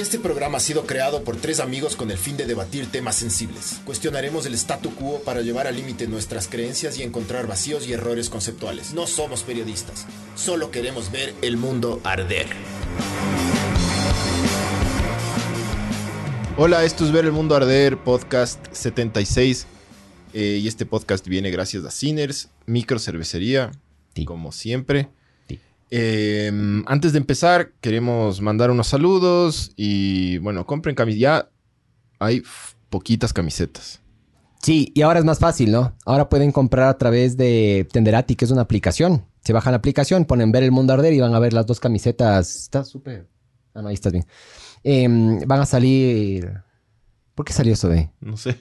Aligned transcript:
Este 0.00 0.18
programa 0.18 0.56
ha 0.56 0.60
sido 0.60 0.86
creado 0.86 1.24
por 1.24 1.36
tres 1.36 1.60
amigos 1.60 1.94
con 1.94 2.10
el 2.10 2.16
fin 2.16 2.38
de 2.38 2.46
debatir 2.46 2.90
temas 2.90 3.16
sensibles. 3.16 3.82
Cuestionaremos 3.84 4.46
el 4.46 4.54
statu 4.54 4.94
quo 4.94 5.20
para 5.24 5.42
llevar 5.42 5.66
al 5.66 5.76
límite 5.76 6.06
nuestras 6.06 6.48
creencias 6.48 6.98
y 6.98 7.02
encontrar 7.02 7.46
vacíos 7.46 7.86
y 7.86 7.92
errores 7.92 8.30
conceptuales. 8.30 8.94
No 8.94 9.06
somos 9.06 9.42
periodistas, 9.42 10.06
solo 10.36 10.70
queremos 10.70 11.12
ver 11.12 11.34
el 11.42 11.58
mundo 11.58 12.00
arder. 12.02 12.46
Hola, 16.56 16.82
esto 16.84 17.04
es 17.04 17.12
Ver 17.12 17.26
el 17.26 17.32
Mundo 17.32 17.54
Arder, 17.54 17.98
podcast 17.98 18.64
76. 18.72 19.66
eh, 20.32 20.60
y 20.62 20.66
este 20.68 20.86
podcast 20.86 21.26
viene 21.28 21.50
gracias 21.50 21.84
a 21.84 21.90
Sinners, 21.90 22.48
Micro 22.64 22.98
Cervecería, 22.98 23.70
Sí. 24.14 24.24
como 24.24 24.50
siempre. 24.50 25.08
Eh, 25.90 26.52
antes 26.86 27.12
de 27.12 27.18
empezar, 27.18 27.72
queremos 27.80 28.40
mandar 28.40 28.70
unos 28.70 28.86
saludos 28.86 29.72
y 29.76 30.38
bueno, 30.38 30.66
compren 30.66 30.94
camisetas. 30.94 31.20
Ya 31.20 31.50
hay 32.18 32.42
poquitas 32.90 33.32
camisetas. 33.32 34.00
Sí, 34.62 34.92
y 34.94 35.02
ahora 35.02 35.18
es 35.20 35.24
más 35.24 35.38
fácil, 35.38 35.72
¿no? 35.72 35.94
Ahora 36.04 36.28
pueden 36.28 36.52
comprar 36.52 36.88
a 36.88 36.98
través 36.98 37.36
de 37.36 37.88
Tenderati, 37.92 38.36
que 38.36 38.44
es 38.44 38.50
una 38.50 38.60
aplicación. 38.62 39.24
Se 39.42 39.52
bajan 39.54 39.72
la 39.72 39.78
aplicación, 39.78 40.26
ponen 40.26 40.52
ver 40.52 40.62
el 40.62 40.70
mundo 40.70 40.92
arder 40.92 41.14
y 41.14 41.20
van 41.20 41.34
a 41.34 41.38
ver 41.38 41.54
las 41.54 41.66
dos 41.66 41.80
camisetas. 41.80 42.56
Está 42.56 42.84
súper. 42.84 43.26
Ah, 43.74 43.80
no, 43.80 43.88
ahí 43.88 43.94
estás 43.94 44.12
bien. 44.12 44.26
Em, 44.84 45.40
van 45.46 45.60
a 45.60 45.66
salir. 45.66 46.52
¿Por 47.34 47.46
qué 47.46 47.52
salió 47.54 47.72
eso 47.72 47.88
de? 47.88 48.10
No 48.20 48.36
sé. 48.36 48.58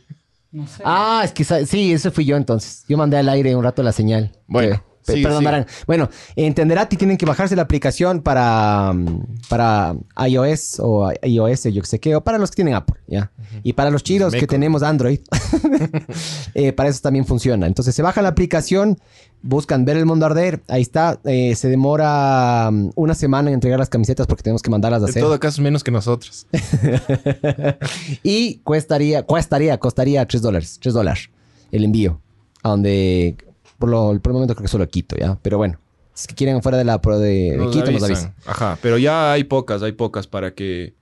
No 0.52 0.66
sé. 0.68 0.82
Ah, 0.86 1.22
es 1.26 1.34
que 1.34 1.44
sí, 1.44 1.92
eso 1.92 2.12
fui 2.12 2.24
yo 2.26 2.38
entonces. 2.38 2.86
Yo 2.88 2.98
mandé 2.98 3.18
al 3.18 3.28
aire 3.30 3.56
un 3.56 3.64
rato 3.64 3.84
la 3.84 3.92
señal. 3.92 4.32
Bueno, 4.48 4.78
Que- 4.78 4.89
pe- 5.06 5.14
sigue, 5.14 5.24
perdonarán. 5.26 5.66
Bueno, 5.88 6.10
en 6.36 6.54
Tenderati 6.54 6.98
tienen 6.98 7.18
que 7.18 7.26
bajarse 7.26 7.56
la 7.56 7.62
aplicación 7.64 8.22
para, 8.22 8.92
mm, 8.94 9.24
para 9.50 9.96
iOS 10.28 10.80
o 10.80 11.12
iOS, 11.24 11.64
yo 11.66 11.82
que 11.82 11.88
sé 11.88 12.00
qué, 12.00 12.16
o 12.16 12.24
para 12.24 12.38
los 12.38 12.52
que 12.52 12.56
tienen 12.58 12.74
Apple, 12.76 13.00
¿ya? 13.08 13.32
Y 13.64 13.74
para 13.74 13.90
los 13.92 14.04
chidos 14.04 14.34
que 14.34 14.48
tenemos 14.48 14.84
Android, 14.84 15.20
eh, 16.54 16.74
para 16.74 16.90
eso 16.90 17.02
también 17.02 17.26
funciona. 17.26 17.68
Entonces 17.68 17.96
se 17.96 18.02
baja 18.02 18.22
la 18.22 18.30
aplicación, 18.30 18.98
buscan 19.42 19.86
ver 19.86 19.98
el 19.98 20.06
mundo 20.06 20.26
arder, 20.26 20.62
ahí 20.68 20.82
está. 20.82 21.20
eh, 21.26 21.56
se 21.56 21.70
demora 21.70 22.70
mm, 22.72 22.92
una 22.96 23.16
semana 23.16 23.50
en 23.50 23.56
entregar 23.56 23.80
las 23.80 23.90
camisetas 23.90 24.28
porque 24.28 24.44
tenemos 24.44 24.62
que 24.62 24.70
mandarlas 24.70 25.02
a 25.02 25.06
En 25.06 25.10
hacer. 25.12 25.24
todo 25.24 25.40
caso, 25.40 25.62
menos 25.62 25.84
que 25.84 25.92
nosotros. 25.92 26.46
y 28.24 28.58
cuestaría, 28.60 29.24
cuestaría, 29.24 29.78
costaría 29.78 30.26
3 30.26 30.42
dólares, 30.42 30.78
3 30.82 30.94
dólares 30.94 31.30
el 31.72 31.84
envío. 31.84 32.22
A 32.64 32.70
donde, 32.70 33.38
por, 33.80 33.90
lo, 33.90 34.20
por 34.20 34.32
el 34.32 34.34
momento 34.34 34.56
creo 34.56 34.64
que 34.66 34.72
solo 34.72 34.88
Quito, 34.88 35.16
¿ya? 35.16 35.40
Pero 35.42 35.58
bueno, 35.58 35.80
si 36.14 36.28
quieren 36.36 36.62
fuera 36.62 36.78
de 36.78 36.84
la 36.84 37.02
pro 37.02 37.18
de, 37.18 37.52
de 37.52 37.58
Nos 37.58 37.74
Quito, 37.74 37.92
nos 37.92 38.04
avisan. 38.04 38.34
avisan. 38.36 38.36
Ajá, 38.46 38.78
pero 38.82 38.98
ya 38.98 39.32
hay 39.32 39.46
pocas, 39.46 39.82
hay 39.82 39.94
pocas 39.94 40.28
para 40.28 40.54
que 40.54 40.94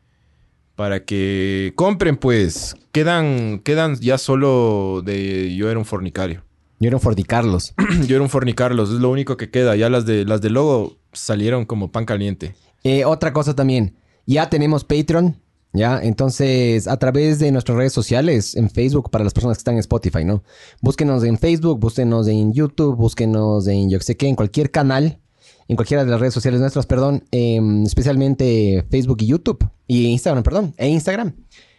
para 0.75 1.03
que 1.05 1.73
compren, 1.75 2.17
pues. 2.17 2.75
Quedan 2.91 3.59
quedan 3.59 3.95
ya 3.99 4.17
solo 4.17 5.01
de 5.03 5.55
yo 5.55 5.69
era 5.69 5.79
un 5.79 5.85
fornicario. 5.85 6.43
Yo 6.79 6.87
era 6.87 6.97
un 6.97 7.01
Fordi 7.01 7.23
Carlos. 7.23 7.73
yo 8.07 8.15
era 8.15 8.21
un 8.23 8.29
fornicarlos, 8.29 8.91
es 8.91 8.99
lo 8.99 9.09
único 9.09 9.35
que 9.37 9.49
queda. 9.49 9.75
Ya 9.75 9.89
las 9.89 10.05
de 10.05 10.25
las 10.25 10.41
de 10.41 10.51
logo 10.51 10.97
salieron 11.11 11.65
como 11.65 11.91
pan 11.91 12.05
caliente. 12.05 12.55
Eh, 12.83 13.03
otra 13.05 13.33
cosa 13.33 13.55
también, 13.55 13.95
ya 14.27 14.49
tenemos 14.49 14.83
Patreon, 14.83 15.35
¿ya? 15.77 15.99
Entonces, 16.01 16.87
a 16.87 16.97
través 16.97 17.39
de 17.39 17.51
nuestras 17.51 17.77
redes 17.77 17.93
sociales, 17.93 18.55
en 18.55 18.69
Facebook, 18.69 19.09
para 19.09 19.23
las 19.23 19.33
personas 19.33 19.57
que 19.57 19.61
están 19.61 19.75
en 19.75 19.79
Spotify, 19.81 20.25
¿no? 20.25 20.43
Búsquenos 20.81 21.23
en 21.23 21.37
Facebook, 21.37 21.79
búsquenos 21.79 22.27
en 22.27 22.53
YouTube, 22.53 22.95
búsquenos 22.95 23.67
en 23.67 23.89
yo 23.89 23.99
que 23.99 24.05
sé 24.05 24.17
qué, 24.17 24.27
en 24.27 24.35
cualquier 24.35 24.71
canal, 24.71 25.19
en 25.67 25.75
cualquiera 25.75 26.03
de 26.03 26.11
las 26.11 26.19
redes 26.19 26.33
sociales 26.33 26.59
nuestras, 26.59 26.85
perdón, 26.85 27.23
em, 27.31 27.83
especialmente 27.83 28.85
Facebook 28.89 29.17
y 29.21 29.27
YouTube, 29.27 29.69
y 29.87 30.07
Instagram, 30.07 30.43
perdón, 30.43 30.73
e 30.77 30.87
Instagram. 30.87 31.33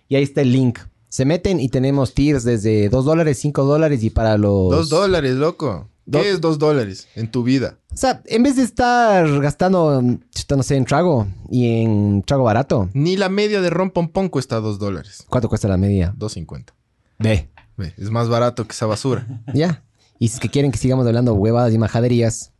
Y 0.08 0.16
ahí 0.16 0.22
está 0.22 0.40
el 0.42 0.52
link. 0.52 0.78
Se 1.08 1.24
meten 1.24 1.58
y 1.60 1.68
tenemos 1.68 2.14
tiers 2.14 2.44
desde 2.44 2.88
2 2.88 3.04
dólares, 3.04 3.38
5 3.38 3.64
dólares 3.64 4.02
y 4.04 4.10
para 4.10 4.36
los... 4.36 4.70
Dos 4.70 4.88
dólares, 4.90 5.34
loco. 5.36 5.88
¿Qué 6.10 6.30
es 6.30 6.40
dos 6.40 6.58
dólares 6.58 7.06
en 7.14 7.30
tu 7.30 7.42
vida? 7.42 7.78
O 7.98 8.00
sea, 8.00 8.22
en 8.26 8.44
vez 8.44 8.54
de 8.54 8.62
estar 8.62 9.40
gastando, 9.40 10.00
no 10.00 10.62
sé, 10.62 10.76
en 10.76 10.84
trago 10.84 11.26
y 11.50 11.82
en 11.82 12.22
trago 12.22 12.44
barato, 12.44 12.88
Ni 12.92 13.16
la 13.16 13.28
media 13.28 13.60
de 13.60 13.70
rompompón 13.70 14.28
cuesta 14.28 14.60
dos 14.60 14.78
dólares. 14.78 15.24
¿cuánto 15.28 15.48
cuesta 15.48 15.66
la 15.66 15.76
media? 15.78 16.14
Dos 16.16 16.34
cincuenta. 16.34 16.74
Ve. 17.18 17.50
Ve, 17.76 17.94
Es 17.98 18.10
más 18.10 18.28
barato 18.28 18.64
que 18.68 18.72
esa 18.72 18.86
basura. 18.86 19.26
Ya. 19.52 19.82
Y 20.20 20.28
si 20.28 20.34
es 20.34 20.40
que 20.40 20.48
quieren 20.48 20.70
que 20.70 20.78
sigamos 20.78 21.08
hablando 21.08 21.34
huevadas 21.34 21.74
y 21.74 21.78
majaderías, 21.78 22.52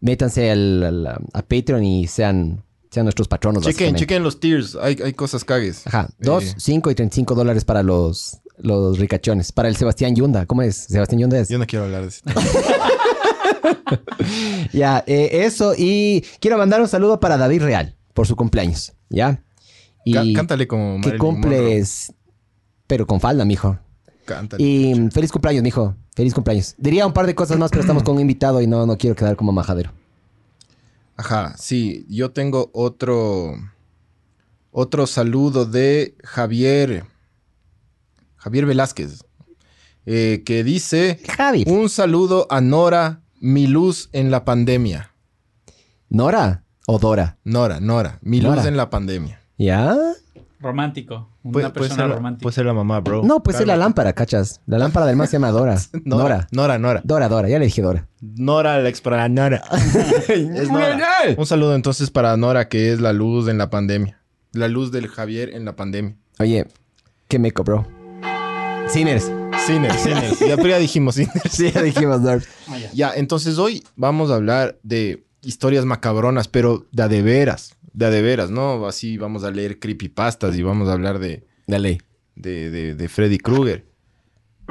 métanse 0.00 0.50
al, 0.50 0.82
al- 0.82 1.06
a 1.34 1.42
Patreon 1.42 1.84
y 1.84 2.06
sean, 2.06 2.64
sean 2.90 3.04
nuestros 3.04 3.28
patronos. 3.28 3.64
chequen, 3.66 3.94
chequen 3.94 4.22
los 4.22 4.40
tiers. 4.40 4.74
Hay, 4.76 4.96
hay 5.04 5.12
cosas 5.12 5.44
cagues. 5.44 5.86
Ajá. 5.86 6.08
2, 6.20 6.44
Eh, 6.44 6.54
5 6.56 6.90
y 6.90 6.94
35 6.94 7.34
dólares 7.34 7.66
para 7.66 7.82
los, 7.82 8.38
los 8.56 8.98
ricachones. 8.98 9.52
Para 9.52 9.68
el 9.68 9.76
Sebastián 9.76 10.16
Yunda. 10.16 10.46
¿Cómo 10.46 10.62
es? 10.62 10.76
Sebastián 10.76 11.20
Yunda 11.20 11.38
es. 11.40 11.50
yo 11.50 11.58
no 11.58 11.66
quiero 11.66 11.84
hablar 11.84 12.02
de 12.02 12.08
eso. 12.08 12.22
Ya, 14.72 15.04
eh, 15.06 15.44
eso. 15.44 15.74
Y 15.76 16.24
quiero 16.40 16.58
mandar 16.58 16.80
un 16.80 16.88
saludo 16.88 17.20
para 17.20 17.36
David 17.36 17.62
Real 17.62 17.96
por 18.14 18.26
su 18.26 18.36
cumpleaños. 18.36 18.92
¿Ya? 19.10 19.42
Y 20.04 20.12
Cá- 20.14 20.24
Cántale 20.34 20.66
como 20.66 21.00
que 21.00 21.08
Marilyn 21.10 21.18
Monroe. 21.18 21.32
cumples, 21.58 22.12
pero 22.86 23.06
con 23.06 23.20
falda, 23.20 23.44
mijo. 23.44 23.78
Cántale. 24.24 24.62
Y 24.62 25.10
feliz 25.10 25.30
cumpleaños, 25.32 25.62
mijo. 25.62 25.94
Feliz 26.14 26.34
cumpleaños. 26.34 26.74
Diría 26.78 27.06
un 27.06 27.12
par 27.12 27.26
de 27.26 27.34
cosas 27.34 27.58
más, 27.58 27.70
pero 27.70 27.80
estamos 27.82 28.02
con 28.02 28.14
un 28.16 28.20
invitado 28.20 28.60
y 28.60 28.66
no, 28.66 28.86
no 28.86 28.96
quiero 28.98 29.16
quedar 29.16 29.36
como 29.36 29.52
majadero. 29.52 29.92
Ajá, 31.16 31.54
sí, 31.58 32.06
yo 32.08 32.30
tengo 32.32 32.70
otro 32.72 33.54
otro 34.70 35.06
saludo 35.06 35.66
de 35.66 36.16
Javier 36.24 37.04
Javier 38.36 38.64
Velázquez 38.66 39.22
eh, 40.06 40.42
que 40.44 40.64
dice 40.64 41.20
Javi. 41.36 41.64
un 41.68 41.88
saludo 41.88 42.46
a 42.50 42.60
Nora, 42.60 43.21
mi 43.42 43.66
luz 43.66 44.08
en 44.12 44.30
la 44.30 44.44
pandemia. 44.44 45.10
¿Nora 46.08 46.62
o 46.86 46.98
Dora? 47.00 47.38
Nora, 47.44 47.80
Nora, 47.80 48.18
mi 48.22 48.40
luz 48.40 48.64
en 48.64 48.76
la 48.76 48.88
pandemia. 48.88 49.40
¿Ya? 49.58 49.96
Romántico. 50.60 51.28
Una 51.42 51.52
Puede, 51.52 51.70
puede 51.70 51.88
persona 51.88 52.04
ser 52.06 52.16
romántica. 52.16 52.42
puede 52.44 52.54
ser 52.54 52.66
la 52.66 52.72
mamá, 52.72 53.00
bro. 53.00 53.22
No, 53.24 53.42
pues 53.42 53.58
es 53.58 53.66
la 53.66 53.76
lámpara, 53.76 54.12
cachas. 54.12 54.60
La 54.66 54.78
lámpara 54.78 55.06
del 55.06 55.16
más 55.16 55.28
se 55.28 55.34
llama 55.36 55.50
Dora. 55.50 55.74
Nora, 56.04 56.22
Nora. 56.22 56.46
Nora, 56.52 56.78
Nora. 56.78 57.00
Dora, 57.02 57.28
Dora. 57.28 57.48
Ya 57.48 57.58
le 57.58 57.64
dije 57.64 57.82
Dora. 57.82 58.06
Nora, 58.20 58.78
la 58.78 58.88
expra 58.88 59.28
Nora. 59.28 59.60
es 60.28 60.70
Nora. 60.70 61.00
Un 61.36 61.46
saludo 61.46 61.74
entonces 61.74 62.12
para 62.12 62.36
Nora, 62.36 62.68
que 62.68 62.92
es 62.92 63.00
la 63.00 63.12
luz 63.12 63.48
en 63.48 63.58
la 63.58 63.70
pandemia. 63.70 64.22
La 64.52 64.68
luz 64.68 64.92
del 64.92 65.08
Javier 65.08 65.52
en 65.52 65.64
la 65.64 65.74
pandemia. 65.74 66.14
Oye, 66.38 66.68
qué 67.26 67.40
meco, 67.40 67.64
bro. 67.64 67.84
Sinners. 68.86 69.32
Cines, 69.66 70.02
cines. 70.02 70.38
Ya, 70.40 70.56
pero 70.56 70.68
ya 70.70 70.78
dijimos 70.78 71.14
cines. 71.14 71.30
Sí, 71.50 71.70
ya 71.72 71.82
dijimos. 71.82 72.20
Ah, 72.26 72.78
ya. 72.78 72.90
Ya, 72.92 73.12
entonces 73.14 73.58
hoy 73.58 73.84
vamos 73.96 74.30
a 74.30 74.34
hablar 74.36 74.78
de 74.82 75.24
historias 75.42 75.84
macabronas, 75.84 76.48
pero 76.48 76.86
de 76.92 77.02
a 77.02 77.08
de 77.08 77.22
veras, 77.22 77.76
de 77.92 78.06
a 78.06 78.10
de 78.10 78.22
veras, 78.22 78.50
¿no? 78.50 78.86
Así 78.86 79.18
vamos 79.18 79.44
a 79.44 79.50
leer 79.50 79.78
creepypastas 79.78 80.56
y 80.56 80.62
vamos 80.62 80.88
a 80.88 80.92
hablar 80.92 81.18
de, 81.18 81.44
Dale. 81.66 81.98
de, 82.34 82.70
de- 82.70 82.94
de 82.94 83.08
Freddy 83.08 83.38
Krueger. 83.38 83.84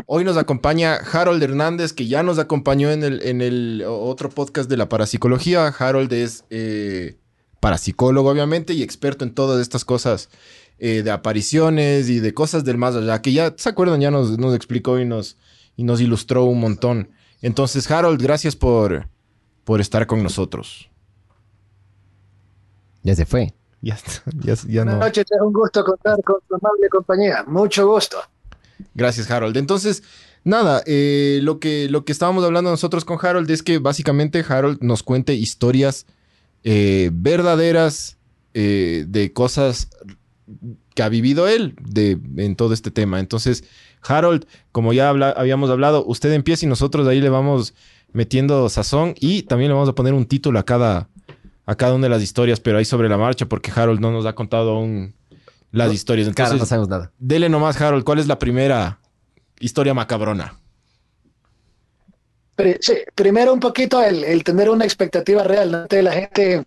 Hoy 0.08 0.24
nos 0.24 0.38
acompaña 0.38 0.96
Harold 0.96 1.44
Hernández, 1.44 1.94
que 1.94 2.08
ya 2.08 2.24
nos 2.24 2.40
acompañó 2.40 2.92
en 2.92 3.04
el, 3.04 3.22
en 3.24 3.42
el 3.42 3.84
otro 3.86 4.30
podcast 4.30 4.70
de 4.70 4.78
la 4.78 4.90
parapsicología. 4.90 5.68
Harold 5.68 6.12
es 6.14 6.46
eh, 6.50 7.18
parapsicólogo, 7.60 8.30
obviamente, 8.30 8.74
y 8.74 8.82
experto 8.84 9.26
en 9.26 9.34
todas 9.36 9.62
estas 9.62 9.86
cosas 9.86 10.30
eh, 10.84 11.04
de 11.04 11.12
apariciones 11.12 12.10
y 12.10 12.20
de 12.20 12.34
cosas 12.34 12.66
del 12.66 12.76
más 12.80 12.96
allá, 12.96 13.22
que 13.22 13.32
ya, 13.32 13.54
¿se 13.56 13.70
acuerdan? 13.70 14.02
Ya 14.02 14.10
nos, 14.10 14.40
nos 14.40 14.56
explicó 14.56 14.98
y 14.98 15.06
nos, 15.06 15.38
y 15.76 15.84
nos 15.84 16.02
ilustró 16.02 16.46
un 16.46 16.60
montón. 16.60 17.12
Entonces, 17.44 17.90
Harold, 17.92 18.20
gracias 18.20 18.56
por, 18.56 19.08
por 19.64 19.80
estar 19.80 20.08
con 20.08 20.24
nosotros. 20.24 20.90
Ya 23.04 23.14
se 23.14 23.28
fue. 23.28 23.54
Ya, 23.80 23.96
ya, 24.44 24.56
ya 24.68 24.84
no. 24.84 24.94
Buenas 24.94 25.10
noches, 25.10 25.26
es 25.30 25.40
un 25.40 25.54
gusto 25.54 25.84
contar 25.84 26.18
con 26.24 26.38
tu 26.48 26.56
amable 26.56 26.90
compañía. 26.90 27.44
Mucho 27.46 27.88
gusto. 27.88 28.18
Gracias, 28.96 29.30
Harold. 29.30 29.58
Entonces, 29.58 30.02
nada, 30.44 30.82
eh, 30.88 31.42
lo, 31.44 31.60
que, 31.60 31.90
lo 31.92 32.06
que 32.06 32.12
estábamos 32.12 32.44
hablando 32.44 32.72
nosotros 32.72 33.06
con 33.06 33.20
Harold 33.22 33.52
es 33.52 33.62
que 33.62 33.78
básicamente 33.78 34.44
Harold 34.50 34.80
nos 34.82 35.04
cuente 35.04 35.36
historias 35.36 36.08
eh, 36.64 37.12
verdaderas 37.14 38.18
eh, 38.56 39.06
de 39.08 39.32
cosas 39.32 39.90
que 40.94 41.04
ha 41.04 41.10
vivido 41.10 41.48
él 41.48 41.76
de, 41.82 42.18
en 42.38 42.56
todo 42.56 42.74
este 42.74 42.92
tema. 42.92 43.20
Entonces, 43.20 43.64
Harold, 44.04 44.46
como 44.72 44.94
ya 44.94 45.10
habla- 45.10 45.32
habíamos 45.32 45.70
hablado, 45.70 46.04
usted 46.06 46.32
empieza 46.34 46.66
y 46.66 46.70
nosotros 46.70 47.08
ahí 47.08 47.22
le 47.22 47.30
vamos 47.30 47.74
metiendo 48.14 48.68
sazón 48.70 49.16
y 49.20 49.44
también 49.44 49.70
le 49.70 49.74
vamos 49.76 49.90
a 49.90 49.96
poner 49.96 50.14
un 50.14 50.26
título 50.26 50.60
a 50.60 50.64
cada, 50.64 51.08
a 51.66 51.76
cada 51.76 51.94
una 51.96 52.04
de 52.04 52.10
las 52.10 52.22
historias, 52.24 52.60
pero 52.60 52.78
ahí 52.78 52.86
sobre 52.86 53.08
la 53.10 53.18
marcha, 53.18 53.46
porque 53.46 53.72
Harold 53.74 54.00
no 54.00 54.12
nos 54.12 54.26
ha 54.26 54.34
contado 54.34 54.72
aún 54.72 55.14
las 55.72 55.88
No, 55.88 55.94
historias. 55.94 56.28
Entonces, 56.28 56.60
no 56.60 56.66
sabemos 56.66 56.90
nada. 56.90 57.12
Dele 57.18 57.48
nomás, 57.48 57.80
Harold, 57.80 58.04
¿cuál 58.04 58.20
es 58.20 58.28
la 58.28 58.38
primera 58.40 59.00
historia 59.60 59.94
macabrona? 59.94 60.58
Sí, 62.80 62.94
primero 63.16 63.54
un 63.54 63.60
poquito 63.60 64.04
el, 64.04 64.24
el 64.24 64.44
tener 64.44 64.70
una 64.70 64.86
expectativa 64.86 65.44
real. 65.44 65.72
¿no? 65.72 65.88
De 65.88 66.04
La 66.04 66.12
gente 66.12 66.64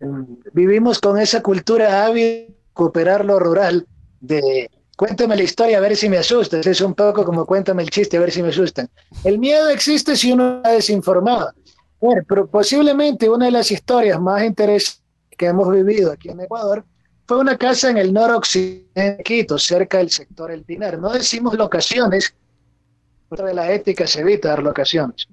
mm, 0.00 0.22
vivimos 0.52 0.98
con 1.00 1.18
esa 1.18 1.42
cultura 1.42 2.04
ávida 2.04 2.44
recuperar 2.70 3.24
lo 3.24 3.38
rural 3.38 3.86
de 4.20 4.70
cuéntame 4.96 5.36
la 5.36 5.42
historia 5.42 5.78
a 5.78 5.80
ver 5.80 5.96
si 5.96 6.08
me 6.08 6.18
asustas. 6.18 6.66
Es 6.66 6.80
un 6.80 6.94
poco 6.94 7.24
como 7.24 7.46
cuéntame 7.46 7.82
el 7.82 7.90
chiste 7.90 8.16
a 8.16 8.20
ver 8.20 8.30
si 8.30 8.42
me 8.42 8.48
asustan. 8.50 8.88
El 9.24 9.38
miedo 9.38 9.68
existe 9.70 10.16
si 10.16 10.32
uno 10.32 10.56
está 10.56 10.72
desinformado. 10.72 11.52
Bueno, 12.00 12.22
pero 12.28 12.46
posiblemente 12.46 13.28
una 13.28 13.46
de 13.46 13.52
las 13.52 13.70
historias 13.70 14.20
más 14.20 14.42
interesantes 14.44 15.02
que 15.36 15.46
hemos 15.46 15.70
vivido 15.72 16.12
aquí 16.12 16.28
en 16.28 16.40
Ecuador 16.40 16.84
fue 17.26 17.38
una 17.38 17.56
casa 17.56 17.90
en 17.90 17.98
el 17.98 18.12
noroccidente 18.12 19.16
de 19.16 19.22
Quito, 19.22 19.58
cerca 19.58 19.98
del 19.98 20.10
sector 20.10 20.50
El 20.50 20.64
Pinar. 20.64 20.98
No 20.98 21.10
decimos 21.10 21.54
locaciones, 21.54 22.34
de 23.30 23.54
la 23.54 23.72
ética 23.72 24.06
se 24.06 24.20
evita 24.20 24.48
dar 24.48 24.62
locaciones. 24.62 25.28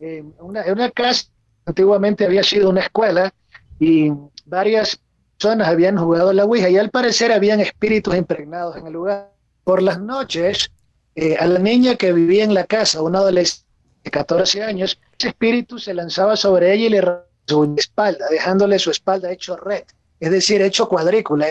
Eh, 0.00 0.22
una, 0.40 0.64
una 0.70 0.90
casa 0.90 1.24
antiguamente 1.64 2.24
había 2.24 2.42
sido 2.42 2.68
una 2.70 2.82
escuela 2.82 3.32
y 3.80 4.12
varias 4.44 5.00
personas 5.38 5.68
habían 5.68 5.96
jugado 5.96 6.32
la 6.32 6.44
Ouija 6.44 6.68
y 6.68 6.78
al 6.78 6.90
parecer 6.90 7.30
habían 7.32 7.60
espíritus 7.60 8.14
impregnados 8.16 8.76
en 8.76 8.86
el 8.88 8.92
lugar. 8.92 9.32
Por 9.62 9.82
las 9.82 10.00
noches, 10.00 10.70
eh, 11.14 11.36
a 11.38 11.46
la 11.46 11.58
niña 11.60 11.96
que 11.96 12.12
vivía 12.12 12.44
en 12.44 12.54
la 12.54 12.64
casa, 12.64 13.02
una 13.02 13.18
adolescente 13.18 13.68
de 14.02 14.10
14 14.10 14.62
años, 14.62 14.98
ese 15.16 15.28
espíritu 15.28 15.78
se 15.78 15.94
lanzaba 15.94 16.36
sobre 16.36 16.74
ella 16.74 16.86
y 16.86 16.90
le 16.90 17.02
su 17.46 17.74
espalda, 17.78 18.26
dejándole 18.30 18.78
su 18.78 18.90
espalda 18.90 19.32
hecho 19.32 19.56
red, 19.56 19.84
es 20.20 20.30
decir, 20.30 20.60
hecho 20.60 20.88
cuadrícula, 20.88 21.46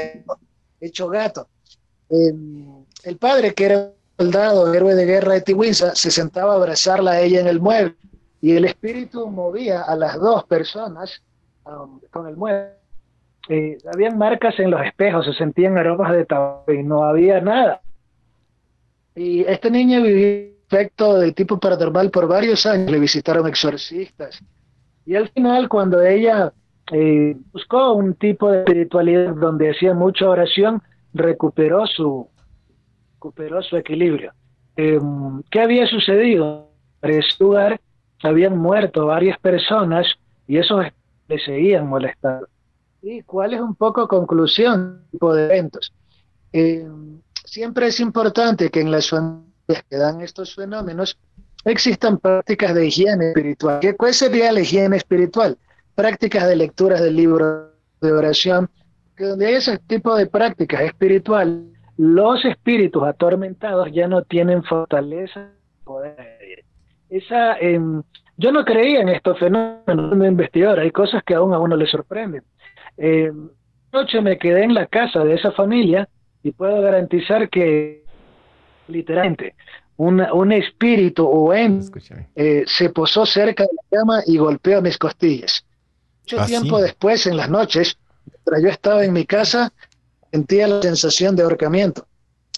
hecho 0.80 1.08
gato. 1.08 1.48
Eh, 2.10 2.34
el 3.04 3.18
padre, 3.18 3.54
que 3.54 3.66
era 3.66 3.92
soldado, 4.18 4.74
héroe 4.74 4.96
de 4.96 5.06
guerra 5.06 5.34
de 5.34 5.42
Tiwinsa, 5.42 5.96
se 5.96 6.12
sentaba 6.12 6.54
a 6.54 6.56
abrazarla 6.58 7.12
a 7.12 7.22
ella 7.22 7.40
en 7.40 7.48
el 7.48 7.60
mueble 7.60 7.96
y 8.42 8.56
el 8.56 8.66
espíritu 8.66 9.28
movía 9.28 9.82
a 9.82 9.96
las 9.96 10.20
dos 10.20 10.44
personas 10.44 11.22
um, 11.66 12.00
con 12.12 12.28
el 12.28 12.36
mueble. 12.36 12.77
Eh, 13.50 13.78
habían 13.94 14.18
marcas 14.18 14.60
en 14.60 14.72
los 14.72 14.82
espejos, 14.82 15.26
se 15.26 15.34
sentían 15.34 15.78
aromas 15.78 16.12
de 16.12 16.26
tabaco 16.26 16.72
y 16.74 16.84
no 16.84 17.04
había 17.04 17.40
nada. 17.40 17.82
Y 19.16 19.42
esta 19.42 19.70
niña 19.70 20.00
vivía 20.00 20.58
efecto 20.70 21.20
de 21.20 21.32
tipo 21.32 21.60
paranormal 21.60 22.12
por 22.12 22.28
varios 22.28 22.66
años, 22.66 22.92
le 22.92 23.00
visitaron 23.00 23.48
exorcistas. 23.48 24.44
Y 25.06 25.16
al 25.16 25.30
final, 25.30 25.70
cuando 25.70 26.02
ella 26.02 26.52
eh, 26.92 27.38
buscó 27.54 27.94
un 27.94 28.16
tipo 28.16 28.52
de 28.52 28.60
espiritualidad 28.60 29.34
donde 29.34 29.72
hacía 29.72 29.94
mucha 29.94 30.30
oración, 30.30 30.82
recuperó 31.14 31.88
su, 31.88 32.28
recuperó 33.14 33.62
su 33.62 33.78
equilibrio. 33.78 34.34
Eh, 34.76 35.00
¿Qué 35.50 35.62
había 35.62 35.88
sucedido? 35.88 36.70
En 37.02 37.20
ese 37.20 37.42
lugar 37.42 37.80
habían 38.22 38.58
muerto 38.58 39.06
varias 39.06 39.40
personas 39.40 40.06
y 40.48 40.58
eso 40.58 40.82
le 41.28 41.40
seguían 41.40 41.88
molestando. 41.88 42.48
¿Y 43.10 43.22
cuál 43.22 43.54
es 43.54 43.62
un 43.62 43.74
poco 43.74 44.06
conclusión 44.06 45.06
tipo 45.12 45.34
de 45.34 45.46
eventos? 45.46 45.94
Eh, 46.52 46.86
siempre 47.46 47.88
es 47.88 48.02
importante 48.02 48.70
que 48.70 48.82
en 48.82 48.92
las 48.92 49.10
familias 49.10 49.86
que 49.90 49.96
dan 49.96 50.20
estos 50.20 50.54
fenómenos 50.54 51.18
existan 51.64 52.18
prácticas 52.18 52.76
de 52.76 52.88
higiene 52.88 53.30
espiritual. 53.30 53.80
¿Qué, 53.80 53.96
¿Cuál 53.96 54.14
sería 54.14 54.52
la 54.52 54.60
higiene 54.60 54.98
espiritual? 54.98 55.58
Prácticas 55.96 56.50
de 56.50 56.58
lecturas 56.58 57.02
del 57.02 57.16
libro 57.16 57.72
de 58.02 58.12
oración, 58.12 58.70
que 59.16 59.24
donde 59.24 59.48
hay 59.48 59.54
ese 59.54 59.78
tipo 59.78 60.14
de 60.14 60.28
prácticas 60.28 60.82
espirituales, 60.82 61.64
los 61.96 62.44
espíritus 62.44 63.04
atormentados 63.04 63.88
ya 63.94 64.10
no 64.10 64.24
tienen 64.24 64.64
fortaleza. 64.66 65.48
Esa, 67.10 67.58
eh, 67.62 67.80
yo 68.36 68.52
no 68.52 68.66
creía 68.66 69.00
en 69.00 69.08
estos 69.08 69.40
fenómenos 69.40 70.20
de 70.20 70.28
investigador, 70.28 70.80
hay 70.80 70.92
cosas 70.92 71.24
que 71.24 71.36
aún 71.36 71.54
a 71.54 71.60
uno 71.60 71.78
le 71.78 71.88
sorprenden. 71.88 72.44
Eh, 72.98 73.32
noche 73.94 74.22
me 74.22 74.38
quedé 74.38 74.64
en 74.64 74.74
la 74.74 74.88
casa 74.88 75.24
de 75.24 75.36
esa 75.36 75.52
familia 75.52 76.08
y 76.44 76.52
puedo 76.52 76.82
garantizar 76.82 77.50
que 77.50 78.04
literalmente 78.88 79.56
un 79.98 80.52
espíritu 80.52 81.26
o 81.26 81.54
en 81.54 81.82
eh, 82.36 82.64
se 82.68 82.90
posó 82.90 83.26
cerca 83.26 83.64
de 83.64 83.70
la 83.74 83.98
cama 83.98 84.22
y 84.26 84.38
golpeó 84.38 84.82
mis 84.82 84.98
costillas. 84.98 85.66
Mucho 86.22 86.42
¿Ah, 86.42 86.46
tiempo 86.46 86.78
sí? 86.78 86.84
después, 86.84 87.26
en 87.26 87.38
las 87.38 87.50
noches, 87.50 87.98
mientras 88.26 88.62
yo 88.62 88.70
estaba 88.70 89.04
en 89.04 89.14
mi 89.14 89.26
casa, 89.26 89.74
sentía 90.32 90.68
la 90.68 90.82
sensación 90.82 91.36
de 91.36 91.44
ahorcamiento. 91.44 92.06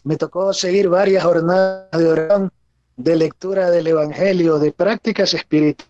Me 0.04 0.18
tocó 0.18 0.54
seguir 0.54 0.90
varias 0.90 1.24
jornadas 1.24 1.90
de 1.92 2.08
oración, 2.08 2.52
de 2.98 3.16
lectura 3.16 3.70
del 3.70 3.88
Evangelio, 3.88 4.60
de 4.60 4.74
prácticas 4.74 5.34
espirituales, 5.34 5.89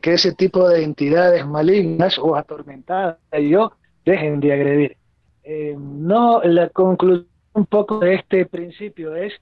que 0.00 0.14
ese 0.14 0.32
tipo 0.34 0.68
de 0.68 0.82
entidades 0.84 1.46
malignas 1.46 2.18
o 2.18 2.36
atormentadas 2.36 3.18
yo 3.48 3.72
dejen 4.04 4.40
de 4.40 4.52
agredir. 4.52 4.96
Eh, 5.42 5.74
no, 5.78 6.40
la 6.42 6.68
conclusión 6.68 7.26
un 7.54 7.66
poco 7.66 7.98
de 7.98 8.14
este 8.14 8.46
principio 8.46 9.16
es 9.16 9.32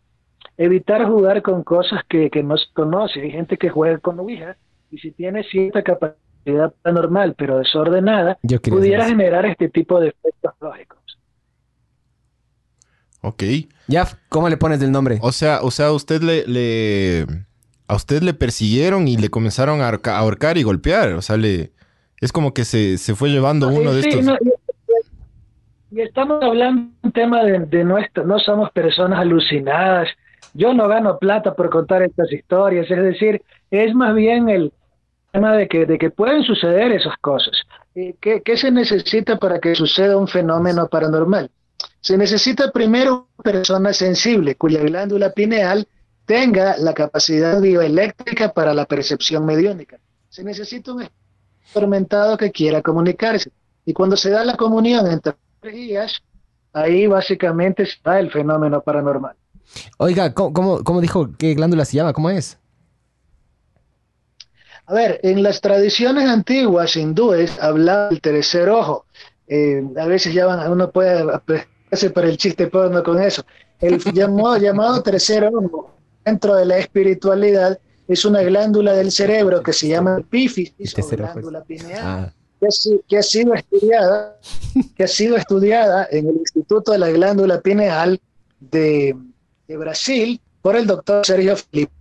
evitar 0.56 1.06
jugar 1.06 1.42
con 1.42 1.62
cosas 1.64 2.00
que, 2.08 2.30
que 2.30 2.42
no 2.42 2.56
se 2.56 2.66
conoce. 2.72 3.20
Hay 3.20 3.30
gente 3.30 3.58
que 3.58 3.68
juega 3.68 3.98
con 3.98 4.18
Ouija 4.20 4.56
y 4.90 4.98
si 4.98 5.10
tiene 5.12 5.42
cierta 5.44 5.82
capacidad 5.82 6.72
paranormal 6.82 7.34
pero 7.36 7.58
desordenada, 7.58 8.38
pudiera 8.70 9.04
generar 9.06 9.44
este 9.46 9.68
tipo 9.68 10.00
de 10.00 10.08
efectos 10.08 10.52
lógicos. 10.60 10.98
Ok. 13.22 13.42
Yaf, 13.88 14.14
¿cómo 14.28 14.48
le 14.48 14.56
pones 14.56 14.80
el 14.82 14.92
nombre? 14.92 15.18
O 15.20 15.32
sea, 15.32 15.60
o 15.62 15.70
sea, 15.70 15.92
usted 15.92 16.22
le, 16.22 16.46
le- 16.46 17.26
a 17.88 17.94
usted 17.94 18.22
le 18.22 18.34
persiguieron 18.34 19.08
y 19.08 19.16
le 19.16 19.28
comenzaron 19.28 19.80
a 19.80 19.88
ahorca- 19.90 20.14
a 20.16 20.18
ahorcar 20.18 20.58
y 20.58 20.62
golpear. 20.62 21.12
O 21.14 21.22
sea, 21.22 21.36
le 21.36 21.72
es 22.20 22.32
como 22.32 22.54
que 22.54 22.64
se, 22.64 22.98
se 22.98 23.14
fue 23.14 23.30
llevando 23.30 23.68
uno 23.68 23.92
de 23.92 24.00
estos. 24.00 24.24
no, 24.24 24.36
y, 24.40 25.98
y 25.98 26.00
estamos 26.00 26.42
hablando 26.42 26.82
de 26.82 27.06
un 27.08 27.12
tema 27.12 27.44
de, 27.44 27.58
de 27.60 27.84
nuestro, 27.84 28.24
no 28.24 28.38
somos 28.38 28.70
personas 28.72 29.18
alucinadas. 29.20 30.08
Yo 30.54 30.72
no 30.72 30.88
gano 30.88 31.18
plata 31.18 31.54
por 31.54 31.68
contar 31.70 32.02
estas 32.02 32.32
historias, 32.32 32.90
es 32.90 33.02
decir, 33.02 33.42
es 33.70 33.94
más 33.94 34.14
bien 34.14 34.48
el 34.48 34.72
tema 35.32 35.54
de 35.54 35.68
que, 35.68 35.84
de 35.84 35.98
que 35.98 36.10
pueden 36.10 36.42
suceder 36.42 36.92
esas 36.92 37.16
cosas. 37.20 37.52
Eh, 37.94 38.14
¿Qué, 38.20 38.40
qué 38.42 38.56
se 38.56 38.70
necesita 38.70 39.38
para 39.38 39.60
que 39.60 39.74
suceda 39.74 40.16
un 40.16 40.28
fenómeno 40.28 40.88
paranormal? 40.88 41.50
Se 42.00 42.16
necesita 42.16 42.70
primero 42.72 43.28
una 43.36 43.52
persona 43.52 43.92
sensible 43.92 44.54
cuya 44.54 44.80
glándula 44.80 45.32
pineal 45.32 45.86
tenga 46.26 46.76
la 46.76 46.92
capacidad 46.92 47.60
bioeléctrica 47.60 48.52
para 48.52 48.74
la 48.74 48.84
percepción 48.84 49.46
mediúnica. 49.46 49.98
Se 50.28 50.44
necesita 50.44 50.92
un 50.92 51.08
atormentado 51.70 52.36
que 52.36 52.50
quiera 52.50 52.82
comunicarse. 52.82 53.50
Y 53.84 53.92
cuando 53.92 54.16
se 54.16 54.30
da 54.30 54.44
la 54.44 54.56
comunión 54.56 55.06
entre 55.06 55.34
energías, 55.62 56.20
ahí 56.72 57.06
básicamente 57.06 57.84
está 57.84 58.18
el 58.18 58.30
fenómeno 58.30 58.82
paranormal. 58.82 59.36
Oiga, 59.98 60.34
¿cómo, 60.34 60.52
cómo, 60.52 60.84
cómo 60.84 61.00
dijo 61.00 61.30
qué 61.38 61.54
glándula 61.54 61.84
se 61.84 61.96
llama? 61.96 62.12
¿Cómo 62.12 62.28
es? 62.28 62.58
A 64.86 64.94
ver, 64.94 65.20
en 65.22 65.42
las 65.42 65.60
tradiciones 65.60 66.28
antiguas 66.28 66.96
hindúes 66.96 67.58
hablaba 67.60 68.08
del 68.08 68.20
tercer 68.20 68.68
ojo. 68.68 69.06
Eh, 69.48 69.82
a 69.96 70.06
veces 70.06 70.34
llaman, 70.34 70.70
uno 70.70 70.90
puede 70.90 71.24
hacer 71.90 72.12
para 72.12 72.28
el 72.28 72.36
chiste 72.36 72.66
porno 72.66 73.02
con 73.02 73.20
eso. 73.20 73.44
El 73.80 73.98
llamado, 74.12 74.56
llamado 74.56 75.02
tercer 75.02 75.44
ojo 75.44 75.95
dentro 76.26 76.56
de 76.56 76.66
la 76.66 76.76
espiritualidad 76.78 77.78
es 78.08 78.24
una 78.24 78.42
glándula 78.42 78.92
del 78.92 79.10
cerebro 79.10 79.62
que 79.62 79.72
se 79.72 79.88
llama 79.88 80.18
epífisis 80.20 80.92
o 80.92 80.96
tercer 80.96 81.22
ojo 81.22 81.28
es- 81.30 81.34
glándula 81.34 81.64
pineal. 81.64 82.00
Ah, 82.02 82.32
que 82.60 82.66
ha, 82.66 82.70
si- 82.70 83.00
que 83.08 83.18
ha 83.18 83.22
sido 83.22 83.54
estudiada, 83.54 84.38
que 84.96 85.04
ha 85.04 85.08
sido 85.08 85.36
estudiada 85.36 86.08
en 86.10 86.28
el 86.28 86.36
Instituto 86.36 86.92
de 86.92 86.98
la 86.98 87.10
Glándula 87.10 87.60
Pineal 87.60 88.18
de, 88.60 89.14
de 89.68 89.76
Brasil 89.76 90.40
por 90.62 90.74
el 90.76 90.86
doctor 90.86 91.24
Sergio 91.24 91.54
Felipe, 91.56 91.92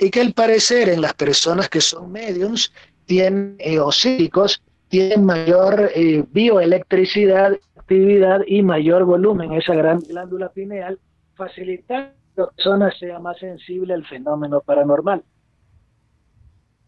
y 0.00 0.10
que 0.10 0.20
al 0.20 0.32
parecer 0.32 0.88
en 0.88 1.00
las 1.00 1.14
personas 1.14 1.68
que 1.68 1.80
son 1.80 2.10
mediums 2.10 2.72
tienen, 3.06 3.56
eh, 3.58 3.78
o 3.78 3.92
psíquicos 3.92 4.62
tienen 4.88 5.24
mayor 5.24 5.90
eh, 5.94 6.24
bioelectricidad, 6.32 7.52
actividad 7.76 8.40
y 8.46 8.62
mayor 8.62 9.04
volumen, 9.04 9.52
esa 9.52 9.74
gran 9.74 10.00
glándula 10.00 10.48
pineal, 10.50 10.98
facilitando 11.34 12.10
la 12.36 12.46
persona 12.50 12.90
sea 12.98 13.18
más 13.18 13.38
sensible 13.38 13.94
al 13.94 14.04
fenómeno 14.06 14.60
paranormal. 14.60 15.22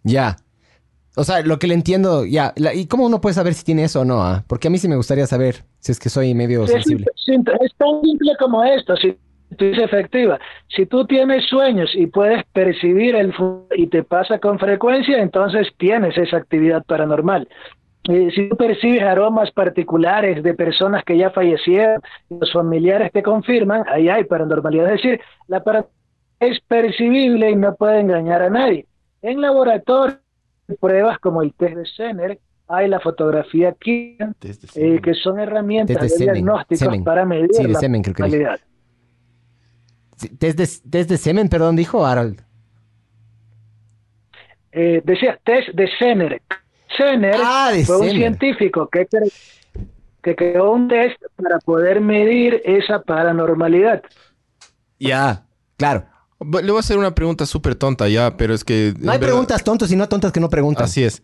ya. 0.05 0.37
O 1.19 1.25
sea, 1.25 1.41
lo 1.41 1.59
que 1.59 1.67
le 1.67 1.73
entiendo, 1.73 2.27
ya. 2.27 2.53
La- 2.57 2.75
¿Y 2.75 2.87
cómo 2.87 3.07
uno 3.07 3.23
puede 3.23 3.35
saber 3.35 3.55
si 3.55 3.65
tiene 3.65 3.85
eso 3.85 4.03
o 4.03 4.05
no? 4.05 4.23
ah? 4.23 4.45
Porque 4.47 4.69
a 4.69 4.71
mí 4.71 4.77
sí 4.77 4.87
me 4.87 4.97
gustaría 4.97 5.27
saber 5.27 5.65
si 5.79 5.91
es 5.93 5.99
que 5.99 6.11
soy 6.11 6.35
medio 6.35 6.67
sensible. 6.67 7.07
es 7.17 7.75
tan 7.79 8.03
simple 8.03 8.33
como 8.39 8.63
esto, 8.63 8.95
si 8.97 9.17
tú 9.57 9.65
es 9.65 9.79
efectiva. 9.79 10.39
Si 10.69 10.85
tú 10.85 11.07
tienes 11.07 11.47
sueños 11.49 11.89
y 11.95 12.07
puedes 12.07 12.45
percibir 12.53 13.15
el 13.17 13.33
y 13.79 13.87
te 13.87 14.03
pasa 14.03 14.39
con 14.39 14.59
frecuencia, 14.59 15.17
entonces 15.23 15.69
tienes 15.79 16.19
esa 16.19 16.37
actividad 16.37 16.85
paranormal. 16.85 17.49
Eh, 18.09 18.31
si 18.35 18.49
tú 18.49 18.57
percibes 18.57 19.03
aromas 19.03 19.51
particulares 19.51 20.43
de 20.43 20.55
personas 20.55 21.05
que 21.05 21.19
ya 21.19 21.31
fallecieron, 21.31 22.01
y 22.31 22.39
los 22.39 22.53
familiares 22.53 23.11
te 23.13 23.23
confirman, 23.23 23.85
ahí 23.89 24.09
hay 24.09 24.25
paranormalidad. 24.25 24.87
Es 24.87 25.03
decir, 25.03 25.21
la 25.49 25.63
paranormalidad 25.63 25.97
es 26.41 26.61
percibible 26.61 27.51
y 27.51 27.57
no 27.57 27.75
puede 27.75 28.01
engañar 28.01 28.43
a 28.43 28.51
nadie. 28.51 28.87
En 29.23 29.41
laboratorio, 29.41 30.19
pruebas 30.81 31.19
como 31.19 31.43
el 31.43 31.55
test 31.55 31.77
de 31.77 31.87
Zener 31.97 32.41
hay 32.69 32.89
la 32.89 32.99
fotografía 32.99 33.77
de 33.81 34.19
eh, 34.75 35.01
que 35.01 35.15
son 35.15 35.39
herramientas 35.39 36.19
de 36.19 36.25
diagnósticos 36.25 36.99
para 37.05 37.25
medir 37.25 37.49
Sí, 37.53 37.63
de 37.63 37.69
la 37.69 37.79
semen, 37.79 38.03
creo 38.03 38.15
que 38.15 38.23
calidad. 38.23 38.61
Sí, 40.17 41.17
semen, 41.17 41.49
perdón, 41.49 41.77
dijo 41.77 42.05
Harold. 42.05 42.43
Eh, 44.73 45.01
decía 45.05 45.39
test 45.45 45.69
de 45.71 45.89
Senner. 45.99 46.43
Senner 46.97 47.37
Ah, 47.43 47.73
fue 47.85 47.99
un 47.99 48.11
científico 48.11 48.89
que, 48.91 49.09
cre- 49.09 49.33
que 50.23 50.35
creó 50.37 50.73
un 50.73 50.89
test 50.89 51.17
para 51.37 51.59
poder 51.59 52.01
medir 52.01 52.61
esa 52.65 53.01
paranormalidad. 53.03 54.03
Ya, 54.99 55.47
claro. 55.77 56.07
Le 56.41 56.71
voy 56.71 56.77
a 56.77 56.81
hacer 56.81 56.99
una 56.99 57.15
pregunta 57.15 57.47
súper 57.47 57.75
tonta 57.75 58.09
ya, 58.09 58.37
pero 58.37 58.55
es 58.55 58.63
que... 58.65 58.93
No 58.99 59.11
hay 59.13 59.19
verdad- 59.19 59.33
preguntas 59.33 59.65
tontas, 59.65 59.89
sino 59.89 60.09
tontas 60.09 60.33
que 60.33 60.41
no 60.41 60.49
preguntan. 60.51 60.85
Así 60.85 61.03
es. 61.03 61.23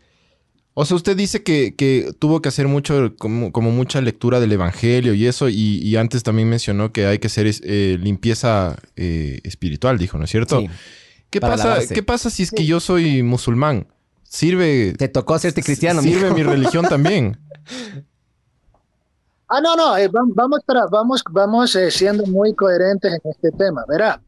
O 0.75 0.87
sea, 0.87 0.97
usted 0.97 1.15
dice 1.15 1.43
que, 1.43 1.75
que 1.77 2.13
tuvo 2.19 2.41
que 2.41 2.49
hacer 2.49 2.67
mucho, 2.67 3.15
como, 3.19 3.53
como 3.53 3.71
mucha 3.71 4.01
lectura 4.01 4.41
del 4.41 4.53
Evangelio 4.53 5.13
y 5.13 5.27
eso, 5.27 5.51
y, 5.51 5.55
y 5.83 5.97
antes 5.97 6.23
también 6.23 6.49
mencionó 6.49 6.93
que 6.93 7.05
hay 7.05 7.19
que 7.19 7.27
hacer 7.27 7.47
es- 7.47 7.61
eh, 7.63 7.99
limpieza 8.01 8.77
eh, 8.97 9.41
espiritual, 9.45 9.99
dijo, 9.99 10.17
¿no 10.17 10.25
es 10.25 10.31
cierto? 10.31 10.61
Sí. 10.61 10.71
¿Qué, 11.29 11.41
pasa, 11.43 11.65
lavarse. 11.69 11.95
¿Qué 11.95 12.03
pasa 12.03 12.31
si 12.31 12.43
es 12.45 12.51
que 12.51 12.65
yo 12.65 12.81
soy 12.81 13.23
musulmán? 13.23 13.87
¿Sirve, 14.33 14.95
Te 14.97 15.09
tocó 15.09 15.35
hacerte 15.35 15.63
cristiano, 15.63 16.01
sirve 16.01 16.25
mijo. 16.31 16.35
mi 16.35 16.43
religión 16.43 16.87
también? 16.89 17.39
Ah, 19.55 19.61
no, 19.61 19.77
no, 19.77 19.95
eh, 19.99 20.09
vam- 20.11 20.33
vamos, 20.35 20.61
para, 20.65 20.87
vamos, 20.87 21.23
vamos 21.31 21.75
eh, 21.77 21.91
siendo 21.91 22.25
muy 22.25 22.55
coherentes 22.55 23.13
en 23.23 23.31
este 23.31 23.51
tema. 23.51 23.85
Verá, 23.87 24.19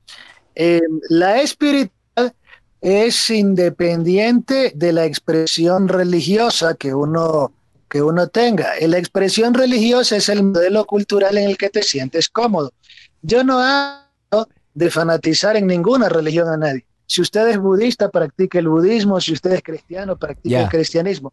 eh, 0.54 0.82
la 1.08 1.40
espiritualidad 1.40 2.34
es 2.82 3.30
independiente 3.30 4.72
de 4.74 4.92
la 4.92 5.06
expresión 5.06 5.88
religiosa 5.88 6.74
que 6.74 6.92
uno, 6.92 7.54
que 7.88 8.02
uno 8.02 8.28
tenga. 8.28 8.76
Eh, 8.76 8.86
La 8.86 8.98
expresión 8.98 9.54
religiosa 9.54 10.16
es 10.16 10.28
el 10.28 10.42
modelo 10.42 10.84
cultural 10.84 11.38
en 11.38 11.48
el 11.48 11.56
que 11.56 11.70
te 11.70 11.82
sientes 11.82 12.28
cómodo. 12.28 12.74
Yo 13.22 13.44
no 13.44 13.60
hablo 13.60 14.46
de 14.74 14.90
fanatizar 14.90 15.56
en 15.56 15.66
ninguna 15.66 16.10
religión 16.10 16.48
a 16.50 16.58
nadie. 16.58 16.84
Si 17.06 17.20
usted 17.20 17.48
es 17.48 17.58
budista, 17.58 18.08
practique 18.08 18.58
el 18.58 18.68
budismo. 18.68 19.20
Si 19.20 19.32
usted 19.32 19.52
es 19.52 19.62
cristiano, 19.62 20.16
practique 20.16 20.60
el 20.60 20.68
cristianismo. 20.68 21.32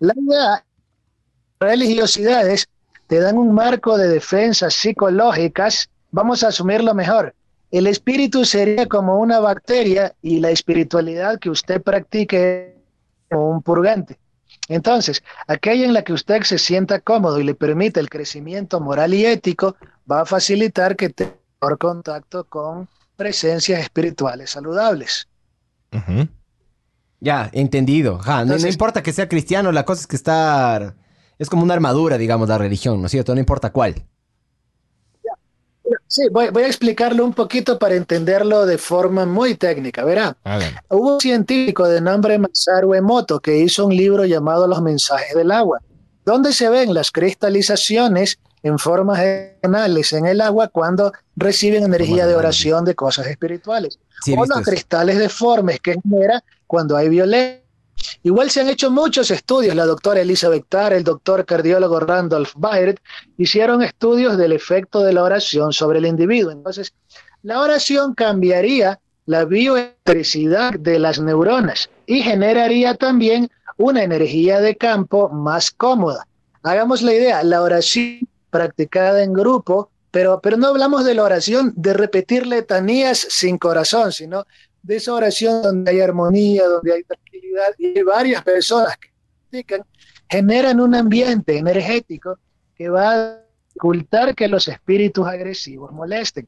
La 0.00 0.14
idea, 0.16 0.64
religiosidades 1.60 2.68
te 3.06 3.20
dan 3.20 3.36
un 3.36 3.52
marco 3.52 3.96
de 3.98 4.08
defensas 4.08 4.74
psicológicas, 4.74 5.90
vamos 6.10 6.42
a 6.42 6.48
asumirlo 6.48 6.94
mejor. 6.94 7.34
El 7.70 7.86
espíritu 7.86 8.44
sería 8.44 8.86
como 8.86 9.18
una 9.18 9.38
bacteria 9.38 10.14
y 10.22 10.40
la 10.40 10.50
espiritualidad 10.50 11.38
que 11.38 11.50
usted 11.50 11.80
practique 11.82 12.76
como 13.30 13.50
un 13.50 13.62
purgante. 13.62 14.18
Entonces, 14.68 15.22
aquella 15.46 15.84
en 15.84 15.92
la 15.92 16.02
que 16.04 16.12
usted 16.12 16.42
se 16.42 16.58
sienta 16.58 17.00
cómodo 17.00 17.40
y 17.40 17.44
le 17.44 17.54
permite 17.54 18.00
el 18.00 18.10
crecimiento 18.10 18.80
moral 18.80 19.14
y 19.14 19.26
ético, 19.26 19.76
va 20.10 20.22
a 20.22 20.26
facilitar 20.26 20.96
que 20.96 21.10
tenga 21.10 21.36
contacto 21.78 22.44
con 22.44 22.88
presencias 23.22 23.80
espirituales 23.80 24.50
saludables. 24.50 25.28
Ya, 27.20 27.48
entendido. 27.52 28.18
Ja, 28.18 28.44
no- 28.44 28.56
importa 28.56 29.00
que 29.02 29.12
sea 29.12 29.28
cristiano, 29.28 29.70
la 29.70 29.84
cosa 29.84 30.00
es 30.00 30.06
que 30.08 30.16
está... 30.16 30.96
Es 31.38 31.48
como 31.48 31.62
una 31.62 31.74
armadura, 31.74 32.18
digamos, 32.18 32.48
la 32.48 32.58
religión, 32.58 33.00
¿no 33.00 33.06
es 33.06 33.12
cierto? 33.12 33.32
No 33.34 33.40
importa 33.40 33.70
cuál. 33.70 33.94
Sí, 36.08 36.22
voy, 36.30 36.50
voy 36.50 36.64
a 36.64 36.66
explicarlo 36.66 37.24
un 37.24 37.32
poquito 37.32 37.78
para 37.78 37.94
entenderlo 37.94 38.66
de 38.66 38.76
forma 38.78 39.24
muy 39.24 39.54
técnica. 39.54 40.04
Verá. 40.04 40.36
Hubo 40.88 41.14
un 41.14 41.20
científico 41.20 41.88
de 41.88 42.00
nombre 42.00 42.38
Masaru 42.38 42.94
Emoto 42.94 43.40
que 43.40 43.58
hizo 43.58 43.86
un 43.86 43.96
libro 43.96 44.24
llamado 44.24 44.66
Los 44.66 44.82
mensajes 44.82 45.34
del 45.34 45.50
agua, 45.52 45.80
donde 46.24 46.52
se 46.52 46.68
ven 46.68 46.92
las 46.92 47.10
cristalizaciones 47.12 48.38
en 48.62 48.78
formas 48.78 49.18
regionales 49.18 50.12
en 50.12 50.26
el 50.26 50.40
agua 50.40 50.68
cuando 50.68 51.12
reciben 51.36 51.84
energía 51.84 52.26
de 52.26 52.34
oración 52.34 52.84
de 52.84 52.94
cosas 52.94 53.26
espirituales. 53.26 53.98
Sí, 54.22 54.34
o 54.34 54.46
los 54.46 54.60
eso. 54.60 54.70
cristales 54.70 55.18
deformes 55.18 55.80
que 55.80 55.96
genera 56.02 56.42
cuando 56.66 56.96
hay 56.96 57.08
violencia. 57.08 57.62
Igual 58.22 58.50
se 58.50 58.60
han 58.60 58.68
hecho 58.68 58.90
muchos 58.90 59.30
estudios, 59.30 59.76
la 59.76 59.84
doctora 59.84 60.20
Elizabeth 60.20 60.64
Tarr, 60.68 60.94
el 60.94 61.04
doctor 61.04 61.44
cardiólogo 61.44 62.00
Randolph 62.00 62.52
Byard, 62.56 62.96
hicieron 63.36 63.82
estudios 63.82 64.38
del 64.38 64.52
efecto 64.52 65.00
de 65.00 65.12
la 65.12 65.22
oración 65.22 65.72
sobre 65.72 65.98
el 65.98 66.06
individuo. 66.06 66.50
Entonces, 66.50 66.94
la 67.42 67.60
oración 67.60 68.14
cambiaría 68.14 68.98
la 69.26 69.44
bioelectricidad 69.44 70.72
de 70.78 70.98
las 70.98 71.20
neuronas 71.20 71.90
y 72.06 72.22
generaría 72.22 72.94
también 72.94 73.50
una 73.76 74.02
energía 74.02 74.60
de 74.60 74.76
campo 74.76 75.28
más 75.28 75.70
cómoda. 75.70 76.26
Hagamos 76.62 77.02
la 77.02 77.12
idea, 77.12 77.42
la 77.42 77.62
oración 77.62 78.20
practicada 78.52 79.24
en 79.24 79.32
grupo, 79.32 79.90
pero, 80.10 80.40
pero 80.42 80.58
no 80.58 80.68
hablamos 80.68 81.04
de 81.04 81.14
la 81.14 81.24
oración 81.24 81.72
de 81.74 81.94
repetir 81.94 82.46
letanías 82.46 83.18
sin 83.18 83.56
corazón, 83.56 84.12
sino 84.12 84.44
de 84.82 84.96
esa 84.96 85.14
oración 85.14 85.62
donde 85.62 85.90
hay 85.90 86.00
armonía, 86.00 86.66
donde 86.66 86.92
hay 86.92 87.02
tranquilidad 87.02 87.72
y 87.78 87.98
hay 87.98 88.02
varias 88.02 88.42
personas 88.42 88.96
que 88.98 89.08
practican, 89.50 89.86
generan 90.28 90.80
un 90.80 90.94
ambiente 90.94 91.56
energético 91.56 92.38
que 92.76 92.90
va 92.90 93.14
a 93.14 93.38
ocultar 93.74 94.34
que 94.34 94.48
los 94.48 94.68
espíritus 94.68 95.26
agresivos 95.26 95.90
molesten. 95.92 96.46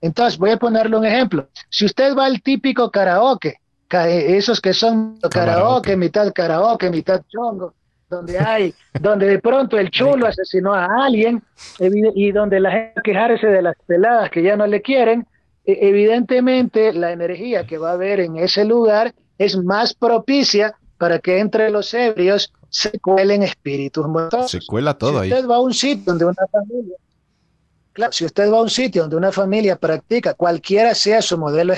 Entonces, 0.00 0.38
voy 0.38 0.50
a 0.50 0.58
ponerle 0.58 0.96
un 0.96 1.06
ejemplo. 1.06 1.48
Si 1.70 1.86
usted 1.86 2.14
va 2.14 2.26
al 2.26 2.42
típico 2.42 2.90
karaoke, 2.90 3.60
eh, 3.90 4.36
esos 4.36 4.60
que 4.60 4.74
son 4.74 5.18
karaoke, 5.20 5.30
Karaoke. 5.30 5.96
mitad 5.96 6.32
karaoke, 6.34 6.90
mitad 6.90 7.22
chongo, 7.28 7.74
donde 8.08 8.38
hay, 8.38 8.74
donde 9.00 9.26
de 9.26 9.38
pronto 9.38 9.78
el 9.78 9.90
chulo 9.90 10.26
asesinó 10.26 10.74
a 10.74 10.86
alguien 11.04 11.42
y 12.14 12.32
donde 12.32 12.60
la 12.60 12.70
gente 12.70 13.00
quejarse 13.02 13.46
de 13.46 13.62
las 13.62 13.74
peladas 13.86 14.30
que 14.30 14.42
ya 14.42 14.56
no 14.56 14.66
le 14.66 14.80
quieren, 14.82 15.26
e- 15.64 15.78
evidentemente 15.88 16.92
la 16.92 17.12
energía 17.12 17.66
que 17.66 17.78
va 17.78 17.90
a 17.90 17.94
haber 17.94 18.20
en 18.20 18.36
ese 18.36 18.64
lugar 18.64 19.14
es 19.38 19.56
más 19.56 19.94
propicia 19.94 20.74
para 20.98 21.18
que 21.18 21.38
entre 21.38 21.70
los 21.70 21.92
ebrios 21.94 22.52
se 22.70 22.98
cuelen 23.00 23.42
espíritus 23.42 24.06
muertos. 24.06 24.50
Se 24.50 24.60
cuela 24.66 24.94
todo 24.94 25.12
si 25.22 25.24
ahí. 25.24 25.32
usted 25.32 25.48
va 25.48 25.56
a 25.56 25.60
un 25.60 25.74
sitio 25.74 26.04
donde 26.06 26.24
una 26.24 26.46
familia, 26.50 26.96
claro, 27.92 28.12
si 28.12 28.24
usted 28.24 28.50
va 28.50 28.58
a 28.58 28.62
un 28.62 28.70
sitio 28.70 29.02
donde 29.02 29.16
una 29.16 29.32
familia 29.32 29.76
practica, 29.76 30.34
cualquiera 30.34 30.94
sea 30.94 31.20
su 31.22 31.36
modelo 31.38 31.74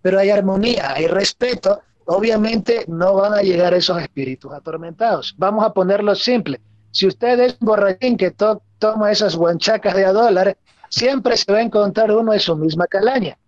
pero 0.00 0.18
hay 0.18 0.30
armonía, 0.30 0.94
hay 0.94 1.06
respeto, 1.06 1.80
obviamente 2.06 2.84
no 2.88 3.14
van 3.14 3.34
a 3.34 3.42
llegar 3.42 3.74
esos 3.74 4.00
espíritus 4.00 4.52
atormentados. 4.52 5.34
Vamos 5.38 5.64
a 5.64 5.72
ponerlo 5.72 6.14
simple. 6.14 6.60
Si 6.90 7.06
usted 7.06 7.38
es 7.40 7.56
un 7.60 7.66
borrachín 7.66 8.16
que 8.16 8.30
to- 8.30 8.62
toma 8.78 9.10
esas 9.10 9.34
guanchacas 9.36 9.94
de 9.94 10.04
a 10.04 10.12
dólar, 10.12 10.56
siempre 10.88 11.36
se 11.36 11.50
va 11.52 11.58
a 11.58 11.62
encontrar 11.62 12.10
uno 12.12 12.32
de 12.32 12.38
su 12.38 12.54
misma 12.56 12.86
calaña. 12.86 13.38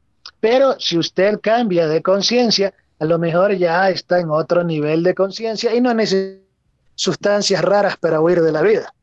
Pero 0.41 0.77
si 0.79 0.97
usted 0.99 1.41
cambia 1.41 1.87
de 1.87 2.03
conciencia, 2.03 2.73
a 2.99 3.05
lo 3.05 3.19
mejor 3.19 3.55
ya 3.57 3.91
está 3.91 4.21
en 4.21 4.31
otro 4.31 4.65
nivel 4.65 5.03
de 5.03 5.15
conciencia 5.15 5.75
y 5.75 5.81
no 5.81 5.93
necesita 5.93 6.43
sustancias 6.95 7.61
raras 7.63 7.97
para 7.97 8.21
huir 8.21 8.41
de 8.41 8.53
la 8.53 8.63
vida. 8.63 8.95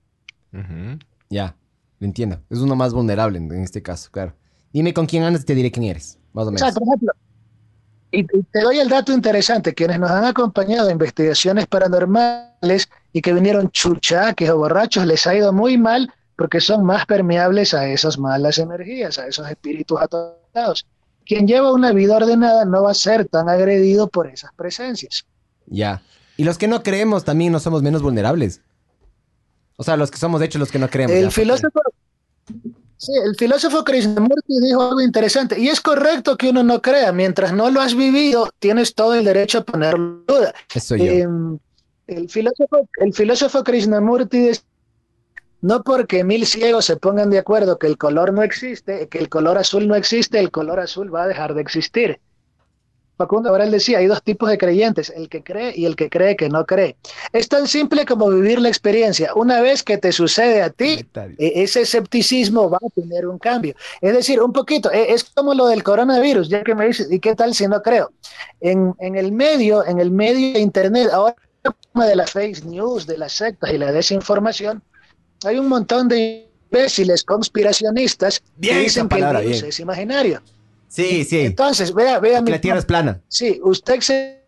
Ya, 1.29 1.55
lo 1.99 2.07
entiendo. 2.07 2.41
Es 2.49 2.59
uno 2.59 2.75
más 2.75 2.93
vulnerable 2.93 3.37
en, 3.37 3.51
en 3.51 3.61
este 3.63 3.81
caso, 3.81 4.09
claro. 4.11 4.33
Dime 4.73 4.93
con 4.93 5.05
quién 5.05 5.23
andas 5.23 5.43
y 5.43 5.45
te 5.45 5.55
diré 5.55 5.71
quién 5.71 5.85
eres, 5.85 6.17
más 6.33 6.45
o 6.45 6.49
O 6.49 6.51
menos. 6.51 6.61
sea, 6.61 6.71
por 6.73 6.83
ejemplo, 6.87 7.11
y, 8.11 8.23
te 8.25 8.61
doy 8.61 8.79
el 8.79 8.89
dato 8.89 9.13
interesante, 9.13 9.73
quienes 9.73 9.99
nos 9.99 10.11
han 10.11 10.25
acompañado 10.25 10.89
a 10.89 10.91
investigaciones 10.91 11.65
paranormales 11.67 12.89
y 13.13 13.21
que 13.21 13.33
vinieron 13.33 13.71
chuchaques 13.71 14.49
o 14.49 14.57
borrachos, 14.57 15.05
les 15.05 15.25
ha 15.25 15.35
ido 15.35 15.53
muy 15.53 15.77
mal 15.77 16.13
porque 16.35 16.59
son 16.59 16.83
más 16.83 17.05
permeables 17.05 17.73
a 17.73 17.87
esas 17.87 18.17
malas 18.17 18.57
energías, 18.57 19.17
a 19.17 19.27
esos 19.27 19.49
espíritus 19.49 19.99
atormentados. 20.01 20.85
Quien 21.25 21.47
lleva 21.47 21.71
una 21.71 21.93
vida 21.93 22.17
ordenada 22.17 22.65
no 22.65 22.83
va 22.83 22.91
a 22.91 22.95
ser 22.95 23.27
tan 23.27 23.47
agredido 23.47 24.07
por 24.07 24.27
esas 24.27 24.51
presencias. 24.53 25.25
Ya. 25.67 26.01
Y 26.35 26.43
los 26.43 26.57
que 26.57 26.67
no 26.67 26.83
creemos 26.83 27.23
también 27.23 27.51
no 27.51 27.59
somos 27.59 27.81
menos 27.81 28.01
vulnerables. 28.01 28.61
O 29.77 29.83
sea, 29.83 29.95
los 29.97 30.11
que 30.11 30.17
somos, 30.17 30.39
de 30.39 30.47
hecho, 30.47 30.59
los 30.59 30.71
que 30.71 30.79
no 30.79 30.89
creemos. 30.89 31.15
El 31.15 31.21
ya, 31.21 31.27
porque- 31.27 31.41
filósofo, 31.41 31.79
sí, 33.01 33.11
el 33.25 33.35
filósofo 33.35 33.83
Krishnamurti 33.83 34.59
dijo 34.61 34.81
algo 34.83 35.01
interesante, 35.01 35.59
y 35.59 35.69
es 35.69 35.81
correcto 35.81 36.37
que 36.37 36.49
uno 36.49 36.63
no 36.63 36.81
crea, 36.81 37.11
mientras 37.11 37.51
no 37.51 37.69
lo 37.71 37.81
has 37.81 37.95
vivido, 37.95 38.49
tienes 38.59 38.93
todo 38.93 39.15
el 39.15 39.25
derecho 39.25 39.59
a 39.59 39.61
ponerlo 39.65 39.97
en 39.97 40.25
duda. 40.27 40.53
Eso 40.73 40.95
yo. 40.95 41.05
Eh, 41.05 41.27
el, 42.07 42.29
filósofo, 42.29 42.87
el 42.97 43.13
filósofo 43.13 43.63
Krishnamurti 43.63 44.39
dice, 44.39 44.61
no 45.61 45.83
porque 45.83 46.23
mil 46.23 46.45
ciegos 46.45 46.85
se 46.85 46.97
pongan 46.97 47.29
de 47.29 47.39
acuerdo 47.39 47.79
que 47.79 47.87
el 47.87 47.97
color 47.97 48.33
no 48.33 48.43
existe, 48.43 49.07
que 49.07 49.17
el 49.17 49.29
color 49.29 49.57
azul 49.57 49.87
no 49.87 49.95
existe, 49.95 50.39
el 50.39 50.51
color 50.51 50.79
azul 50.79 51.13
va 51.13 51.23
a 51.23 51.27
dejar 51.27 51.53
de 51.53 51.61
existir. 51.61 52.19
Facundo 53.21 53.49
ahora 53.49 53.65
él 53.65 53.71
decía, 53.71 53.99
hay 53.99 54.07
dos 54.07 54.23
tipos 54.23 54.49
de 54.49 54.57
creyentes, 54.57 55.11
el 55.15 55.29
que 55.29 55.43
cree 55.43 55.73
y 55.75 55.85
el 55.85 55.95
que 55.95 56.09
cree 56.09 56.35
que 56.35 56.49
no 56.49 56.65
cree. 56.65 56.95
Es 57.33 57.47
tan 57.47 57.67
simple 57.67 58.05
como 58.05 58.29
vivir 58.29 58.59
la 58.59 58.69
experiencia. 58.69 59.33
Una 59.35 59.61
vez 59.61 59.83
que 59.83 59.97
te 59.97 60.11
sucede 60.11 60.61
a 60.61 60.69
ti, 60.69 61.05
e- 61.37 61.63
ese 61.63 61.81
escepticismo 61.81 62.69
va 62.69 62.79
a 62.81 62.89
tener 62.89 63.27
un 63.27 63.37
cambio. 63.37 63.75
Es 64.01 64.13
decir, 64.13 64.41
un 64.41 64.51
poquito, 64.53 64.91
e- 64.91 65.13
es 65.13 65.23
como 65.23 65.53
lo 65.53 65.67
del 65.67 65.83
coronavirus, 65.83 66.49
ya 66.49 66.63
que 66.63 66.73
me 66.73 66.87
dices, 66.87 67.11
¿y 67.11 67.19
qué 67.19 67.35
tal 67.35 67.53
si 67.53 67.67
no 67.67 67.81
creo? 67.81 68.11
En, 68.59 68.95
en 68.99 69.15
el 69.15 69.31
medio, 69.31 69.85
en 69.85 69.99
el 69.99 70.11
medio 70.11 70.53
de 70.53 70.59
internet, 70.59 71.09
ahora 71.11 71.35
de 71.93 72.15
las 72.15 72.31
fake 72.31 72.65
news, 72.65 73.05
de 73.05 73.17
las 73.17 73.33
sectas 73.33 73.71
y 73.71 73.77
la 73.77 73.91
desinformación, 73.91 74.81
hay 75.45 75.59
un 75.59 75.67
montón 75.67 76.07
de 76.07 76.49
imbéciles 76.71 77.23
conspiracionistas 77.23 78.41
Bien 78.55 78.75
que 78.77 78.81
dicen 78.83 79.07
que 79.09 79.17
el 79.17 79.25
virus 79.25 79.41
bien. 79.43 79.65
es 79.65 79.79
imaginario. 79.79 80.41
Sí, 80.91 81.23
sí. 81.23 81.39
Entonces, 81.39 81.93
vea, 81.93 82.19
vea 82.19 82.39
que 82.39 82.43
mi 82.43 82.51
la 82.51 82.59
Tierra 82.59 82.79
es 82.79 82.85
plana. 82.85 83.21
Sí, 83.29 83.61
usted 83.63 84.01
se... 84.01 84.41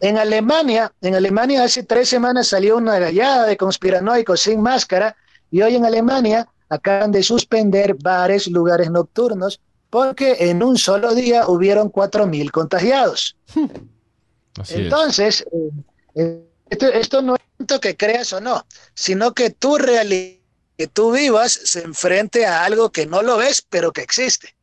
En 0.00 0.16
Alemania, 0.16 0.90
en 1.02 1.14
Alemania 1.14 1.62
hace 1.62 1.82
tres 1.82 2.08
semanas 2.08 2.48
salió 2.48 2.78
una 2.78 2.98
gallada 2.98 3.46
de 3.46 3.58
conspiranoicos 3.58 4.40
sin 4.40 4.62
máscara 4.62 5.14
y 5.50 5.60
hoy 5.60 5.76
en 5.76 5.84
Alemania 5.84 6.48
acaban 6.70 7.12
de 7.12 7.22
suspender 7.22 7.94
bares, 8.02 8.46
lugares 8.48 8.90
nocturnos 8.90 9.60
porque 9.90 10.36
en 10.48 10.62
un 10.62 10.78
solo 10.78 11.14
día 11.14 11.46
hubieron 11.46 11.92
4.000 11.92 12.50
contagiados. 12.50 13.36
Así. 14.58 14.74
Entonces, 14.76 15.44
eh, 15.52 15.70
eh, 16.14 16.48
esto, 16.70 16.86
esto 16.86 17.22
no 17.22 17.34
es 17.34 17.42
tanto 17.58 17.80
que 17.80 17.98
creas 17.98 18.32
o 18.32 18.40
no, 18.40 18.66
sino 18.94 19.34
que 19.34 19.50
tu 19.50 19.76
realidad, 19.76 20.38
que 20.78 20.86
tú 20.86 21.12
vivas, 21.12 21.52
se 21.52 21.82
enfrente 21.82 22.46
a 22.46 22.64
algo 22.64 22.90
que 22.90 23.04
no 23.04 23.20
lo 23.20 23.36
ves, 23.36 23.62
pero 23.68 23.92
que 23.92 24.00
existe. 24.00 24.56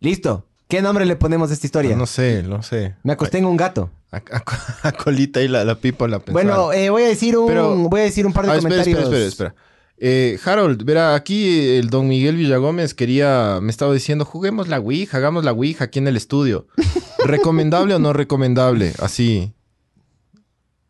Listo. 0.00 0.46
¿Qué 0.68 0.82
nombre 0.82 1.04
le 1.04 1.16
ponemos 1.16 1.50
a 1.50 1.54
esta 1.54 1.66
historia? 1.66 1.96
No 1.96 2.06
sé, 2.06 2.42
no 2.44 2.62
sé. 2.62 2.94
Me 3.02 3.12
acosté 3.12 3.38
en 3.38 3.44
un 3.44 3.56
gato. 3.56 3.90
A, 4.12 4.16
a- 4.18 4.42
a 4.88 4.92
colita 4.92 5.40
y 5.42 5.48
la, 5.48 5.64
la 5.64 5.74
pipa 5.74 6.06
la 6.08 6.18
pensaba. 6.20 6.32
Bueno, 6.32 6.72
eh, 6.72 6.90
voy 6.90 7.02
a 7.02 7.08
decir 7.08 7.36
un, 7.36 7.46
Pero- 7.48 7.74
voy 7.76 8.00
a 8.00 8.04
decir 8.04 8.26
un 8.26 8.32
par 8.32 8.46
de 8.46 8.52
Ah, 8.52 8.56
espera, 8.56 8.70
comentarios. 8.76 9.02
espera, 9.04 9.26
espera, 9.26 9.48
espera. 9.50 9.70
Eh, 10.02 10.38
Harold, 10.44 10.82
verá, 10.84 11.14
aquí 11.14 11.76
el 11.76 11.90
don 11.90 12.08
Miguel 12.08 12.36
Villagómez 12.36 12.94
quería, 12.94 13.58
me 13.60 13.70
estaba 13.70 13.92
diciendo, 13.92 14.24
juguemos 14.24 14.68
la 14.68 14.78
Ouija, 14.80 15.18
hagamos 15.18 15.44
la 15.44 15.52
Ouija 15.52 15.84
aquí 15.84 15.98
en 15.98 16.08
el 16.08 16.16
estudio. 16.16 16.66
¿Recomendable 17.26 17.94
o 17.94 17.98
no 17.98 18.12
recomendable? 18.14 18.92
Así, 19.00 19.52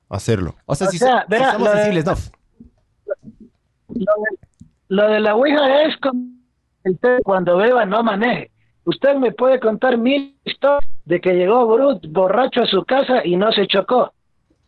hacerlo. 0.09 0.55
O 0.67 0.75
sea, 0.77 0.89
O 0.89 0.91
si, 0.91 0.99
sea, 0.99 1.09
so- 1.09 1.19
si 1.23 1.31
verá, 1.31 1.53
somos 1.53 1.69
lo 1.69 1.75
de- 1.75 1.83
sensibles, 1.83 2.05
no. 2.05 2.15
Lo 3.89 4.13
de, 4.13 4.39
lo 4.89 5.09
de 5.09 5.21
la 5.21 5.35
Ouija 5.35 5.83
es 5.89 5.97
como 5.97 6.23
el 6.85 6.99
té, 6.99 7.19
cuando 7.25 7.57
beba 7.57 7.85
no 7.87 8.03
maneje. 8.05 8.51
Usted 8.85 9.17
me 9.17 9.33
puede 9.33 9.61
contar 9.61 9.99
mil 9.99 10.37
historias 10.45 10.91
de 11.05 11.21
que 11.21 11.35
llegó 11.35 11.67
Brut 11.67 12.07
borracho 12.09 12.63
a 12.63 12.67
su 12.67 12.85
casa 12.85 13.25
y 13.25 13.37
no 13.37 13.53
se 13.53 13.67
chocó. 13.67 14.13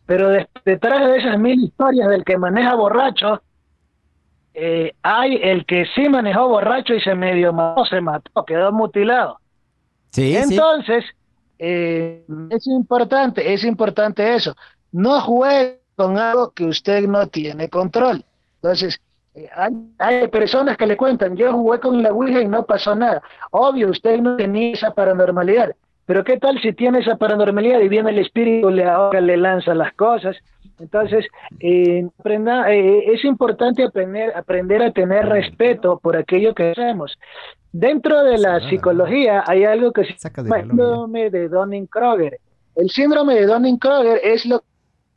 Pero 0.05 0.29
de- 0.29 0.47
detrás 0.65 1.05
de 1.05 1.17
esas 1.17 1.39
mil 1.39 1.63
historias 1.63 2.09
del 2.09 2.23
que 2.23 2.37
maneja 2.37 2.75
borracho, 2.75 3.41
eh, 4.53 4.93
hay 5.01 5.35
el 5.41 5.65
que 5.65 5.85
sí 5.95 6.07
manejó 6.09 6.47
borracho 6.47 6.93
y 6.93 7.01
se 7.01 7.15
medio 7.15 7.53
mató, 7.53 7.85
se 7.85 8.01
mató, 8.01 8.45
quedó 8.45 8.71
mutilado. 8.71 9.39
Sí, 10.11 10.35
sí. 10.35 10.53
Entonces, 10.53 11.05
eh, 11.57 12.23
es 12.49 12.67
importante, 12.67 13.53
es 13.53 13.63
importante 13.63 14.35
eso. 14.35 14.55
No 14.91 15.21
juegue 15.21 15.81
con 15.95 16.17
algo 16.19 16.51
que 16.51 16.65
usted 16.65 17.07
no 17.07 17.27
tiene 17.27 17.69
control. 17.69 18.23
Entonces, 18.61 19.01
hay, 19.55 19.73
hay 19.99 20.27
personas 20.27 20.77
que 20.77 20.87
le 20.87 20.95
cuentan, 20.97 21.35
yo 21.35 21.51
jugué 21.53 21.79
con 21.79 22.01
la 22.03 22.11
Ouija 22.11 22.41
y 22.41 22.47
no 22.47 22.65
pasó 22.65 22.95
nada. 22.95 23.21
Obvio, 23.51 23.89
usted 23.89 24.19
no 24.19 24.35
tenía 24.37 24.73
esa 24.73 24.91
paranormalidad. 24.91 25.75
Pero 26.05 26.23
¿qué 26.23 26.37
tal 26.37 26.59
si 26.61 26.73
tiene 26.73 26.99
esa 26.99 27.15
paranormalidad 27.15 27.79
y 27.79 27.87
viene 27.87 28.09
el 28.09 28.19
espíritu, 28.19 28.69
le 28.69 28.85
ahora 28.85 29.21
le 29.21 29.37
lanza 29.37 29.73
las 29.73 29.93
cosas? 29.93 30.35
Entonces, 30.79 31.25
eh, 31.61 32.05
aprenda- 32.19 32.69
eh, 32.73 33.13
es 33.13 33.23
importante 33.23 33.83
aprender, 33.83 34.35
aprender 34.35 34.81
a 34.83 34.91
tener 34.91 35.25
respeto 35.27 35.99
por 35.99 36.17
aquello 36.17 36.53
que 36.53 36.71
hacemos. 36.71 37.17
Dentro 37.71 38.23
de 38.23 38.37
la 38.37 38.59
psicología 38.69 39.43
hay 39.47 39.63
algo 39.63 39.91
que 39.93 40.03
se 40.03 40.13
llama 40.43 40.57
la 40.57 40.63
lógica. 40.65 40.75
síndrome 40.75 41.29
de 41.29 41.49
Donning-Kroger. 41.49 42.37
El 42.75 42.89
síndrome 42.89 43.35
de 43.35 43.47
Donning-Kroger 43.47 44.19
es 44.23 44.45
lo 44.45 44.61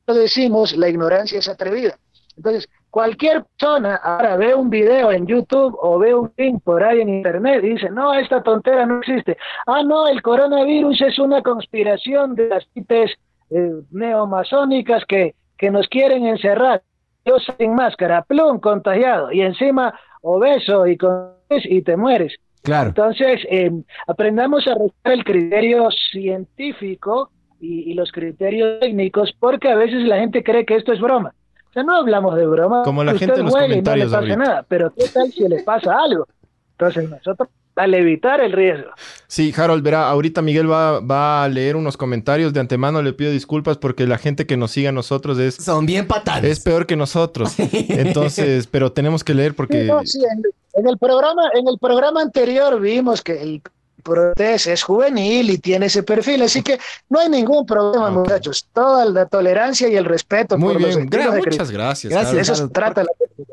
que 0.06 0.12
decimos, 0.14 0.76
la 0.76 0.88
ignorancia 0.88 1.38
es 1.38 1.48
atrevida. 1.48 1.98
Entonces, 2.36 2.68
cualquier 2.96 3.44
persona 3.44 3.96
ahora 3.96 4.38
ve 4.38 4.54
un 4.54 4.70
video 4.70 5.12
en 5.12 5.26
YouTube 5.26 5.76
o 5.82 5.98
ve 5.98 6.14
un 6.14 6.32
link 6.38 6.62
por 6.64 6.82
ahí 6.82 7.02
en 7.02 7.10
Internet 7.10 7.62
y 7.62 7.74
dice, 7.74 7.90
no, 7.90 8.14
esta 8.14 8.42
tontera 8.42 8.86
no 8.86 9.00
existe. 9.00 9.36
Ah, 9.66 9.82
no, 9.82 10.08
el 10.08 10.22
coronavirus 10.22 11.02
es 11.02 11.18
una 11.18 11.42
conspiración 11.42 12.34
de 12.34 12.48
las 12.48 12.66
tipes 12.68 13.12
eh, 13.50 13.70
neomasónicas 13.90 15.04
que, 15.04 15.34
que 15.58 15.70
nos 15.70 15.86
quieren 15.88 16.24
encerrar. 16.24 16.80
Yo 17.26 17.36
sin 17.58 17.74
máscara, 17.74 18.22
plum, 18.22 18.60
contagiado, 18.60 19.30
y 19.30 19.42
encima 19.42 19.92
obeso 20.22 20.86
y, 20.86 20.96
con, 20.96 21.32
y 21.50 21.82
te 21.82 21.98
mueres. 21.98 22.34
Claro. 22.62 22.88
Entonces, 22.88 23.42
eh, 23.50 23.72
aprendamos 24.06 24.66
a 24.68 24.74
respetar 24.74 25.12
el 25.12 25.24
criterio 25.24 25.90
científico 26.12 27.28
y, 27.60 27.90
y 27.90 27.92
los 27.92 28.10
criterios 28.10 28.80
técnicos, 28.80 29.34
porque 29.38 29.68
a 29.68 29.76
veces 29.76 30.02
la 30.04 30.16
gente 30.16 30.42
cree 30.42 30.64
que 30.64 30.76
esto 30.76 30.94
es 30.94 31.00
broma. 31.00 31.34
Sea, 31.76 31.82
no 31.82 31.94
hablamos 31.94 32.34
de 32.36 32.46
broma. 32.46 32.82
Como 32.84 33.04
la 33.04 33.12
gente 33.18 33.38
en 33.38 33.44
los 33.44 33.54
comentarios 33.54 34.10
No 34.10 34.20
le 34.22 34.28
pasa 34.34 34.50
nada, 34.50 34.64
pero 34.66 34.90
¿qué 34.94 35.08
tal 35.08 35.30
si 35.30 35.46
le 35.46 35.62
pasa 35.62 35.94
algo? 36.02 36.26
Entonces, 36.70 37.10
nosotros, 37.10 37.50
al 37.74 37.92
evitar 37.92 38.40
el 38.40 38.52
riesgo. 38.52 38.92
Sí, 39.26 39.52
Harold, 39.54 39.82
verá, 39.82 40.08
ahorita 40.08 40.40
Miguel 40.40 40.70
va, 40.70 41.00
va 41.00 41.44
a 41.44 41.48
leer 41.50 41.76
unos 41.76 41.98
comentarios. 41.98 42.54
De 42.54 42.60
antemano 42.60 43.02
le 43.02 43.12
pido 43.12 43.30
disculpas 43.30 43.76
porque 43.76 44.06
la 44.06 44.16
gente 44.16 44.46
que 44.46 44.56
nos 44.56 44.70
sigue 44.70 44.88
a 44.88 44.92
nosotros 44.92 45.38
es, 45.38 45.56
Son 45.56 45.84
bien 45.84 46.06
patanes. 46.06 46.50
es 46.50 46.60
peor 46.60 46.86
que 46.86 46.96
nosotros. 46.96 47.52
Entonces, 47.58 48.66
pero 48.68 48.90
tenemos 48.92 49.22
que 49.22 49.34
leer 49.34 49.54
porque... 49.54 49.82
Sí, 49.82 49.86
no, 49.86 50.00
sí, 50.06 50.20
en, 50.24 50.42
en 50.82 50.88
el 50.88 50.96
programa, 50.96 51.42
en 51.52 51.68
el 51.68 51.78
programa 51.78 52.22
anterior 52.22 52.80
vimos 52.80 53.20
que 53.20 53.42
el 53.42 53.60
Protes 54.06 54.66
es 54.68 54.82
juvenil 54.82 55.50
y 55.50 55.58
tiene 55.58 55.86
ese 55.86 56.02
perfil, 56.04 56.42
así 56.42 56.62
que 56.62 56.78
no 57.08 57.18
hay 57.18 57.28
ningún 57.28 57.66
problema, 57.66 58.08
Ok. 58.10 58.14
muchachos. 58.18 58.68
Toda 58.72 59.04
la 59.04 59.26
tolerancia 59.26 59.88
y 59.88 59.96
el 59.96 60.04
respeto 60.04 60.56
Muy 60.56 60.74
por 60.74 60.82
los 60.82 60.96
bien, 60.96 61.10
gra- 61.10 61.30
de 61.32 61.38
muchas 61.38 61.70
gracias. 61.70 62.12
Gracias. 62.12 62.34
Eso 62.48 62.54
se 62.54 62.68
trata 62.68 63.02
la 63.02 63.08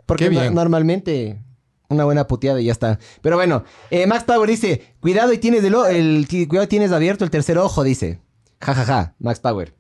Porque 0.06 0.30
bien. 0.30 0.46
no- 0.46 0.52
normalmente 0.62 1.40
una 1.90 2.06
buena 2.06 2.28
puteada 2.28 2.62
y 2.62 2.66
ya 2.66 2.72
está. 2.72 3.00
Pero 3.22 3.36
bueno, 3.36 3.64
eh, 3.90 4.06
Max 4.08 4.24
Power 4.26 4.50
dice, 4.50 4.96
cuidado 5.00 5.34
y 5.34 5.38
tienes 5.40 5.64
del 5.64 5.76
o- 5.76 5.86
el, 5.88 6.28
ti- 6.28 6.48
cuidado 6.48 6.68
tienes 6.68 6.92
abierto 6.92 7.24
el 7.26 7.32
tercer 7.32 7.58
ojo, 7.58 7.84
dice. 7.84 8.20
Ja, 8.62 8.74
ja, 8.74 8.86
ja, 8.86 9.16
Max 9.20 9.40
Power. 9.40 9.74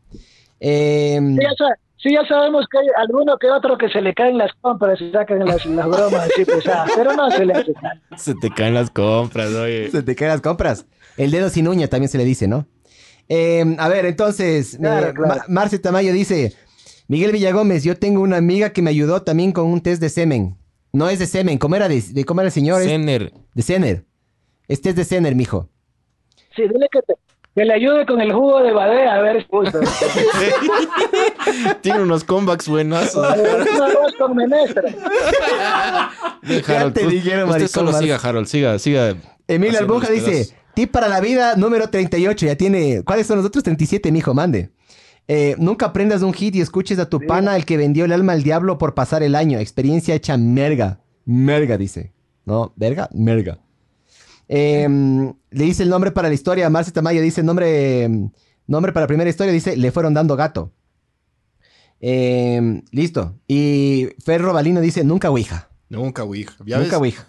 Eh, 0.59 1.19
Sí, 1.21 1.35
sí, 2.03 2.09
ya 2.13 2.25
sabemos 2.27 2.65
que 2.69 2.77
hay 2.77 2.85
alguno 2.97 3.37
que 3.39 3.49
otro 3.49 3.77
que 3.77 3.89
se 3.89 4.01
le 4.01 4.13
caen 4.13 4.37
las 4.37 4.51
compras 4.61 5.01
y 5.01 5.11
sacan 5.11 5.39
las, 5.39 5.65
las 5.65 5.87
bromas 5.87 6.29
así 6.29 6.45
pesadas, 6.45 6.91
pero 6.95 7.13
no 7.13 7.31
se 7.31 7.45
le 7.45 7.53
hace 7.53 7.71
nada. 7.81 8.01
Se 8.17 8.35
te 8.35 8.49
caen 8.51 8.73
las 8.75 8.91
compras, 8.91 9.53
oye. 9.55 9.89
se 9.89 10.03
te 10.03 10.15
caen 10.15 10.29
las 10.31 10.41
compras. 10.41 10.85
El 11.17 11.31
dedo 11.31 11.49
sin 11.49 11.67
uña 11.67 11.87
también 11.87 12.09
se 12.09 12.17
le 12.17 12.25
dice, 12.25 12.47
¿no? 12.47 12.67
Eh, 13.29 13.63
a 13.79 13.87
ver, 13.87 14.05
entonces, 14.05 14.77
Claro, 14.79 15.07
eh, 15.07 15.13
claro. 15.13 15.35
Ma- 15.35 15.45
Marce 15.47 15.79
Tamayo 15.79 16.11
dice, 16.13 16.53
Miguel 17.07 17.31
Villagómez, 17.31 17.83
yo 17.83 17.97
tengo 17.97 18.21
una 18.21 18.37
amiga 18.37 18.71
que 18.71 18.81
me 18.81 18.89
ayudó 18.89 19.21
también 19.21 19.51
con 19.51 19.65
un 19.67 19.81
test 19.81 20.01
de 20.01 20.09
semen. 20.09 20.57
No 20.91 21.09
es 21.09 21.19
de 21.19 21.25
semen, 21.25 21.57
¿cómo 21.57 21.75
era 21.75 21.87
de, 21.87 22.01
de 22.01 22.25
cómo 22.25 22.41
era 22.41 22.47
el 22.47 22.51
señor? 22.51 22.81
Es 22.81 22.87
Zener. 22.87 23.31
de 23.55 23.61
Sener. 23.63 24.05
Este 24.67 24.89
es 24.89 24.95
de 24.95 25.05
Sener, 25.05 25.35
mijo. 25.35 25.69
Sí, 26.55 26.63
dile 26.63 26.87
que, 26.91 27.01
te- 27.01 27.15
que 27.55 27.65
le 27.65 27.73
ayude 27.73 28.05
con 28.05 28.19
el 28.19 28.33
jugo 28.33 28.61
de 28.63 28.71
badea, 28.71 29.15
a 29.15 29.21
ver. 29.21 29.47
Tiene 31.81 32.01
unos 32.01 32.23
comebacks 32.23 32.67
arroz 32.67 34.13
con 34.17 34.35
menestra. 34.35 34.83
Harold, 36.67 36.93
te 36.93 37.07
dijeron, 37.07 37.49
usted 37.49 37.67
solo 37.67 37.93
siga, 37.93 38.17
Harold, 38.17 38.47
siga, 38.47 38.77
siga. 38.79 39.15
Emilio 39.47 39.79
Albuja 39.79 40.09
dice, 40.09 40.55
tip 40.73 40.91
para 40.91 41.07
la 41.07 41.19
vida 41.19 41.55
número 41.55 41.89
38, 41.89 42.45
ya 42.45 42.55
tiene... 42.55 43.03
¿Cuáles 43.03 43.27
son 43.27 43.37
los 43.37 43.45
otros 43.45 43.63
37, 43.63 44.11
mijo? 44.11 44.33
Mande. 44.33 44.71
Eh, 45.27 45.55
nunca 45.57 45.87
aprendas 45.87 46.21
un 46.21 46.33
hit 46.33 46.55
y 46.55 46.61
escuches 46.61 46.99
a 46.99 47.09
tu 47.09 47.19
Sí. 47.19 47.25
pana 47.27 47.55
el 47.55 47.65
que 47.65 47.77
vendió 47.77 48.05
el 48.05 48.11
alma 48.11 48.33
al 48.33 48.43
diablo 48.43 48.77
por 48.77 48.93
pasar 48.93 49.23
el 49.23 49.35
año. 49.35 49.59
Experiencia 49.59 50.15
hecha 50.15 50.37
merga. 50.37 50.99
Merga, 51.25 51.77
dice. 51.77 52.11
¿No? 52.45 52.73
¿Verga? 52.75 53.09
Merga. 53.13 53.59
Eh, 54.55 54.87
le 55.49 55.63
dice 55.63 55.81
el 55.81 55.89
nombre 55.89 56.11
para 56.11 56.27
la 56.27 56.35
historia. 56.35 56.69
Marce 56.69 56.91
Tamayo 56.91 57.23
dice 57.23 57.41
nombre, 57.41 58.07
nombre 58.67 58.93
para 58.93 59.05
la 59.05 59.07
primera 59.07 59.27
historia. 59.27 59.51
Dice, 59.51 59.75
le 59.75 59.91
fueron 59.91 60.13
dando 60.13 60.35
gato. 60.35 60.71
Eh, 61.99 62.83
listo. 62.91 63.33
Y 63.47 64.09
Ferro 64.23 64.53
Balino 64.53 64.79
dice, 64.79 65.03
nunca 65.03 65.31
Ouija. 65.31 65.69
Nunca 65.89 66.23
Ouija. 66.23 66.53
¿Ya 66.65 66.77
Nunca 66.77 66.97
ves? 66.97 66.99
Ouija. 66.99 67.27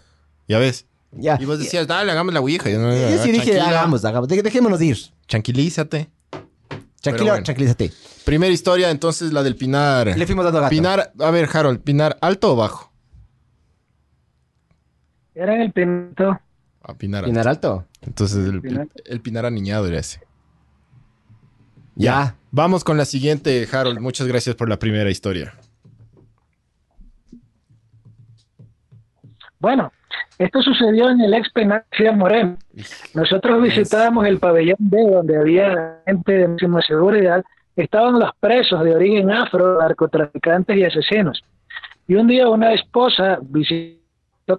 Ya 0.48 0.58
ves. 0.58 0.86
Ya. 1.12 1.38
Y 1.40 1.46
vos 1.46 1.58
decías, 1.58 1.86
dale, 1.86 2.12
hagamos 2.12 2.34
la 2.34 2.40
Ouija. 2.40 2.68
Yo, 2.68 2.78
no, 2.78 2.92
Yo 2.92 3.22
sí 3.22 3.30
dije, 3.32 3.52
tranquila, 3.52 3.68
hagamos, 3.68 4.04
hagamos. 4.04 4.28
De- 4.28 4.42
dejémonos 4.42 4.82
ir. 4.82 4.98
Tranquilízate. 5.26 6.10
Tranquilo, 7.00 7.30
bueno. 7.30 7.44
tranquilízate. 7.44 7.90
Primera 8.26 8.52
historia, 8.52 8.90
entonces, 8.90 9.32
la 9.32 9.42
del 9.42 9.56
Pinar. 9.56 10.14
Le 10.14 10.26
fuimos 10.26 10.44
dando 10.44 10.60
gato. 10.60 10.70
Pinar, 10.70 11.12
a 11.18 11.30
ver, 11.30 11.48
Harold, 11.50 11.80
¿Pinar 11.80 12.18
alto 12.20 12.52
o 12.52 12.56
bajo? 12.56 12.92
Era 15.34 15.54
en 15.54 15.62
el 15.62 15.72
pinto. 15.72 16.38
Ah, 16.86 16.94
Pinar 16.94 17.24
alto. 17.24 17.30
Pinar 17.32 17.48
alto. 17.48 17.86
Entonces, 18.02 18.46
el, 18.46 18.60
Pinar. 18.60 18.88
el- 18.94 19.12
el 19.14 19.20
Pinar 19.20 19.46
aniñado 19.46 19.86
era 19.86 19.98
ese. 19.98 20.20
Ya. 21.94 22.34
Vamos 22.50 22.84
con 22.84 22.96
la 22.98 23.04
siguiente, 23.04 23.66
Harold. 23.72 24.00
Muchas 24.00 24.26
gracias 24.26 24.54
por 24.54 24.68
la 24.68 24.78
primera 24.78 25.10
historia. 25.10 25.54
Bueno, 29.58 29.92
esto 30.38 30.60
sucedió 30.62 31.10
en 31.10 31.20
el 31.20 31.32
ex 31.34 31.50
penal 31.52 31.84
García 31.90 32.12
Moreno. 32.12 32.58
Nosotros 33.14 33.62
visitábamos 33.62 34.26
el 34.26 34.38
pabellón 34.38 34.76
B 34.78 34.98
donde 35.10 35.36
había 35.38 36.02
gente 36.06 36.32
de 36.32 36.48
máxima 36.48 36.82
seguridad 36.82 37.42
estaban 37.76 38.18
los 38.20 38.30
presos 38.38 38.84
de 38.84 38.94
origen 38.94 39.30
afro, 39.30 39.78
narcotraficantes 39.80 40.76
y 40.76 40.84
asesinos. 40.84 41.42
Y 42.06 42.14
un 42.16 42.28
día 42.28 42.48
una 42.48 42.72
esposa 42.74 43.38
visitó 43.42 44.03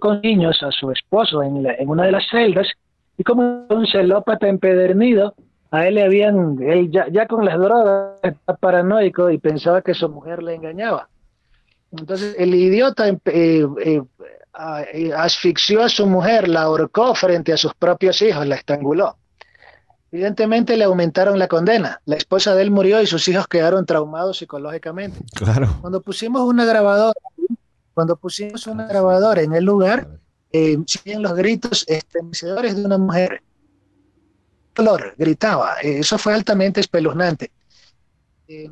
con 0.00 0.20
niños 0.20 0.62
a 0.62 0.70
su 0.72 0.90
esposo 0.90 1.42
en, 1.42 1.62
la- 1.62 1.74
en 1.74 1.88
una 1.88 2.04
de 2.04 2.12
las 2.12 2.24
celdas 2.30 2.66
y 3.18 3.22
como 3.24 3.66
un 3.70 3.86
celópata 3.86 4.48
empedernido, 4.48 5.34
a 5.70 5.86
él 5.86 5.94
le 5.94 6.04
habían, 6.04 6.58
él 6.62 6.90
ya, 6.90 7.06
ya 7.10 7.26
con 7.26 7.44
las 7.44 7.58
drogas 7.58 8.18
está 8.22 8.56
paranoico 8.56 9.30
y 9.30 9.38
pensaba 9.38 9.82
que 9.82 9.94
su 9.94 10.08
mujer 10.08 10.42
le 10.42 10.54
engañaba. 10.54 11.08
Entonces 11.92 12.34
el 12.38 12.54
idiota 12.54 13.08
eh, 13.08 13.18
eh, 13.84 14.02
a- 14.52 14.82
eh, 14.82 15.12
asfixió 15.16 15.82
a 15.82 15.88
su 15.88 16.06
mujer, 16.06 16.48
la 16.48 16.62
ahorcó 16.62 17.14
frente 17.14 17.52
a 17.52 17.56
sus 17.56 17.74
propios 17.74 18.20
hijos, 18.22 18.46
la 18.46 18.56
estranguló. 18.56 19.16
Evidentemente 20.12 20.76
le 20.76 20.84
aumentaron 20.84 21.38
la 21.38 21.48
condena. 21.48 22.00
La 22.06 22.16
esposa 22.16 22.54
de 22.54 22.62
él 22.62 22.70
murió 22.70 23.02
y 23.02 23.06
sus 23.06 23.26
hijos 23.28 23.46
quedaron 23.48 23.84
traumados 23.84 24.38
psicológicamente. 24.38 25.18
Claro. 25.34 25.68
Cuando 25.80 26.00
pusimos 26.00 26.42
una 26.42 26.64
grabadora, 26.64 27.18
cuando 27.96 28.14
pusimos 28.16 28.66
una 28.66 28.86
grabadora 28.86 29.40
en 29.40 29.54
el 29.54 29.64
lugar, 29.64 30.20
eh, 30.52 30.76
siguen 30.86 31.22
los 31.22 31.34
gritos 31.34 31.82
estremecedores 31.88 32.76
de 32.76 32.84
una 32.84 32.98
mujer. 32.98 33.42
Dolor, 34.74 35.14
gritaba. 35.16 35.76
Eh, 35.80 36.00
eso 36.00 36.18
fue 36.18 36.34
altamente 36.34 36.80
espeluznante. 36.80 37.52
Eh, 38.48 38.70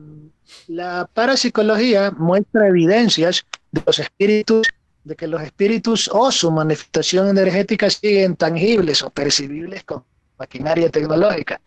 la 0.66 1.08
parapsicología 1.10 2.10
muestra 2.10 2.68
evidencias 2.68 3.46
de 3.72 3.82
los 3.86 3.98
espíritus, 3.98 4.68
de 5.04 5.16
que 5.16 5.26
los 5.26 5.40
espíritus 5.40 6.10
o 6.12 6.30
su 6.30 6.50
manifestación 6.52 7.26
energética 7.26 7.88
siguen 7.88 8.36
tangibles 8.36 9.02
o 9.02 9.08
percibibles 9.08 9.84
con 9.84 10.04
maquinaria 10.38 10.90
tecnológica. 10.90 11.62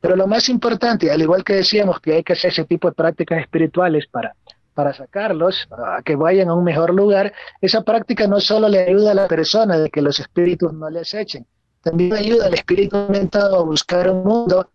Pero 0.00 0.16
lo 0.16 0.26
más 0.26 0.48
importante, 0.48 1.10
al 1.10 1.20
igual 1.20 1.44
que 1.44 1.56
decíamos 1.56 2.00
que 2.00 2.14
hay 2.14 2.24
que 2.24 2.32
hacer 2.32 2.52
ese 2.52 2.64
tipo 2.64 2.88
de 2.88 2.94
prácticas 2.94 3.38
espirituales 3.38 4.06
para, 4.06 4.34
para 4.74 4.92
sacarlos 4.94 5.68
a 5.70 6.02
que 6.02 6.16
vayan 6.16 6.48
a 6.48 6.54
un 6.54 6.64
mejor 6.64 6.94
lugar, 6.94 7.32
esa 7.60 7.82
práctica 7.82 8.26
no 8.26 8.40
solo 8.40 8.68
le 8.68 8.80
ayuda 8.80 9.12
a 9.12 9.14
la 9.14 9.28
persona 9.28 9.78
de 9.78 9.90
que 9.90 10.02
los 10.02 10.18
espíritus 10.18 10.72
no 10.72 10.88
le 10.90 11.00
acechen, 11.00 11.46
también 11.82 12.12
ayuda 12.14 12.46
al 12.46 12.54
espíritu 12.54 12.96
aumentado 12.96 13.58
a 13.58 13.62
buscar 13.64 14.08
un 14.10 14.24
mundo 14.24 14.70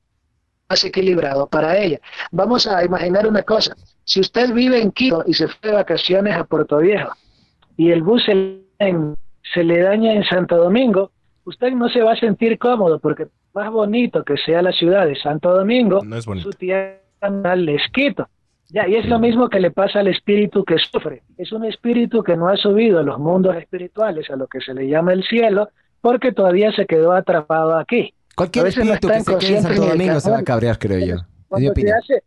más 0.69 0.83
equilibrado 0.83 1.47
para 1.47 1.77
ella. 1.77 1.99
Vamos 2.31 2.67
a 2.67 2.83
imaginar 2.83 3.27
una 3.27 3.43
cosa, 3.43 3.75
si 4.03 4.19
usted 4.19 4.53
vive 4.53 4.81
en 4.81 4.91
Quito 4.91 5.23
y 5.25 5.33
se 5.33 5.47
fue 5.47 5.69
de 5.69 5.75
vacaciones 5.77 6.35
a 6.35 6.43
Puerto 6.43 6.77
Viejo 6.79 7.11
y 7.77 7.91
el 7.91 8.03
bus 8.03 8.23
se, 8.25 8.61
en- 8.79 9.15
se 9.53 9.63
le 9.63 9.81
daña 9.81 10.13
en 10.13 10.23
Santo 10.25 10.57
Domingo, 10.57 11.11
usted 11.45 11.71
no 11.71 11.87
se 11.89 12.01
va 12.01 12.13
a 12.13 12.19
sentir 12.19 12.59
cómodo 12.59 12.99
porque 12.99 13.27
más 13.53 13.71
bonito 13.71 14.23
que 14.23 14.35
sea 14.37 14.61
la 14.61 14.71
ciudad 14.73 15.05
de 15.07 15.15
Santo 15.15 15.53
Domingo, 15.55 16.03
No 16.03 16.17
es 16.17 16.25
su 16.25 16.51
tierra 16.51 16.99
natal 17.21 17.67
es 17.69 17.81
Quito. 17.91 18.27
Ya, 18.69 18.87
y 18.87 18.95
es 18.95 19.05
lo 19.05 19.17
mismo 19.19 19.49
que 19.49 19.59
le 19.59 19.71
pasa 19.71 19.99
al 19.99 20.07
espíritu 20.07 20.65
que 20.65 20.77
sufre. 20.77 21.23
Es 21.37 21.51
un 21.53 21.63
espíritu 21.63 22.21
que 22.21 22.35
no 22.35 22.49
ha 22.49 22.57
subido 22.57 22.99
a 22.99 23.03
los 23.03 23.17
mundos 23.17 23.55
espirituales, 23.55 24.29
a 24.29 24.35
lo 24.35 24.47
que 24.47 24.59
se 24.59 24.73
le 24.73 24.87
llama 24.87 25.13
el 25.13 25.23
cielo, 25.23 25.69
porque 26.01 26.33
todavía 26.33 26.71
se 26.73 26.85
quedó 26.85 27.13
atrapado 27.13 27.77
aquí. 27.77 28.13
Cualquier 28.35 28.65
no 28.65 28.69
espíritu 28.69 29.07
que 29.07 29.21
se 29.21 29.37
quede 29.37 29.57
en 29.57 29.63
Santo 29.63 29.85
Domingo 29.85 30.19
se 30.19 30.31
va 30.31 30.39
a 30.39 30.43
cabrear, 30.43 30.77
creo 30.77 30.99
yo. 30.99 31.15
Cuando 31.47 31.73
se, 31.73 31.91
hace, 31.91 32.23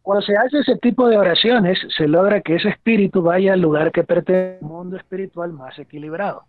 cuando 0.00 0.24
se 0.24 0.36
hace 0.36 0.58
ese 0.60 0.76
tipo 0.76 1.08
de 1.08 1.18
oraciones, 1.18 1.78
se 1.96 2.06
logra 2.06 2.40
que 2.40 2.54
ese 2.54 2.68
espíritu 2.68 3.20
vaya 3.20 3.54
al 3.54 3.60
lugar 3.60 3.90
que 3.90 4.04
pertenece 4.04 4.58
al 4.62 4.68
mundo 4.68 4.96
espiritual 4.96 5.52
más 5.52 5.76
equilibrado. 5.78 6.44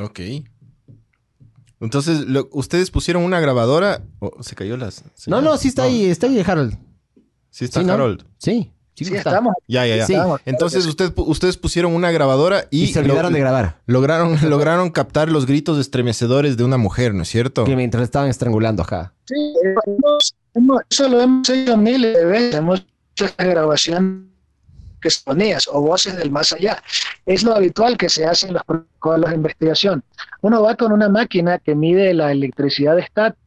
Ok. 0.00 0.20
Entonces, 1.80 2.20
lo- 2.26 2.48
¿ustedes 2.52 2.90
pusieron 2.90 3.22
una 3.24 3.40
grabadora? 3.40 4.02
Oh, 4.18 4.42
se 4.42 4.54
cayó 4.54 4.76
las. 4.76 5.02
No, 5.26 5.40
no, 5.40 5.56
sí 5.56 5.68
está 5.68 5.84
ahí, 5.84 6.04
está 6.04 6.26
ahí 6.26 6.40
Harold. 6.46 6.74
Sí 7.50 7.64
está 7.64 7.80
Sí, 7.80 7.86
¿no? 7.86 7.94
Harold. 7.94 8.24
Sí, 8.38 8.70
sí, 8.94 9.04
Sí, 9.06 9.16
está. 9.16 9.30
estamos. 9.30 9.54
Ya, 9.66 9.86
ya, 9.86 9.96
ya. 9.96 10.06
Sí. 10.06 10.12
estamos. 10.12 10.40
Entonces, 10.44 10.86
usted, 10.86 11.12
ustedes 11.16 11.56
pusieron 11.56 11.94
una 11.94 12.10
grabadora 12.10 12.66
y, 12.70 12.82
Y, 12.84 12.86
se 12.88 13.00
lo- 13.00 13.06
olvidaron 13.06 13.32
de 13.32 13.40
grabar. 13.40 13.80
lograron, 13.86 14.30
lograron 14.50 14.90
captar 14.90 15.30
los 15.30 15.46
gritos 15.46 15.78
estremecedores 15.78 16.56
de 16.56 16.64
una 16.64 16.76
mujer, 16.76 17.14
¿no 17.14 17.22
es 17.22 17.28
cierto? 17.28 17.64
Que 17.64 17.74
mientras 17.76 18.02
estaban 18.04 18.28
estrangulando, 18.28 18.82
ajá. 18.82 19.14
Sí, 19.24 19.34
hemos- 19.86 20.34
hemos- 20.54 20.80
eso 20.90 21.08
lo 21.08 21.20
hemos 21.20 21.48
hecho 21.48 21.76
miles 21.76 22.14
de 22.14 22.24
veces. 22.26 22.54
Hemos 22.56 22.84
hecho 23.12 23.24
esta 23.24 23.44
grabación 23.44 24.29
sonías 25.08 25.66
o 25.72 25.80
voces 25.80 26.16
del 26.18 26.30
más 26.30 26.52
allá. 26.52 26.82
Es 27.24 27.42
lo 27.44 27.54
habitual 27.54 27.96
que 27.96 28.10
se 28.10 28.26
hace 28.26 28.48
en 28.48 28.54
los 28.54 28.64
protocolos 28.64 29.30
de 29.30 29.36
investigación. 29.36 30.02
Uno 30.42 30.60
va 30.62 30.74
con 30.74 30.92
una 30.92 31.08
máquina 31.08 31.58
que 31.58 31.74
mide 31.74 32.12
la 32.12 32.30
electricidad 32.32 32.98
estática, 32.98 33.38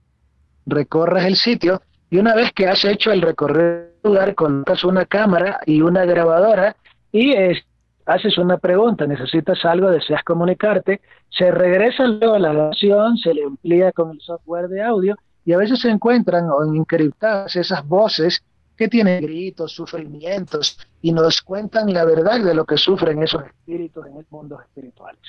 recorres 0.65 1.25
el 1.25 1.35
sitio 1.35 1.81
y 2.09 2.17
una 2.17 2.33
vez 2.33 2.51
que 2.53 2.67
has 2.67 2.83
hecho 2.85 3.11
el 3.11 3.21
recorrido 3.21 3.87
lugar, 4.03 4.33
colocas 4.35 4.83
una 4.83 5.05
cámara 5.05 5.59
y 5.65 5.81
una 5.81 6.05
grabadora 6.05 6.75
y 7.11 7.33
es- 7.33 7.63
haces 8.05 8.37
una 8.37 8.57
pregunta, 8.57 9.05
necesitas 9.07 9.63
algo, 9.63 9.89
deseas 9.89 10.23
comunicarte, 10.23 10.99
se 11.29 11.51
regresa 11.51 12.05
luego 12.05 12.35
a 12.35 12.39
la 12.39 12.51
grabación, 12.51 13.17
se 13.17 13.33
le 13.33 13.43
amplía 13.45 13.91
con 13.93 14.11
el 14.11 14.19
software 14.21 14.67
de 14.67 14.81
audio 14.83 15.15
y 15.45 15.53
a 15.53 15.57
veces 15.57 15.79
se 15.81 15.89
encuentran 15.89 16.49
o 16.49 16.63
encriptadas 16.63 17.55
esas 17.55 17.85
voces 17.87 18.43
que 18.83 18.89
tienen 18.89 19.21
gritos, 19.23 19.71
sufrimientos 19.71 20.77
y 21.01 21.11
nos 21.11 21.41
cuentan 21.41 21.93
la 21.93 22.03
verdad 22.05 22.43
de 22.43 22.53
lo 22.53 22.65
que 22.65 22.77
sufren 22.77 23.23
esos 23.23 23.43
espíritus 23.45 24.05
en 24.07 24.17
el 24.17 24.25
mundo 24.29 24.59
espirituales. 24.59 25.21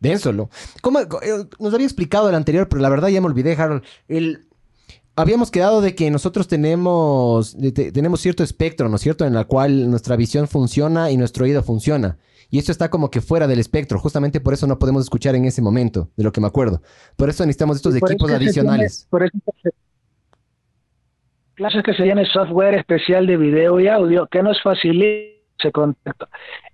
Denso, 0.00 0.32
¿no? 0.32 0.50
¿Cómo, 0.80 1.00
eh, 1.00 1.06
nos 1.60 1.72
había 1.74 1.86
explicado 1.86 2.28
el 2.28 2.34
anterior, 2.34 2.68
pero 2.68 2.82
la 2.82 2.88
verdad 2.88 3.08
ya 3.08 3.20
me 3.20 3.28
olvidé, 3.28 3.52
Harold. 3.54 3.84
El, 4.08 4.48
habíamos 5.14 5.52
quedado 5.52 5.80
de 5.80 5.94
que 5.94 6.10
nosotros 6.10 6.48
tenemos, 6.48 7.56
tenemos 7.72 8.20
cierto 8.20 8.42
espectro, 8.42 8.88
¿no 8.88 8.96
es 8.96 9.02
cierto? 9.02 9.24
En 9.24 9.34
la 9.34 9.44
cual 9.44 9.88
nuestra 9.90 10.16
visión 10.16 10.48
funciona 10.48 11.12
y 11.12 11.16
nuestro 11.16 11.44
oído 11.44 11.62
funciona. 11.62 12.18
Y 12.50 12.58
esto 12.58 12.72
está 12.72 12.90
como 12.90 13.10
que 13.10 13.20
fuera 13.20 13.46
del 13.46 13.60
espectro. 13.60 13.98
Justamente 14.00 14.40
por 14.40 14.52
eso 14.54 14.66
no 14.66 14.78
podemos 14.78 15.04
escuchar 15.04 15.36
en 15.36 15.44
ese 15.44 15.62
momento, 15.62 16.10
de 16.16 16.24
lo 16.24 16.32
que 16.32 16.40
me 16.40 16.48
acuerdo. 16.48 16.82
Por 17.16 17.30
eso 17.30 17.46
necesitamos 17.46 17.76
estos 17.76 17.94
equipos 17.94 18.30
adicionales. 18.30 19.06
tiene- 19.08 19.08
por 19.10 19.22
eso 19.22 19.38
se- 19.62 19.70
clases 21.54 21.82
que 21.82 21.94
se 21.94 22.02
tiene 22.02 22.24
software 22.26 22.74
especial 22.74 23.26
de 23.26 23.36
video 23.36 23.80
y 23.80 23.88
audio 23.88 24.26
que 24.26 24.42
nos 24.42 24.60
facilita 24.62 25.32
ese 25.58 25.72
contacto. 25.72 26.28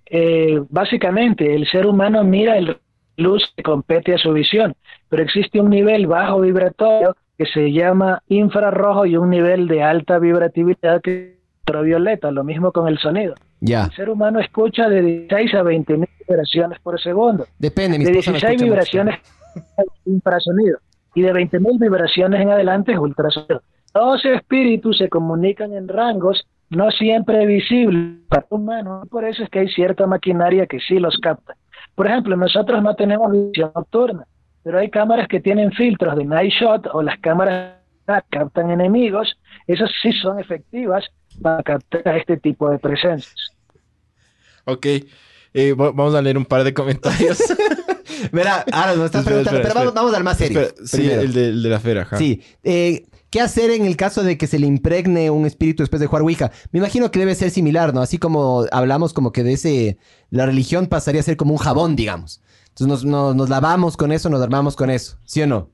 Eh, 0.05 0.61
básicamente, 0.69 1.53
el 1.55 1.67
ser 1.67 1.85
humano 1.85 2.23
mira 2.23 2.57
el 2.57 2.77
luz 3.17 3.53
que 3.55 3.63
compete 3.63 4.13
a 4.13 4.17
su 4.17 4.31
visión, 4.33 4.75
pero 5.09 5.23
existe 5.23 5.59
un 5.59 5.69
nivel 5.69 6.07
bajo 6.07 6.41
vibratorio 6.41 7.15
que 7.37 7.45
se 7.45 7.71
llama 7.71 8.21
infrarrojo 8.27 9.05
y 9.05 9.17
un 9.17 9.29
nivel 9.29 9.67
de 9.67 9.83
alta 9.83 10.19
vibratividad 10.19 11.01
que 11.01 11.31
es 11.31 11.39
ultravioleta, 11.61 12.31
lo 12.31 12.43
mismo 12.43 12.71
con 12.71 12.87
el 12.87 12.97
sonido. 12.97 13.35
Ya. 13.61 13.85
El 13.85 13.91
ser 13.91 14.09
humano 14.09 14.39
escucha 14.39 14.89
de 14.89 15.01
16 15.01 15.53
a 15.53 15.63
20 15.63 15.97
mil 15.97 16.09
vibraciones 16.27 16.79
por 16.79 16.99
segundo 17.01 17.45
Depende, 17.57 17.99
mi 17.99 18.05
de 18.05 18.11
esposa 18.11 18.31
no 18.31 18.37
16 18.37 18.53
escucha 18.53 18.53
mucho. 18.53 18.65
vibraciones 18.65 19.19
es 19.55 19.85
infrasonido 20.05 20.79
y 21.15 21.21
de 21.21 21.33
20.000 21.33 21.79
vibraciones 21.79 22.41
en 22.41 22.49
adelante 22.49 22.93
es 22.93 22.97
ultrasonido. 22.97 23.61
Los 23.93 24.23
espíritus 24.25 24.97
se 24.97 25.09
comunican 25.09 25.73
en 25.73 25.87
rangos 25.87 26.45
no 26.69 26.91
siempre 26.91 27.45
visibles 27.47 28.17
para 28.27 28.41
el 28.43 28.47
humano, 28.51 29.01
por 29.09 29.25
eso 29.25 29.43
es 29.43 29.49
que 29.49 29.59
hay 29.59 29.67
cierta 29.69 30.05
maquinaria 30.05 30.67
que 30.67 30.79
sí 30.79 30.99
los 30.99 31.17
capta. 31.17 31.55
Por 31.95 32.05
ejemplo, 32.07 32.35
nosotros 32.37 32.83
no 32.83 32.95
tenemos 32.95 33.31
visión 33.31 33.71
nocturna, 33.75 34.25
pero 34.63 34.77
hay 34.77 34.89
cámaras 34.91 35.27
que 35.27 35.39
tienen 35.39 35.71
filtros 35.71 36.15
de 36.15 36.25
night 36.25 36.53
shot 36.53 36.87
o 36.93 37.01
las 37.01 37.17
cámaras 37.19 37.73
que 38.05 38.37
captan 38.37 38.69
enemigos, 38.69 39.35
esas 39.65 39.89
sí 40.01 40.11
son 40.13 40.39
efectivas 40.39 41.05
para 41.41 41.63
captar 41.63 42.15
este 42.17 42.37
tipo 42.37 42.69
de 42.69 42.77
presencias. 42.77 43.55
Ok. 44.65 44.85
Eh, 45.53 45.73
va- 45.73 45.91
vamos 45.91 46.13
a 46.13 46.21
leer 46.21 46.37
un 46.37 46.45
par 46.45 46.63
de 46.63 46.73
comentarios. 46.73 47.39
Verá, 48.31 48.63
ahora 48.71 48.95
nos 48.95 49.05
estás 49.05 49.21
Espera, 49.21 49.41
preguntando, 49.43 49.59
espera, 49.59 49.61
pero 49.61 49.73
vamos, 49.73 49.87
espera. 49.87 49.91
vamos 50.01 50.13
al 50.15 50.23
más 50.23 50.37
serio. 50.37 50.59
Espera, 50.61 50.85
sí, 50.87 51.09
el 51.09 51.33
de, 51.33 51.47
el 51.49 51.63
de 51.63 51.69
la 51.69 51.79
fera. 51.79 52.01
ajá. 52.03 52.17
Sí. 52.17 52.41
Eh, 52.63 53.05
¿Qué 53.29 53.41
hacer 53.41 53.69
en 53.69 53.85
el 53.85 53.95
caso 53.95 54.23
de 54.23 54.37
que 54.37 54.47
se 54.47 54.57
le 54.57 54.65
impregne 54.65 55.29
un 55.29 55.45
espíritu 55.45 55.83
después 55.83 55.99
de 55.99 56.07
jugar 56.07 56.23
Ouija? 56.23 56.51
Me 56.71 56.79
imagino 56.79 57.11
que 57.11 57.19
debe 57.19 57.35
ser 57.35 57.51
similar, 57.51 57.93
¿no? 57.93 58.01
Así 58.01 58.17
como 58.17 58.65
hablamos 58.71 59.13
como 59.13 59.31
que 59.31 59.43
de 59.43 59.53
ese... 59.53 59.97
La 60.31 60.47
religión 60.47 60.87
pasaría 60.87 61.21
a 61.21 61.23
ser 61.23 61.37
como 61.37 61.51
un 61.51 61.59
jabón, 61.59 61.95
digamos. 61.95 62.41
Entonces 62.69 63.05
nos, 63.05 63.49
lavamos 63.49 63.97
con 63.97 64.11
eso, 64.11 64.29
nos 64.29 64.41
armamos 64.41 64.75
con 64.75 64.89
eso. 64.89 65.17
¿Sí 65.25 65.41
o 65.43 65.47
no? 65.47 65.69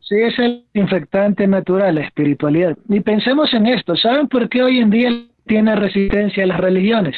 Sí, 0.00 0.16
es 0.16 0.38
el 0.38 0.66
infectante 0.74 1.46
natural, 1.46 1.94
la 1.94 2.02
espiritualidad. 2.02 2.76
Y 2.88 3.00
pensemos 3.00 3.52
en 3.54 3.66
esto, 3.66 3.96
¿saben 3.96 4.28
por 4.28 4.48
qué 4.48 4.62
hoy 4.62 4.78
en 4.78 4.90
día 4.90 5.10
tiene 5.46 5.76
resistencia 5.76 6.44
a 6.44 6.48
las 6.48 6.60
religiones? 6.60 7.16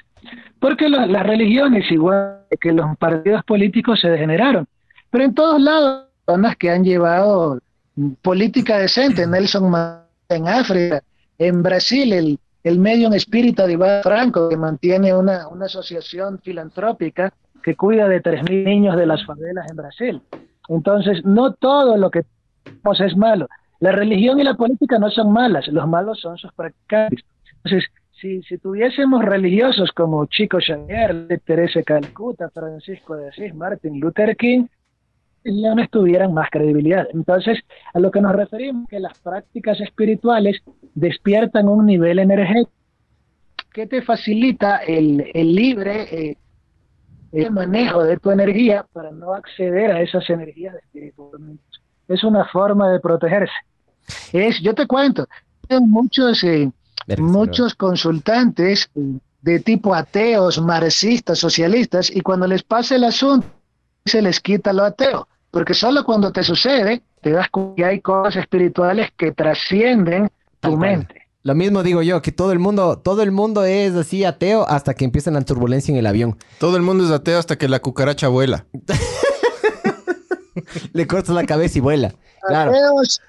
Porque 0.60 0.88
las 0.88 1.26
religiones, 1.26 1.90
igual 1.90 2.40
que 2.60 2.72
los 2.72 2.96
partidos 2.98 3.44
políticos, 3.44 4.00
se 4.00 4.08
degeneraron. 4.08 4.66
Pero 5.10 5.24
en 5.24 5.34
todos 5.34 5.60
lados, 5.60 6.06
personas 6.24 6.56
que 6.56 6.70
han 6.70 6.84
llevado 6.84 7.60
política 8.22 8.78
decente, 8.78 9.26
Nelson 9.26 9.70
Mandela 9.70 10.04
en 10.28 10.48
África, 10.48 11.02
en 11.38 11.62
Brasil, 11.62 12.12
el, 12.12 12.38
el 12.62 12.78
medium 12.78 13.12
espírita 13.12 13.66
de 13.66 13.74
Iván 13.74 14.02
Franco, 14.02 14.48
que 14.48 14.57
mantiene 14.57 15.14
una, 15.14 15.48
una 15.48 15.66
asociación 15.66 16.38
filantrópica 16.40 17.33
que 17.62 17.76
cuida 17.76 18.09
de 18.09 18.22
3.000 18.22 18.64
niños 18.64 18.96
de 18.96 19.07
las 19.07 19.24
favelas 19.24 19.70
en 19.70 19.76
Brasil. 19.76 20.22
Entonces, 20.68 21.24
no 21.24 21.52
todo 21.52 21.96
lo 21.96 22.11
que 22.11 22.20
es 22.20 23.16
malo. 23.16 23.48
La 23.80 23.92
religión 23.92 24.38
y 24.40 24.44
la 24.44 24.54
política 24.54 24.98
no 24.98 25.11
son 25.11 25.33
malas, 25.33 25.66
los 25.68 25.87
malos 25.88 26.20
son 26.20 26.38
sus 26.38 26.52
practicantes. 26.52 27.24
Entonces, 27.57 27.90
si, 28.12 28.42
si 28.42 28.59
tuviésemos 28.59 29.24
religiosos 29.24 29.90
como 29.92 30.24
Chico 30.26 30.59
Xavier, 30.64 31.40
Teresa 31.44 31.83
Calcuta, 31.83 32.48
Francisco 32.50 33.16
de 33.16 33.28
Asís, 33.28 33.54
Martin 33.54 33.98
Luther 34.00 34.37
King, 34.37 34.66
ya 35.44 35.74
no 35.74 35.83
estuvieran 35.83 36.33
más 36.33 36.48
credibilidad. 36.50 37.07
Entonces, 37.12 37.59
a 37.92 37.98
lo 37.98 38.11
que 38.11 38.20
nos 38.20 38.35
referimos 38.35 38.88
que 38.88 39.00
las 39.00 39.18
prácticas 39.18 39.80
espirituales 39.80 40.62
despiertan 40.94 41.68
un 41.68 41.87
nivel 41.87 42.18
energético 42.18 42.72
que 43.72 43.87
te 43.87 44.02
facilita 44.02 44.78
el, 44.78 45.30
el 45.35 45.54
libre 45.54 46.07
eh, 46.11 46.37
el 47.35 47.50
manejo 47.50 48.04
de 48.04 48.16
tu 48.16 48.30
energía 48.30 48.87
para 48.92 49.11
no 49.11 49.35
acceder 49.35 49.90
a 49.90 50.00
esas 50.00 50.28
energías 50.30 50.76
espiritualmente. 50.76 51.62
Es 52.07 52.22
una 52.22 52.44
forma 52.46 52.90
de 52.90 53.00
protegerse. 53.00 53.54
Es, 54.33 54.61
yo 54.61 54.74
te 54.74 54.87
cuento, 54.87 55.26
muchos, 55.80 56.44
eh, 56.44 56.70
muchos 57.18 57.74
consultantes 57.74 58.88
de 59.42 59.61
tipo 59.61 59.94
ateos, 59.94 60.61
marxistas, 60.61 61.38
socialistas, 61.38 62.14
y 62.14 62.20
cuando 62.20 62.46
les 62.46 62.62
pasa 62.62 62.94
el 62.94 63.04
asunto, 63.04 63.46
se 64.04 64.22
les 64.22 64.38
quita 64.38 64.72
lo 64.72 64.85
ateo, 64.85 65.26
porque 65.54 65.72
solo 65.72 66.04
cuando 66.04 66.32
te 66.32 66.42
sucede, 66.42 67.00
te 67.22 67.30
das 67.30 67.48
cuenta 67.48 67.74
que 67.76 67.84
hay 67.84 68.00
cosas 68.00 68.42
espirituales 68.42 69.10
que 69.16 69.30
trascienden 69.30 70.28
tu 70.58 70.76
mente. 70.76 71.28
Lo 71.44 71.54
mismo 71.54 71.84
digo 71.84 72.02
yo, 72.02 72.20
que 72.22 72.32
todo 72.32 72.50
el 72.50 72.58
mundo, 72.58 72.98
todo 72.98 73.22
el 73.22 73.30
mundo 73.30 73.64
es 73.64 73.94
así 73.94 74.24
ateo 74.24 74.68
hasta 74.68 74.94
que 74.94 75.04
empiezan 75.04 75.34
la 75.34 75.42
turbulencia 75.42 75.92
en 75.92 75.98
el 75.98 76.06
avión. 76.06 76.36
Todo 76.58 76.76
el 76.76 76.82
mundo 76.82 77.04
es 77.04 77.12
ateo 77.12 77.38
hasta 77.38 77.56
que 77.56 77.68
la 77.68 77.80
cucaracha 77.80 78.26
vuela. 78.26 78.66
Le 80.92 81.06
cortas 81.06 81.34
la 81.34 81.46
cabeza 81.46 81.78
y 81.78 81.82
vuela. 81.82 82.14
Claro. 82.48 82.72
Ateos, 82.72 83.20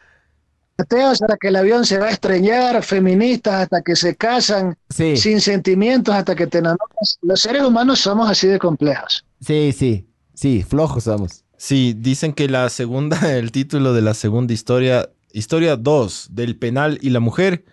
ateos 0.77 1.21
hasta 1.21 1.37
que 1.37 1.49
el 1.49 1.57
avión 1.57 1.85
se 1.85 1.99
va 1.99 2.07
a 2.07 2.11
estrellar, 2.11 2.81
feministas 2.83 3.63
hasta 3.63 3.83
que 3.83 3.95
se 3.95 4.15
casan, 4.15 4.75
Sí, 4.89 5.15
sin 5.15 5.41
sentimientos 5.41 6.15
hasta 6.15 6.35
que 6.35 6.47
te 6.47 6.57
enamoras. 6.57 7.19
Los 7.21 7.41
seres 7.41 7.61
humanos 7.61 7.99
somos 7.99 8.27
así 8.29 8.47
de 8.47 8.57
complejos. 8.57 9.23
sí, 9.41 9.71
sí, 9.71 10.07
sí, 10.33 10.63
flojos 10.63 11.03
somos. 11.03 11.44
Sí, 11.67 11.95
dicen 11.97 12.33
que 12.33 12.47
la 12.47 12.69
segunda, 12.69 13.17
el 13.35 13.51
título 13.51 13.93
de 13.95 14.03
la 14.03 14.13
segunda 14.13 14.53
historia, 14.53 15.09
historia 15.33 15.75
2 15.77 16.27
del 16.33 16.57
penal 16.57 16.99
y 17.01 17.09
la 17.09 17.19
mujer, 17.19 17.65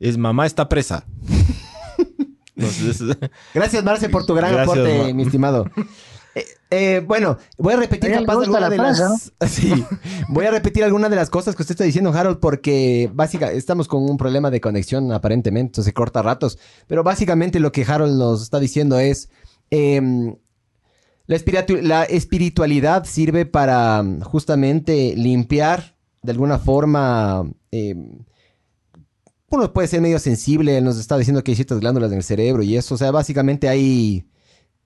es 0.00 0.18
Mamá 0.18 0.46
está 0.46 0.68
presa. 0.68 1.06
Entonces, 2.56 3.00
Gracias, 3.54 3.84
Marce, 3.84 4.08
por 4.08 4.26
tu 4.26 4.34
gran 4.34 4.52
Gracias, 4.52 4.76
aporte, 4.76 4.98
Ma- 4.98 5.12
mi 5.12 5.22
estimado. 5.22 5.70
Eh, 6.34 6.44
eh, 6.72 7.04
bueno, 7.06 7.38
voy 7.56 7.74
a 7.74 7.76
repetir 7.76 8.10
capaz 8.10 8.32
alguna 8.32 8.60
la 8.62 8.68
de 8.68 8.78
las... 8.78 9.32
Sí, 9.46 9.84
voy 10.28 10.46
a 10.46 10.50
repetir 10.50 10.82
alguna 10.82 11.08
de 11.08 11.14
las 11.14 11.30
cosas 11.30 11.54
que 11.54 11.62
usted 11.62 11.74
está 11.74 11.84
diciendo, 11.84 12.12
Harold, 12.12 12.40
porque 12.40 13.12
básicamente 13.14 13.58
estamos 13.58 13.86
con 13.86 14.02
un 14.10 14.16
problema 14.16 14.50
de 14.50 14.60
conexión 14.60 15.12
aparentemente, 15.12 15.68
entonces 15.68 15.90
se 15.90 15.94
corta 15.94 16.18
a 16.18 16.22
ratos. 16.24 16.58
Pero 16.88 17.04
básicamente 17.04 17.60
lo 17.60 17.70
que 17.70 17.84
Harold 17.84 18.18
nos 18.18 18.42
está 18.42 18.58
diciendo 18.58 18.98
es... 18.98 19.28
em, 19.70 20.34
la, 21.30 21.36
espiritu- 21.36 21.80
la 21.80 22.04
espiritualidad 22.04 23.04
sirve 23.04 23.46
para 23.46 24.04
justamente 24.22 25.14
limpiar 25.16 25.96
de 26.22 26.32
alguna 26.32 26.58
forma... 26.58 27.48
em, 27.70 28.18
uno 29.52 29.72
puede 29.72 29.88
ser 29.88 30.00
medio 30.00 30.18
sensible, 30.20 30.76
él 30.78 30.84
nos 30.84 30.98
está 30.98 31.16
diciendo 31.18 31.42
que 31.42 31.50
hay 31.52 31.56
ciertas 31.56 31.80
glándulas 31.80 32.10
en 32.12 32.18
el 32.18 32.22
cerebro 32.22 32.62
y 32.62 32.76
eso, 32.76 32.94
o 32.94 32.98
sea, 32.98 33.10
básicamente 33.10 33.68
hay, 33.68 34.24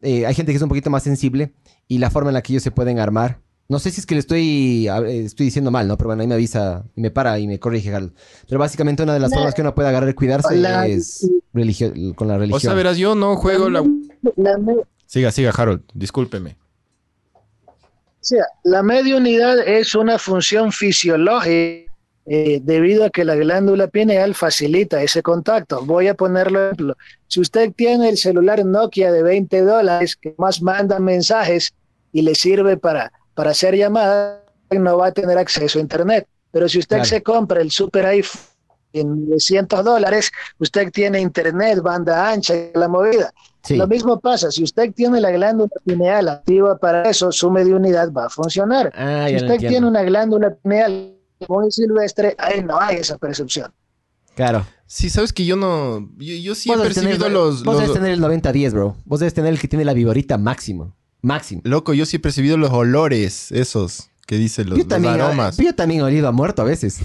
eh, 0.00 0.24
hay 0.26 0.34
gente 0.34 0.52
que 0.52 0.56
es 0.56 0.62
un 0.62 0.68
poquito 0.70 0.88
más 0.90 1.02
sensible 1.02 1.52
y 1.86 1.98
la 1.98 2.08
forma 2.10 2.30
en 2.30 2.34
la 2.34 2.42
que 2.42 2.52
ellos 2.54 2.62
se 2.62 2.70
pueden 2.70 2.98
armar. 2.98 3.40
No 3.68 3.78
sé 3.78 3.90
si 3.90 4.00
es 4.00 4.06
que 4.06 4.14
le 4.14 4.20
estoy, 4.20 4.88
eh, 4.88 5.24
estoy 5.24 5.46
diciendo 5.46 5.70
mal, 5.70 5.86
¿no? 5.88 5.96
Pero 5.98 6.08
bueno, 6.08 6.22
ahí 6.22 6.28
me 6.28 6.34
avisa 6.34 6.84
y 6.96 7.00
me 7.02 7.10
para 7.10 7.38
y 7.38 7.46
me 7.46 7.58
corrige, 7.58 7.94
Harold. 7.94 8.12
Pero 8.48 8.58
básicamente 8.58 9.02
una 9.02 9.12
de 9.14 9.20
las 9.20 9.32
formas 9.34 9.54
que 9.54 9.60
uno 9.62 9.74
puede 9.74 9.88
agarrar 9.90 10.08
y 10.10 10.14
cuidarse 10.14 10.56
La- 10.56 10.86
es 10.86 11.26
religio- 11.54 11.92
con 12.14 12.28
la 12.28 12.36
religión. 12.38 12.56
o 12.56 12.60
sea, 12.60 12.72
verás, 12.74 12.96
yo 12.98 13.14
no 13.14 13.36
juego 13.36 13.68
la... 13.70 13.82
La, 14.36 14.58
Siga, 15.14 15.30
siga, 15.30 15.52
Harold, 15.56 15.82
discúlpeme. 15.94 16.56
o 17.66 17.70
sea, 18.20 18.44
la 18.64 18.82
mediunidad 18.82 19.60
es 19.60 19.94
una 19.94 20.18
función 20.18 20.72
fisiológica 20.72 21.92
eh, 22.26 22.58
debido 22.60 23.04
a 23.04 23.10
que 23.10 23.24
la 23.24 23.36
glándula 23.36 23.86
pineal 23.86 24.34
facilita 24.34 25.00
ese 25.04 25.22
contacto. 25.22 25.84
Voy 25.84 26.08
a 26.08 26.14
ponerlo 26.14 26.64
ejemplo. 26.64 26.96
Si 27.28 27.38
usted 27.40 27.72
tiene 27.76 28.08
el 28.08 28.16
celular 28.18 28.64
Nokia 28.64 29.12
de 29.12 29.22
20 29.22 29.60
dólares 29.62 30.16
que 30.16 30.34
más 30.36 30.60
manda 30.60 30.98
mensajes 30.98 31.72
y 32.12 32.22
le 32.22 32.34
sirve 32.34 32.76
para, 32.76 33.12
para 33.34 33.52
hacer 33.52 33.76
llamadas, 33.76 34.40
no 34.70 34.98
va 34.98 35.06
a 35.08 35.12
tener 35.12 35.38
acceso 35.38 35.78
a 35.78 35.82
Internet. 35.82 36.26
Pero 36.50 36.68
si 36.68 36.80
usted 36.80 36.96
Claro. 36.96 37.08
se 37.08 37.22
compra 37.22 37.60
el 37.60 37.70
super 37.70 38.04
iPhone 38.06 38.40
en 38.92 39.28
900 39.28 39.84
dólares, 39.84 40.32
usted 40.58 40.90
tiene 40.90 41.20
Internet, 41.20 41.78
banda 41.82 42.28
ancha 42.32 42.52
y 42.56 42.72
la 42.74 42.88
movida. 42.88 43.32
Sí, 43.64 43.76
Lo 43.76 43.86
mismo 43.86 44.20
pasa, 44.20 44.50
si 44.50 44.62
usted 44.62 44.92
tiene 44.92 45.20
la 45.20 45.30
glándula 45.30 45.70
pineal 45.86 46.28
activa 46.28 46.76
para 46.78 47.08
eso, 47.08 47.32
su 47.32 47.50
mediunidad 47.50 48.12
va 48.12 48.26
a 48.26 48.28
funcionar. 48.28 48.92
Ah, 48.94 49.26
si 49.28 49.36
usted 49.36 49.56
tiene 49.56 49.86
una 49.86 50.02
glándula 50.02 50.54
pineal 50.54 51.14
muy 51.48 51.70
silvestre, 51.70 52.34
ahí 52.38 52.62
no 52.62 52.78
hay 52.78 52.96
esa 52.96 53.16
percepción. 53.16 53.72
Claro. 54.34 54.66
Sí, 54.86 55.08
sabes 55.08 55.32
que 55.32 55.44
yo 55.46 55.56
no... 55.56 56.00
Yo, 56.18 56.34
yo 56.34 56.54
sí 56.54 56.70
he 56.70 56.74
tener- 56.76 56.92
percibido 56.92 57.28
los... 57.30 57.64
Vos 57.64 57.74
los- 57.74 57.82
debes 57.82 57.94
tener 57.94 58.12
el 58.12 58.20
90-10, 58.20 58.72
bro. 58.72 58.96
Vos 59.06 59.20
debes 59.20 59.32
tener 59.32 59.52
el 59.52 59.58
que 59.58 59.66
tiene 59.68 59.84
la 59.84 59.94
viborita 59.94 60.36
máximo. 60.36 60.94
Máximo. 61.22 61.62
Loco, 61.64 61.94
yo 61.94 62.04
sí 62.04 62.16
he 62.16 62.20
percibido 62.20 62.58
los 62.58 62.70
olores, 62.70 63.50
esos 63.50 64.10
que 64.26 64.36
dicen 64.36 64.68
los, 64.68 64.76
yo, 64.78 64.84
los 64.84 64.88
también, 64.88 65.14
aromas. 65.14 65.56
yo 65.56 65.74
también 65.74 66.00
he 66.00 66.04
olido 66.04 66.28
a 66.28 66.32
muerto 66.32 66.60
a 66.62 66.64
veces. 66.66 66.98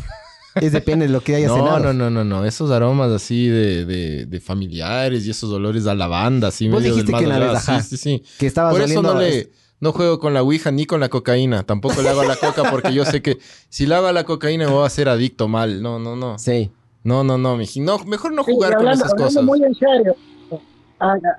Es 0.61 0.71
depende 0.71 1.05
de 1.07 1.11
lo 1.13 1.21
que 1.21 1.35
haya 1.35 1.47
No, 1.47 1.55
cenado. 1.55 1.79
no, 1.79 1.93
no, 1.93 2.09
no, 2.09 2.23
no. 2.23 2.45
Esos 2.45 2.71
aromas 2.71 3.11
así 3.11 3.47
de, 3.47 3.85
de, 3.85 4.25
de 4.25 4.39
familiares 4.39 5.25
y 5.27 5.31
esos 5.31 5.51
olores 5.51 5.85
a 5.87 5.95
lavanda, 5.95 6.47
así 6.49 6.67
Vos 6.67 6.81
medio 6.81 6.95
dijiste 6.95 7.13
que 7.17 7.25
allá. 7.31 7.39
vez, 7.39 7.55
ajá. 7.69 7.81
Sí, 7.81 7.97
sí, 7.97 7.97
sí. 7.97 8.23
Que 8.39 8.47
estabas 8.47 8.73
Por 8.73 8.81
eso 8.81 9.01
no 9.01 9.15
le... 9.19 9.49
No 9.81 9.93
juego 9.93 10.19
con 10.19 10.33
la 10.33 10.41
ouija 10.43 10.71
ni 10.71 10.85
con 10.85 10.99
la 10.99 11.07
cocaína. 11.07 11.63
Tampoco 11.63 12.01
le 12.01 12.09
hago 12.09 12.19
a 12.19 12.25
la 12.25 12.35
coca 12.35 12.69
porque 12.69 12.93
yo 12.93 13.05
sé 13.05 13.21
que 13.21 13.37
si 13.69 13.85
le 13.85 13.95
hago 13.95 14.07
a 14.07 14.11
la 14.11 14.25
cocaína 14.25 14.65
me 14.65 14.71
voy 14.73 14.83
a 14.83 14.87
hacer 14.87 15.07
adicto 15.07 15.47
mal. 15.47 15.81
No, 15.81 15.99
no, 15.99 16.17
no. 16.17 16.37
Sí. 16.37 16.69
No, 17.05 17.23
no, 17.23 17.37
no, 17.37 17.55
miji. 17.55 17.79
No, 17.79 17.97
mejor 18.03 18.33
no 18.33 18.43
Sí, 18.43 18.51
jugar 18.51 18.75
con 18.75 18.89
esas 18.89 19.13
cosas. 19.13 19.41
muy 19.41 19.63
en 19.63 19.73
serio, 19.75 20.17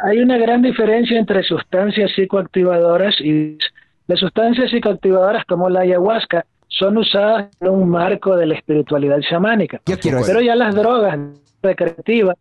hay 0.01 0.19
una 0.21 0.39
gran 0.39 0.63
diferencia 0.63 1.19
entre 1.19 1.43
sustancias 1.43 2.11
psicoactivadoras 2.17 3.15
y 3.21 3.59
las 4.07 4.19
sustancias 4.21 4.71
psicoactivadoras 4.71 5.45
como 5.47 5.69
la 5.69 5.81
ayahuasca 5.81 6.47
son 6.71 6.97
usadas 6.99 7.51
en 7.61 7.69
un 7.69 7.89
marco 7.91 8.37
de 8.37 8.47
la 8.47 8.55
espiritualidad 8.55 9.19
chamánica. 9.29 9.81
Yo 9.87 9.99
quiero 9.99 10.19
eso. 10.19 10.27
Pero 10.27 10.41
ya 10.41 10.55
las 10.57 10.75
drogas 10.75 11.19
recreativas, 11.63 12.37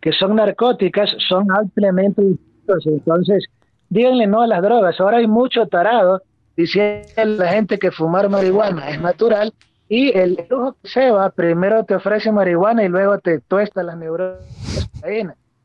que 0.00 0.12
son 0.12 0.34
narcóticas, 0.36 1.14
son 1.28 1.46
ampliamente 1.52 2.22
distintas. 2.22 2.86
Entonces, 2.86 3.46
díganle 3.88 4.26
no 4.26 4.40
a 4.42 4.46
las 4.46 4.62
drogas. 4.62 4.98
Ahora 5.00 5.18
hay 5.18 5.26
mucho 5.28 5.66
tarado 5.68 6.22
diciendo 6.56 7.06
a 7.16 7.24
la 7.24 7.48
gente 7.52 7.78
que 7.78 7.90
fumar 7.90 8.28
marihuana 8.28 8.90
es 8.90 9.00
natural 9.00 9.52
y 9.88 10.16
el 10.18 10.46
lujo 10.48 10.76
que 10.82 10.88
se 10.88 11.10
va, 11.10 11.30
primero 11.30 11.84
te 11.84 11.94
ofrece 11.94 12.32
marihuana 12.32 12.82
y 12.84 12.88
luego 12.88 13.18
te 13.18 13.40
tuesta 13.40 13.82
las 13.82 13.96
neuronas. 13.96 14.38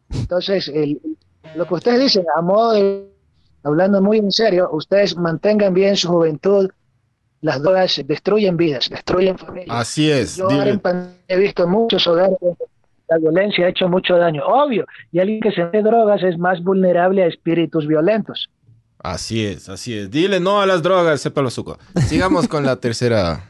Entonces, 0.10 0.68
el- 0.68 1.00
lo 1.56 1.66
que 1.66 1.74
ustedes 1.74 2.00
dicen, 2.00 2.26
a 2.36 2.42
modo 2.42 2.74
de, 2.74 3.08
hablando 3.64 4.02
muy 4.02 4.18
en 4.18 4.32
serio, 4.32 4.70
ustedes 4.72 5.16
mantengan 5.18 5.74
bien 5.74 5.96
su 5.96 6.10
juventud. 6.10 6.70
Las 7.46 7.62
drogas 7.62 8.02
destruyen 8.08 8.58
vidas, 8.58 8.90
destruyen 8.90 9.38
familias. 9.38 9.68
Así 9.70 10.10
es. 10.10 10.36
Yo 10.36 10.48
dile. 10.48 10.80
he 11.28 11.38
visto 11.38 11.68
muchos 11.68 12.08
hogares 12.08 12.36
donde 12.42 12.58
la 13.08 13.18
violencia 13.20 13.68
ha 13.68 13.70
hecho 13.70 13.88
mucho 13.88 14.16
daño, 14.18 14.42
obvio, 14.48 14.88
y 15.12 15.20
alguien 15.20 15.42
que 15.42 15.52
se 15.52 15.64
mete 15.64 15.84
drogas 15.84 16.24
es 16.24 16.40
más 16.40 16.64
vulnerable 16.64 17.22
a 17.22 17.28
espíritus 17.28 17.86
violentos. 17.86 18.50
Así 18.98 19.46
es, 19.46 19.70
así 19.70 19.96
es. 19.96 20.10
Dile 20.10 20.40
no 20.40 20.60
a 20.60 20.66
las 20.66 20.82
drogas, 20.82 21.22
sepa 21.22 21.44
lo 21.44 21.52
suco. 21.52 21.78
Sigamos 22.08 22.48
con 22.48 22.66
la 22.66 22.76
tercera 22.86 23.48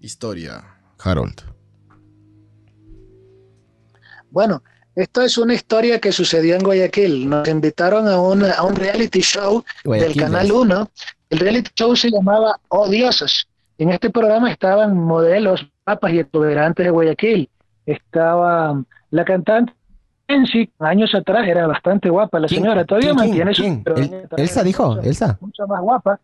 historia, 0.00 0.64
Harold. 0.98 1.42
Bueno, 4.30 4.62
esto 4.96 5.22
es 5.22 5.36
una 5.38 5.54
historia 5.54 6.00
que 6.00 6.10
sucedió 6.12 6.54
en 6.56 6.62
Guayaquil. 6.62 7.28
Nos 7.28 7.46
invitaron 7.48 8.08
a, 8.08 8.18
una- 8.20 8.52
a 8.54 8.62
un 8.62 8.74
reality 8.76 9.20
show 9.20 9.64
Guayaquil, 9.84 10.14
del 10.14 10.22
Canal 10.24 10.48
¿no? 10.48 10.60
1. 10.60 10.90
El 11.34 11.40
reality 11.40 11.68
show 11.74 11.96
se 11.96 12.12
llamaba 12.12 12.60
Odiosos. 12.68 13.48
En 13.76 13.90
este 13.90 14.08
programa 14.08 14.52
estaban 14.52 14.96
modelos, 14.96 15.66
papas 15.82 16.12
y 16.12 16.20
exuberantes 16.20 16.86
de 16.86 16.90
Guayaquil. 16.92 17.50
Estaba 17.86 18.80
la 19.10 19.24
cantante 19.24 19.72
Nancy, 20.28 20.70
años 20.78 21.12
atrás 21.12 21.48
era 21.48 21.66
bastante 21.66 22.08
guapa 22.08 22.38
la 22.38 22.46
señora. 22.46 22.84
Todavía 22.84 23.14
¿Quién? 23.14 23.16
mantiene 23.16 23.52
¿Quién? 23.52 23.82
su... 23.84 23.94
El- 24.00 24.28
Elsa 24.36 24.62
dijo, 24.62 24.94
mucho- 24.94 25.00
Elsa. 25.02 25.36
mucho 25.40 25.66
más 25.66 25.80
guapa. 25.80 26.20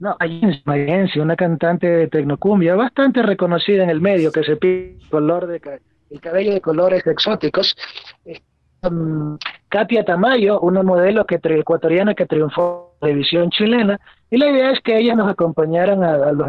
No, 0.00 0.16
Ayensi, 0.18 1.20
una 1.20 1.36
cantante 1.36 1.86
de 1.86 2.08
tecnocumbia 2.08 2.74
bastante 2.74 3.22
reconocida 3.22 3.84
en 3.84 3.90
el 3.90 4.00
medio, 4.00 4.32
que 4.32 4.42
se 4.42 4.56
pide 4.56 4.98
color 5.08 5.46
de 5.46 5.80
el 6.10 6.20
cabello 6.20 6.52
de 6.52 6.60
colores 6.60 7.06
exóticos. 7.06 7.76
Eh, 8.24 8.40
um, 8.82 9.38
Katia 9.68 10.04
Tamayo, 10.04 10.58
una 10.58 10.82
modelo 10.82 11.24
que 11.24 11.38
ecuatoriana 11.42 12.14
que 12.14 12.26
triunfó 12.26 12.85
televisión 13.00 13.50
chilena, 13.50 14.00
y 14.30 14.36
la 14.36 14.48
idea 14.48 14.70
es 14.72 14.80
que 14.80 14.98
ellas 14.98 15.16
nos 15.16 15.30
acompañaran 15.30 16.02
a, 16.02 16.14
a 16.14 16.32
los 16.32 16.48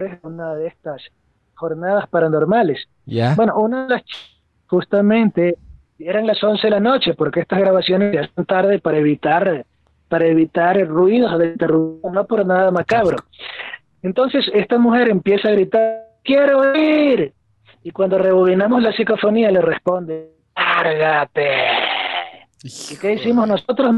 en 0.00 0.20
una 0.22 0.54
de 0.54 0.68
estas 0.68 1.02
jornadas 1.54 2.08
paranormales. 2.08 2.88
¿Ya? 3.06 3.34
Bueno, 3.34 3.56
una 3.56 3.84
de 3.84 3.88
las 3.94 4.02
justamente 4.66 5.56
eran 5.98 6.26
las 6.26 6.42
11 6.42 6.66
de 6.66 6.70
la 6.70 6.80
noche, 6.80 7.14
porque 7.14 7.40
estas 7.40 7.60
grabaciones 7.60 8.12
se 8.12 8.18
hacen 8.18 8.44
tarde 8.44 8.78
para 8.78 8.98
evitar 8.98 9.64
para 10.08 10.26
evitar 10.26 10.78
ruidos 10.86 11.36
de 11.38 11.46
interrupción, 11.48 12.12
no 12.12 12.24
por 12.26 12.46
nada 12.46 12.70
macabro. 12.70 13.16
Entonces 14.02 14.48
esta 14.52 14.78
mujer 14.78 15.08
empieza 15.08 15.48
a 15.48 15.52
gritar, 15.52 16.04
quiero 16.22 16.76
ir. 16.76 17.32
Y 17.82 17.90
cuando 17.90 18.18
rebobinamos 18.18 18.82
la 18.82 18.92
psicofonía 18.92 19.50
le 19.50 19.60
responde, 19.60 20.30
lárgate. 20.54 21.48
¿Y 22.62 22.96
qué 22.96 23.14
hicimos 23.14 23.48
nosotros? 23.48 23.94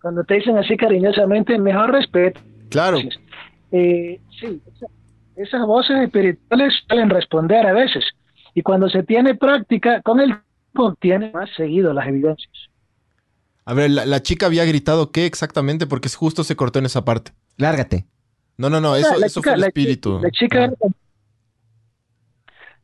Cuando 0.00 0.24
te 0.24 0.34
dicen 0.34 0.56
así 0.56 0.76
cariñosamente, 0.76 1.58
mejor 1.58 1.92
respeto. 1.92 2.40
Claro, 2.70 2.98
Eh, 3.72 4.20
sí, 4.40 4.60
esa- 4.74 4.86
esas 5.36 5.66
voces 5.66 5.96
espirituales 6.02 6.72
suelen 6.86 7.10
responder 7.10 7.66
a 7.66 7.72
veces. 7.72 8.04
Y 8.54 8.62
cuando 8.62 8.88
se 8.88 9.02
tiene 9.02 9.34
práctica, 9.34 10.00
con 10.02 10.20
el 10.20 10.36
tiempo 10.72 10.94
tiene 11.00 11.30
más 11.32 11.50
seguido 11.56 11.92
las 11.92 12.06
evidencias. 12.06 12.52
a 13.68 13.74
ver, 13.74 13.90
la, 13.90 14.06
la 14.06 14.22
chica 14.22 14.46
había 14.46 14.64
gritado 14.64 15.10
qué 15.10 15.26
exactamente 15.26 15.88
porque 15.88 16.08
justo 16.08 16.44
se 16.44 16.54
cortó 16.54 16.78
en 16.78 16.86
esa 16.86 17.04
parte. 17.04 17.32
Lárgate. 17.56 18.06
No, 18.56 18.70
no, 18.70 18.80
no, 18.80 18.94
eso, 18.94 19.18
la 19.18 19.26
eso 19.26 19.40
chica- 19.40 19.50
fue 19.50 19.54
el 19.56 19.60
la 19.62 19.66
espíritu. 19.66 20.20
La 20.22 20.30
chica 20.30 20.58
Ah. 20.60 20.64
era, 20.64 20.76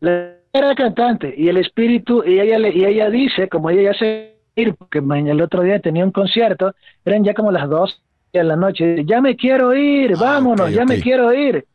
la- 0.00 0.36
era 0.52 0.74
cantante 0.74 1.32
y 1.36 1.48
el 1.48 1.56
espíritu, 1.58 2.24
y 2.26 2.38
ella, 2.40 2.58
le- 2.58 2.74
y 2.76 2.84
ella 2.84 3.08
dice, 3.10 3.48
como 3.48 3.70
ella 3.70 3.92
ya 3.92 3.98
se 3.98 4.31
ir, 4.56 4.74
porque 4.74 4.98
el 4.98 5.40
otro 5.40 5.62
día 5.62 5.80
tenía 5.80 6.04
un 6.04 6.12
concierto, 6.12 6.74
eran 7.04 7.24
ya 7.24 7.34
como 7.34 7.52
las 7.52 7.68
dos 7.68 8.02
de 8.32 8.44
la 8.44 8.56
noche, 8.56 9.04
ya 9.04 9.20
me 9.20 9.36
quiero 9.36 9.74
ir, 9.74 10.14
Ah, 10.14 10.18
vámonos, 10.20 10.72
ya 10.74 10.84
me 10.84 11.00
quiero 11.00 11.32
ir. 11.34 11.66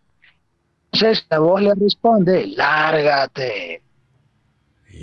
Entonces 0.92 1.26
la 1.30 1.40
voz 1.40 1.62
le 1.62 1.74
responde, 1.76 2.48
lárgate. 2.48 3.82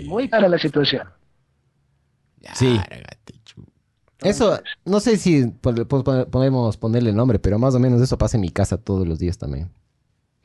Muy 0.05 0.27
clara 0.27 0.49
la 0.49 0.57
situación. 0.57 1.07
Sí. 2.53 2.75
Lárgate, 2.75 3.35
Eso, 4.21 4.59
no 4.85 4.99
sé 4.99 5.17
si 5.17 5.45
po- 5.47 5.73
po- 5.87 6.03
po- 6.03 6.25
podemos 6.27 6.77
ponerle 6.77 7.13
nombre, 7.13 7.37
pero 7.37 7.59
más 7.59 7.75
o 7.75 7.79
menos 7.79 8.01
eso 8.01 8.17
pasa 8.17 8.37
en 8.37 8.41
mi 8.41 8.49
casa 8.49 8.77
todos 8.77 9.07
los 9.07 9.19
días 9.19 9.37
también. 9.37 9.69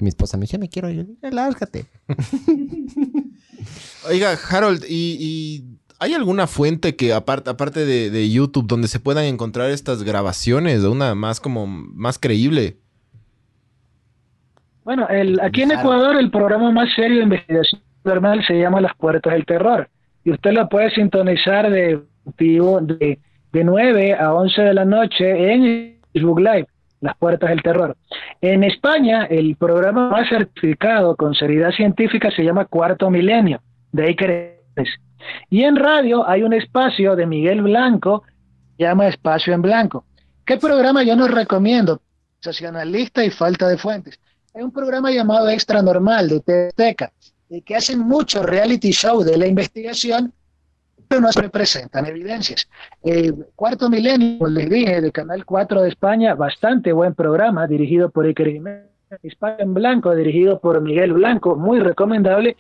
Mi 0.01 0.09
esposa 0.09 0.37
me 0.37 0.43
dice, 0.43 0.53
ya 0.55 0.59
me 0.59 0.69
quiero 0.69 0.91
ir, 0.91 1.07
"Ya, 1.23 1.31
lárgate. 1.31 1.87
Oiga, 4.09 4.37
Harold, 4.51 4.85
¿y, 4.89 5.17
y 5.21 5.79
hay 6.01 6.15
alguna 6.15 6.47
fuente 6.47 6.97
que 6.97 7.13
aparte, 7.13 7.51
aparte 7.51 7.85
de, 7.85 8.11
de 8.11 8.31
YouTube 8.31 8.67
donde 8.67 8.89
se 8.89 9.01
puedan 9.01 9.25
encontrar 9.25 9.71
estas 9.71 10.03
grabaciones 10.03 10.83
de 10.83 10.89
una 10.89 11.15
más 11.15 11.41
como 11.41 11.67
más 11.67 12.19
creíble? 12.19 12.79
Bueno, 14.83 15.07
el, 15.09 15.39
aquí 15.41 15.63
en. 15.63 15.73
Ecuador 15.73 16.17
el 16.17 16.31
programa 16.31 16.71
más 16.73 16.89
serio 16.97 17.19
de 17.19 17.25
investigación 17.25 17.83
normal 18.03 18.43
se 18.47 18.59
llama 18.59 18.81
Las 18.81 18.97
Puertas 18.97 19.35
del 19.35 19.45
Terror. 19.45 19.89
Y 20.25 20.33
usted 20.33 20.53
lo 20.53 20.69
puede 20.71 20.91
sintonizar 20.91 21.71
de, 21.71 22.01
de, 22.39 23.19
de 23.53 23.65
9 23.65 24.15
a 24.15 24.33
11 24.33 24.63
de 24.63 24.75
la 24.75 24.85
noche 24.87 25.53
en 25.53 25.97
Facebook 26.15 26.41
Live, 26.41 26.67
Las 27.03 27.17
Puertas 27.19 27.51
del 27.51 27.63
Terror. 27.63 27.95
En 28.41 28.65
España 28.65 29.27
el 29.27 29.55
programa 29.57 30.09
más 30.09 30.29
certificado 30.31 31.15
con 31.15 31.35
seriedad 31.35 31.73
científica 31.73 32.31
se 32.31 32.43
llama 32.43 32.65
Cuarto 32.65 33.11
Milenio, 33.11 33.61
de 33.93 34.07
Iker. 34.07 34.61
Y 35.49 35.65
en 35.65 35.77
radio 35.77 36.29
hay 36.29 36.43
un 36.43 36.53
espacio 36.53 37.17
de 37.17 37.27
Miguel 37.27 37.63
Blanco, 37.63 38.23
llama 38.79 39.09
Espacio 39.09 39.55
en 39.55 39.63
Blanco. 39.63 40.05
¿Qué 40.45 40.57
programa 40.57 41.03
yo 41.03 41.17
no 41.17 41.29
recomiendo? 41.29 42.01
Sensacionalista 42.41 43.25
y 43.25 43.31
falta 43.31 43.69
de 43.69 43.79
fuentes. 43.79 44.19
Hay 44.55 44.63
un 44.63 44.73
programa 44.73 45.11
llamado 45.11 45.49
Extra 45.49 45.83
Normal 45.83 46.29
de 46.29 46.41
Teteca, 46.41 47.13
que 47.65 47.77
hacen 47.77 48.01
mucho 48.01 48.43
reality 48.43 48.91
show 48.91 49.23
de 49.23 49.37
la 49.37 49.47
investigación, 49.47 50.33
pero 51.07 51.21
no 51.21 51.33
se 51.33 51.49
presentan 51.49 52.07
evidencias. 52.07 52.69
Eh, 53.03 53.33
Cuarto 53.55 53.91
Milenio, 53.91 54.47
les 54.47 54.71
dije, 54.71 55.01
de 55.01 55.13
Canal 55.13 55.45
4 55.45 55.83
de 55.83 55.89
España, 55.89 56.35
bastante 56.35 56.93
buen 56.93 57.15
programa, 57.15 57.67
dirigido 57.67 58.11
por 58.11 58.27
Iker 58.27 58.49
Jiménez. 58.49 58.91
Espacio 59.23 59.65
en 59.65 59.75
Blanco, 59.75 60.15
dirigido 60.15 60.61
por 60.61 60.81
Miguel 60.81 61.13
Blanco, 61.13 61.57
muy 61.57 61.81
recomendable. 61.81 62.57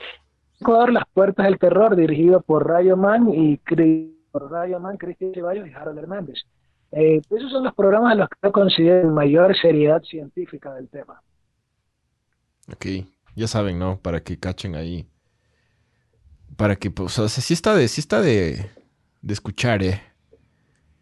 Ecuador, 0.61 0.92
Las 0.92 1.05
Puertas 1.12 1.46
del 1.46 1.59
Terror, 1.59 1.96
dirigido 1.96 2.40
por 2.40 2.66
Rayo 2.68 2.96
Man 2.96 3.29
y 3.33 3.59
por 4.31 4.51
Rayo 4.51 4.79
Man, 4.79 4.96
Cristian 4.96 5.33
Ceballos 5.35 5.66
y 5.68 5.73
Harold 5.73 5.99
Hernández. 5.99 6.38
Eh, 6.92 7.20
esos 7.31 7.51
son 7.51 7.64
los 7.64 7.75
programas 7.75 8.12
a 8.12 8.14
los 8.16 8.29
que 8.29 8.37
yo 8.42 8.53
considero 8.53 9.09
mayor 9.11 9.57
seriedad 9.57 10.03
científica 10.03 10.75
del 10.75 10.88
tema. 10.88 11.23
Ok, 12.73 12.87
ya 13.37 13.46
saben, 13.49 13.79
¿no? 13.79 13.99
Para 14.01 14.23
que 14.23 14.38
cachen 14.38 14.75
ahí. 14.75 15.07
Para 16.57 16.77
que, 16.77 16.90
pues, 16.90 17.18
o 17.18 17.29
sea, 17.29 17.42
sí 17.42 17.55
está 17.55 17.75
de, 17.75 17.88
sí 17.88 18.01
está 18.01 18.20
de, 18.20 18.66
de 19.23 19.33
escuchar, 19.33 19.83
¿eh? 19.83 20.03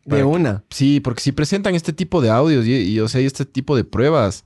De 0.05 0.19
que- 0.19 0.25
una. 0.25 0.63
Sí, 0.71 1.01
porque 1.01 1.21
si 1.21 1.33
presentan 1.33 1.75
este 1.75 1.93
tipo 1.93 2.21
de 2.21 2.31
audios 2.31 2.65
y, 2.67 2.75
y, 2.93 3.01
o 3.01 3.09
sea, 3.09 3.21
y 3.21 3.27
este 3.27 3.45
tipo 3.45 3.75
de 3.77 3.85
pruebas, 3.85 4.45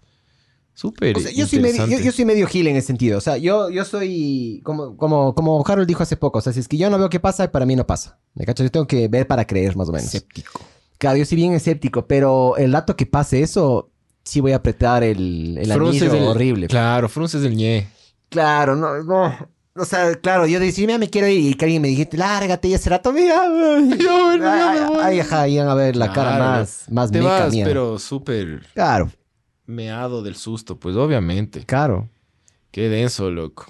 súper 0.74 1.16
O 1.16 1.20
sea, 1.20 1.30
yo, 1.32 1.46
soy 1.46 1.60
medio, 1.60 1.86
yo, 1.86 1.98
yo 1.98 2.12
soy 2.12 2.24
medio 2.24 2.46
gil 2.46 2.66
en 2.66 2.76
ese 2.76 2.86
sentido. 2.88 3.18
O 3.18 3.20
sea, 3.20 3.36
yo, 3.36 3.70
yo 3.70 3.84
soy 3.84 4.60
como, 4.64 4.96
como, 4.96 5.34
como 5.34 5.62
Harold 5.66 5.86
dijo 5.86 6.02
hace 6.02 6.16
poco. 6.16 6.38
O 6.38 6.42
sea, 6.42 6.52
si 6.52 6.60
es 6.60 6.68
que 6.68 6.76
yo 6.76 6.88
no 6.90 6.98
veo 6.98 7.08
qué 7.10 7.20
pasa, 7.20 7.50
para 7.50 7.66
mí 7.66 7.76
no 7.76 7.86
pasa. 7.86 8.18
¿Me 8.34 8.44
cachas? 8.44 8.64
Yo 8.64 8.70
tengo 8.70 8.86
que 8.86 9.08
ver 9.08 9.26
para 9.26 9.46
creer, 9.46 9.76
más 9.76 9.88
o 9.88 9.92
menos. 9.92 10.06
Escéptico. 10.06 10.60
Claro, 10.98 11.16
yo 11.16 11.24
soy 11.24 11.36
bien 11.36 11.52
escéptico, 11.52 12.06
pero 12.06 12.56
el 12.56 12.70
dato 12.72 12.94
que 12.96 13.06
pase 13.06 13.42
eso, 13.42 13.90
sí 14.24 14.40
voy 14.40 14.52
a 14.52 14.56
apretar 14.56 15.02
el, 15.02 15.58
el 15.58 15.70
anillo 15.72 16.10
del- 16.10 16.24
horrible. 16.24 16.66
Claro, 16.68 17.08
frunces 17.08 17.42
del 17.42 17.56
ñe. 17.56 17.88
Claro, 18.28 18.76
no, 18.76 19.02
no. 19.02 19.48
O 19.74 19.84
sea, 19.86 20.14
claro, 20.16 20.46
yo 20.46 20.60
decía, 20.60 20.86
mira, 20.86 20.98
me 20.98 21.08
quiero 21.08 21.26
ir. 21.28 21.50
Y 21.50 21.54
que 21.54 21.64
alguien 21.64 21.80
me 21.82 21.88
dijiste, 21.88 22.16
lárgate, 22.18 22.68
ay, 22.68 22.78
Ya, 23.26 23.48
bueno, 23.48 24.44
ya 24.44 24.72
me 24.72 24.78
ay, 24.78 24.80
voy. 24.86 24.98
ay, 25.02 25.20
ajá, 25.20 25.48
iban 25.48 25.68
a 25.68 25.74
ver 25.74 25.96
la 25.96 26.12
cara 26.12 26.36
Claro, 26.36 26.44
más, 26.44 26.84
más 26.90 27.10
Te 27.10 27.18
meca 27.20 27.30
vas, 27.44 27.52
mía. 27.52 27.64
pero 27.64 27.98
súper 27.98 28.62
Claro, 28.74 29.10
meado 29.72 30.22
del 30.22 30.36
susto, 30.36 30.78
pues 30.78 30.96
obviamente. 30.96 31.64
claro. 31.66 32.08
Qué 32.70 32.88
denso, 32.88 33.30
loco. 33.30 33.66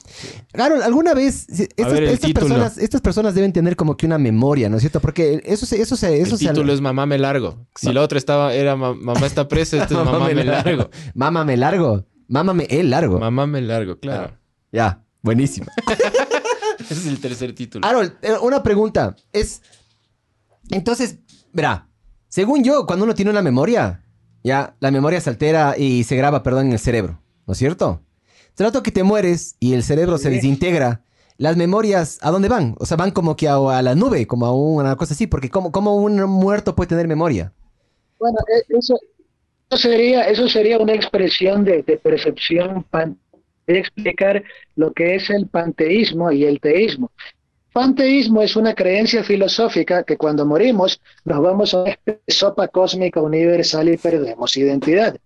Claro, 0.52 0.76
alguna 0.80 1.12
vez 1.12 1.48
estas, 1.48 1.92
ver, 1.92 2.16
personas, 2.32 2.78
estas 2.78 3.00
personas 3.00 3.34
deben 3.34 3.52
tener 3.52 3.74
como 3.74 3.96
que 3.96 4.06
una 4.06 4.16
memoria, 4.16 4.68
¿no 4.68 4.76
es 4.76 4.82
cierto? 4.82 5.00
Porque 5.00 5.42
eso 5.44 5.66
se, 5.66 5.82
eso 5.82 5.96
se, 5.96 6.20
eso 6.20 6.34
el 6.34 6.38
se 6.38 6.46
título 6.48 6.72
es 6.72 6.80
Mamá 6.80 7.04
me 7.04 7.18
largo. 7.18 7.66
Si 7.74 7.92
la 7.92 8.00
otra 8.00 8.16
estaba, 8.16 8.54
era 8.54 8.76
ma- 8.76 8.94
Mamá 8.94 9.26
está 9.26 9.48
presa, 9.48 9.78
este 9.82 9.94
es 9.94 10.00
Mamá 10.04 10.28
me 10.28 10.44
largo. 10.44 10.88
Mámame 11.14 11.56
largo. 11.56 12.04
Mámame 12.28 12.68
el 12.70 12.90
largo. 12.90 13.18
Mamá 13.18 13.44
me 13.48 13.60
largo, 13.60 13.98
claro. 13.98 14.38
Ya, 14.70 15.02
buenísimo. 15.20 15.66
Ese 16.78 16.94
es 16.94 17.06
el 17.06 17.18
tercer 17.18 17.56
título. 17.56 17.84
Harold, 17.84 18.12
eh, 18.22 18.34
una 18.40 18.62
pregunta. 18.62 19.16
Es. 19.32 19.62
Entonces, 20.70 21.18
verá, 21.52 21.88
según 22.28 22.62
yo, 22.62 22.86
cuando 22.86 23.04
uno 23.04 23.16
tiene 23.16 23.32
una 23.32 23.42
memoria, 23.42 24.01
ya, 24.42 24.76
la 24.80 24.90
memoria 24.90 25.20
se 25.20 25.30
altera 25.30 25.74
y 25.78 26.04
se 26.04 26.16
graba, 26.16 26.42
perdón, 26.42 26.66
en 26.66 26.72
el 26.72 26.78
cerebro, 26.78 27.20
¿no 27.46 27.52
es 27.52 27.58
cierto? 27.58 28.02
Trato 28.54 28.82
que 28.82 28.90
te 28.92 29.02
mueres 29.02 29.56
y 29.60 29.74
el 29.74 29.82
cerebro 29.82 30.18
se 30.18 30.30
desintegra. 30.30 31.04
Las 31.38 31.56
memorias, 31.56 32.18
¿a 32.22 32.30
dónde 32.30 32.48
van? 32.48 32.76
O 32.78 32.86
sea, 32.86 32.96
van 32.96 33.10
como 33.10 33.36
que 33.36 33.48
a, 33.48 33.56
a 33.56 33.82
la 33.82 33.94
nube, 33.94 34.26
como 34.26 34.46
a 34.46 34.54
una 34.54 34.96
cosa 34.96 35.14
así, 35.14 35.26
porque 35.26 35.50
¿cómo, 35.50 35.72
cómo 35.72 35.96
un 35.96 36.20
muerto 36.22 36.74
puede 36.76 36.88
tener 36.88 37.08
memoria? 37.08 37.52
Bueno, 38.18 38.38
e- 38.48 38.78
eso, 38.78 38.98
eso 39.70 39.78
sería, 39.88 40.22
eso 40.28 40.48
sería 40.48 40.78
una 40.78 40.94
expresión 40.94 41.64
de, 41.64 41.82
de 41.82 41.96
percepción 41.98 42.84
pan, 42.84 43.18
de 43.66 43.78
explicar 43.78 44.44
lo 44.76 44.92
que 44.92 45.16
es 45.16 45.30
el 45.30 45.48
panteísmo 45.48 46.30
y 46.32 46.44
el 46.44 46.60
teísmo. 46.60 47.10
Panteísmo 47.72 48.42
es 48.42 48.54
una 48.56 48.74
creencia 48.74 49.24
filosófica 49.24 50.02
que 50.04 50.16
cuando 50.16 50.44
morimos 50.44 51.00
nos 51.24 51.40
vamos 51.40 51.74
a 51.74 51.82
una 51.82 51.96
sopa 52.28 52.68
cósmica 52.68 53.20
universal 53.20 53.88
y 53.88 53.96
perdemos 53.96 54.56
identidad. 54.56 55.16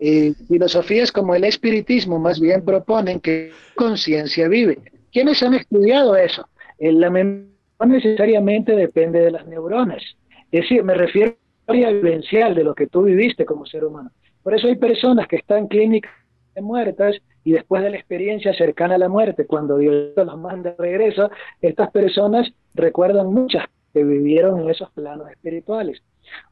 Eh, 0.00 0.32
filosofías 0.48 1.12
como 1.12 1.34
el 1.34 1.44
espiritismo 1.44 2.18
más 2.18 2.40
bien 2.40 2.64
proponen 2.64 3.20
que 3.20 3.52
conciencia 3.76 4.48
vive. 4.48 4.78
¿Quiénes 5.12 5.42
han 5.42 5.54
estudiado 5.54 6.16
eso? 6.16 6.48
La 6.78 7.10
memoria 7.10 7.54
no 7.80 7.86
necesariamente 7.86 8.74
depende 8.76 9.20
de 9.20 9.30
las 9.30 9.46
neuronas. 9.46 10.02
Es 10.50 10.62
decir, 10.62 10.82
me 10.82 10.94
refiero 10.94 11.30
a 11.30 11.34
la 11.34 11.76
historia 11.76 11.90
vivencial 11.90 12.54
de 12.54 12.64
lo 12.64 12.74
que 12.74 12.86
tú 12.86 13.02
viviste 13.02 13.44
como 13.44 13.66
ser 13.66 13.84
humano. 13.84 14.10
Por 14.42 14.54
eso 14.54 14.68
hay 14.68 14.76
personas 14.76 15.26
que 15.26 15.36
están 15.36 15.68
clínicamente 15.68 16.20
muertas 16.60 17.16
y 17.44 17.52
después 17.52 17.82
de 17.82 17.90
la 17.90 17.96
experiencia 17.96 18.54
cercana 18.54 18.94
a 18.94 18.98
la 18.98 19.08
muerte, 19.08 19.46
cuando 19.46 19.76
Dios 19.76 20.12
los 20.16 20.38
manda 20.38 20.70
de 20.70 20.76
regreso, 20.78 21.30
estas 21.60 21.90
personas 21.90 22.50
recuerdan 22.74 23.32
muchas 23.32 23.66
que 23.92 24.02
vivieron 24.02 24.60
en 24.60 24.70
esos 24.70 24.90
planos 24.92 25.30
espirituales. 25.30 26.02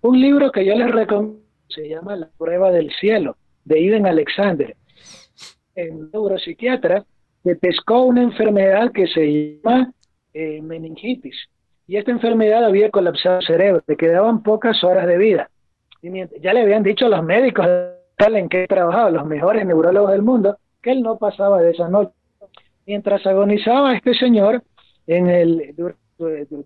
Un 0.02 0.20
libro 0.20 0.52
que 0.52 0.64
yo 0.64 0.74
les 0.74 0.90
recomiendo 0.92 1.40
se 1.68 1.88
llama 1.88 2.14
La 2.16 2.28
prueba 2.36 2.70
del 2.70 2.92
cielo, 2.92 3.36
de 3.64 3.80
Iden 3.80 4.06
Alexander, 4.06 4.76
un 5.76 6.10
neuropsiquiatra 6.12 7.04
que 7.42 7.56
pescó 7.56 8.02
una 8.02 8.22
enfermedad 8.22 8.92
que 8.92 9.06
se 9.06 9.60
llama 9.64 9.92
eh, 10.34 10.60
meningitis. 10.60 11.34
Y 11.86 11.96
esta 11.96 12.10
enfermedad 12.10 12.64
había 12.64 12.90
colapsado 12.90 13.38
el 13.38 13.46
cerebro, 13.46 13.82
le 13.86 13.96
quedaban 13.96 14.42
pocas 14.42 14.84
horas 14.84 15.06
de 15.06 15.16
vida. 15.18 15.50
Y 16.02 16.10
mientras- 16.10 16.40
ya 16.40 16.52
le 16.52 16.60
habían 16.60 16.82
dicho 16.82 17.06
a 17.06 17.08
los 17.08 17.24
médicos 17.24 17.66
en 18.18 18.48
que 18.48 18.66
trabajaba, 18.68 19.10
los 19.10 19.26
mejores 19.26 19.66
neurólogos 19.66 20.12
del 20.12 20.22
mundo, 20.22 20.56
que 20.82 20.92
él 20.92 21.02
no 21.02 21.18
pasaba 21.18 21.60
de 21.60 21.70
esa 21.70 21.88
noche. 21.88 22.12
Mientras 22.86 23.24
agonizaba 23.26 23.94
este 23.94 24.14
señor, 24.14 24.62
en 25.06 25.28
el, 25.28 25.74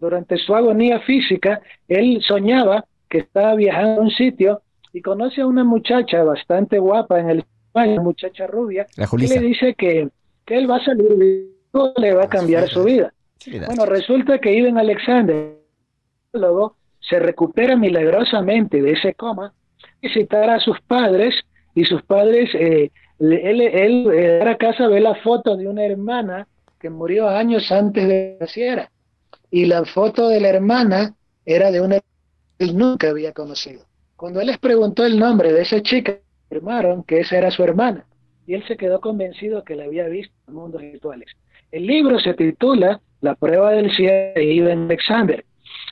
durante 0.01 0.37
su 0.39 0.55
agonía 0.55 1.01
física, 1.01 1.61
él 1.89 2.23
soñaba 2.27 2.85
que 3.09 3.19
estaba 3.19 3.55
viajando 3.55 4.01
a 4.01 4.05
un 4.05 4.11
sitio 4.11 4.63
y 4.93 5.03
conoce 5.03 5.43
a 5.43 5.47
una 5.47 5.65
muchacha 5.65 6.23
bastante 6.25 6.79
guapa 6.79 7.21
en 7.21 7.31
el 7.31 7.45
una 7.85 8.03
muchacha 8.03 8.47
rubia, 8.47 8.87
La 8.97 9.07
que 9.07 9.29
le 9.29 9.41
dice 9.41 9.75
que, 9.75 10.09
que 10.45 10.57
él 10.57 10.71
va 10.71 10.77
a 10.77 10.85
salir 10.85 11.15
vivo, 11.15 11.93
le 11.97 12.15
va 12.15 12.25
a 12.25 12.29
cambiar 12.29 12.69
su 12.69 12.85
vida. 12.85 13.13
Sí, 13.39 13.59
Bueno, 13.59 13.85
resulta 13.85 14.39
que 14.39 14.55
Ivan 14.55 14.79
Alexander 14.79 15.57
luego 16.33 16.77
se 17.01 17.19
recupera 17.19 17.77
milagrosamente 17.77 18.81
de 18.81 18.93
ese 18.93 19.15
coma, 19.15 19.53
visitar 20.01 20.51
a 20.51 20.59
sus 20.59 20.81
padres 20.81 21.35
y 21.75 21.85
sus 21.85 22.03
padres, 22.03 22.51
eh, 22.55 22.91
le- 23.19 23.51
él, 23.51 23.61
él 23.61 24.07
eh, 24.13 24.43
a 24.43 24.57
casa 24.57 24.89
ve 24.89 25.01
la 25.01 25.15
foto 25.17 25.57
de 25.57 25.69
una 25.69 25.85
hermana 25.85 26.47
que 26.81 26.91
murió 26.91 27.29
años 27.29 27.71
antes 27.73 28.07
de 28.07 28.15
que 28.15 28.37
naciera 28.41 28.91
y 29.51 29.65
la 29.67 29.85
foto 29.85 30.29
de 30.29 30.41
la 30.41 30.49
hermana 30.49 31.15
era 31.45 31.71
de 31.71 31.81
una 31.81 32.01
que 32.01 32.65
él 32.65 32.77
nunca 32.77 33.11
había 33.11 33.33
conocido. 33.33 33.85
Cuando 34.17 34.41
él 34.41 34.47
les 34.49 34.59
preguntó 34.59 35.05
el 35.05 35.19
nombre 35.19 35.53
de 35.53 35.63
esa 35.63 35.83
chica, 35.83 36.19
afirmaron 36.47 37.03
que 37.05 37.21
esa 37.21 37.37
era 37.39 37.51
su 37.51 37.63
hermana 37.63 38.05
y 38.47 38.55
él 38.55 38.65
se 38.67 38.77
quedó 38.77 39.01
convencido 39.01 39.65
que 39.65 39.75
la 39.77 39.85
había 39.85 40.07
visto 40.09 40.35
en 40.49 40.55
mundos 40.55 40.81
virtuales. 40.83 41.29
El 41.73 41.87
libro 41.87 42.19
se 42.21 42.35
titula 42.35 43.01
La 43.21 43.35
prueba 43.35 43.73
del 43.73 43.91
cielo 43.93 44.33
de 44.37 44.45
Ivan 44.45 44.85
Alexander. 44.85 45.45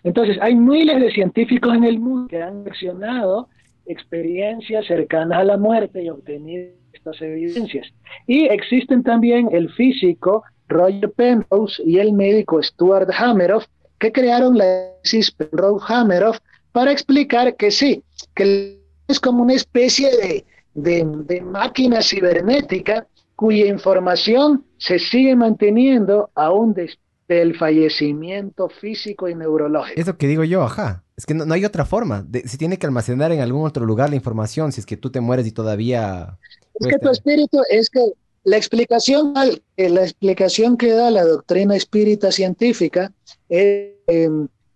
Entonces, 0.04 0.38
hay 0.40 0.54
miles 0.54 1.00
de 1.00 1.10
científicos 1.10 1.74
en 1.74 1.84
el 1.84 1.98
mundo 1.98 2.28
que 2.28 2.40
han 2.42 2.66
accionado 2.66 3.48
experiencias 3.86 4.86
cercanas 4.86 5.38
a 5.38 5.44
la 5.44 5.56
muerte 5.56 6.02
y 6.02 6.08
obtenido 6.10 6.72
estas 7.04 7.20
evidencias. 7.22 7.86
Y 8.26 8.46
existen 8.46 9.02
también 9.02 9.48
el 9.52 9.70
físico 9.72 10.44
Roger 10.68 11.12
Penrose 11.12 11.82
y 11.84 11.98
el 11.98 12.12
médico 12.12 12.62
Stuart 12.62 13.10
Hameroff 13.16 13.66
que 13.98 14.10
crearon 14.12 14.56
la 14.58 14.92
tesis 15.02 15.30
Penrose-Hameroff 15.30 16.38
para 16.72 16.90
explicar 16.90 17.56
que 17.56 17.70
sí, 17.70 18.02
que 18.34 18.80
es 19.08 19.20
como 19.20 19.42
una 19.42 19.54
especie 19.54 20.10
de, 20.10 20.44
de, 20.74 21.04
de 21.26 21.40
máquina 21.42 22.02
cibernética 22.02 23.06
cuya 23.36 23.66
información 23.66 24.64
se 24.78 24.98
sigue 24.98 25.36
manteniendo 25.36 26.30
aún 26.34 26.72
después 26.74 26.98
del 27.28 27.56
fallecimiento 27.56 28.68
físico 28.68 29.28
y 29.28 29.34
neurológico. 29.34 29.98
Es 29.98 30.06
lo 30.06 30.18
que 30.18 30.26
digo 30.26 30.44
yo, 30.44 30.62
ajá. 30.62 31.04
Es 31.16 31.24
que 31.24 31.32
no, 31.32 31.46
no 31.46 31.54
hay 31.54 31.64
otra 31.64 31.86
forma. 31.86 32.22
De- 32.22 32.46
se 32.46 32.58
tiene 32.58 32.76
que 32.76 32.86
almacenar 32.86 33.32
en 33.32 33.40
algún 33.40 33.66
otro 33.66 33.86
lugar 33.86 34.10
la 34.10 34.16
información 34.16 34.72
si 34.72 34.80
es 34.80 34.86
que 34.86 34.98
tú 34.98 35.10
te 35.10 35.20
mueres 35.20 35.46
y 35.46 35.52
todavía... 35.52 36.38
Es 36.74 36.86
que 36.86 36.98
tu 36.98 37.10
espíritu, 37.10 37.60
es 37.70 37.88
que 37.88 38.00
la 38.44 38.56
explicación, 38.56 39.34
eh, 39.76 39.88
la 39.88 40.02
explicación 40.02 40.76
que 40.76 40.92
da 40.92 41.10
la 41.10 41.24
doctrina 41.24 41.76
espírita 41.76 42.30
científica 42.30 43.12
es, 43.48 43.92
eh, 44.06 44.28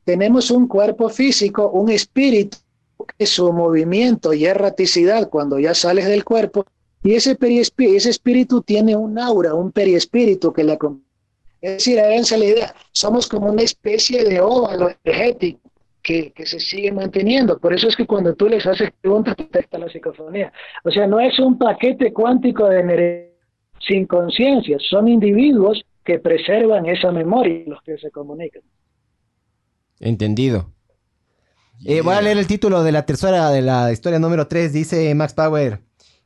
tenemos 0.04 0.50
un 0.50 0.66
cuerpo 0.66 1.10
físico, 1.10 1.68
un 1.70 1.90
espíritu, 1.90 2.56
que 3.18 3.26
su 3.26 3.52
movimiento 3.52 4.32
y 4.32 4.46
erraticidad 4.46 5.28
cuando 5.28 5.58
ya 5.58 5.74
sales 5.74 6.06
del 6.06 6.24
cuerpo, 6.24 6.66
y 7.02 7.14
ese, 7.14 7.36
ese 7.40 8.10
espíritu 8.10 8.62
tiene 8.62 8.96
un 8.96 9.18
aura, 9.18 9.54
un 9.54 9.70
periespíritu 9.70 10.52
que 10.52 10.64
le 10.64 10.72
acompaña. 10.72 11.04
Es 11.60 11.72
decir, 11.72 12.00
háganse 12.00 12.38
la 12.38 12.44
idea, 12.44 12.74
somos 12.92 13.26
como 13.26 13.50
una 13.50 13.62
especie 13.62 14.24
de 14.24 14.40
óvalo 14.40 14.90
energético 15.04 15.67
que, 16.08 16.32
que 16.32 16.46
se 16.46 16.58
sigue 16.58 16.90
manteniendo. 16.90 17.58
Por 17.58 17.74
eso 17.74 17.86
es 17.86 17.94
que 17.94 18.06
cuando 18.06 18.34
tú 18.34 18.48
les 18.48 18.66
haces 18.66 18.90
preguntas, 18.98 19.36
detecta 19.36 19.76
la 19.78 19.90
psicofonía. 19.90 20.50
O 20.84 20.90
sea, 20.90 21.06
no 21.06 21.20
es 21.20 21.38
un 21.38 21.58
paquete 21.58 22.14
cuántico 22.14 22.66
de 22.66 22.80
energía 22.80 23.28
sin 23.86 24.06
conciencia, 24.06 24.78
son 24.80 25.06
individuos 25.06 25.84
que 26.04 26.18
preservan 26.18 26.86
esa 26.86 27.12
memoria 27.12 27.62
los 27.66 27.82
que 27.82 27.98
se 27.98 28.10
comunican. 28.10 28.62
Entendido. 30.00 30.72
Eh, 31.84 32.00
voy 32.00 32.14
a 32.14 32.22
leer 32.22 32.38
el 32.38 32.46
título 32.46 32.82
de 32.82 32.90
la 32.92 33.04
tercera 33.04 33.50
de 33.50 33.60
la 33.60 33.92
historia 33.92 34.18
número 34.18 34.48
3. 34.48 34.72
Dice 34.72 35.14
Max 35.14 35.34
Power. 35.34 35.80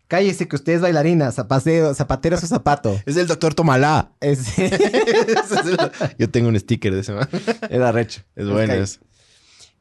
Cállese 0.07 0.47
que 0.47 0.57
usted 0.57 0.75
es 0.75 0.81
bailarina, 0.81 1.33
zapatero, 1.33 1.93
zapatero 1.95 2.37
su 2.37 2.47
zapato. 2.47 2.95
Es 3.05 3.17
el 3.17 3.27
doctor 3.27 3.55
Tomalá. 3.55 4.13
Es, 4.21 4.59
es 4.59 4.73
Yo 6.19 6.31
tengo 6.31 6.49
un 6.49 6.59
sticker 6.59 6.95
de 6.95 7.01
ese 7.01 7.13
man. 7.15 7.29
es 7.69 7.81
arrecho. 7.81 8.23
Es 8.37 8.49
bueno 8.49 8.75
Ok. 8.75 8.81
eso. 8.81 9.01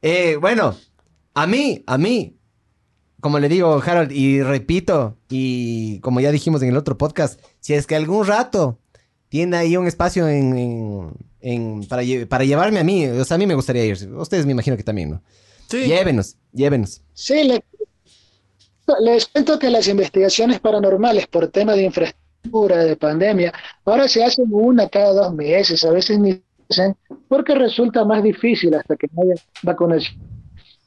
Eh, 0.01 0.37
bueno, 0.39 0.75
a 1.33 1.47
mí, 1.47 1.83
a 1.85 1.97
mí, 1.97 2.37
como 3.19 3.39
le 3.39 3.49
digo, 3.49 3.81
Harold, 3.85 4.11
y 4.11 4.41
repito, 4.41 5.17
y 5.29 5.99
como 5.99 6.19
ya 6.21 6.31
dijimos 6.31 6.61
en 6.63 6.69
el 6.69 6.77
otro 6.77 6.97
podcast, 6.97 7.39
si 7.59 7.73
es 7.73 7.85
que 7.87 7.95
algún 7.95 8.25
rato 8.25 8.79
tiene 9.29 9.57
ahí 9.57 9.77
un 9.77 9.87
espacio 9.87 10.27
en, 10.27 10.57
en- 10.57 11.11
en- 11.41 11.85
para, 11.87 12.03
lle- 12.03 12.27
para 12.27 12.43
llevarme 12.43 12.79
a 12.79 12.83
mí, 12.83 13.05
o 13.07 13.23
sea, 13.25 13.35
a 13.35 13.37
mí 13.37 13.45
me 13.45 13.53
gustaría 13.55 13.85
ir. 13.85 13.97
Ustedes 14.15 14.45
me 14.45 14.51
imagino 14.53 14.75
que 14.75 14.83
también, 14.83 15.11
¿no? 15.11 15.21
Sí. 15.69 15.85
Llévenos, 15.85 16.35
llévenos. 16.51 17.01
Sí, 17.13 17.43
le- 17.43 17.63
les 19.01 19.27
cuento 19.27 19.57
que 19.57 19.69
las 19.69 19.87
investigaciones 19.87 20.59
paranormales 20.59 21.27
por 21.27 21.47
tema 21.47 21.73
de 21.73 21.83
infraestructura, 21.83 22.83
de 22.83 22.97
pandemia, 22.97 23.53
ahora 23.85 24.07
se 24.07 24.23
hacen 24.23 24.47
una 24.51 24.89
cada 24.89 25.13
dos 25.13 25.33
meses, 25.33 25.83
a 25.85 25.91
veces 25.91 26.19
ni 26.19 26.41
porque 27.27 27.55
resulta 27.55 28.05
más 28.05 28.23
difícil 28.23 28.73
hasta 28.75 28.95
que 28.95 29.07
no 29.13 29.23
haya 29.23 29.41
vacunación. 29.63 30.19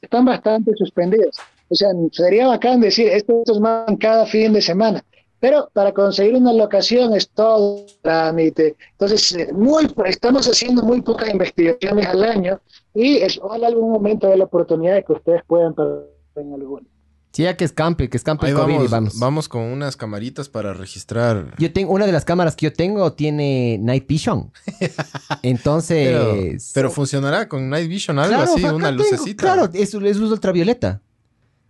Están 0.01 0.25
bastante 0.25 0.71
suspendidas. 0.75 1.37
O 1.69 1.75
sea, 1.75 1.89
sería 2.11 2.47
bacán 2.47 2.79
decir, 2.79 3.07
esto 3.07 3.41
es 3.45 3.59
más 3.59 3.85
cada 3.99 4.25
fin 4.25 4.53
de 4.53 4.61
semana. 4.61 5.03
Pero 5.39 5.69
para 5.73 5.91
conseguir 5.93 6.35
una 6.35 6.53
locación 6.53 7.13
es 7.13 7.29
todo 7.29 7.85
trámite. 8.01 8.75
Entonces, 8.91 9.31
eh, 9.35 9.51
muy, 9.53 9.87
estamos 10.05 10.47
haciendo 10.47 10.81
muy 10.83 11.01
pocas 11.01 11.29
investigaciones 11.29 12.05
al 12.07 12.23
año 12.23 12.59
y 12.93 13.17
es, 13.17 13.37
ojalá 13.41 13.67
algún 13.67 13.91
momento 13.91 14.27
haya 14.27 14.37
la 14.37 14.45
oportunidad 14.45 14.95
de 14.95 15.03
que 15.03 15.13
ustedes 15.13 15.41
puedan 15.45 15.73
participar 15.73 16.43
en 16.43 16.53
alguna. 16.53 16.87
Sí, 17.35 17.43
ya 17.43 17.57
que 17.57 17.65
escampe, 17.65 18.09
que 18.09 18.15
escampe 18.15 18.45
Ahí 18.45 18.53
el 18.53 18.57
COVID 18.57 18.73
vamos, 18.75 18.87
y 18.87 18.91
vamos. 18.91 19.19
vamos 19.19 19.49
con 19.49 19.63
unas 19.63 19.97
camaritas 19.97 20.47
para 20.47 20.73
registrar. 20.73 21.53
Yo 21.57 21.73
tengo, 21.73 21.91
una 21.91 22.05
de 22.05 22.13
las 22.13 22.23
cámaras 22.23 22.55
que 22.55 22.67
yo 22.67 22.71
tengo 22.71 23.11
tiene 23.11 23.77
Night 23.81 24.07
Vision. 24.07 24.53
Entonces. 25.41 26.07
Pero, 26.07 26.35
pero 26.73 26.91
funcionará 26.91 27.49
con 27.49 27.69
Night 27.69 27.89
Vision, 27.89 28.19
algo 28.19 28.37
Claro, 28.37 28.53
así, 28.53 28.63
una 28.63 28.87
tengo, 28.87 29.03
lucecita. 29.03 29.43
Claro, 29.43 29.69
es, 29.73 29.93
es 29.93 30.17
luz 30.17 30.31
ultravioleta. 30.31 31.01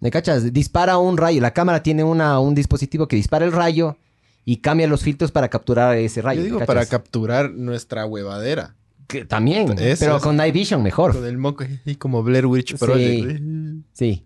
¿Me 0.02 0.12
cachas? 0.12 0.54
Dispara 0.54 1.00
un 1.00 1.18
rayo. 1.18 1.42
La 1.42 1.52
cámara 1.52 1.82
tiene 1.82 2.04
una, 2.04 2.40
un 2.40 2.54
dispositivo 2.54 3.08
que 3.08 3.16
dispara 3.16 3.44
el 3.44 3.52
rayo 3.52 3.98
y 4.46 4.58
cambia 4.58 4.86
los 4.86 5.02
filtros 5.02 5.32
para 5.32 5.50
capturar 5.50 5.98
ese 5.98 6.22
rayo. 6.22 6.42
Yo 6.42 6.44
¿me 6.44 6.58
digo 6.58 6.66
para 6.68 6.86
capturar 6.86 7.50
nuestra 7.50 8.06
huevadera. 8.06 8.76
Que 9.08 9.26
también, 9.26 9.74
pero 9.76 10.18
es. 10.18 10.22
con 10.22 10.38
Night 10.38 10.54
Vision 10.54 10.84
mejor. 10.84 11.14
Con 11.14 11.26
el 11.26 11.40
moco 11.40 11.64
y 11.86 11.96
como 11.96 12.22
Blair 12.22 12.46
Witch. 12.46 12.78
Project. 12.78 13.40
Sí. 13.40 13.84
Sí. 13.94 14.26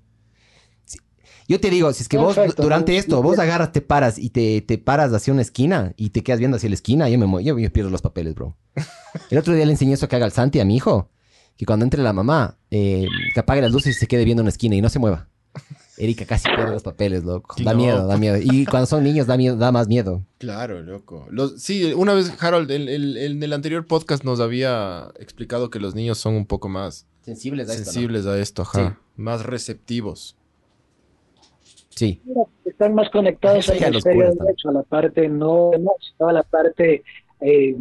Yo 1.49 1.59
te 1.59 1.69
digo, 1.69 1.91
si 1.91 2.03
es 2.03 2.07
que 2.07 2.17
vos 2.17 2.37
durante 2.55 2.95
esto, 2.95 3.21
vos 3.21 3.39
agarras, 3.39 3.71
te 3.73 3.81
paras 3.81 4.17
y 4.19 4.29
te, 4.29 4.61
te 4.61 4.77
paras 4.77 5.11
hacia 5.11 5.33
una 5.33 5.41
esquina 5.41 5.93
y 5.97 6.11
te 6.11 6.23
quedas 6.23 6.39
viendo 6.39 6.57
hacia 6.57 6.69
la 6.69 6.75
esquina, 6.75 7.09
yo 7.09 7.17
me 7.19 7.43
yo, 7.43 7.57
yo 7.59 7.73
pierdo 7.73 7.89
los 7.89 8.01
papeles, 8.03 8.35
bro. 8.35 8.55
El 9.31 9.37
otro 9.39 9.53
día 9.55 9.65
le 9.65 9.71
enseñé 9.71 9.93
eso 9.93 10.07
que 10.07 10.15
haga 10.15 10.25
al 10.25 10.31
Santi, 10.31 10.59
a 10.59 10.65
mi 10.65 10.75
hijo, 10.77 11.09
que 11.57 11.65
cuando 11.65 11.83
entre 11.83 12.03
la 12.03 12.13
mamá, 12.13 12.57
eh, 12.71 13.07
que 13.33 13.39
apague 13.39 13.61
las 13.61 13.71
luces 13.71 13.97
y 13.97 13.99
se 13.99 14.07
quede 14.07 14.23
viendo 14.25 14.41
una 14.43 14.49
esquina 14.51 14.75
y 14.75 14.81
no 14.81 14.89
se 14.89 14.99
mueva. 14.99 15.27
Erika 15.97 16.25
casi 16.25 16.47
pierde 16.47 16.71
los 16.71 16.83
papeles, 16.83 17.23
loco. 17.25 17.55
Da 17.63 17.73
No. 17.73 17.79
miedo, 17.79 18.07
da 18.07 18.15
miedo. 18.17 18.37
Y 18.39 18.65
cuando 18.65 18.85
son 18.85 19.03
niños 19.03 19.27
da, 19.27 19.35
miedo, 19.35 19.57
da 19.57 19.71
más 19.73 19.87
miedo. 19.89 20.23
Claro, 20.37 20.81
loco. 20.81 21.27
Los, 21.29 21.61
sí, 21.61 21.91
una 21.93 22.13
vez 22.13 22.31
Harold, 22.39 22.71
el- 22.71 22.87
el- 22.87 23.17
el- 23.17 23.31
en 23.33 23.43
el 23.43 23.51
anterior 23.53 23.85
podcast 23.85 24.23
nos 24.23 24.39
había 24.39 25.09
explicado 25.19 25.69
que 25.69 25.79
los 25.79 25.95
niños 25.95 26.17
son 26.19 26.35
un 26.35 26.45
poco 26.45 26.69
más 26.69 27.05
Sensibles 27.25 27.67
sensibles 27.67 28.25
a 28.27 28.39
esto, 28.39 28.61
ajá. 28.61 28.89
Sí. 28.91 28.95
Más 29.17 29.43
receptivos. 29.45 30.37
Sí. 31.99 32.21
están 32.65 32.93
más 32.93 33.09
conectados 33.09 33.67
los 33.67 33.81
hemisferio 33.81 34.01
curas 34.01 34.29
también. 34.37 34.45
derecho, 34.45 34.69
a 34.69 34.73
la 34.73 34.83
parte 34.83 35.27
no 35.27 35.71
a 36.19 36.31
la 36.33 36.43
parte 36.43 37.03
eh, 37.41 37.75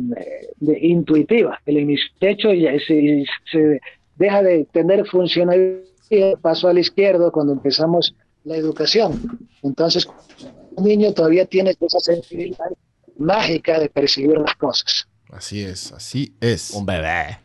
de- 0.61 0.79
intuitiva. 0.87 1.61
El 1.67 1.79
hemisferio 1.79 2.53
ya 2.55 2.73
se, 2.87 3.25
se 3.51 3.81
deja 4.17 4.43
de 4.43 4.65
tener 4.73 5.07
funcionalidad, 5.07 5.83
paso 6.41 6.69
al 6.69 6.79
izquierdo 6.79 7.31
cuando 7.33 7.53
empezamos 7.53 8.15
la 8.45 8.57
educación. 8.57 9.39
Entonces, 9.63 10.09
un 10.77 10.85
niño 10.85 11.13
todavía 11.13 11.45
tiene 11.45 11.75
esa 11.81 12.01
sensibilidad 12.01 12.71
mágica 13.19 13.79
de 13.79 13.89
percibir 13.89 14.39
las 14.39 14.55
cosas. 14.57 15.07
Así 15.31 15.63
es, 15.63 15.93
así 15.93 16.33
es. 16.41 16.71
Un 16.71 16.87
bebé. 16.87 17.39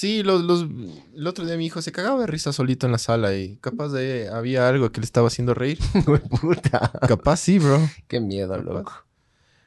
Sí, 0.00 0.22
los, 0.22 0.40
los, 0.40 0.66
el 1.14 1.26
otro 1.26 1.44
día 1.44 1.58
mi 1.58 1.66
hijo 1.66 1.82
se 1.82 1.92
cagaba 1.92 2.22
de 2.22 2.26
risa 2.26 2.54
solito 2.54 2.86
en 2.86 2.92
la 2.92 2.96
sala 2.96 3.36
y 3.36 3.58
capaz 3.58 3.88
de 3.88 4.30
había 4.32 4.66
algo 4.66 4.90
que 4.92 5.00
le 5.02 5.04
estaba 5.04 5.26
haciendo 5.26 5.52
reír. 5.52 5.76
Puta. 6.40 6.90
Capaz 7.06 7.36
sí, 7.36 7.58
bro. 7.58 7.76
Qué 8.08 8.18
miedo, 8.18 8.56
loco. 8.56 8.94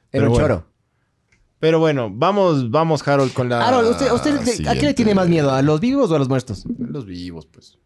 Pero 0.09 0.23
un 0.23 0.29
bueno. 0.31 0.47
choro. 0.47 0.65
Pero 1.59 1.77
bueno, 1.77 2.09
vamos, 2.11 2.71
vamos, 2.71 3.07
Harold, 3.07 3.31
con 3.31 3.47
la. 3.47 3.63
Harold, 3.63 3.91
¿usted, 3.91 4.11
usted 4.11 4.67
¿a 4.67 4.73
qué 4.73 4.87
le 4.87 4.95
tiene 4.95 5.13
más 5.13 5.29
miedo? 5.29 5.51
¿A 5.51 5.61
los 5.61 5.79
vivos 5.79 6.09
o 6.09 6.15
a 6.15 6.17
los 6.17 6.27
muertos? 6.27 6.65
Los 6.79 7.05
vivos, 7.05 7.45
pues. 7.45 7.77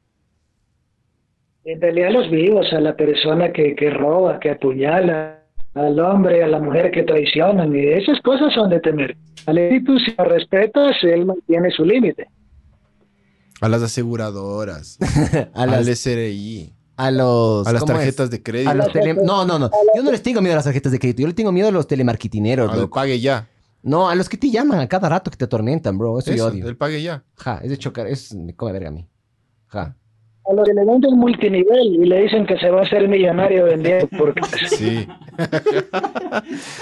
En 1.66 1.82
realidad 1.82 2.12
los 2.12 2.32
vivos, 2.32 2.72
a 2.72 2.80
la 2.80 2.96
persona 2.96 3.52
que, 3.52 3.76
que 3.76 3.90
roba, 3.90 4.40
que 4.40 4.52
apuñala, 4.52 5.44
al 5.74 6.00
hombre, 6.00 6.42
a 6.46 6.48
la 6.48 6.60
mujer 6.60 6.92
que 6.92 7.04
traicionan, 7.04 7.76
y 7.76 7.88
esas 7.88 8.22
cosas 8.22 8.54
son 8.54 8.70
de 8.70 8.80
temer. 8.80 9.18
Al 9.48 9.58
espíritu, 9.58 10.00
si 10.00 10.16
lo 10.18 10.24
respetas, 10.24 10.96
él 11.04 11.26
mantiene 11.26 11.72
su 11.72 11.84
límite. 11.84 12.26
A 13.62 13.70
las 13.70 13.82
aseguradoras, 13.82 14.98
a, 15.54 15.64
al 15.64 15.72
las, 15.72 15.88
SRI, 16.00 16.74
a 16.96 17.10
los... 17.12 17.66
a 17.68 17.74
las 17.74 17.86
tarjetas 17.86 18.30
de 18.30 18.44
crédito, 18.44 18.70
A 18.70 18.76
los 18.76 18.88
tele- 18.92 19.16
No, 19.24 19.46
no, 19.46 19.58
no. 19.58 19.70
Yo 19.96 20.04
no 20.04 20.12
les 20.12 20.22
tengo 20.22 20.42
miedo 20.42 20.54
a 20.54 20.58
las 20.58 20.66
tarjetas 20.66 20.92
de 20.92 21.00
crédito. 21.00 21.22
Yo 21.22 21.28
le 21.28 21.34
tengo 21.34 21.52
miedo 21.52 21.68
a 21.70 21.72
los 21.72 21.88
telemarquitineros, 21.88 22.72
al 22.72 22.82
loco. 22.82 22.96
pague 22.96 23.20
ya. 23.20 23.48
No, 23.84 24.10
a 24.10 24.16
los 24.16 24.28
que 24.30 24.38
te 24.38 24.50
llaman 24.52 24.80
a 24.80 24.88
cada 24.88 25.08
rato 25.10 25.32
que 25.32 25.38
te 25.38 25.46
atormentan, 25.46 25.98
bro. 25.98 26.20
Eso, 26.20 26.34
yo 26.34 26.48
odio. 26.48 26.68
el 26.68 26.78
pague 26.78 27.02
ya. 27.02 27.24
Ja, 27.36 27.60
es 27.64 27.70
de 27.70 27.78
chocar. 27.78 28.06
Es, 28.08 28.34
me 28.36 28.54
come 28.56 28.74
verga 28.74 28.90
a 28.90 28.92
mí. 28.92 29.08
Ja. 29.68 29.96
A 30.50 30.54
los 30.54 30.66
que 30.66 30.74
le 30.74 30.86
venden 30.86 31.18
multinivel 31.18 31.88
y 31.96 32.06
le 32.06 32.22
dicen 32.22 32.46
que 32.46 32.58
se 32.58 32.70
va 32.70 32.82
a 32.82 32.84
hacer 32.84 33.08
millonario 33.10 33.66
vendiendo 33.66 34.08
porque 34.18 34.42
Sí. 34.78 35.08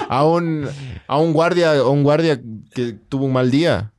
a 0.10 0.26
un 0.26 0.68
a 1.08 1.20
un 1.20 1.34
guardia, 1.34 1.74
a 1.80 1.90
un 1.90 2.04
guardia 2.04 2.40
que 2.74 2.94
tuvo 3.08 3.26
un 3.26 3.34
mal 3.34 3.50
día. 3.52 3.92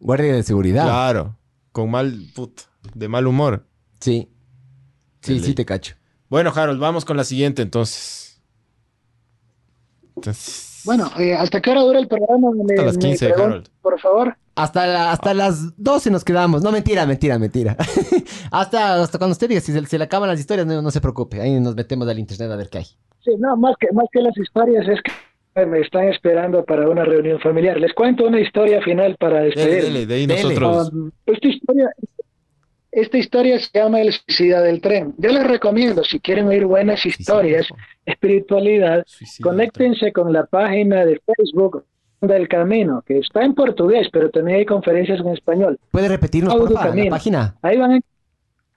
Guardia 0.00 0.32
de 0.34 0.42
seguridad. 0.42 0.84
Claro, 0.84 1.36
con 1.78 1.92
mal 1.92 2.12
put, 2.34 2.62
de 2.92 3.06
mal 3.06 3.24
humor. 3.28 3.64
Sí. 4.00 4.28
Sí, 5.20 5.38
sí 5.38 5.54
te 5.54 5.64
cacho. 5.64 5.94
Bueno, 6.28 6.52
Harold, 6.52 6.80
vamos 6.80 7.04
con 7.04 7.16
la 7.16 7.22
siguiente 7.22 7.62
entonces. 7.62 8.40
Entonces, 10.16 10.82
Bueno, 10.84 11.08
eh, 11.18 11.34
¿hasta 11.34 11.60
qué 11.60 11.70
hora 11.70 11.82
dura 11.82 12.00
el 12.00 12.08
programa? 12.08 12.50
Me- 12.50 12.72
Hasta 12.74 12.82
las 12.84 12.96
me 12.96 13.00
15, 13.02 13.26
pregunto, 13.26 13.44
Harold. 13.46 13.68
Por 13.80 14.00
favor. 14.00 14.36
Hasta, 14.56 14.86
la- 14.88 15.12
hasta 15.12 15.34
las 15.34 15.76
12 15.80 16.10
nos 16.10 16.24
quedamos. 16.24 16.62
No, 16.62 16.72
mentira, 16.72 17.06
mentira, 17.06 17.38
mentira. 17.38 17.76
hasta, 18.50 19.00
hasta 19.00 19.18
cuando 19.18 19.32
usted 19.32 19.48
diga, 19.48 19.60
si 19.60 19.72
se, 19.72 19.86
se 19.86 19.98
le 19.98 20.04
acaban 20.04 20.28
las 20.28 20.40
historias, 20.40 20.66
no, 20.66 20.82
no 20.82 20.90
se 20.90 21.00
preocupe. 21.00 21.40
Ahí 21.40 21.60
nos 21.60 21.76
metemos 21.76 22.08
al 22.08 22.18
internet 22.18 22.50
a 22.50 22.56
ver 22.56 22.68
qué 22.68 22.78
hay. 22.78 22.84
Sí, 23.24 23.30
no, 23.38 23.56
más 23.56 23.76
que, 23.78 23.86
más 23.92 24.06
que 24.10 24.20
las 24.20 24.36
historias 24.36 24.88
es 24.88 25.00
que 25.02 25.12
me 25.66 25.80
están 25.80 26.08
esperando 26.08 26.64
para 26.64 26.88
una 26.88 27.04
reunión 27.04 27.38
familiar. 27.40 27.78
Les 27.80 27.92
cuento 27.92 28.26
una 28.26 28.40
historia 28.40 28.80
final 28.82 29.16
para 29.18 29.40
dele, 29.40 29.54
despedirme. 29.54 29.82
dele, 29.82 30.06
de 30.06 30.14
ahí 30.14 30.26
Dele. 30.26 30.42
nosotros. 30.42 30.92
Um, 30.92 31.10
esta 31.26 31.48
historia 31.48 31.90
esta 32.90 33.18
historia 33.18 33.58
se 33.58 33.68
llama 33.78 34.00
El 34.00 34.12
suicida 34.12 34.62
del 34.62 34.80
tren. 34.80 35.14
Yo 35.18 35.30
les 35.30 35.46
recomiendo, 35.46 36.02
si 36.04 36.20
quieren 36.20 36.48
oír 36.48 36.64
buenas 36.64 37.04
historias, 37.04 37.66
espiritualidad, 38.06 39.04
Suicidio. 39.06 39.50
conéctense 39.50 40.12
con 40.12 40.32
la 40.32 40.46
página 40.46 41.04
de 41.04 41.20
Facebook 41.26 41.84
del 42.20 42.48
Camino, 42.48 43.02
que 43.06 43.18
está 43.18 43.44
en 43.44 43.54
portugués, 43.54 44.08
pero 44.12 44.30
también 44.30 44.58
hay 44.58 44.66
conferencias 44.66 45.20
en 45.20 45.28
español. 45.28 45.78
¿Puede 45.92 46.08
repetirnos, 46.08 46.54
porfa, 46.54 46.94
la 46.94 47.10
página? 47.10 47.56
Ahí 47.62 47.76
van 47.76 47.92
a 47.92 48.00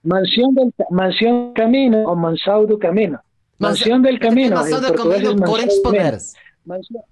Mansión 0.04 0.54
del 0.56 0.74
Mansión 0.90 1.54
Camino 1.54 2.04
o 2.04 2.16
Mansão 2.16 2.66
do 2.66 2.78
Camino. 2.78 3.20
Mansión 3.60 4.02
del 4.02 4.20
Camino. 4.20 4.56
Mansão 4.58 4.82
do 4.82 4.94
Camino. 4.94 5.36
Palmeiras. 5.84 6.34
Mansión- 6.66 7.04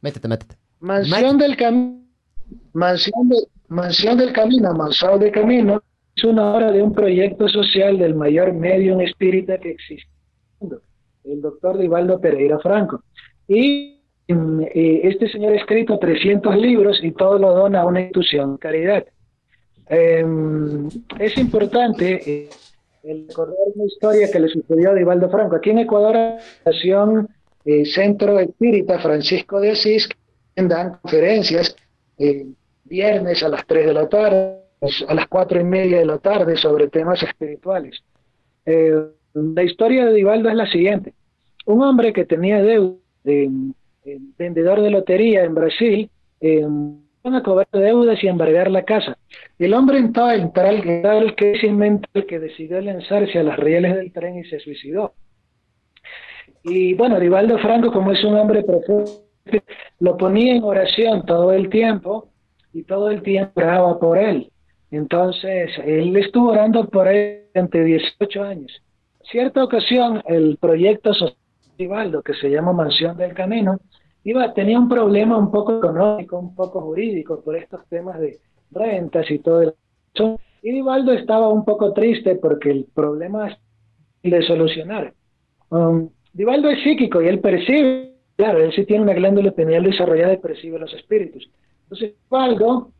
Métete, 0.00 0.28
métete. 0.28 0.56
Mansión 0.80 1.38
del 1.38 1.56
Camino, 1.56 2.02
Mansión, 2.72 3.28
de- 3.28 3.46
Mansión 3.68 4.18
del 4.18 4.32
Camino, 4.32 4.72
Mansão 4.74 5.18
del 5.18 5.30
Camino, 5.32 5.82
es 6.16 6.24
una 6.24 6.54
obra 6.54 6.72
de 6.72 6.82
un 6.82 6.92
proyecto 6.92 7.48
social 7.48 7.98
del 7.98 8.14
mayor 8.14 8.52
medium 8.52 9.00
espírita 9.00 9.58
que 9.58 9.70
existe, 9.70 10.10
el 11.24 11.40
doctor 11.40 11.78
Divaldo 11.78 12.20
Pereira 12.20 12.58
Franco. 12.58 13.02
Y 13.48 14.02
mm, 14.28 14.60
eh, 14.62 15.00
este 15.04 15.30
señor 15.30 15.52
ha 15.52 15.56
escrito 15.56 15.98
300 15.98 16.56
libros 16.56 16.98
y 17.02 17.12
todo 17.12 17.38
lo 17.38 17.54
dona 17.54 17.82
a 17.82 17.86
una 17.86 18.00
institución 18.00 18.54
de 18.54 18.58
caridad. 18.58 19.04
Eh, 19.88 20.24
es 21.20 21.36
importante 21.38 22.20
eh, 22.44 22.48
el 23.04 23.26
recordar 23.28 23.56
una 23.74 23.84
historia 23.86 24.30
que 24.30 24.40
le 24.40 24.48
sucedió 24.48 24.90
a 24.90 24.94
Divaldo 24.94 25.30
Franco. 25.30 25.56
Aquí 25.56 25.70
en 25.70 25.78
Ecuador, 25.78 26.14
la 26.14 26.72
eh, 27.64 27.84
Centro 27.86 28.38
Espírita 28.38 28.98
Francisco 28.98 29.60
de 29.60 29.70
Asís 29.70 30.08
que 30.08 30.62
dan 30.62 30.98
conferencias 31.00 31.76
eh, 32.18 32.46
viernes 32.84 33.42
a 33.42 33.48
las 33.48 33.66
3 33.66 33.86
de 33.86 33.92
la 33.94 34.08
tarde, 34.08 34.58
a 35.08 35.14
las 35.14 35.26
4 35.28 35.60
y 35.60 35.64
media 35.64 35.98
de 35.98 36.06
la 36.06 36.18
tarde 36.18 36.56
sobre 36.56 36.88
temas 36.88 37.22
espirituales. 37.22 38.02
Eh, 38.66 38.92
la 39.34 39.62
historia 39.62 40.06
de 40.06 40.14
Divaldo 40.14 40.48
es 40.48 40.54
la 40.54 40.66
siguiente. 40.66 41.14
Un 41.66 41.82
hombre 41.82 42.12
que 42.12 42.24
tenía 42.24 42.62
deuda, 42.62 42.96
eh, 43.24 43.48
eh, 44.04 44.18
vendedor 44.36 44.80
de 44.82 44.90
lotería 44.90 45.44
en 45.44 45.54
Brasil, 45.54 46.10
eh, 46.40 46.66
van 47.22 47.34
a 47.36 47.42
cobrar 47.42 47.68
deudas 47.72 48.22
y 48.22 48.26
embargar 48.26 48.70
la 48.70 48.84
casa. 48.84 49.16
El 49.58 49.74
hombre 49.74 49.98
en 49.98 50.12
tal, 50.12 50.40
en 50.40 51.02
tal 51.02 51.36
crisis 51.36 51.72
mental 51.72 52.26
que 52.26 52.40
decidió 52.40 52.80
lanzarse 52.80 53.38
a 53.38 53.44
las 53.44 53.58
rieles 53.58 53.94
del 53.94 54.12
tren 54.12 54.38
y 54.38 54.44
se 54.44 54.58
suicidó. 54.58 55.14
Y 56.64 56.94
bueno, 56.94 57.18
Divaldo 57.18 57.58
Franco, 57.58 57.92
como 57.92 58.12
es 58.12 58.22
un 58.24 58.34
hombre 58.34 58.62
profundo, 58.62 59.10
lo 60.00 60.16
ponía 60.16 60.54
en 60.54 60.62
oración 60.62 61.24
todo 61.26 61.52
el 61.52 61.68
tiempo 61.68 62.28
y 62.72 62.84
todo 62.84 63.10
el 63.10 63.22
tiempo 63.22 63.52
oraba 63.56 63.98
por 63.98 64.18
él. 64.18 64.50
Entonces, 64.90 65.70
él 65.84 66.16
estuvo 66.16 66.50
orando 66.50 66.86
por 66.88 67.08
él 67.08 67.46
durante 67.54 67.82
18 67.82 68.42
años. 68.42 68.82
Cierta 69.30 69.64
ocasión, 69.64 70.22
el 70.26 70.58
proyecto 70.58 71.14
social 71.14 71.38
de 71.76 71.84
Divaldo, 71.84 72.22
que 72.22 72.34
se 72.34 72.50
llama 72.50 72.72
Mansión 72.72 73.16
del 73.16 73.32
Camino, 73.32 73.80
iba, 74.24 74.52
tenía 74.52 74.78
un 74.78 74.88
problema 74.88 75.38
un 75.38 75.50
poco 75.50 75.78
económico, 75.78 76.38
un 76.38 76.54
poco 76.54 76.80
jurídico 76.80 77.40
por 77.42 77.56
estos 77.56 77.86
temas 77.88 78.20
de 78.20 78.38
rentas 78.70 79.30
y 79.30 79.38
todo 79.38 79.62
eso. 79.62 80.40
Y 80.62 80.70
Divaldo 80.70 81.12
estaba 81.12 81.48
un 81.48 81.64
poco 81.64 81.92
triste 81.92 82.36
porque 82.36 82.70
el 82.70 82.86
problema 82.94 83.48
es 83.48 84.30
de 84.30 84.42
solucionar. 84.42 85.12
Um, 85.70 86.10
Divaldo 86.32 86.70
es 86.70 86.82
psíquico 86.82 87.20
y 87.22 87.28
él 87.28 87.40
percibe, 87.40 88.14
claro, 88.36 88.62
él 88.62 88.72
sí 88.72 88.84
tiene 88.86 89.02
una 89.02 89.14
glándula 89.14 89.52
pineal 89.52 89.84
desarrollada 89.84 90.34
y 90.34 90.38
percibe 90.38 90.78
los 90.78 90.92
espíritus. 90.94 91.48
Entonces, 91.84 92.14
Divaldo 92.24 92.90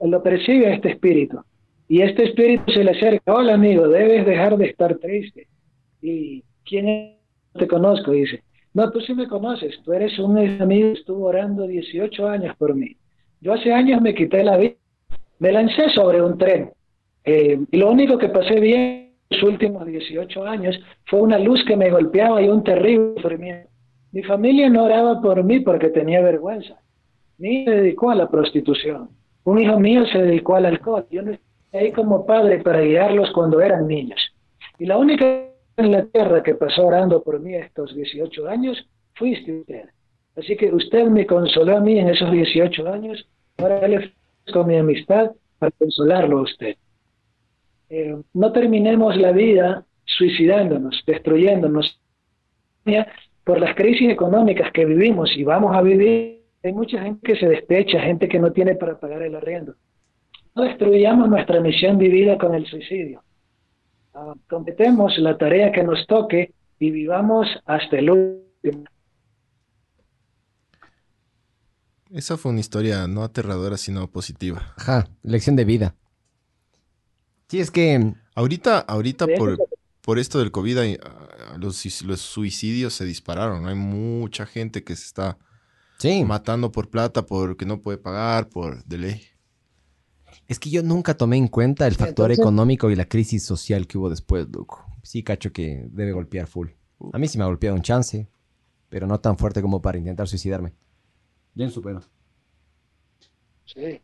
lo 0.00 0.22
percibe 0.22 0.66
a 0.66 0.74
este 0.74 0.90
espíritu. 0.90 1.40
Y 1.88 2.02
este 2.02 2.24
espíritu 2.24 2.70
se 2.72 2.84
le 2.84 2.90
acerca, 2.90 3.34
hola 3.34 3.54
amigo, 3.54 3.88
debes 3.88 4.26
dejar 4.26 4.56
de 4.56 4.66
estar 4.66 4.96
triste. 4.98 5.48
¿Y 6.02 6.44
quién 6.64 7.16
te 7.54 7.66
conozco, 7.66 8.12
dice. 8.12 8.42
No, 8.74 8.90
tú 8.90 9.00
sí 9.00 9.14
me 9.14 9.26
conoces, 9.26 9.80
tú 9.84 9.92
eres 9.92 10.18
un 10.18 10.38
amigo 10.38 10.92
que 10.92 11.00
estuvo 11.00 11.26
orando 11.26 11.66
18 11.66 12.28
años 12.28 12.56
por 12.56 12.74
mí. 12.74 12.96
Yo 13.40 13.52
hace 13.52 13.72
años 13.72 14.00
me 14.00 14.14
quité 14.14 14.44
la 14.44 14.56
vida, 14.56 14.74
me 15.38 15.52
lancé 15.52 15.88
sobre 15.90 16.22
un 16.22 16.36
tren. 16.36 16.70
Eh, 17.24 17.58
y 17.70 17.76
lo 17.76 17.90
único 17.90 18.18
que 18.18 18.28
pasé 18.28 18.60
bien 18.60 19.07
los 19.30 19.42
últimos 19.42 19.86
18 19.86 20.44
años 20.44 20.78
fue 21.06 21.20
una 21.20 21.38
luz 21.38 21.64
que 21.66 21.76
me 21.76 21.90
golpeaba 21.90 22.40
y 22.42 22.48
un 22.48 22.64
terrible 22.64 23.14
sufrimiento. 23.16 23.68
Mi 24.12 24.22
familia 24.22 24.70
no 24.70 24.84
oraba 24.84 25.20
por 25.20 25.44
mí 25.44 25.60
porque 25.60 25.90
tenía 25.90 26.22
vergüenza. 26.22 26.80
Mi 27.36 27.62
hijo 27.62 27.70
se 27.70 27.76
dedicó 27.76 28.10
a 28.10 28.14
la 28.14 28.30
prostitución. 28.30 29.10
Un 29.44 29.58
hijo 29.58 29.78
mío 29.78 30.06
se 30.06 30.18
dedicó 30.18 30.56
al 30.56 30.66
alcohol. 30.66 31.06
Yo 31.10 31.22
no 31.22 31.32
ahí 31.72 31.92
como 31.92 32.24
padre 32.24 32.60
para 32.60 32.80
guiarlos 32.80 33.30
cuando 33.32 33.60
eran 33.60 33.86
niños. 33.86 34.18
Y 34.78 34.86
la 34.86 34.96
única 34.96 35.44
en 35.76 35.92
la 35.92 36.06
tierra 36.06 36.42
que 36.42 36.54
pasó 36.54 36.86
orando 36.86 37.22
por 37.22 37.38
mí 37.40 37.54
estos 37.54 37.94
18 37.94 38.48
años 38.48 38.88
fuiste 39.14 39.60
usted. 39.60 39.84
Así 40.36 40.56
que 40.56 40.72
usted 40.72 41.06
me 41.06 41.26
consoló 41.26 41.76
a 41.76 41.80
mí 41.80 41.98
en 41.98 42.08
esos 42.08 42.30
18 42.30 42.88
años. 42.92 43.28
Ahora 43.58 43.86
le 43.86 43.98
ofrezco 43.98 44.64
mi 44.64 44.76
amistad 44.76 45.32
para 45.58 45.72
consolarlo 45.72 46.38
a 46.38 46.42
usted. 46.42 46.76
Eh, 47.90 48.16
no 48.34 48.52
terminemos 48.52 49.16
la 49.16 49.32
vida 49.32 49.84
suicidándonos, 50.04 51.02
destruyéndonos 51.06 52.00
por 53.44 53.60
las 53.60 53.74
crisis 53.74 54.10
económicas 54.10 54.72
que 54.72 54.84
vivimos 54.84 55.30
y 55.36 55.44
vamos 55.44 55.76
a 55.76 55.82
vivir. 55.82 56.42
Hay 56.62 56.72
mucha 56.72 57.00
gente 57.02 57.20
que 57.22 57.38
se 57.38 57.46
despecha, 57.46 58.00
gente 58.00 58.28
que 58.28 58.38
no 58.38 58.52
tiene 58.52 58.74
para 58.74 58.98
pagar 58.98 59.22
el 59.22 59.34
arriendo. 59.34 59.74
No 60.54 60.64
destruyamos 60.64 61.28
nuestra 61.28 61.60
misión 61.60 61.98
vivida 61.98 62.36
con 62.36 62.54
el 62.54 62.66
suicidio. 62.66 63.22
Uh, 64.14 64.34
completemos 64.48 65.16
la 65.18 65.38
tarea 65.38 65.70
que 65.70 65.84
nos 65.84 66.06
toque 66.06 66.52
y 66.80 66.90
vivamos 66.90 67.46
hasta 67.64 67.98
el 67.98 68.10
último. 68.10 68.84
Esa 72.10 72.36
fue 72.36 72.52
una 72.52 72.60
historia 72.60 73.06
no 73.06 73.22
aterradora, 73.22 73.76
sino 73.76 74.10
positiva. 74.10 74.74
Ajá, 74.76 75.08
lección 75.22 75.56
de 75.56 75.64
vida. 75.64 75.94
Sí, 77.48 77.60
es 77.60 77.70
que... 77.70 78.12
Ahorita, 78.34 78.78
ahorita 78.80 79.26
De 79.26 79.36
por, 79.36 79.58
por 80.02 80.18
esto 80.18 80.38
del 80.38 80.50
COVID, 80.52 80.78
hay, 80.78 80.98
ah, 81.02 81.56
los, 81.58 82.02
los 82.02 82.20
suicidios 82.20 82.94
se 82.94 83.04
dispararon. 83.04 83.66
Hay 83.66 83.74
mucha 83.74 84.46
gente 84.46 84.84
que 84.84 84.94
se 84.96 85.04
está 85.06 85.38
Sí, 85.98 86.24
matando 86.24 86.70
por 86.70 86.88
plata, 86.90 87.26
porque 87.26 87.66
no 87.66 87.80
puede 87.80 87.98
pagar, 87.98 88.48
por 88.48 88.84
de 88.84 88.98
ley. 88.98 89.22
es 90.46 90.60
que 90.60 90.70
yo 90.70 90.82
nunca 90.84 91.14
tomé 91.16 91.36
en 91.36 91.48
cuenta 91.48 91.86
el 91.88 91.94
factor 91.96 92.30
Entonces- 92.30 92.38
económico 92.44 92.90
y 92.90 92.94
la 92.96 93.06
crisis 93.06 93.44
social 93.44 93.86
que 93.88 93.98
hubo 93.98 94.08
después, 94.08 94.46
loco. 94.52 94.84
Sí, 95.02 95.22
cacho 95.24 95.52
que 95.52 95.88
debe 95.90 96.12
golpear 96.12 96.46
full. 96.46 96.68
A 97.12 97.18
mí 97.18 97.26
sí 97.26 97.36
me 97.38 97.44
ha 97.44 97.48
golpeado 97.48 97.74
un 97.74 97.82
chance, 97.82 98.28
pero 98.88 99.06
no 99.08 99.18
tan 99.20 99.36
fuerte 99.38 99.60
como 99.62 99.82
para 99.82 99.98
intentar 99.98 100.28
suicidarme. 100.28 100.72
Bien 101.54 101.70
supero. 101.70 102.02
Sí. 103.64 104.00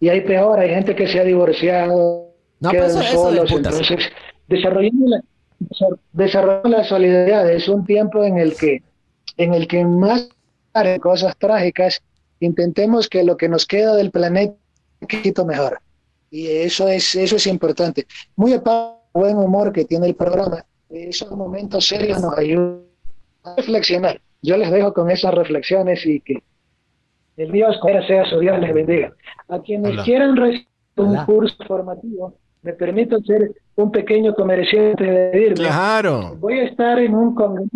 Y 0.00 0.08
hay 0.08 0.20
peor, 0.20 0.58
hay 0.60 0.68
gente 0.70 0.94
que 0.94 1.06
se 1.08 1.18
ha 1.18 1.24
divorciado, 1.24 2.25
No, 2.60 2.70
pero 2.70 2.86
quedan 2.86 2.90
eso, 2.90 3.00
eso 3.00 3.30
de 3.30 3.36
solos, 3.36 3.52
putas. 3.52 3.80
entonces 3.80 4.12
desarrollando 4.48 5.06
la, 5.08 5.22
desarrollar 6.12 6.68
la 6.68 6.84
solidaridad 6.84 7.50
es 7.50 7.68
un 7.68 7.84
tiempo 7.84 8.24
en 8.24 8.38
el 8.38 8.56
que, 8.56 8.82
en 9.36 9.54
el 9.54 9.66
que 9.66 9.84
más 9.84 10.28
cosas 11.00 11.36
trágicas, 11.38 12.02
intentemos 12.40 13.08
que 13.08 13.24
lo 13.24 13.36
que 13.36 13.48
nos 13.48 13.66
queda 13.66 13.94
del 13.96 14.10
planeta 14.10 14.54
un 15.00 15.08
poquito 15.08 15.44
mejor. 15.44 15.80
Y 16.30 16.46
eso 16.48 16.88
es, 16.88 17.14
eso 17.14 17.36
es 17.36 17.46
importante. 17.46 18.06
Muy 18.34 18.52
aparte 18.52 19.00
del 19.14 19.22
buen 19.22 19.36
humor 19.38 19.72
que 19.72 19.84
tiene 19.84 20.06
el 20.06 20.14
programa, 20.14 20.64
esos 20.90 21.30
momentos 21.30 21.86
serios 21.86 22.20
nos 22.20 22.36
ayudan 22.36 22.82
a 23.44 23.56
reflexionar. 23.56 24.20
Yo 24.42 24.56
les 24.56 24.70
dejo 24.70 24.92
con 24.92 25.10
esas 25.10 25.32
reflexiones 25.34 26.04
y 26.04 26.20
que 26.20 26.42
el 27.36 27.52
Dios, 27.52 27.78
sea 28.06 28.24
su 28.24 28.38
Dios, 28.38 28.58
les 28.60 28.72
bendiga. 28.72 29.14
A 29.48 29.60
quienes 29.60 29.92
Hola. 29.92 30.04
quieran 30.04 30.36
recibir 30.36 30.68
un 30.96 31.10
Hola. 31.10 31.26
curso 31.26 31.56
formativo, 31.66 32.34
me 32.66 32.72
permito 32.72 33.18
hacer 33.18 33.52
un 33.76 33.92
pequeño 33.92 34.34
comercial 34.34 34.90
antes 34.90 35.06
de 35.06 35.12
despedirme. 35.12 35.54
Claro. 35.54 36.36
Voy 36.40 36.58
a 36.58 36.64
estar 36.64 36.98
en 36.98 37.14
un 37.14 37.32
congreso. 37.32 37.70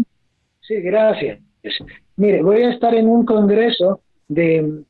Sí, 0.62 0.80
gracias. 0.80 1.38
Mire, 2.16 2.43
voy 2.43 2.64
a 2.64 2.70
estar 2.70 2.93
en 2.97 3.09
un 3.09 3.24
congreso 3.24 4.01
de 4.26 4.82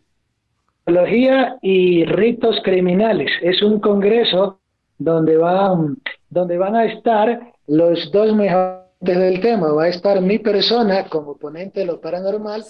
teología 0.86 1.58
y 1.60 2.06
ritos 2.06 2.60
criminales. 2.64 3.30
Es 3.42 3.62
un 3.62 3.78
congreso 3.78 4.60
donde 4.96 5.36
van, 5.36 5.98
donde 6.30 6.56
van 6.56 6.76
a 6.76 6.86
estar 6.86 7.52
los 7.66 8.10
dos 8.10 8.34
mejores 8.34 8.80
del 9.00 9.40
tema. 9.40 9.70
Va 9.72 9.84
a 9.84 9.88
estar 9.88 10.18
mi 10.22 10.38
persona 10.38 11.10
como 11.10 11.36
ponente 11.36 11.80
de 11.80 11.86
lo 11.86 12.00
paranormal 12.00 12.64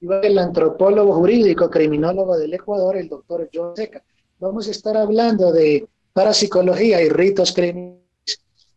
y 0.00 0.06
va 0.06 0.20
el 0.20 0.38
antropólogo 0.38 1.12
jurídico, 1.12 1.68
criminólogo 1.68 2.38
del 2.38 2.54
Ecuador, 2.54 2.96
el 2.96 3.10
doctor 3.10 3.50
John 3.52 3.76
Seca. 3.76 4.02
Vamos 4.40 4.66
a 4.66 4.70
estar 4.70 4.96
hablando 4.96 5.52
de 5.52 5.86
parapsicología 6.14 7.02
y 7.02 7.10
ritos 7.10 7.52
criminales. 7.52 8.00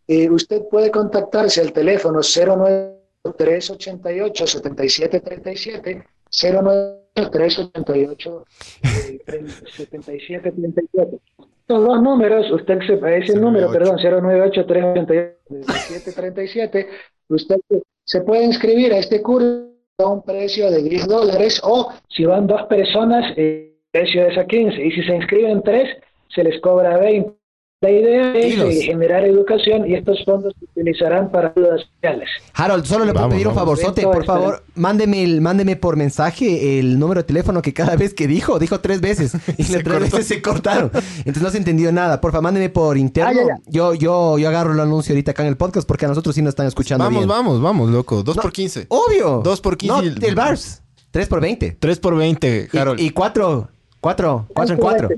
Eh, 0.08 0.30
usted 0.30 0.64
puede 0.70 0.92
contactarse 0.92 1.62
al 1.62 1.72
teléfono 1.72 2.20
09388 2.20 4.48
7737 4.48 6.04
09388 6.30 8.46
7737 8.74 11.20
Son 11.68 11.86
dos 11.86 12.02
números, 12.02 12.50
usted 12.52 12.80
sepa 12.88 13.14
ese 13.16 13.34
098. 13.34 13.40
número, 13.42 13.72
perdón, 13.72 13.98
098 13.98 14.66
7737 14.66 16.88
Usted 17.30 17.58
se 18.06 18.22
puede 18.22 18.46
inscribir 18.46 18.94
a 18.94 19.00
este 19.00 19.22
curso 19.22 19.68
a 19.98 20.08
un 20.08 20.24
precio 20.24 20.72
de 20.72 20.82
10 20.84 21.08
dólares 21.08 21.60
o 21.64 21.92
si 22.08 22.24
van 22.24 22.48
dos 22.48 22.64
personas, 22.64 23.34
el 23.36 23.74
precio 23.92 24.26
es 24.28 24.38
a 24.38 24.46
15 24.46 24.82
y 24.82 24.92
si 24.92 25.04
se 25.04 25.14
inscriben 25.16 25.62
tres, 25.64 25.90
se 26.34 26.44
les 26.44 26.60
cobra 26.62 26.98
20. 26.98 27.32
La 27.80 27.92
idea 27.92 28.34
es 28.36 28.56
eh, 28.58 28.82
generar 28.86 29.24
educación 29.24 29.88
y 29.88 29.94
estos 29.94 30.26
fondos 30.26 30.52
se 30.58 30.66
utilizarán 30.66 31.30
para 31.30 31.54
ayudas 31.56 31.82
sociales. 31.94 32.28
Harold, 32.56 32.86
solo 32.86 33.06
le 33.06 33.12
puedo 33.12 33.26
Vamos, 33.26 33.36
pedir 33.36 33.48
un 33.48 33.54
vamos. 33.54 33.70
favorzote, 33.80 34.02
por 34.02 34.22
está- 34.22 34.34
favor, 34.34 34.64
mándeme, 34.74 35.24
el- 35.24 35.42
mándeme 35.42 35.76
por 35.76 35.96
mensaje 35.96 36.80
el 36.80 36.98
número 36.98 37.22
de 37.22 37.26
teléfono 37.28 37.62
que 37.62 37.76
cada 37.76 37.96
vez 37.96 38.16
que 38.16 38.26
dijo, 38.26 38.58
dijo 38.58 38.80
tres 38.80 39.00
veces 39.00 39.36
y 39.60 39.62
las 39.62 39.68
Se 39.68 39.84
tres 39.84 39.84
cortó. 40.00 40.18
veces 40.18 40.26
se 40.26 40.42
cortaron. 40.42 40.90
Entonces 41.20 41.44
no 41.44 41.52
se 41.52 41.60
entendió 41.60 41.92
nada. 41.92 42.20
Porfa, 42.20 42.42
mándeme 42.42 42.70
por 42.70 42.98
interno. 42.98 43.30
Ah, 43.30 43.34
ya, 43.36 43.46
ya. 43.68 43.72
Yo, 43.72 43.94
yo, 43.94 44.40
yo 44.40 44.50
agarro 44.50 44.74
el 44.74 44.80
anuncio 44.80 45.14
ahorita 45.14 45.30
acá 45.32 45.44
en 45.44 45.50
el 45.50 45.58
podcast 45.58 45.88
porque 45.88 46.06
a 46.06 46.10
nosotros 46.10 46.34
sí 46.34 46.42
nos 46.42 46.54
están 46.54 46.66
escuchando 46.66 47.04
Vamos, 47.04 47.20
bien. 47.20 47.30
vamos, 47.30 47.62
vamos, 47.62 47.92
loco. 47.92 48.24
Dos 48.24 48.38
No. 48.38 48.42
por 48.42 48.52
15. 48.54 48.88
Obvio. 48.90 49.42
Dos 49.44 49.62
por 49.62 49.78
15 49.78 49.94
No, 49.96 50.02
el- 50.02 50.24
el 50.26 50.34
Bars. 50.34 50.82
Tres 51.12 51.28
por 51.28 51.42
veinte. 51.42 51.78
3 51.80 52.00
por 52.00 52.16
20, 52.16 52.70
Harold. 52.74 53.00
Y, 53.00 53.06
y 53.06 53.10
cuatro, 53.12 53.70
cuatro, 54.02 54.48
cuatro 54.52 54.74
en 54.74 54.82
cuatro. 54.82 55.10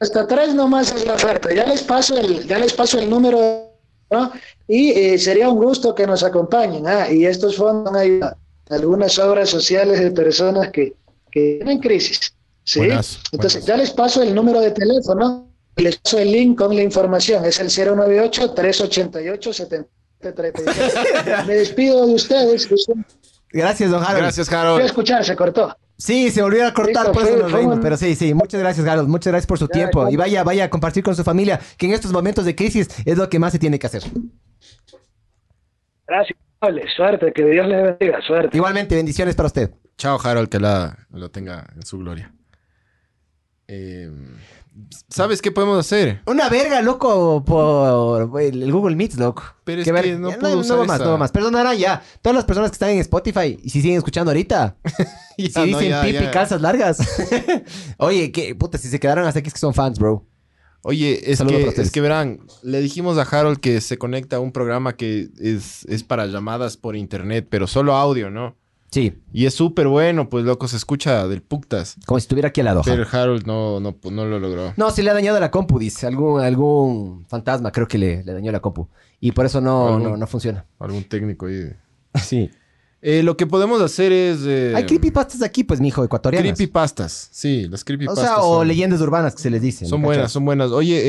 Hasta 0.00 0.26
tres 0.26 0.54
nomás 0.54 0.92
es 0.92 1.06
la 1.06 1.14
oferta. 1.14 1.52
Ya 1.52 1.66
les 1.66 1.82
paso 1.82 2.16
el, 2.16 2.46
ya 2.46 2.58
les 2.58 2.72
paso 2.72 2.98
el 2.98 3.10
número, 3.10 3.72
¿no? 4.10 4.32
Y 4.66 4.90
eh, 4.90 5.18
sería 5.18 5.48
un 5.48 5.62
gusto 5.62 5.94
que 5.94 6.06
nos 6.06 6.22
acompañen. 6.22 6.86
Ah, 6.86 7.10
y 7.10 7.26
estos 7.26 7.56
fondos 7.56 7.94
a 7.94 8.36
algunas 8.70 9.18
obras 9.18 9.50
sociales 9.50 10.00
de 10.00 10.10
personas 10.10 10.70
que, 10.70 10.94
que 11.30 11.56
tienen 11.56 11.80
crisis. 11.80 12.32
Entonces, 13.32 13.64
ya 13.64 13.76
les 13.76 13.90
paso 13.90 14.22
el 14.22 14.34
número 14.34 14.60
de 14.60 14.72
teléfono 14.72 15.48
y 15.76 15.82
les 15.82 15.96
paso 15.96 16.18
el 16.18 16.30
link 16.30 16.58
con 16.58 16.76
la 16.76 16.82
información. 16.82 17.44
Es 17.44 17.58
el 17.60 17.68
098-388-7037. 17.68 19.86
Me 21.46 21.54
despido 21.54 22.06
de 22.06 22.14
ustedes. 22.14 22.68
Gracias, 23.50 23.90
don 23.90 24.02
Harold. 24.02 24.22
Gracias, 24.22 24.52
Harold. 24.52 24.84
escuchar, 24.84 25.24
se 25.24 25.34
cortó. 25.34 25.74
Sí, 26.00 26.30
se 26.30 26.42
volvió 26.42 26.64
a 26.64 26.72
cortar, 26.72 27.06
Listo, 27.06 27.12
por 27.12 27.22
eso 27.24 27.36
nos 27.36 27.50
reímos. 27.50 27.76
un- 27.76 27.82
Pero 27.82 27.96
sí, 27.96 28.14
sí, 28.14 28.32
muchas 28.32 28.60
gracias, 28.60 28.86
Harold. 28.86 29.08
Muchas 29.08 29.32
gracias 29.32 29.46
por 29.48 29.58
su 29.58 29.66
Ya, 29.66 29.72
tiempo. 29.72 30.04
ya. 30.06 30.12
Y 30.12 30.16
vaya, 30.16 30.44
vaya 30.44 30.64
a 30.64 30.70
compartir 30.70 31.02
con 31.02 31.16
su 31.16 31.24
familia, 31.24 31.58
que 31.76 31.86
en 31.86 31.92
estos 31.92 32.12
momentos 32.12 32.44
de 32.44 32.54
crisis 32.54 32.88
es 33.04 33.18
lo 33.18 33.28
que 33.28 33.38
más 33.40 33.50
se 33.52 33.58
tiene 33.58 33.78
que 33.80 33.88
hacer. 33.88 34.04
Gracias. 36.06 36.38
Suerte, 36.96 37.32
que 37.32 37.44
Dios 37.44 37.66
les 37.68 37.82
bendiga. 37.82 38.20
Suerte. 38.22 38.56
Igualmente, 38.56 38.96
bendiciones 38.96 39.34
para 39.36 39.46
usted. 39.48 39.70
Chao, 39.96 40.18
Harold, 40.22 40.48
que 40.48 40.58
la, 40.58 41.06
lo 41.10 41.30
tenga 41.30 41.66
en 41.74 41.82
su 41.84 41.98
gloria. 41.98 42.32
Eh, 43.68 44.10
¿Sabes 45.08 45.42
qué 45.42 45.50
podemos 45.50 45.78
hacer? 45.78 46.20
Una 46.26 46.48
verga, 46.48 46.80
loco, 46.82 47.44
por 47.44 48.40
el 48.40 48.70
Google 48.72 48.96
Meets, 48.96 49.16
loco. 49.18 49.42
Pero 49.64 49.82
es 49.82 49.88
Qué 49.88 49.92
que 50.02 50.12
no 50.16 50.30
puedo 50.32 50.54
no, 50.54 50.60
usar 50.60 50.78
va 50.80 50.84
más, 50.84 50.96
esa. 50.96 51.04
no 51.04 51.10
va 51.12 51.16
más. 51.18 51.32
Perdonarán 51.32 51.76
ya. 51.76 52.02
Todas 52.22 52.36
las 52.36 52.44
personas 52.44 52.70
que 52.70 52.74
están 52.74 52.90
en 52.90 52.98
Spotify 52.98 53.58
y 53.62 53.70
si 53.70 53.80
siguen 53.82 53.96
escuchando 53.98 54.30
ahorita, 54.30 54.76
Ya, 55.38 55.48
si 55.48 55.58
no, 55.70 55.78
dicen 55.78 55.90
ya, 55.90 56.02
pipi 56.02 56.24
ya. 56.24 56.30
calzas 56.30 56.60
largas. 56.60 56.98
Oye, 57.98 58.32
que 58.32 58.54
puta, 58.54 58.76
si 58.78 58.88
se 58.88 58.98
quedaron 59.00 59.26
hasta 59.26 59.40
aquí 59.40 59.48
es 59.48 59.54
que 59.54 59.60
son 59.60 59.74
fans, 59.74 59.98
bro. 59.98 60.26
Oye, 60.82 61.30
es 61.32 61.40
que, 61.42 61.74
es 61.82 61.90
que 61.90 62.00
verán, 62.00 62.40
le 62.62 62.80
dijimos 62.80 63.18
a 63.18 63.22
Harold 63.22 63.58
que 63.58 63.80
se 63.80 63.98
conecta 63.98 64.36
a 64.36 64.40
un 64.40 64.52
programa 64.52 64.96
que 64.96 65.28
es, 65.40 65.84
es 65.86 66.04
para 66.04 66.26
llamadas 66.26 66.76
por 66.76 66.94
internet, 66.96 67.46
pero 67.50 67.66
solo 67.66 67.94
audio, 67.94 68.30
¿no? 68.30 68.56
Sí, 68.90 69.18
Y 69.34 69.44
es 69.44 69.52
súper 69.54 69.86
bueno, 69.88 70.28
pues 70.30 70.44
loco, 70.46 70.66
se 70.66 70.76
escucha 70.76 71.28
del 71.28 71.42
puctas. 71.42 71.96
como 72.06 72.18
si 72.18 72.24
estuviera 72.24 72.48
aquí 72.48 72.60
al 72.60 72.66
lado. 72.66 72.82
Pero. 72.84 73.04
Harold 73.10 73.44
no, 73.46 73.80
no, 73.80 73.94
no 74.10 74.24
lo 74.24 74.38
logró. 74.38 74.72
No, 74.78 74.90
se 74.90 75.02
le 75.02 75.10
ha 75.10 75.14
dañado 75.14 75.38
la 75.40 75.50
compu, 75.50 75.78
dice. 75.78 76.06
Algún, 76.06 76.40
algún 76.40 77.26
fantasma 77.28 77.70
creo 77.70 77.86
que 77.86 77.98
le, 77.98 78.24
le 78.24 78.32
dañó 78.32 78.50
la 78.50 78.60
compu. 78.60 78.88
Y 79.20 79.32
por 79.32 79.44
eso 79.44 79.60
no, 79.60 79.88
Algún- 79.88 80.02
no, 80.04 80.16
no 80.16 80.26
funciona. 80.26 80.64
Algún 80.78 81.04
técnico 81.04 81.46
ahí. 81.46 81.64
Sí. 82.22 82.50
Eh, 83.00 83.22
lo 83.22 83.36
que 83.36 83.46
podemos 83.46 83.80
hacer 83.80 84.10
es... 84.10 84.38
eh, 84.44 84.72
Hay 84.74 84.84
creepypastas 84.84 85.40
aquí, 85.42 85.62
pues, 85.62 85.80
mijo, 85.80 86.02
ecuatorianas. 86.02 86.48
Creepypastas. 86.56 87.28
Sí, 87.30 87.68
las 87.68 87.82
o 87.82 87.84
creepypastas. 87.84 88.24
sea, 88.24 88.38
o 88.38 88.58
son, 88.58 88.66
leyendas 88.68 89.00
urbanas 89.00 89.36
que 89.36 89.42
se 89.42 89.50
les 89.50 89.62
dice. 89.62 89.86
son 89.86 90.00
¿me 90.00 90.06
buenas, 90.06 90.32
son 90.32 90.44
buenas. 90.44 90.72
Oye, 90.72 91.00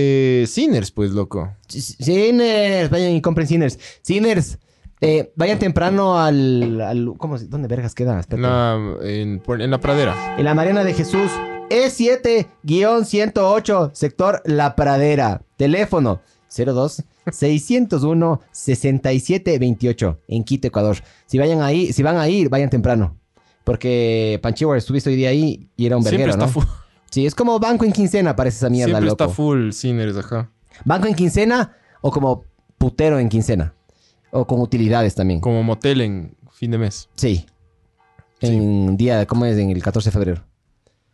eh, 0.43 0.45
Sinners, 0.47 0.91
pues, 0.91 1.11
loco. 1.11 1.49
Sinners, 1.67 2.89
vayan 2.89 3.11
y 3.13 3.21
compren 3.21 3.47
Sinners. 3.47 3.79
Sinners, 4.03 4.57
eh, 5.01 5.31
vayan 5.35 5.59
temprano 5.59 6.19
al, 6.19 6.81
al- 6.81 7.13
¿cómo 7.17 7.37
se- 7.37 7.47
¿Dónde 7.47 7.67
vergas 7.67 7.95
queda? 7.95 8.19
Espérate. 8.19 8.47
La- 8.47 8.77
en, 9.03 9.39
por- 9.39 9.61
en 9.61 9.71
la 9.71 9.79
pradera. 9.79 10.35
En 10.37 10.45
la 10.45 10.53
Mariana 10.53 10.83
de 10.83 10.93
Jesús. 10.93 11.31
E 11.71 11.85
E7-108, 11.87 13.91
sector 13.93 14.41
La 14.45 14.75
Pradera. 14.75 15.41
Teléfono 15.57 16.21
02 16.49 17.03
601 17.31 18.41
6728 18.51 20.19
en 20.27 20.43
Quito, 20.43 20.67
Ecuador. 20.67 20.97
Si 21.27 21.37
vayan 21.37 21.61
ahí, 21.61 21.93
si 21.93 22.01
van 22.03 22.17
a 22.17 22.27
ir, 22.27 22.49
vayan 22.49 22.69
temprano. 22.69 23.15
Porque 23.63 24.39
Panchiwer 24.41 24.77
estuviste 24.77 25.09
hoy 25.11 25.15
día 25.15 25.29
ahí 25.29 25.69
y 25.75 25.85
era 25.85 25.95
un 25.97 26.03
Siempre 26.03 26.25
verguero, 26.25 26.43
está 26.43 26.45
¿no? 26.47 26.51
full. 26.51 26.63
Sí, 27.11 27.25
es 27.25 27.35
como 27.35 27.59
banco 27.59 27.85
en 27.85 27.91
quincena, 27.91 28.35
parece 28.35 28.57
esa 28.57 28.69
mierda, 28.69 28.91
Siempre 28.93 29.09
loco. 29.09 29.23
está 29.23 29.33
full 29.35 29.71
Sinners, 29.71 30.17
ajá. 30.17 30.51
Banco 30.85 31.07
en 31.07 31.15
quincena 31.15 31.75
o 32.01 32.11
como 32.11 32.45
putero 32.77 33.19
en 33.19 33.29
quincena. 33.29 33.73
O 34.31 34.45
con 34.45 34.61
utilidades 34.61 35.15
también. 35.15 35.39
Como 35.41 35.63
motel 35.63 36.01
en 36.01 36.35
fin 36.51 36.71
de 36.71 36.77
mes. 36.77 37.09
Sí. 37.15 37.45
En 38.41 38.95
día, 38.97 39.25
¿cómo 39.25 39.45
es? 39.45 39.57
En 39.57 39.69
el 39.69 39.81
14 39.83 40.09
de 40.09 40.11
febrero. 40.11 40.43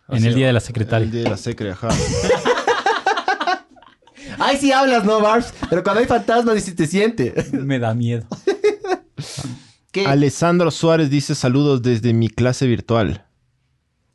En 0.09 0.23
el 0.23 0.35
día 0.35 0.47
de 0.47 0.53
la 0.53 0.59
El 0.59 0.65
secretaria. 0.65 1.07
día 1.09 1.23
de 1.23 1.29
la 1.29 1.37
secre, 1.37 1.71
ajá. 1.71 1.89
Ay, 4.37 4.57
sí 4.57 4.71
hablas, 4.71 5.05
¿no, 5.05 5.21
Barbs? 5.21 5.53
Pero 5.69 5.83
cuando 5.83 6.01
hay 6.01 6.07
fantasmas, 6.07 6.61
sí 6.63 6.73
te 6.75 6.87
siente. 6.87 7.33
Me 7.53 7.79
da 7.79 7.93
miedo. 7.93 8.25
¿Qué? 9.91 10.05
Alessandro 10.05 10.71
Suárez 10.71 11.09
dice 11.09 11.35
saludos 11.35 11.81
desde 11.81 12.13
mi 12.13 12.27
clase 12.29 12.67
virtual. 12.67 13.25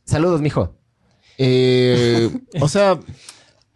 Saludos, 0.04 0.40
mijo. 0.42 0.74
Eh, 1.38 2.30
o 2.60 2.68
sea, 2.68 3.00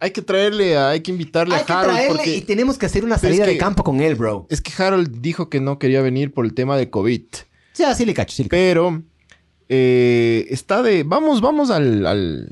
hay 0.05 0.11
que 0.11 0.21
traerle, 0.21 0.77
a- 0.77 0.89
hay 0.91 1.01
que 1.01 1.11
invitarle 1.11 1.55
Hay 1.55 1.61
a 1.61 1.65
que 1.65 1.73
Harold 1.73 1.91
traerle 1.93 2.15
porque 2.15 2.35
y 2.37 2.41
tenemos 2.41 2.77
que 2.77 2.85
hacer 2.85 3.03
una 3.03 3.15
es 3.15 3.21
salida 3.21 3.45
de 3.45 3.53
que- 3.53 3.57
campo 3.57 3.83
con 3.83 3.99
él, 4.01 4.15
bro. 4.15 4.47
es 4.49 4.61
que 4.61 4.71
Harold 4.81 5.19
dijo 5.21 5.49
que 5.49 5.59
no 5.59 5.77
quería 5.79 6.01
venir 6.01 6.33
por 6.33 6.45
el 6.45 6.53
tema 6.53 6.77
de 6.77 6.89
COVID, 6.89 7.21
Sí, 7.73 7.83
así 7.83 8.05
le 8.05 8.13
cacho, 8.13 8.35
sí 8.35 8.43
le 8.43 8.49
cacho. 8.49 8.57
pero 8.57 9.03
eh, 9.69 10.45
está 10.49 10.81
de, 10.81 11.03
vamos, 11.03 11.41
vamos 11.41 11.69
al, 11.71 12.05
al- 12.05 12.49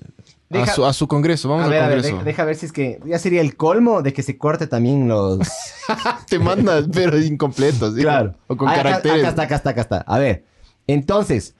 a, 0.51 0.67
su, 0.67 0.85
a 0.85 0.93
su 0.93 1.07
congreso, 1.07 1.49
vamos 1.49 1.63
A 1.63 1.65
al 1.65 1.71
ver, 1.71 1.81
a 1.81 1.87
ver, 1.87 1.95
congreso. 1.97 2.15
deja, 2.17 2.25
deja 2.25 2.43
ver 2.45 2.55
si 2.55 2.65
es 2.67 2.71
que 2.71 2.99
ya 3.05 3.17
sería 3.17 3.41
el 3.41 3.55
colmo 3.55 4.01
de 4.03 4.13
que 4.13 4.21
se 4.21 4.37
corte 4.37 4.67
también 4.67 5.07
los... 5.07 5.39
Te 6.29 6.37
mandas, 6.39 6.85
pero 6.93 7.17
incompletos, 7.19 7.95
¿sí? 7.95 8.03
O 8.47 8.55
con 8.57 8.67
Ah, 8.67 8.73
acá- 8.73 8.83
caracteres. 8.83 9.19
Acá, 9.19 9.29
está, 9.29 9.41
acá 9.43 9.55
está, 9.55 9.69
acá 9.71 9.81
está. 9.81 9.97
A 10.01 10.19
ver, 10.19 10.43
entonces, 10.85 11.55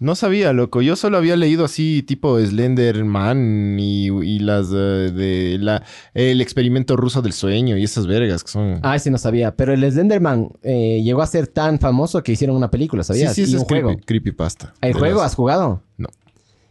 No 0.00 0.14
sabía, 0.14 0.52
loco. 0.54 0.80
Yo 0.80 0.96
solo 0.96 1.18
había 1.18 1.36
leído 1.36 1.64
así 1.66 2.02
tipo 2.02 2.38
Slenderman 2.40 3.78
y, 3.78 4.06
y 4.06 4.38
las 4.38 4.68
eh, 4.72 5.10
de 5.12 5.58
la 5.60 5.82
el 6.14 6.40
experimento 6.40 6.96
ruso 6.96 7.20
del 7.22 7.32
sueño 7.34 7.76
y 7.76 7.84
esas 7.84 8.06
vergas 8.06 8.42
que 8.42 8.50
son. 8.50 8.80
Ah, 8.82 8.96
ese 8.96 9.10
no 9.10 9.18
sabía. 9.18 9.54
Pero 9.56 9.74
el 9.74 9.90
Slenderman 9.92 10.48
eh, 10.62 11.02
llegó 11.04 11.22
a 11.22 11.26
ser 11.26 11.46
tan 11.48 11.78
famoso 11.78 12.22
que 12.22 12.32
hicieron 12.32 12.56
una 12.56 12.70
película, 12.70 13.02
¿sabías? 13.04 13.34
sí, 13.34 13.44
sí, 13.46 13.52
y 13.52 13.54
un 13.56 13.60
es 13.62 13.66
creepy- 13.68 13.82
juego. 13.82 14.00
creepypasta. 14.06 14.72
¿El 14.80 14.94
juego 14.94 15.18
las- 15.18 15.26
has 15.32 15.34
jugado? 15.34 15.82
No. 15.98 16.08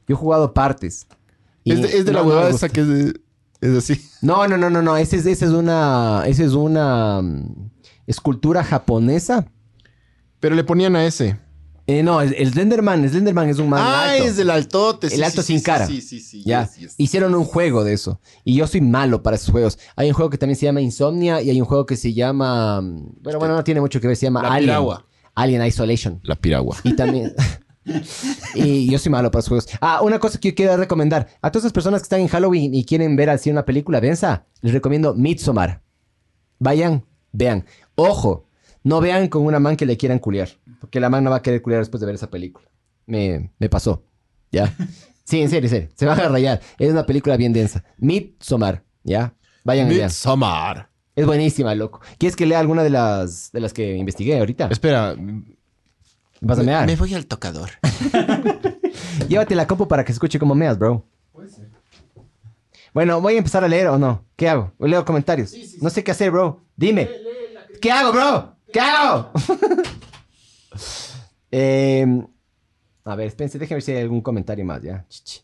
Yo 0.07 0.15
he 0.15 0.17
jugado 0.17 0.53
partes. 0.53 1.07
Y 1.63 1.73
Es 1.73 1.81
de, 1.83 1.87
es 1.99 2.05
de 2.05 2.11
la 2.13 2.19
no, 2.19 2.23
no 2.25 2.29
huevada 2.31 2.51
gusta. 2.51 2.65
esa 2.65 2.73
que 2.73 2.81
es, 2.81 2.87
de- 2.87 3.13
es 3.61 3.75
así. 3.77 4.01
No, 4.21 4.47
no, 4.47 4.57
no, 4.57 4.69
no, 4.69 4.81
no. 4.81 4.97
Ese 4.97 5.17
es, 5.17 5.25
ese 5.25 5.45
es 5.45 5.51
una. 5.51 6.23
Ese 6.25 6.45
es 6.45 6.53
una 6.53 7.21
mm, 7.21 7.69
escultura 8.07 8.63
japonesa. 8.63 9.45
Pero 10.39 10.55
le 10.55 10.63
ponían 10.63 10.95
a 10.95 11.05
ese. 11.05 11.37
Eh, 11.87 12.03
no, 12.03 12.21
el, 12.21 12.35
el 12.35 12.51
Slenderman, 12.51 13.03
el 13.03 13.09
Slenderman 13.09 13.49
es 13.49 13.57
un 13.57 13.67
man 13.67 13.81
ah, 13.83 14.11
alto. 14.11 14.23
es 14.25 14.37
del 14.37 14.51
altote. 14.51 15.07
El 15.07 15.13
sí, 15.13 15.23
alto 15.23 15.41
sí, 15.41 15.47
sin 15.47 15.57
sí, 15.59 15.65
cara. 15.65 15.87
Sí, 15.87 16.01
sí, 16.01 16.19
sí. 16.19 16.43
Ya. 16.45 16.63
yes, 16.65 16.75
yes. 16.77 16.95
Hicieron 16.97 17.33
un 17.33 17.43
juego 17.45 17.83
de 17.83 17.93
eso. 17.93 18.21
Y 18.43 18.55
yo 18.55 18.67
soy 18.67 18.81
malo 18.81 19.23
para 19.23 19.35
esos 19.37 19.49
juegos. 19.49 19.79
Hay 19.95 20.07
un 20.07 20.13
juego 20.13 20.29
que 20.29 20.37
también 20.37 20.55
se 20.55 20.65
llama 20.67 20.81
Insomnia 20.81 21.41
y 21.41 21.49
hay 21.49 21.59
un 21.59 21.65
juego 21.65 21.85
que 21.87 21.97
se 21.97 22.13
llama. 22.13 22.79
mm, 22.81 23.21
Bueno, 23.23 23.39
bueno, 23.39 23.55
no 23.55 23.63
tiene 23.63 23.81
mucho 23.81 23.99
que 23.99 24.07
ver. 24.07 24.15
Se 24.15 24.27
llama 24.27 24.43
La 24.43 24.49
Alien. 24.49 24.65
piragua. 24.69 25.05
Alien 25.33 25.65
Isolation. 25.65 26.19
La 26.23 26.35
piragua. 26.35 26.77
Y 26.83 26.95
también. 26.95 27.33
y 28.55 28.89
yo 28.89 28.99
soy 28.99 29.11
malo 29.11 29.31
para 29.31 29.39
los 29.39 29.47
juegos. 29.47 29.67
Ah, 29.81 30.01
una 30.01 30.19
cosa 30.19 30.39
que 30.39 30.49
yo 30.49 30.55
quiero 30.55 30.77
recomendar. 30.77 31.27
A 31.41 31.51
todas 31.51 31.65
esas 31.65 31.73
personas 31.73 32.01
que 32.01 32.05
están 32.05 32.21
en 32.21 32.27
Halloween 32.27 32.73
y 32.73 32.83
quieren 32.85 33.15
ver 33.15 33.29
así 33.29 33.49
una 33.49 33.65
película 33.65 34.01
densa, 34.01 34.45
les 34.61 34.73
recomiendo 34.73 35.13
Midsommar. 35.13 35.81
Vayan, 36.59 37.05
vean. 37.31 37.65
Ojo, 37.95 38.47
no 38.83 39.01
vean 39.01 39.27
con 39.27 39.45
una 39.45 39.59
man 39.59 39.75
que 39.75 39.85
le 39.85 39.97
quieran 39.97 40.19
culiar. 40.19 40.49
Porque 40.79 40.99
la 40.99 41.09
man 41.09 41.23
no 41.23 41.29
va 41.29 41.37
a 41.37 41.41
querer 41.41 41.61
culiar 41.61 41.81
después 41.81 41.99
de 42.01 42.05
ver 42.05 42.15
esa 42.15 42.29
película. 42.29 42.67
Me, 43.05 43.51
me 43.59 43.69
pasó. 43.69 44.03
¿Ya? 44.51 44.73
Sí, 45.25 45.41
en 45.41 45.49
serio, 45.49 45.67
en 45.67 45.69
serio. 45.69 45.89
Se 45.93 46.07
van 46.07 46.19
a 46.19 46.27
rayar. 46.27 46.59
Es 46.79 46.89
una 46.89 47.05
película 47.05 47.37
bien 47.37 47.53
densa. 47.53 47.83
Midsommar. 47.97 48.83
¿Ya? 49.03 49.35
Vayan 49.63 49.87
vean. 49.87 50.07
Midsommar. 50.07 50.89
Es 51.15 51.25
buenísima, 51.25 51.75
loco. 51.75 51.99
¿Quieres 52.17 52.35
que 52.35 52.45
lea 52.45 52.59
alguna 52.59 52.81
de 52.81 52.89
las, 52.89 53.51
de 53.51 53.59
las 53.59 53.73
que 53.73 53.95
investigué 53.97 54.39
ahorita? 54.39 54.69
Espera. 54.71 55.15
Vas 56.41 56.59
a 56.59 56.63
mear. 56.63 56.85
Me 56.85 56.95
voy 56.95 57.13
al 57.13 57.25
tocador. 57.25 57.69
Llévate 59.27 59.55
la 59.55 59.67
copo 59.67 59.87
para 59.87 60.03
que 60.03 60.11
se 60.11 60.15
escuche 60.15 60.39
como 60.39 60.55
meas, 60.55 60.77
bro. 60.77 61.05
Bueno, 62.93 63.21
voy 63.21 63.35
a 63.35 63.37
empezar 63.37 63.63
a 63.63 63.67
leer 63.67 63.87
o 63.87 63.97
no. 63.97 64.25
¿Qué 64.35 64.49
hago? 64.49 64.73
Leo 64.79 65.05
comentarios. 65.05 65.53
No 65.81 65.89
sé 65.89 66.03
qué 66.03 66.11
hacer, 66.11 66.31
bro. 66.31 66.65
Dime. 66.75 67.09
¿Qué 67.81 67.91
hago, 67.91 68.11
bro? 68.11 68.55
¿Qué 68.71 68.79
hago? 68.79 69.31
Em, 71.51 72.27
a 73.03 73.15
ver, 73.15 73.25
espérense, 73.25 73.57
déjenme 73.57 73.77
ver 73.77 73.81
si 73.81 73.91
hay 73.91 74.03
algún 74.03 74.21
comentario 74.21 74.63
más, 74.63 74.83
¿ya? 74.83 75.03
Chichi. 75.09 75.41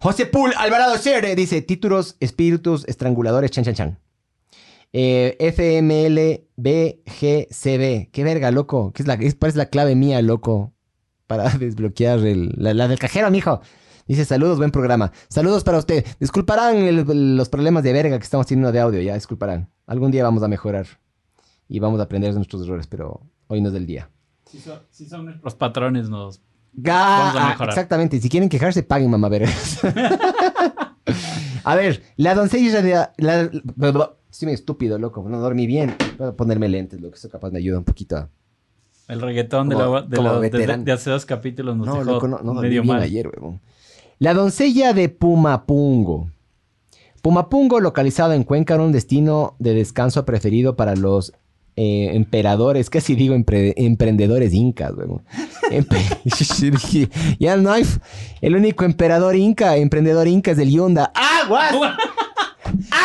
José 0.00 0.26
Pool 0.26 0.52
Alvarado 0.56 0.98
Sere 0.98 1.36
dice 1.36 1.62
títulos, 1.62 2.16
espíritus, 2.18 2.84
estranguladores, 2.88 3.52
chan, 3.52 3.62
chan, 3.64 3.74
chan. 3.74 3.98
Eh, 4.92 5.36
FMLBGCB. 6.56 8.10
Qué 8.10 8.24
verga, 8.24 8.50
loco. 8.50 8.92
¿Qué 8.92 9.02
es 9.02 9.06
la, 9.08 9.14
es, 9.14 9.34
parece 9.34 9.58
la 9.58 9.66
clave 9.66 9.94
mía, 9.94 10.20
loco. 10.22 10.72
Para 11.26 11.50
desbloquear 11.58 12.18
el- 12.20 12.54
la, 12.56 12.72
la 12.74 12.88
del 12.88 12.98
cajero, 12.98 13.30
mijo. 13.30 13.60
Dice, 14.06 14.24
saludos, 14.24 14.58
buen 14.58 14.70
programa. 14.70 15.12
Saludos 15.28 15.64
para 15.64 15.78
usted. 15.78 16.04
Disculparán 16.20 16.76
el- 16.76 17.36
los 17.36 17.48
problemas 17.48 17.82
de 17.82 17.92
verga 17.92 18.18
que 18.18 18.24
estamos 18.24 18.46
teniendo 18.46 18.72
de 18.72 18.80
audio, 18.80 19.00
ya, 19.02 19.14
disculparán. 19.14 19.68
Algún 19.86 20.10
día 20.10 20.22
vamos 20.24 20.42
a 20.42 20.48
mejorar. 20.48 20.86
Y 21.68 21.80
vamos 21.80 21.98
a 22.00 22.04
aprender 22.04 22.30
de 22.30 22.36
nuestros 22.36 22.62
errores, 22.62 22.86
pero 22.86 23.20
hoy 23.48 23.60
no 23.60 23.68
es 23.68 23.74
del 23.74 23.86
día. 23.86 24.08
Si 24.48 24.60
son, 24.60 24.78
si 24.90 25.06
son 25.08 25.24
nuestros 25.24 25.56
patrones, 25.56 26.08
nos. 26.08 26.40
Ga- 26.74 27.18
Vamos 27.18 27.36
a 27.36 27.46
ah, 27.46 27.48
mejorar. 27.50 27.68
exactamente. 27.70 28.20
Si 28.20 28.28
quieren 28.28 28.48
quejarse, 28.48 28.84
paguen, 28.84 29.10
mamá 29.10 29.28
a 31.64 31.74
ver, 31.74 32.02
la 32.16 32.34
doncella 32.36 32.82
de... 32.82 33.08
La, 33.16 33.50
sí, 34.30 34.46
me 34.46 34.52
estúpido, 34.52 34.98
loco. 34.98 35.24
No 35.28 35.38
dormí 35.40 35.66
bien. 35.66 35.94
Voy 36.18 36.28
a 36.28 36.32
ponerme 36.32 36.68
lentes, 36.68 37.00
loco. 37.00 37.14
Eso 37.16 37.28
capaz 37.28 37.50
me 37.50 37.58
ayuda 37.58 37.78
un 37.78 37.84
poquito. 37.84 38.16
a- 38.16 38.28
El 39.08 39.20
reggaetón 39.20 39.70
Como- 39.70 39.84
de, 40.02 40.16
la, 40.22 40.40
de, 40.40 40.66
la- 40.66 40.76
de- 40.78 40.92
hace 40.92 41.10
dos 41.10 41.24
capítulos 41.26 41.76
nos 41.76 41.86
No, 41.86 41.94
dejó 41.96 42.04
loco, 42.12 42.28
no, 42.28 42.38
no 42.38 42.54
dormí 42.54 42.62
medio 42.68 42.82
bien 42.82 42.94
mal. 42.94 43.02
ayer. 43.02 43.30
La 44.18 44.34
doncella 44.34 44.92
de 44.92 45.08
Pumapungo. 45.08 46.30
Pumapungo, 47.22 47.80
localizado 47.80 48.32
en 48.32 48.44
Cuenca, 48.44 48.74
era 48.74 48.82
un 48.84 48.92
destino 48.92 49.54
de 49.58 49.74
descanso 49.74 50.24
preferido 50.24 50.76
para 50.76 50.94
los 50.96 51.32
eh, 51.78 52.10
emperadores, 52.14 52.88
casi 52.88 53.14
digo 53.14 53.34
empre- 53.34 53.74
emprendedores 53.76 54.54
incas, 54.54 54.92
huevón. 54.96 55.22
Empe- 55.70 56.00
ya 57.38 57.56
no 57.58 57.70
hay. 57.70 57.84
El 58.40 58.56
único 58.56 58.84
emperador 58.84 59.36
inca, 59.36 59.76
emprendedor 59.76 60.26
inca 60.28 60.52
es 60.52 60.58
el 60.58 60.70
Yunda. 60.70 61.12
¡Aguas! 61.14 61.74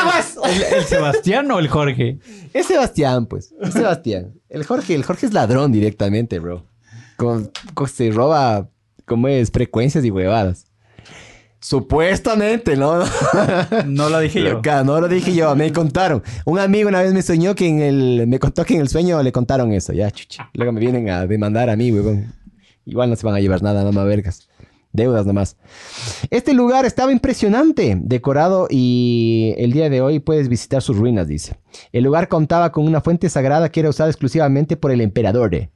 ¡Aguas! 0.02 0.38
¿El, 0.46 0.62
el 0.80 0.84
Sebastián 0.86 1.50
o 1.52 1.60
el 1.60 1.68
Jorge? 1.68 2.20
Es 2.54 2.66
Sebastián, 2.68 3.26
pues. 3.26 3.54
Es 3.62 3.74
Sebastián. 3.74 4.34
El 4.50 4.64
Jorge, 4.66 4.96
el 4.96 5.04
Jorge 5.04 5.26
es 5.28 5.34
ladrón 5.34 5.72
directamente, 5.72 6.40
bro. 6.40 6.66
Con, 7.18 7.52
con- 7.74 7.88
se 7.88 8.12
roba, 8.12 8.70
como 9.06 9.28
es, 9.28 9.52
frecuencias 9.52 10.04
y 10.04 10.12
huevadas. 10.12 10.66
Supuestamente, 11.60 12.76
¿no? 12.76 13.04
No 13.86 14.10
lo 14.10 14.20
dije 14.20 14.42
yo. 14.42 14.54
Loca, 14.54 14.84
no 14.84 15.00
lo 15.00 15.08
dije 15.08 15.34
yo, 15.36 15.56
me 15.56 15.72
contaron. 15.72 16.24
Un 16.46 16.58
amigo 16.58 16.90
una 16.90 17.02
vez 17.04 17.14
me 17.14 17.22
soñó 17.22 17.54
que 17.54 17.68
en 17.68 17.80
el... 17.82 18.26
Me 18.28 18.40
contó 18.40 18.66
que 18.66 18.74
en 18.74 18.82
el 18.82 18.90
sueño 18.90 19.22
le 19.22 19.32
contaron 19.32 19.72
eso. 19.72 19.94
Ya, 19.94 20.10
chucha. 20.10 20.50
Luego 20.56 20.72
me 20.72 20.80
vienen 20.80 21.10
a 21.12 21.28
demandar 21.28 21.70
a 21.70 21.76
mí, 21.76 21.92
huevón. 21.92 22.34
Igual 22.86 23.12
no 23.12 23.16
se 23.16 23.26
van 23.28 23.36
a 23.36 23.40
llevar 23.40 23.62
nada, 23.62 23.84
mamá 23.84 24.04
vergas. 24.06 24.50
Deudas 24.94 25.26
nomás. 25.26 25.58
Este 26.30 26.54
lugar 26.54 26.86
estaba 26.86 27.12
impresionante, 27.12 27.98
decorado 28.02 28.68
y 28.70 29.54
el 29.58 29.72
día 29.72 29.90
de 29.90 30.02
hoy 30.02 30.20
puedes 30.20 30.50
visitar 30.50 30.82
sus 30.82 30.98
ruinas, 30.98 31.28
dice. 31.28 31.56
El 31.92 32.04
lugar 32.04 32.28
contaba 32.28 32.72
con 32.72 32.86
una 32.86 33.02
fuente 33.02 33.30
sagrada 33.30 33.70
que 33.70 33.80
era 33.80 33.90
usada 33.90 34.10
exclusivamente 34.10 34.76
por 34.76 34.92
el 34.92 35.02
emperador. 35.02 35.70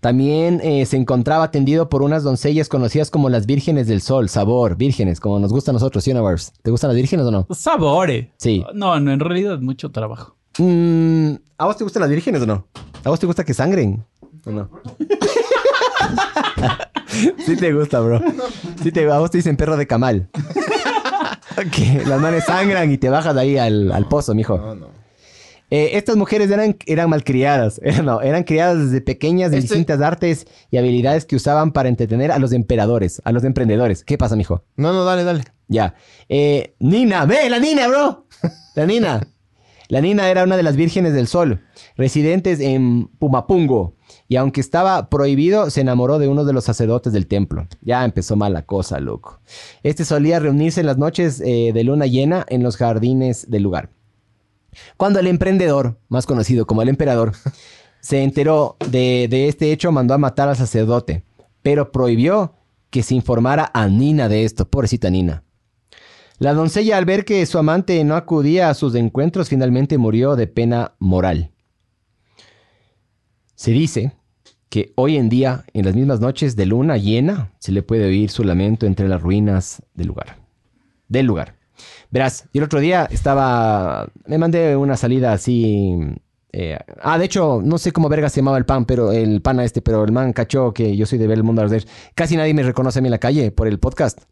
También 0.00 0.60
eh, 0.64 0.84
se 0.86 0.96
encontraba 0.96 1.44
atendido 1.44 1.88
por 1.88 2.02
unas 2.02 2.24
doncellas 2.24 2.68
conocidas 2.68 3.10
como 3.10 3.28
las 3.28 3.46
vírgenes 3.46 3.86
del 3.86 4.00
sol, 4.00 4.28
sabor, 4.28 4.76
vírgenes, 4.76 5.20
como 5.20 5.38
nos 5.38 5.52
gusta 5.52 5.70
a 5.70 5.74
nosotros, 5.74 6.02
¿sí 6.02 6.10
o 6.10 6.14
no, 6.14 6.22
Barbs? 6.22 6.52
¿Te 6.62 6.70
gustan 6.70 6.88
las 6.88 6.96
vírgenes 6.96 7.26
o 7.26 7.30
no? 7.30 7.46
Sabore. 7.50 8.32
Sí. 8.36 8.64
No, 8.74 8.98
no, 8.98 9.12
en 9.12 9.20
realidad 9.20 9.60
mucho 9.60 9.90
trabajo. 9.92 10.36
Mm, 10.58 11.34
¿A 11.56 11.66
vos 11.66 11.76
te 11.76 11.84
gustan 11.84 12.00
las 12.00 12.10
vírgenes 12.10 12.42
o 12.42 12.46
no? 12.46 12.66
¿A 13.04 13.10
vos 13.10 13.20
te 13.20 13.26
gusta 13.26 13.44
que 13.44 13.54
sangren? 13.54 14.04
¿O 14.44 14.50
no? 14.50 14.70
sí 17.46 17.56
te 17.56 17.72
gusta, 17.72 18.00
bro. 18.00 18.20
Sí 18.82 18.92
te, 18.92 19.10
a 19.10 19.18
vos 19.18 19.30
te 19.30 19.38
dicen 19.38 19.56
perro 19.56 19.76
de 19.76 19.86
camal. 19.86 20.28
que 21.72 22.02
las 22.06 22.20
manes 22.20 22.44
sangran 22.44 22.90
y 22.90 22.98
te 22.98 23.08
bajas 23.10 23.34
de 23.34 23.40
ahí 23.40 23.58
al, 23.58 23.92
al 23.92 24.08
pozo, 24.08 24.34
mijo. 24.34 24.56
No, 24.58 24.74
no. 24.74 25.02
Eh, 25.70 25.96
estas 25.96 26.16
mujeres 26.16 26.50
eran, 26.50 26.76
eran 26.86 27.08
malcriadas. 27.08 27.80
Eh, 27.82 28.02
no, 28.04 28.20
eran 28.20 28.44
criadas 28.44 28.78
desde 28.78 29.00
pequeñas 29.00 29.50
de 29.50 29.58
Este- 29.58 29.68
distintas 29.74 30.00
artes 30.00 30.46
y 30.70 30.76
habilidades 30.76 31.24
que 31.24 31.36
usaban 31.36 31.72
para 31.72 31.88
entretener 31.88 32.30
a 32.32 32.38
los 32.38 32.52
emperadores, 32.52 33.22
a 33.24 33.32
los 33.32 33.44
emprendedores. 33.44 34.04
¿Qué 34.04 34.18
pasa, 34.18 34.36
mijo? 34.36 34.64
No, 34.76 34.92
no, 34.92 35.04
dale, 35.04 35.24
dale. 35.24 35.44
Ya. 35.68 35.94
Eh, 36.28 36.74
Nina, 36.78 37.24
ve, 37.24 37.48
la 37.48 37.58
Nina, 37.58 37.88
bro. 37.88 38.26
La 38.74 38.86
Nina. 38.86 39.26
La 39.88 40.00
Nina 40.00 40.28
era 40.30 40.44
una 40.44 40.56
de 40.56 40.62
las 40.62 40.76
vírgenes 40.76 41.12
del 41.12 41.26
sol, 41.26 41.60
residentes 41.96 42.60
en 42.60 43.08
Pumapungo. 43.18 43.94
Y 44.32 44.36
aunque 44.36 44.62
estaba 44.62 45.10
prohibido, 45.10 45.68
se 45.68 45.82
enamoró 45.82 46.18
de 46.18 46.26
uno 46.26 46.46
de 46.46 46.54
los 46.54 46.64
sacerdotes 46.64 47.12
del 47.12 47.26
templo. 47.26 47.66
Ya 47.82 48.02
empezó 48.02 48.34
mal 48.34 48.54
la 48.54 48.62
cosa, 48.62 48.98
loco. 48.98 49.40
Este 49.82 50.06
solía 50.06 50.38
reunirse 50.38 50.80
en 50.80 50.86
las 50.86 50.96
noches 50.96 51.42
eh, 51.44 51.72
de 51.74 51.84
luna 51.84 52.06
llena 52.06 52.46
en 52.48 52.62
los 52.62 52.78
jardines 52.78 53.50
del 53.50 53.64
lugar. 53.64 53.90
Cuando 54.96 55.18
el 55.18 55.26
emprendedor, 55.26 55.98
más 56.08 56.24
conocido 56.24 56.66
como 56.66 56.80
el 56.80 56.88
emperador, 56.88 57.34
se 58.00 58.22
enteró 58.22 58.78
de, 58.88 59.26
de 59.28 59.48
este 59.48 59.70
hecho, 59.70 59.92
mandó 59.92 60.14
a 60.14 60.18
matar 60.18 60.48
al 60.48 60.56
sacerdote, 60.56 61.24
pero 61.60 61.92
prohibió 61.92 62.54
que 62.88 63.02
se 63.02 63.14
informara 63.14 63.70
a 63.74 63.86
Nina 63.88 64.30
de 64.30 64.44
esto. 64.44 64.66
Pobrecita 64.66 65.10
Nina. 65.10 65.44
La 66.38 66.54
doncella, 66.54 66.96
al 66.96 67.04
ver 67.04 67.26
que 67.26 67.44
su 67.44 67.58
amante 67.58 68.02
no 68.02 68.16
acudía 68.16 68.70
a 68.70 68.74
sus 68.74 68.94
encuentros, 68.94 69.50
finalmente 69.50 69.98
murió 69.98 70.36
de 70.36 70.46
pena 70.46 70.94
moral. 70.98 71.50
Se 73.56 73.72
dice 73.72 74.14
que 74.72 74.94
hoy 74.96 75.18
en 75.18 75.28
día, 75.28 75.66
en 75.74 75.84
las 75.84 75.94
mismas 75.94 76.20
noches 76.20 76.56
de 76.56 76.64
luna 76.64 76.96
llena, 76.96 77.52
se 77.58 77.72
le 77.72 77.82
puede 77.82 78.06
oír 78.06 78.30
su 78.30 78.42
lamento 78.42 78.86
entre 78.86 79.06
las 79.06 79.20
ruinas 79.20 79.82
del 79.92 80.06
lugar. 80.06 80.38
Del 81.08 81.26
lugar. 81.26 81.56
Verás, 82.10 82.48
y 82.54 82.58
el 82.58 82.64
otro 82.64 82.80
día 82.80 83.06
estaba. 83.10 84.10
Me 84.24 84.38
mandé 84.38 84.74
una 84.74 84.96
salida 84.96 85.34
así. 85.34 85.98
eh, 86.52 86.78
ah, 87.02 87.18
de 87.18 87.26
hecho, 87.26 87.60
no 87.62 87.76
sé 87.76 87.92
cómo 87.92 88.08
verga 88.08 88.30
se 88.30 88.40
llamaba 88.40 88.56
el 88.56 88.64
pan, 88.64 88.86
pero 88.86 89.12
el 89.12 89.42
pana 89.42 89.62
este, 89.62 89.82
pero 89.82 90.04
el 90.04 90.10
man 90.10 90.32
cachó 90.32 90.72
que 90.72 90.96
yo 90.96 91.04
soy 91.04 91.18
de 91.18 91.26
ver 91.26 91.36
el 91.36 91.44
mundo 91.44 91.60
arder. 91.60 91.84
Casi 92.14 92.38
nadie 92.38 92.54
me 92.54 92.62
reconoce 92.62 92.98
a 92.98 93.02
mí 93.02 93.08
en 93.08 93.12
la 93.12 93.18
calle 93.18 93.50
por 93.50 93.68
el 93.68 93.78
podcast. 93.78 94.22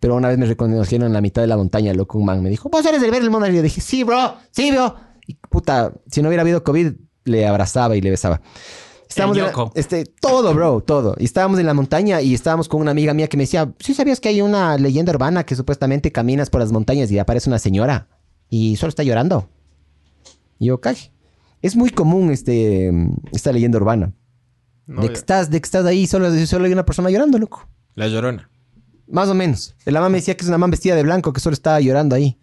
Pero 0.00 0.16
una 0.16 0.28
vez 0.28 0.36
me 0.36 0.44
reconocieron 0.44 1.06
en 1.06 1.14
la 1.14 1.22
mitad 1.22 1.40
de 1.40 1.48
la 1.48 1.56
montaña, 1.56 1.94
loco, 1.94 2.18
un 2.18 2.26
man 2.26 2.42
me 2.42 2.50
dijo, 2.50 2.68
vos 2.68 2.84
eres 2.84 3.00
del 3.00 3.10
ver 3.10 3.22
el 3.22 3.30
mundo 3.30 3.46
arder. 3.46 3.54
Y 3.54 3.56
yo 3.56 3.62
dije, 3.62 3.80
sí, 3.80 4.04
bro, 4.04 4.34
sí, 4.50 4.70
bro. 4.70 4.96
Y 5.26 5.36
puta, 5.48 5.94
si 6.10 6.20
no 6.20 6.28
hubiera 6.28 6.42
habido 6.42 6.62
COVID, 6.62 6.92
le 7.24 7.46
abrazaba 7.46 7.96
y 7.96 8.02
le 8.02 8.10
besaba. 8.10 8.42
Estábamos 9.08 9.36
en 9.38 9.44
la- 9.44 9.70
este, 9.74 10.04
todo, 10.04 10.52
bro, 10.54 10.80
todo. 10.80 11.14
Y 11.18 11.24
estábamos 11.24 11.58
en 11.58 11.66
la 11.66 11.74
montaña 11.74 12.20
y 12.20 12.34
estábamos 12.34 12.68
con 12.68 12.80
una 12.80 12.90
amiga 12.90 13.14
mía 13.14 13.26
que 13.28 13.36
me 13.36 13.44
decía, 13.44 13.72
¿sí 13.78 13.94
sabías 13.94 14.20
que 14.20 14.28
hay 14.28 14.42
una 14.42 14.76
leyenda 14.76 15.12
urbana 15.12 15.44
que 15.44 15.56
supuestamente 15.56 16.12
caminas 16.12 16.50
por 16.50 16.60
las 16.60 16.72
montañas 16.72 17.10
y 17.10 17.18
aparece 17.18 17.48
una 17.48 17.58
señora 17.58 18.08
y 18.50 18.76
solo 18.76 18.90
está 18.90 19.02
llorando? 19.02 19.48
Y 20.58 20.66
yo, 20.66 20.80
caje. 20.80 21.12
Es 21.62 21.74
muy 21.74 21.90
común 21.90 22.30
este, 22.30 22.92
esta 23.32 23.50
leyenda 23.52 23.78
urbana. 23.78 24.12
No, 24.86 25.02
de, 25.02 25.08
que 25.08 25.14
estás, 25.14 25.50
de 25.50 25.60
que 25.60 25.64
estás 25.66 25.84
ahí 25.86 26.00
y 26.02 26.06
solo, 26.06 26.30
solo 26.46 26.64
hay 26.66 26.72
una 26.72 26.84
persona 26.84 27.10
llorando, 27.10 27.38
loco. 27.38 27.68
La 27.94 28.08
llorona. 28.08 28.48
Más 29.10 29.28
o 29.28 29.34
menos. 29.34 29.74
La 29.84 30.00
mamá 30.00 30.10
me 30.10 30.18
decía 30.18 30.36
que 30.36 30.42
es 30.42 30.48
una 30.48 30.58
mamá 30.58 30.70
vestida 30.70 30.94
de 30.94 31.02
blanco 31.02 31.32
que 31.32 31.40
solo 31.40 31.54
estaba 31.54 31.80
llorando 31.80 32.14
ahí. 32.14 32.38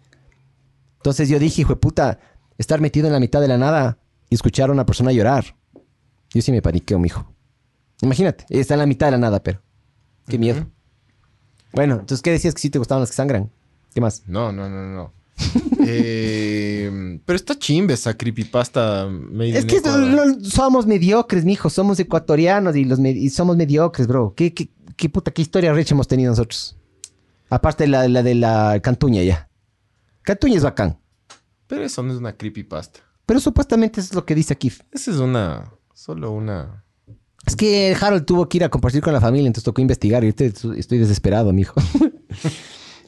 Entonces 0.98 1.28
yo 1.28 1.38
dije, 1.38 1.62
hijo 1.62 1.74
de 1.74 1.80
puta, 1.80 2.18
estar 2.58 2.80
metido 2.80 3.06
en 3.06 3.12
la 3.12 3.20
mitad 3.20 3.40
de 3.40 3.48
la 3.48 3.56
nada 3.58 3.98
y 4.28 4.34
escuchar 4.34 4.70
a 4.70 4.72
una 4.72 4.84
persona 4.86 5.12
llorar. 5.12 5.56
Yo 6.32 6.42
sí 6.42 6.52
me 6.52 6.62
paniqueo, 6.62 6.98
mijo. 6.98 7.32
Imagínate, 8.02 8.44
está 8.50 8.74
en 8.74 8.80
la 8.80 8.86
mitad 8.86 9.06
de 9.08 9.12
la 9.12 9.18
nada, 9.18 9.42
pero. 9.42 9.62
Qué 10.28 10.38
miedo. 10.38 10.66
Bueno, 11.72 11.94
entonces, 11.94 12.22
¿qué 12.22 12.30
decías 12.30 12.54
que 12.54 12.60
sí 12.60 12.70
te 12.70 12.78
gustaban 12.78 13.00
las 13.02 13.10
que 13.10 13.16
sangran? 13.16 13.50
¿Qué 13.94 14.00
más? 14.00 14.22
No, 14.26 14.52
no, 14.52 14.68
no, 14.68 14.86
no. 14.86 15.12
Eh, 15.88 17.20
pero 17.24 17.36
está 17.36 17.56
chimbe 17.58 17.94
esa 17.94 18.14
creepypasta 18.16 19.06
made 19.08 19.56
Es 19.58 19.64
que 19.64 19.80
lo- 19.80 20.40
somos 20.44 20.86
mediocres, 20.86 21.44
mijo. 21.44 21.70
Somos 21.70 21.98
ecuatorianos 22.00 22.76
y, 22.76 22.84
los 22.84 22.98
me- 22.98 23.10
y 23.12 23.30
somos 23.30 23.56
mediocres, 23.56 24.06
bro. 24.08 24.34
¿Qué, 24.36 24.52
qué, 24.52 24.68
qué 24.96 25.08
puta, 25.08 25.30
qué 25.30 25.42
historia 25.42 25.72
recha 25.72 25.94
hemos 25.94 26.08
tenido 26.08 26.30
nosotros? 26.30 26.76
Aparte 27.50 27.84
de 27.84 27.88
la, 27.88 28.08
la 28.08 28.22
de 28.22 28.34
la 28.34 28.80
cantuña 28.82 29.22
ya. 29.22 29.48
Cantuña 30.22 30.56
es 30.56 30.64
bacán. 30.64 30.98
Pero 31.66 31.84
eso 31.84 32.02
no 32.02 32.12
es 32.12 32.18
una 32.18 32.36
creepypasta. 32.36 33.00
Pero 33.24 33.40
supuestamente 33.40 34.00
eso 34.00 34.10
es 34.10 34.14
lo 34.14 34.24
que 34.24 34.34
dice 34.34 34.52
aquí. 34.52 34.72
Esa 34.92 35.10
es 35.10 35.16
una... 35.18 35.72
Solo 35.96 36.30
una... 36.30 36.84
Es 37.46 37.56
que 37.56 37.96
Harold 37.98 38.26
tuvo 38.26 38.48
que 38.50 38.58
ir 38.58 38.64
a 38.64 38.68
compartir 38.68 39.00
con 39.00 39.14
la 39.14 39.20
familia, 39.20 39.46
entonces 39.46 39.64
tocó 39.64 39.80
investigar 39.80 40.22
y 40.24 40.28
estoy 40.28 40.98
desesperado, 40.98 41.52
mijo. 41.54 41.80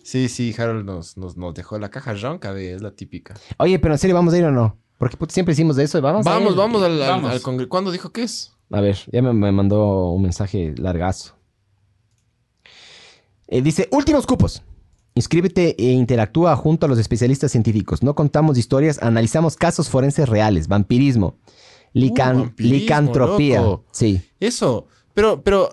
Sí, 0.02 0.30
sí, 0.30 0.54
Harold 0.56 0.86
nos, 0.86 1.18
nos, 1.18 1.36
nos 1.36 1.52
dejó 1.52 1.78
la 1.78 1.90
caja 1.90 2.14
ronca 2.14 2.54
de... 2.54 2.72
Es 2.72 2.80
la 2.80 2.92
típica. 2.92 3.34
Oye, 3.58 3.78
pero 3.78 3.92
en 3.92 3.98
serio, 3.98 4.16
¿vamos 4.16 4.32
a 4.32 4.38
ir 4.38 4.44
o 4.46 4.50
no? 4.50 4.78
Porque 4.96 5.18
puta, 5.18 5.34
siempre 5.34 5.52
hicimos 5.52 5.76
de 5.76 5.84
eso. 5.84 6.00
Vamos, 6.00 6.26
a 6.26 6.30
Vamos, 6.30 6.52
ir. 6.52 6.56
vamos 6.56 6.82
al, 6.82 6.92
al, 7.02 7.08
Vamos. 7.10 7.30
al 7.30 7.42
congre- 7.42 7.68
¿Cuándo 7.68 7.90
dijo 7.92 8.08
que 8.10 8.22
es? 8.22 8.52
A 8.70 8.80
ver, 8.80 8.96
ya 9.12 9.20
me, 9.20 9.34
me 9.34 9.52
mandó 9.52 10.08
un 10.12 10.22
mensaje 10.22 10.72
largazo. 10.78 11.34
Eh, 13.48 13.60
dice, 13.60 13.86
últimos 13.92 14.26
cupos. 14.26 14.62
Inscríbete 15.14 15.76
e 15.78 15.92
interactúa 15.92 16.56
junto 16.56 16.86
a 16.86 16.88
los 16.88 16.98
especialistas 16.98 17.50
científicos. 17.52 18.02
No 18.02 18.14
contamos 18.14 18.56
historias, 18.56 18.98
analizamos 19.02 19.56
casos 19.56 19.90
forenses 19.90 20.26
reales, 20.26 20.68
vampirismo, 20.68 21.36
lican- 21.94 22.52
Uh, 22.58 22.62
licantropía. 22.62 23.60
loco. 23.62 23.84
Sí. 23.92 24.20
Eso. 24.40 24.86
Pero, 25.14 25.42
pero... 25.42 25.70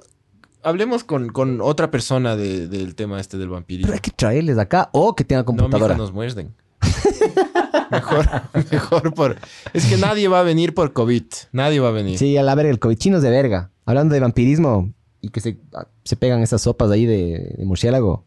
Hablemos 0.63 1.03
con, 1.03 1.29
con 1.29 1.61
otra 1.61 1.91
persona 1.91 2.35
de- 2.35 2.67
del 2.67 2.95
tema 2.95 3.19
este 3.21 3.37
del 3.37 3.49
vampirismo. 3.49 3.85
Pero 3.87 3.93
hay 3.95 3.99
que 4.01 4.09
traerles 4.09 4.57
acá 4.57 4.89
o 4.93 5.15
que 5.15 5.23
tenga 5.23 5.43
No, 5.43 5.51
mija, 5.51 5.61
computadora. 5.61 5.95
nos 5.95 6.11
muerden. 6.11 6.55
mejor, 7.91 8.27
mejor 8.71 9.13
por... 9.13 9.37
Es 9.73 9.85
que 9.85 9.97
nadie 9.97 10.27
va 10.27 10.39
a 10.39 10.43
venir 10.43 10.73
por 10.73 10.93
COVID. 10.93 11.23
Nadie 11.51 11.79
va 11.79 11.89
a 11.89 11.91
venir. 11.91 12.17
Sí, 12.17 12.35
a 12.37 12.43
la 12.43 12.55
verga, 12.55 12.71
el 12.71 12.79
COVID 12.79 12.97
chinos 12.97 13.21
de 13.21 13.29
verga. 13.29 13.71
Hablando 13.85 14.13
de 14.15 14.19
vampirismo 14.21 14.91
y 15.21 15.29
que 15.29 15.39
se, 15.39 15.59
ah, 15.73 15.87
se 16.03 16.15
pegan 16.15 16.41
esas 16.41 16.61
sopas 16.61 16.89
ahí 16.91 17.05
de, 17.05 17.55
de 17.57 17.65
murciélago. 17.65 18.25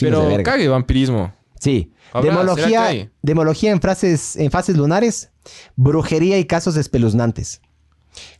Pero 0.00 0.22
de 0.22 0.28
verga. 0.28 0.52
cague 0.52 0.68
vampirismo. 0.68 1.32
Sí. 1.58 1.92
Habrá, 2.12 2.32
¿será 2.32 2.44
que 2.44 2.50
Demología, 2.52 3.10
demología 3.22 3.70
en, 3.72 3.80
frases, 3.80 4.36
en 4.36 4.50
fases 4.50 4.76
lunares, 4.76 5.30
brujería 5.76 6.38
y 6.38 6.44
casos 6.46 6.76
espeluznantes. 6.76 7.60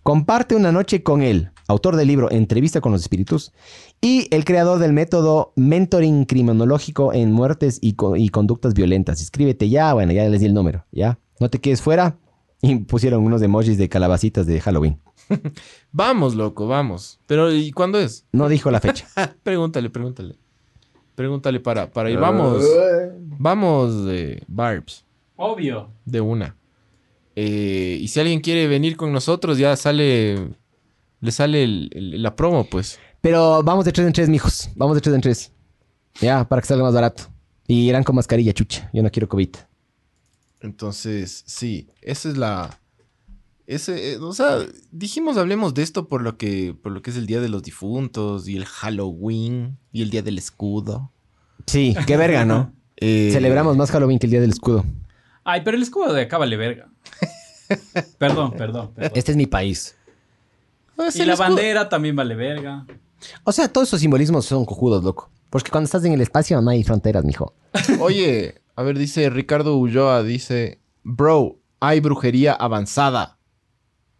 Comparte 0.02 0.56
una 0.56 0.72
noche 0.72 1.02
con 1.02 1.22
él, 1.22 1.50
autor 1.68 1.96
del 1.96 2.08
libro 2.08 2.30
Entrevista 2.30 2.80
con 2.80 2.92
los 2.92 3.02
Espíritus, 3.02 3.52
y 4.00 4.26
el 4.34 4.44
creador 4.44 4.78
del 4.78 4.92
método 4.92 5.52
Mentoring 5.56 6.24
Criminológico 6.24 7.12
en 7.12 7.32
Muertes 7.32 7.78
y, 7.80 7.92
co- 7.92 8.16
y 8.16 8.28
Conductas 8.30 8.74
Violentas. 8.74 9.20
Escríbete 9.20 9.68
ya, 9.68 9.92
bueno, 9.94 10.12
ya 10.12 10.28
les 10.28 10.40
di 10.40 10.46
el 10.46 10.54
número, 10.54 10.84
¿ya? 10.92 11.18
No 11.40 11.50
te 11.50 11.60
quedes 11.60 11.82
fuera. 11.82 12.16
Y 12.60 12.74
pusieron 12.76 13.22
unos 13.24 13.40
emojis 13.42 13.78
de 13.78 13.88
calabacitas 13.88 14.46
de 14.46 14.60
Halloween. 14.60 15.00
Vamos, 15.92 16.34
loco, 16.34 16.66
vamos. 16.66 17.20
Pero, 17.26 17.52
¿y 17.52 17.70
cuándo 17.70 18.00
es? 18.00 18.26
No 18.32 18.48
dijo 18.48 18.70
la 18.72 18.80
fecha. 18.80 19.06
pregúntale, 19.44 19.90
pregúntale. 19.90 20.36
Pregúntale 21.18 21.58
para, 21.58 21.90
para 21.90 22.08
ir. 22.12 22.16
Vamos. 22.16 22.64
Vamos, 23.38 24.04
de 24.04 24.40
Barbs. 24.46 25.04
Obvio. 25.34 25.90
De 26.04 26.20
una. 26.20 26.54
Eh, 27.34 27.98
y 28.00 28.06
si 28.06 28.20
alguien 28.20 28.40
quiere 28.40 28.68
venir 28.68 28.96
con 28.96 29.12
nosotros, 29.12 29.58
ya 29.58 29.74
sale. 29.74 30.54
Le 31.20 31.32
sale 31.32 31.64
el- 31.64 31.90
el- 31.92 32.22
la 32.22 32.36
promo, 32.36 32.62
pues. 32.70 33.00
Pero 33.20 33.64
vamos 33.64 33.84
de 33.84 33.90
tres 33.90 34.06
en 34.06 34.12
tres, 34.12 34.28
mijos. 34.28 34.70
Vamos 34.76 34.94
de 34.94 35.00
tres 35.00 35.12
en 35.16 35.20
tres. 35.20 35.50
Ya, 36.20 36.48
para 36.48 36.62
que 36.62 36.68
salga 36.68 36.84
más 36.84 36.94
barato. 36.94 37.24
Y 37.66 37.88
irán 37.88 38.04
con 38.04 38.14
mascarilla, 38.14 38.52
chucha. 38.52 38.88
Yo 38.92 39.02
no 39.02 39.10
quiero 39.10 39.28
COVID. 39.28 39.56
Entonces, 40.60 41.42
sí, 41.46 41.88
esa 42.00 42.28
es 42.28 42.36
la. 42.36 42.78
Ese, 43.68 44.14
eh, 44.14 44.16
o 44.16 44.32
sea, 44.32 44.60
dijimos 44.90 45.36
hablemos 45.36 45.74
de 45.74 45.82
esto 45.82 46.08
por 46.08 46.22
lo 46.22 46.38
que 46.38 46.74
por 46.82 46.90
lo 46.90 47.02
que 47.02 47.10
es 47.10 47.16
el 47.18 47.26
Día 47.26 47.40
de 47.42 47.50
los 47.50 47.62
Difuntos 47.62 48.48
y 48.48 48.56
el 48.56 48.64
Halloween 48.64 49.76
y 49.92 50.00
el 50.02 50.08
Día 50.10 50.22
del 50.22 50.38
Escudo. 50.38 51.12
Sí, 51.66 51.94
qué 52.06 52.16
verga, 52.16 52.44
¿no? 52.44 52.72
Eh, 53.00 53.30
Celebramos 53.32 53.76
más 53.76 53.92
Halloween 53.92 54.18
que 54.18 54.26
el 54.26 54.32
Día 54.32 54.40
del 54.40 54.50
Escudo. 54.50 54.84
Ay, 55.44 55.60
pero 55.64 55.76
el 55.76 55.84
escudo 55.84 56.12
de 56.12 56.22
acá 56.22 56.36
vale 56.36 56.56
verga. 56.56 56.90
perdón, 58.18 58.52
perdón, 58.52 58.92
perdón. 58.92 59.12
Este 59.14 59.30
es 59.30 59.36
mi 59.36 59.46
país. 59.46 59.94
pues, 60.96 61.14
Y 61.14 61.24
la 61.24 61.34
escudo- 61.34 61.38
bandera 61.38 61.88
también 61.88 62.16
vale 62.16 62.34
verga. 62.34 62.86
O 63.44 63.52
sea, 63.52 63.68
todos 63.68 63.86
esos 63.88 64.00
simbolismos 64.00 64.46
son 64.46 64.64
cojudos, 64.64 65.04
loco. 65.04 65.30
Porque 65.48 65.70
cuando 65.70 65.84
estás 65.84 66.04
en 66.04 66.12
el 66.12 66.20
espacio 66.20 66.60
no 66.60 66.70
hay 66.70 66.82
fronteras, 66.82 67.24
mijo. 67.24 67.54
Oye, 68.00 68.62
a 68.74 68.82
ver, 68.82 68.98
dice 68.98 69.30
Ricardo 69.30 69.76
Ulloa, 69.76 70.24
dice, 70.24 70.80
bro, 71.04 71.56
hay 71.78 72.00
brujería 72.00 72.52
avanzada. 72.54 73.37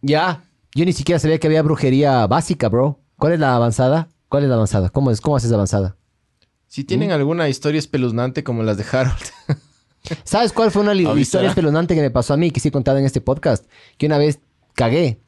Ya. 0.01 0.43
Yo 0.75 0.85
ni 0.85 0.93
siquiera 0.93 1.19
sabía 1.19 1.39
que 1.39 1.47
había 1.47 1.61
brujería 1.61 2.25
básica, 2.27 2.69
bro. 2.69 2.99
¿Cuál 3.17 3.33
es 3.33 3.39
la 3.39 3.55
avanzada? 3.55 4.09
¿Cuál 4.29 4.43
es 4.43 4.49
la 4.49 4.55
avanzada? 4.55 4.89
¿Cómo 4.89 5.11
es? 5.11 5.21
¿Cómo 5.21 5.35
haces 5.35 5.51
avanzada? 5.51 5.95
Si 6.67 6.83
tienen 6.83 7.11
alguna 7.11 7.49
historia 7.49 7.79
espeluznante 7.79 8.43
como 8.43 8.63
las 8.63 8.77
de 8.77 8.85
Harold. 8.91 9.17
¿Sabes 10.23 10.53
cuál 10.53 10.71
fue 10.71 10.83
una 10.83 10.93
historia 11.19 11.49
espeluznante 11.49 11.95
que 11.95 12.01
me 12.01 12.11
pasó 12.11 12.33
a 12.33 12.37
mí 12.37 12.51
que 12.51 12.59
sí 12.59 12.69
he 12.69 12.71
contado 12.71 12.97
en 12.97 13.05
este 13.05 13.21
podcast? 13.21 13.65
Que 13.97 14.05
una 14.05 14.17
vez 14.17 14.39
cagué, 14.73 15.19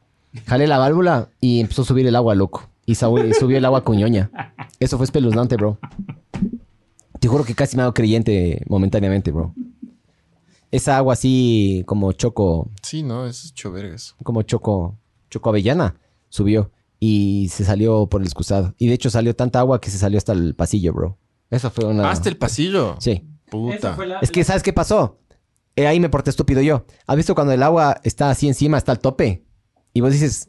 jalé 0.46 0.66
la 0.66 0.78
válvula 0.78 1.28
y 1.40 1.60
empezó 1.60 1.82
a 1.82 1.84
subir 1.84 2.06
el 2.06 2.16
agua, 2.16 2.34
loco. 2.34 2.68
Y 2.86 2.94
subió 2.94 3.58
el 3.58 3.64
agua 3.64 3.84
cuñoña. 3.84 4.30
Eso 4.80 4.96
fue 4.96 5.04
espeluznante, 5.04 5.56
bro. 5.56 5.78
Te 7.20 7.28
juro 7.28 7.44
que 7.44 7.54
casi 7.54 7.76
me 7.76 7.82
hago 7.82 7.94
creyente 7.94 8.64
momentáneamente, 8.68 9.30
bro. 9.30 9.54
Esa 10.72 10.96
agua 10.96 11.12
así 11.12 11.84
como 11.86 12.10
choco, 12.12 12.68
sí, 12.82 13.02
no, 13.04 13.26
es 13.26 13.52
chovergas. 13.54 14.16
como 14.24 14.42
choco, 14.42 14.98
choco 15.30 15.50
avellana, 15.50 16.00
subió 16.30 16.72
y 16.98 17.48
se 17.50 17.64
salió 17.64 18.06
por 18.08 18.20
el 18.22 18.26
excusado. 18.26 18.74
Y 18.78 18.88
de 18.88 18.94
hecho 18.94 19.10
salió 19.10 19.36
tanta 19.36 19.60
agua 19.60 19.80
que 19.80 19.90
se 19.90 19.98
salió 19.98 20.18
hasta 20.18 20.32
el 20.32 20.54
pasillo, 20.54 20.92
bro. 20.94 21.18
Eso 21.50 21.70
fue 21.70 21.84
una... 21.84 22.10
Hasta 22.10 22.28
el 22.30 22.36
pasillo. 22.38 22.96
Sí. 22.98 23.24
Puta. 23.50 23.76
Esa 23.76 23.94
fue 23.94 24.06
la- 24.06 24.18
Es 24.20 24.30
que, 24.30 24.42
¿sabes 24.44 24.62
qué 24.62 24.72
pasó? 24.72 25.18
Eh, 25.76 25.86
ahí 25.86 26.00
me 26.00 26.08
porté 26.08 26.30
estúpido 26.30 26.62
yo. 26.62 26.86
¿Has 27.06 27.16
visto 27.16 27.34
cuando 27.34 27.52
el 27.52 27.62
agua 27.62 28.00
está 28.04 28.30
así 28.30 28.48
encima, 28.48 28.78
está 28.78 28.92
al 28.92 28.98
tope? 29.00 29.44
Y 29.92 30.00
vos 30.00 30.12
dices, 30.12 30.48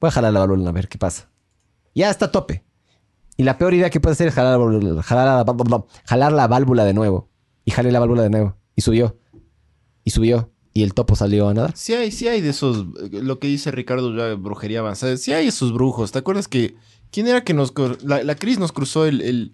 voy 0.00 0.08
a 0.08 0.10
jalar 0.12 0.32
la 0.32 0.40
válvula 0.40 0.68
a 0.68 0.72
ver 0.72 0.88
qué 0.88 0.98
pasa. 0.98 1.28
Ya 1.94 2.08
está 2.10 2.26
a 2.26 2.30
tope. 2.32 2.64
Y 3.36 3.42
la 3.42 3.58
peor 3.58 3.74
idea 3.74 3.90
que 3.90 3.98
puedes 4.00 4.16
hacer 4.16 4.28
es 4.28 4.34
jalar, 4.34 4.58
la 4.58 4.64
válvula- 4.64 5.02
jalar, 5.02 5.44
la, 5.46 5.84
jalar 6.04 6.32
la 6.32 6.46
válvula 6.46 6.84
de 6.84 6.94
nuevo. 6.94 7.28
Y 7.64 7.72
jalé 7.72 7.90
la 7.90 7.98
válvula 8.00 8.22
de 8.22 8.30
nuevo. 8.30 8.56
Y 8.76 8.82
subió. 8.82 9.16
Y 10.04 10.10
subió. 10.10 10.50
Y 10.72 10.82
el 10.84 10.94
topo 10.94 11.16
salió 11.16 11.48
a 11.48 11.54
nadar. 11.54 11.72
Sí 11.76 11.94
hay, 11.94 12.12
sí 12.12 12.28
hay 12.28 12.40
de 12.40 12.50
esos, 12.50 12.86
eh, 13.02 13.20
lo 13.22 13.38
que 13.40 13.48
dice 13.48 13.70
Ricardo 13.72 14.16
ya, 14.16 14.34
brujería 14.34 14.78
avanzada. 14.80 15.16
Sí 15.16 15.32
hay 15.32 15.48
esos 15.48 15.72
brujos. 15.72 16.12
¿Te 16.12 16.18
acuerdas 16.20 16.46
que, 16.48 16.76
quién 17.10 17.26
era 17.26 17.42
que 17.42 17.54
nos, 17.54 17.72
la, 18.04 18.22
la 18.22 18.34
Cris 18.36 18.58
nos 18.58 18.70
cruzó 18.72 19.04
el, 19.06 19.20
el, 19.20 19.52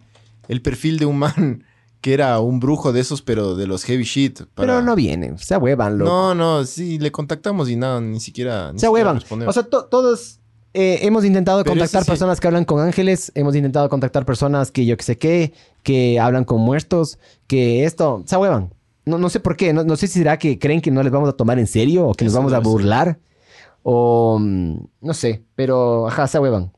el 0.48 0.60
perfil 0.62 0.98
de 0.98 1.06
un 1.06 1.18
man 1.18 1.64
que 2.02 2.12
era 2.12 2.38
un 2.40 2.60
brujo 2.60 2.92
de 2.92 3.00
esos, 3.00 3.22
pero 3.22 3.56
de 3.56 3.66
los 3.66 3.82
heavy 3.84 4.04
shit? 4.04 4.40
para- 4.54 4.74
Pero 4.74 4.82
no 4.82 4.94
vienen. 4.94 5.38
Se 5.38 5.56
huevan, 5.56 5.96
loco. 5.98 6.10
No, 6.10 6.34
no, 6.34 6.64
sí, 6.66 6.98
le 6.98 7.10
contactamos 7.10 7.70
y 7.70 7.76
nada, 7.76 8.00
ni 8.00 8.20
siquiera... 8.20 8.72
ni 8.72 8.78
se 8.78 8.86
siquiera 8.86 8.92
huevan. 8.92 9.16
respondió. 9.20 9.48
O 9.48 9.52
sea, 9.54 9.62
to- 9.64 9.86
todos 9.86 10.40
eh, 10.74 10.98
hemos 11.00 11.24
intentado 11.24 11.62
Pero 11.64 11.72
contactar 11.72 12.04
sí- 12.04 12.10
personas 12.10 12.38
que 12.38 12.46
hablan 12.46 12.66
con 12.66 12.80
ángeles, 12.80 13.32
hemos 13.34 13.56
intentado 13.56 13.88
contactar 13.88 14.26
personas 14.26 14.70
que 14.70 14.84
yo 14.84 14.98
que 14.98 15.02
sé 15.02 15.16
qué, 15.16 15.54
que 15.82 16.20
hablan 16.20 16.44
con 16.44 16.60
muertos, 16.60 17.18
que 17.46 17.84
esto, 17.84 18.22
se 18.26 18.36
huevan. 18.36 18.74
No, 19.06 19.18
no 19.18 19.28
sé 19.30 19.40
por 19.40 19.56
qué, 19.56 19.72
no, 19.72 19.84
no 19.84 19.96
sé 19.96 20.08
si 20.08 20.18
será 20.18 20.36
que 20.38 20.58
creen 20.58 20.80
que 20.80 20.90
no 20.90 21.02
les 21.02 21.12
vamos 21.12 21.28
a 21.28 21.32
tomar 21.32 21.58
en 21.58 21.66
serio 21.66 22.08
o 22.08 22.14
que 22.14 22.24
nos 22.24 22.34
vamos 22.34 22.52
a 22.52 22.56
ser. 22.56 22.64
burlar 22.64 23.18
o 23.82 24.38
mm, 24.40 24.76
no 25.00 25.14
sé, 25.14 25.44
pero 25.54 26.08
ajá, 26.08 26.26
se 26.26 26.40
huevan. 26.40 26.72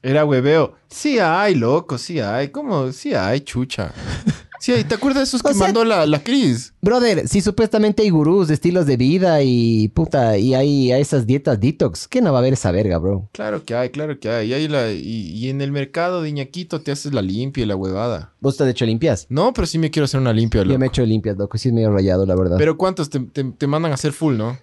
Era 0.00 0.24
hueveo. 0.24 0.74
Sí 0.88 1.18
hay, 1.18 1.54
loco, 1.54 1.98
sí 1.98 2.20
hay. 2.20 2.48
¿Cómo? 2.48 2.92
Sí 2.92 3.14
hay, 3.14 3.40
chucha. 3.40 3.92
Sí 4.64 4.72
hay. 4.72 4.84
¿Te 4.84 4.94
acuerdas 4.94 5.20
de 5.20 5.24
esos 5.24 5.42
que 5.42 5.52
sea- 5.52 5.66
mandó 5.66 5.84
la, 5.84 6.06
la 6.06 6.22
Cris? 6.22 6.72
Brother, 6.80 7.28
si 7.28 7.42
supuestamente 7.42 8.02
hay 8.02 8.08
gurús 8.08 8.48
de 8.48 8.54
estilos 8.54 8.86
de 8.86 8.96
vida 8.96 9.42
y 9.42 9.88
puta, 9.88 10.38
y 10.38 10.54
hay, 10.54 10.90
hay 10.90 11.02
esas 11.02 11.26
dietas 11.26 11.60
detox, 11.60 12.08
¿qué 12.08 12.22
no 12.22 12.32
va 12.32 12.38
a 12.38 12.40
haber 12.40 12.54
esa 12.54 12.70
verga, 12.72 12.96
bro? 12.96 13.28
Claro 13.32 13.62
que 13.62 13.74
hay, 13.74 13.90
claro 13.90 14.18
que 14.18 14.30
hay. 14.30 14.48
Y, 14.50 14.54
hay 14.54 14.68
la, 14.68 14.90
y, 14.90 15.00
y 15.32 15.50
en 15.50 15.60
el 15.60 15.70
mercado 15.70 16.22
de 16.22 16.30
Iñaquito 16.30 16.80
te 16.80 16.92
haces 16.92 17.12
la 17.12 17.20
limpia 17.20 17.64
y 17.64 17.66
la 17.66 17.76
huevada. 17.76 18.32
¿Vos 18.40 18.56
te 18.56 18.64
has 18.64 18.70
hecho 18.70 18.86
limpias? 18.86 19.26
No, 19.28 19.52
pero 19.52 19.66
sí 19.66 19.78
me 19.78 19.90
quiero 19.90 20.04
hacer 20.04 20.18
una 20.20 20.32
limpia, 20.32 20.62
Yo 20.62 20.66
loco. 20.68 20.78
me 20.78 20.86
he 20.86 20.88
hecho 20.88 21.04
limpias, 21.04 21.36
loco, 21.36 21.58
sí 21.58 21.68
es 21.68 21.74
medio 21.74 21.90
rayado, 21.90 22.24
la 22.24 22.34
verdad. 22.34 22.56
Pero 22.58 22.78
¿cuántos 22.78 23.10
te, 23.10 23.20
te- 23.20 23.44
te 23.44 23.66
mandan 23.66 23.92
a 23.92 23.96
hacer 23.96 24.12
full, 24.14 24.36
no? 24.38 24.56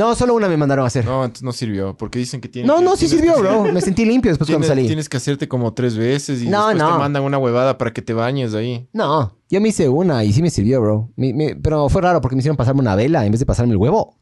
No, 0.00 0.14
solo 0.14 0.34
una 0.34 0.48
me 0.48 0.56
mandaron 0.56 0.84
a 0.84 0.88
hacer. 0.88 1.04
No, 1.04 1.18
No, 1.18 1.24
entonces 1.24 1.42
no 1.44 1.52
sirvió. 1.52 1.96
Porque 1.96 2.18
dicen 2.18 2.40
que 2.40 2.48
tiene 2.48 2.66
no, 2.66 2.78
que- 2.92 2.96
sí 2.96 3.08
sirvió, 3.08 3.34
que 3.34 3.40
bro. 3.42 3.64
Me 3.72 3.80
sentí 3.80 4.04
limpio 4.04 4.30
después 4.30 4.48
cuando 4.50 4.66
salí. 4.66 4.86
tienes 4.86 5.08
que 5.08 5.16
hacerte 5.18 5.46
como 5.46 5.74
tres 5.74 5.96
veces 5.96 6.42
y 6.42 6.48
No, 6.48 6.68
después 6.68 6.78
no. 6.88 6.92
te 6.94 6.98
mandan 6.98 7.22
una 7.22 7.38
huevada 7.38 7.76
para 7.78 7.92
que 7.92 8.00
te 8.02 8.12
bañes 8.14 8.54
ahí. 8.54 8.88
No, 8.92 9.36
yo 9.50 9.60
me 9.60 9.68
hice 9.68 9.88
una 9.88 10.24
y 10.24 10.32
sí 10.32 10.40
me 10.42 10.50
sirvió, 10.50 10.80
bro. 10.80 11.10
Pero 11.62 11.88
fue 11.88 12.02
raro 12.02 12.20
porque 12.20 12.34
me 12.36 12.40
hicieron 12.40 12.56
pasarme 12.56 12.80
una 12.80 12.94
vela 12.96 13.24
en 13.26 13.32
vez 13.32 13.40
de 13.40 13.46
pasarme 13.46 13.72
el 13.72 13.76
huevo. 13.78 14.16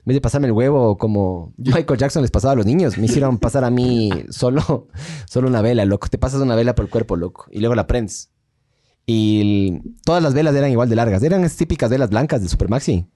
En 0.00 0.10
vez 0.10 0.16
de 0.16 0.20
pasarme 0.20 0.46
el 0.46 0.52
huevo 0.52 0.96
como 0.98 1.52
Michael 1.56 1.98
Jackson 1.98 2.22
les 2.22 2.30
pasaba 2.30 2.52
a 2.52 2.56
los 2.56 2.66
niños, 2.66 2.96
me 2.98 3.06
hicieron 3.06 3.38
pasar 3.38 3.64
a 3.64 3.70
mí 3.70 4.10
solo, 4.30 4.86
solo 5.28 5.48
una 5.48 5.62
vela, 5.62 5.84
loco. 5.84 6.06
Te 6.08 6.18
pasas 6.18 6.40
una 6.40 6.54
vela 6.54 6.74
por 6.74 6.84
el 6.84 6.90
cuerpo, 6.90 7.16
loco. 7.16 7.46
Y 7.50 7.58
luego 7.60 7.74
la 7.74 7.86
prendes. 7.86 8.30
Y 9.06 9.40
el- 9.40 9.82
todas 10.04 10.22
las 10.22 10.34
velas 10.34 10.54
eran 10.54 10.70
igual 10.70 10.88
de 10.88 10.96
largas. 10.96 11.22
Eran 11.22 11.42
esas 11.44 11.56
típicas 11.56 11.90
velas 11.90 12.10
blancas 12.10 12.42
de 12.42 12.48
Supermaxi. 12.48 13.06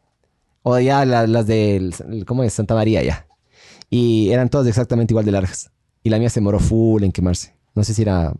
O 0.62 0.78
ya 0.78 1.04
la- 1.04 1.26
las 1.26 1.46
del... 1.46 1.94
¿Cómo 2.26 2.42
es? 2.44 2.52
Santa 2.52 2.74
María 2.74 3.02
ya. 3.02 3.26
Y 3.88 4.30
eran 4.30 4.48
todas 4.48 4.66
exactamente 4.66 5.12
igual 5.12 5.24
de 5.24 5.32
largas. 5.32 5.70
Y 6.02 6.10
la 6.10 6.18
mía 6.18 6.30
se 6.30 6.40
moró 6.40 6.58
full 6.60 7.02
en 7.02 7.12
quemarse. 7.12 7.54
No 7.74 7.82
sé 7.84 7.94
si 7.94 8.02
era 8.02 8.32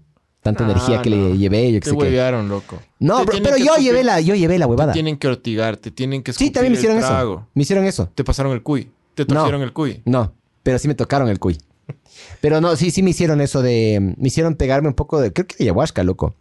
tanta 0.42 0.64
Ah, 0.66 0.70
energía 0.70 1.02
que 1.02 1.10
no. 1.10 1.16
le 1.30 1.38
llevé, 1.38 1.72
yo 1.72 1.80
qué 1.80 1.84
Te 1.84 1.90
sé 1.90 1.96
qué. 1.96 2.02
huevearon, 2.02 2.48
loco. 2.48 2.78
No, 2.98 3.24
bro, 3.24 3.38
pero 3.42 3.56
que 3.56 3.64
yo 3.64 3.74
escupir- 3.74 3.82
llevé 3.82 4.04
la, 4.04 4.20
yo 4.20 4.34
llevé 4.34 4.58
la 4.58 4.66
Te 4.66 4.70
huevada. 4.70 4.92
tienen 4.92 5.16
que 5.18 5.28
ortigar, 5.28 5.76
te 5.76 5.90
tienen 5.90 6.22
que 6.22 6.32
Sí, 6.32 6.50
también 6.50 6.72
me 6.72 6.78
hicieron 6.78 6.98
eso. 6.98 7.46
Me 7.54 7.62
hicieron 7.62 7.84
eso. 7.84 8.08
Te 8.14 8.24
pasaron 8.24 8.52
el 8.52 8.62
cuy. 8.62 8.90
Te 9.14 9.22
No. 9.24 9.34
torcieron 9.34 9.62
el 9.62 9.72
cuy. 9.72 10.02
No, 10.04 10.32
pero 10.62 10.78
sí 10.78 10.88
me 10.88 10.94
tocaron 10.94 11.28
el 11.28 11.38
cuy. 11.38 11.58
Pero 12.40 12.60
no, 12.60 12.76
sí, 12.76 12.90
sí 12.92 13.02
me 13.02 13.10
hicieron 13.10 13.40
eso 13.40 13.62
de... 13.62 14.14
Me 14.16 14.28
hicieron 14.28 14.54
pegarme 14.54 14.88
un 14.88 14.94
poco 14.94 15.20
de... 15.20 15.32
Creo 15.32 15.46
que 15.46 15.56
de 15.56 15.64
ayahuasca, 15.64 16.04
loco. 16.04 16.34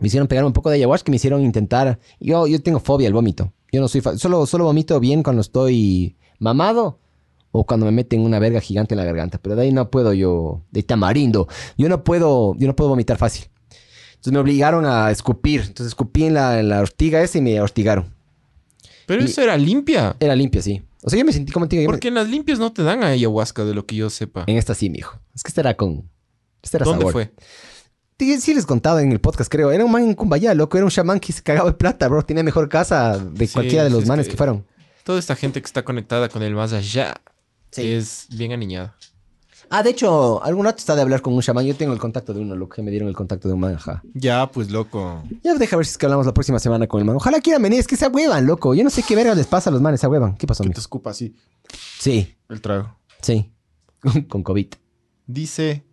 Me 0.00 0.06
hicieron 0.06 0.28
pegarme 0.28 0.46
un 0.46 0.52
poco 0.52 0.70
de 0.70 0.76
ayahuasca 0.76 1.10
y 1.10 1.12
me 1.12 1.16
hicieron 1.16 1.42
intentar... 1.42 1.98
Yo, 2.20 2.46
yo 2.46 2.62
tengo 2.62 2.78
fobia 2.78 3.08
al 3.08 3.12
vómito. 3.14 3.52
Yo 3.72 3.80
no 3.80 3.88
soy... 3.88 4.00
fa- 4.00 4.16
Solo, 4.18 4.46
solo 4.46 4.64
vomito 4.64 4.98
bien 5.00 5.22
cuando 5.22 5.42
estoy 5.42 6.16
mamado 6.38 6.98
o 7.50 7.64
cuando 7.64 7.86
me 7.86 7.92
meten 7.92 8.20
una 8.20 8.38
verga 8.38 8.60
gigante 8.60 8.94
en 8.94 8.98
la 8.98 9.04
garganta. 9.04 9.38
Pero 9.38 9.56
de 9.56 9.62
ahí 9.62 9.72
no 9.72 9.90
puedo 9.90 10.12
yo... 10.12 10.62
De 10.70 10.82
tamarindo. 10.82 11.48
Yo 11.76 11.88
no 11.88 12.04
puedo... 12.04 12.54
Yo 12.56 12.66
no 12.66 12.76
puedo 12.76 12.90
vomitar 12.90 13.16
fácil. 13.18 13.46
Entonces 14.10 14.32
me 14.32 14.38
obligaron 14.38 14.84
a 14.86 15.10
escupir. 15.10 15.60
Entonces 15.60 15.88
escupí 15.88 16.24
en 16.24 16.34
la, 16.34 16.60
en 16.60 16.68
la 16.68 16.80
ortiga 16.80 17.22
esa 17.22 17.38
y 17.38 17.42
me 17.42 17.60
ortigaron. 17.60 18.14
Pero 19.06 19.22
Y- 19.22 19.26
eso 19.26 19.42
era 19.42 19.56
limpia. 19.56 20.16
Era 20.20 20.34
limpia, 20.36 20.60
sí. 20.62 20.82
O 21.02 21.10
sea, 21.10 21.18
yo 21.18 21.24
me 21.24 21.32
sentí 21.32 21.52
como 21.52 21.68
te 21.68 21.84
Porque 21.86 22.08
en 22.08 22.14
las 22.14 22.28
limpias 22.28 22.58
no 22.58 22.72
te 22.72 22.82
dan 22.82 23.02
ayahuasca, 23.04 23.64
de 23.64 23.72
lo 23.72 23.86
que 23.86 23.94
yo 23.96 24.10
sepa. 24.10 24.44
En 24.46 24.56
esta 24.56 24.74
sí, 24.74 24.90
mijo. 24.90 25.18
Es 25.34 25.42
que 25.42 25.48
esta 25.48 25.60
era 25.60 25.76
con... 25.76 26.10
Esta 26.60 26.78
era 26.78 26.84
¿Dónde 26.84 27.02
sabor. 27.02 27.12
fue? 27.12 27.32
Sí, 28.18 28.40
sí 28.40 28.54
les 28.54 28.66
contaba 28.66 29.00
en 29.02 29.12
el 29.12 29.20
podcast, 29.20 29.50
creo. 29.50 29.70
Era 29.70 29.84
un 29.84 29.92
man 29.92 30.02
en 30.02 30.14
Cumbayá, 30.14 30.52
loco. 30.54 30.76
Era 30.76 30.84
un 30.84 30.90
chamán 30.90 31.20
que 31.20 31.32
se 31.32 31.42
cagaba 31.42 31.70
de 31.70 31.76
plata, 31.76 32.08
bro. 32.08 32.24
Tenía 32.24 32.42
mejor 32.42 32.68
casa 32.68 33.16
de 33.18 33.46
Sí, 33.46 33.52
cualquiera 33.52 33.84
de 33.84 33.90
los 33.90 34.02
es 34.02 34.08
manes 34.08 34.26
que- 34.26 34.32
que... 34.32 34.36
fueron. 34.36 34.66
Toda 35.04 35.18
esta 35.20 35.36
gente 35.36 35.60
que 35.62 35.66
está 35.66 35.84
conectada 35.84 36.28
con 36.28 36.42
el 36.42 36.54
más 36.54 36.72
allá 36.72 37.14
Sí. 37.70 37.90
es 37.92 38.26
bien 38.30 38.52
aniñada. 38.52 38.96
Ah, 39.70 39.82
de 39.82 39.90
hecho, 39.90 40.42
algún 40.42 40.64
rato 40.64 40.78
está 40.78 40.96
de 40.96 41.02
hablar 41.02 41.20
con 41.22 41.34
un 41.34 41.42
chamán. 41.42 41.64
Yo 41.66 41.76
tengo 41.76 41.92
el 41.92 41.98
contacto 41.98 42.32
de 42.34 42.40
uno, 42.40 42.56
loco. 42.56 42.74
Que 42.76 42.82
me 42.82 42.90
dieron 42.90 43.08
el 43.08 43.14
contacto 43.14 43.48
de 43.48 43.54
un 43.54 43.60
man, 43.60 43.74
ajá. 43.74 44.02
Ya, 44.14 44.50
pues, 44.50 44.70
loco. 44.70 45.22
Ya 45.44 45.54
deja 45.54 45.76
ver 45.76 45.84
si 45.86 45.90
es 45.92 45.98
que 45.98 46.06
hablamos 46.06 46.24
la 46.26 46.32
próxima 46.34 46.58
semana 46.58 46.86
con 46.86 47.00
el 47.00 47.04
man. 47.06 47.16
Ojalá 47.16 47.40
quieran 47.40 47.62
venir. 47.62 47.78
Es 47.78 47.86
que 47.86 47.96
se 47.96 48.06
ahuevan, 48.06 48.46
loco. 48.46 48.74
Yo 48.74 48.82
no 48.82 48.90
sé 48.90 49.02
qué 49.02 49.14
verga 49.14 49.34
les 49.34 49.46
pasa 49.46 49.68
a 49.70 49.72
los 49.72 49.80
manes. 49.82 50.00
Se 50.00 50.06
ahuevan. 50.06 50.36
¿Qué 50.36 50.46
pasó, 50.46 50.64
Que 50.64 50.70
te 50.70 50.80
escupa 50.80 51.10
así 51.10 51.34
Sí, 52.00 52.34
el 52.48 52.60
trago. 52.62 52.96
sí. 53.20 53.52
con 54.28 54.42
COVID. 54.42 54.68
Dice... 55.26 55.84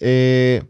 eh, 0.00 0.62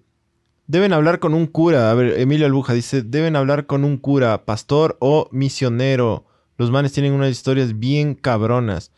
deben 0.68 0.92
hablar 0.92 1.18
con 1.18 1.34
un 1.34 1.46
cura. 1.48 1.90
A 1.90 1.94
ver, 1.94 2.20
Emilio 2.20 2.46
Albuja 2.46 2.72
dice... 2.74 3.02
Deben 3.02 3.34
hablar 3.34 3.66
con 3.66 3.84
un 3.84 3.96
cura, 3.96 4.44
pastor 4.44 4.96
o 5.00 5.28
misionero. 5.32 6.24
Los 6.56 6.70
manes 6.70 6.92
tienen 6.92 7.12
unas 7.12 7.30
historias 7.30 7.78
bien 7.80 8.14
cabronas. 8.14 8.92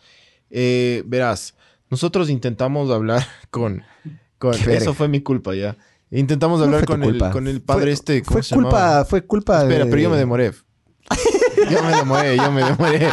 Eh, 0.50 1.02
verás, 1.06 1.54
nosotros 1.88 2.28
intentamos 2.28 2.90
hablar 2.90 3.26
con... 3.50 3.82
con 4.38 4.52
Qué 4.52 4.66
verga. 4.66 4.74
eso 4.82 4.92
fue 4.94 5.08
mi 5.08 5.20
culpa 5.22 5.54
ya. 5.54 5.76
Intentamos 6.10 6.58
No 6.58 6.64
hablar 6.66 6.84
con 6.86 7.02
el, 7.04 7.18
con 7.30 7.46
el 7.46 7.62
padre 7.62 7.82
Fue- 7.84 7.92
este... 7.92 8.22
¿cómo 8.22 8.32
Fue 8.34 8.42
se 8.42 8.54
llamaba? 8.56 8.70
culpa, 8.70 9.04
fue 9.06 9.22
culpa 9.24 9.62
Espera, 9.62 9.84
de... 9.84 9.90
pero 9.90 10.02
yo 10.02 10.10
me 10.10 10.16
demoré. 10.16 10.52
yo 11.70 11.82
me 11.84 11.96
demoré, 11.96 12.36
yo 12.36 12.50
me 12.52 12.64
demoré. 12.64 13.08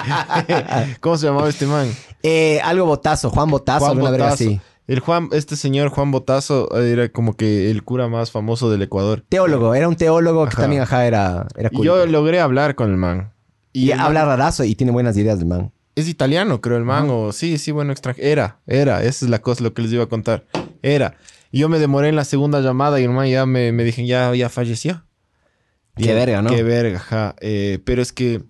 ¿Cómo 0.99 1.17
se 1.17 1.27
llamaba 1.27 1.47
este 1.49 1.65
man? 1.67 1.87
Eh, 2.23 2.59
algo 2.63 2.85
botazo. 2.85 3.29
Juan 3.29 3.49
Botazo. 3.51 3.79
Juan 3.85 3.91
alguna 3.91 4.11
verga 4.11 4.25
Botazo. 4.29 4.43
así. 4.45 4.61
El 4.87 5.01
Juan, 5.01 5.27
este 5.33 5.57
señor 5.57 5.89
Juan 5.89 6.11
Botazo 6.11 6.73
era 6.79 7.09
como 7.09 7.35
que 7.35 7.69
el 7.69 7.83
cura 7.83 8.07
más 8.07 8.31
famoso 8.31 8.71
del 8.71 8.81
Ecuador. 8.81 9.25
Teólogo. 9.27 9.75
Era 9.75 9.89
un 9.89 9.97
teólogo 9.97 10.45
que 10.45 10.53
Ajá. 10.53 10.61
también, 10.61 10.81
ajá, 10.81 11.05
era, 11.05 11.45
era 11.57 11.69
cool. 11.69 11.85
yo 11.85 12.05
logré 12.05 12.39
hablar 12.39 12.75
con 12.75 12.89
el 12.89 12.97
man. 12.97 13.33
Y 13.73 13.91
el 13.91 13.97
man 13.97 14.07
habla 14.07 14.25
rarazo 14.25 14.63
y 14.63 14.75
tiene 14.75 14.93
buenas 14.93 15.17
ideas 15.17 15.39
del 15.39 15.49
man. 15.49 15.73
Es 15.95 16.07
italiano, 16.07 16.61
creo, 16.61 16.77
el 16.77 16.85
man. 16.85 17.09
O 17.09 17.33
sí, 17.33 17.57
sí, 17.57 17.71
bueno, 17.71 17.91
extranjero. 17.91 18.27
Era, 18.27 18.59
era. 18.65 19.03
Esa 19.03 19.25
es 19.25 19.29
la 19.29 19.39
cosa, 19.39 19.61
lo 19.63 19.73
que 19.73 19.81
les 19.81 19.91
iba 19.91 20.05
a 20.05 20.07
contar. 20.07 20.45
Era. 20.81 21.17
Y 21.51 21.59
yo 21.59 21.69
me 21.69 21.79
demoré 21.79 22.07
en 22.07 22.15
la 22.15 22.23
segunda 22.23 22.61
llamada 22.61 23.01
y 23.01 23.03
el 23.03 23.09
man 23.09 23.27
ya 23.27 23.45
me, 23.45 23.73
me 23.73 23.83
dije, 23.83 24.05
ya, 24.05 24.33
ya 24.35 24.47
falleció. 24.47 25.03
Qué 25.97 26.13
verga, 26.13 26.41
¿no? 26.41 26.49
Qué 26.49 26.63
verga, 26.63 26.97
ajá. 26.97 27.35
Eh, 27.41 27.79
pero 27.83 28.01
es 28.01 28.13
que... 28.13 28.41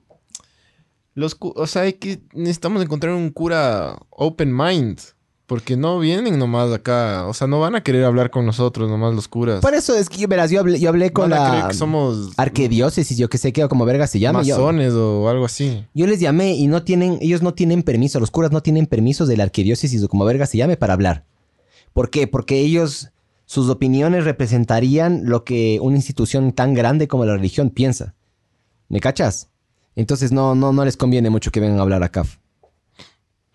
Los, 1.16 1.36
o 1.40 1.66
sea, 1.66 1.84
hay 1.84 1.94
que, 1.94 2.22
necesitamos 2.34 2.84
encontrar 2.84 3.14
un 3.16 3.32
cura 3.32 3.98
open 4.12 4.56
mind. 4.56 5.00
Porque 5.48 5.78
no 5.78 5.98
vienen 5.98 6.38
nomás 6.38 6.74
acá. 6.74 7.26
O 7.26 7.34
sea, 7.34 7.48
no 7.48 7.62
van 7.62 7.74
a 7.76 7.82
querer 7.82 8.04
hablar 8.04 8.30
con 8.30 8.46
nosotros 8.46 8.90
nomás 8.90 9.16
los 9.16 9.30
curas. 9.30 9.62
Por 9.62 9.74
eso 9.74 9.96
es 9.96 10.10
que, 10.10 10.18
yo, 10.18 10.28
verás, 10.28 10.52
yo 10.52 10.60
hablé, 10.60 10.78
yo 10.78 10.90
hablé 10.90 11.14
con 11.14 11.30
van 11.30 11.40
a 11.40 11.44
la 11.44 11.50
creer 11.50 11.68
que 11.70 11.74
somos 11.74 12.34
arquidiócesis, 12.36 13.18
yo 13.18 13.30
que 13.30 13.38
sé 13.38 13.54
qué, 13.54 13.64
o 13.64 13.70
como 13.70 13.86
verga 13.86 14.08
se 14.08 14.20
llama. 14.20 14.44
Yo, 14.44 14.56
masones 14.56 14.92
o 14.92 15.30
algo 15.30 15.46
así. 15.46 15.86
yo 15.94 16.06
les 16.06 16.20
llamé 16.20 16.56
y 16.56 16.68
no 16.68 16.84
tienen, 16.84 17.18
ellos 17.22 17.42
no 17.42 17.54
tienen 17.54 17.82
permiso, 17.84 18.20
los 18.20 18.30
curas 18.30 18.52
no 18.52 18.62
tienen 18.62 18.88
permisos 18.88 19.30
de 19.30 19.38
la 19.38 19.44
arquidiócesis 19.44 20.04
o 20.04 20.10
como 20.10 20.26
verga 20.26 20.46
se 20.46 20.58
llame 20.58 20.76
para 20.76 20.92
hablar. 20.92 21.24
¿Por 21.94 22.10
qué? 22.10 22.28
Porque 22.28 22.60
ellos, 22.60 23.12
sus 23.46 23.70
opiniones 23.70 24.26
representarían 24.26 25.22
lo 25.24 25.46
que 25.46 25.80
una 25.82 25.96
institución 25.96 26.52
tan 26.52 26.74
grande 26.74 27.08
como 27.08 27.24
la 27.24 27.38
religión 27.38 27.70
piensa. 27.70 28.16
¿Me 28.90 29.00
cachas? 29.00 29.48
Entonces 29.96 30.34
no, 30.34 30.56
no, 30.56 30.74
no 30.74 30.84
les 30.84 30.98
conviene 30.98 31.30
mucho 31.30 31.52
que 31.52 31.62
vengan 31.62 31.80
a 31.80 31.84
hablar 31.84 32.04
acá. 32.04 32.26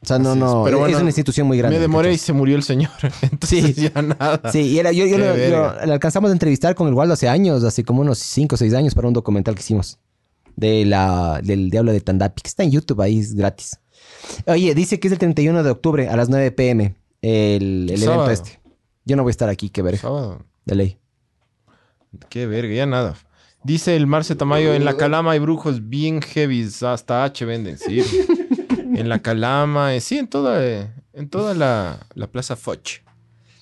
O 0.02 0.06
sea, 0.06 0.18
no, 0.18 0.30
Así 0.30 0.38
es. 0.38 0.44
no, 0.44 0.64
Pero 0.64 0.76
es 0.78 0.80
bueno, 0.80 0.98
una 0.98 1.06
institución 1.08 1.46
muy 1.46 1.58
grande. 1.58 1.76
Me 1.76 1.80
demoré 1.80 2.12
y 2.12 2.18
se 2.18 2.32
murió 2.32 2.56
el 2.56 2.62
señor. 2.64 2.90
Entonces 3.22 3.76
Sí. 3.76 3.88
ya 3.94 4.02
nada. 4.02 4.50
Sí, 4.50 4.60
y 4.62 4.78
era, 4.78 4.90
yo, 4.92 5.06
yo, 5.06 5.16
lo- 5.18 5.36
yo- 5.36 5.70
alcanzamos 5.92 6.30
a 6.30 6.32
entrevistar 6.32 6.74
con 6.74 6.88
el 6.88 6.94
Waldo 6.94 7.14
hace 7.14 7.28
años, 7.28 7.62
hace 7.62 7.84
como 7.84 8.00
unos 8.02 8.18
5 8.18 8.54
o 8.56 8.58
6 8.58 8.74
años 8.74 8.94
para 8.96 9.06
un 9.06 9.14
documental 9.14 9.54
que 9.54 9.60
hicimos 9.60 9.98
de 10.56 10.84
la, 10.84 11.40
del 11.42 11.70
Diablo 11.70 11.92
de 11.92 12.00
Tandapi, 12.00 12.42
que 12.42 12.48
está 12.48 12.64
en 12.64 12.72
YouTube 12.72 13.00
ahí, 13.00 13.20
es 13.20 13.34
gratis. 13.34 13.78
Oye, 14.46 14.74
dice 14.74 14.98
que 14.98 15.06
es 15.08 15.12
el 15.12 15.18
31 15.18 15.62
de 15.62 15.70
octubre 15.70 16.08
a 16.08 16.16
las 16.16 16.28
9 16.28 16.50
pm 16.50 16.94
el, 17.22 17.88
el 17.90 18.02
evento 18.02 18.30
este. 18.30 18.60
Yo 19.04 19.14
no 19.16 19.22
voy 19.22 19.30
a 19.30 19.32
estar 19.32 19.48
aquí, 19.48 19.68
qué 19.70 19.82
verga, 19.82 20.00
Sábado. 20.00 20.44
de 20.64 20.74
ley. 20.74 20.98
Qué 22.28 22.46
verga, 22.46 22.74
ya 22.74 22.86
nada. 22.86 23.14
Dice 23.64 23.94
el 23.96 24.06
Marce 24.08 24.34
Tamayo, 24.34 24.74
en 24.74 24.84
la 24.84 24.96
Calama 24.96 25.30
hay 25.32 25.38
brujos 25.38 25.88
bien 25.88 26.20
heavy, 26.20 26.68
hasta 26.82 27.22
H 27.24 27.44
venden, 27.44 27.78
sí. 27.78 28.02
en 28.96 29.08
la 29.08 29.20
Calama, 29.20 29.94
eh, 29.94 30.00
sí, 30.00 30.18
en 30.18 30.28
toda, 30.28 30.64
eh, 30.64 30.90
en 31.12 31.28
toda 31.28 31.54
la, 31.54 32.06
la 32.14 32.26
Plaza 32.28 32.56
Foch. 32.56 33.00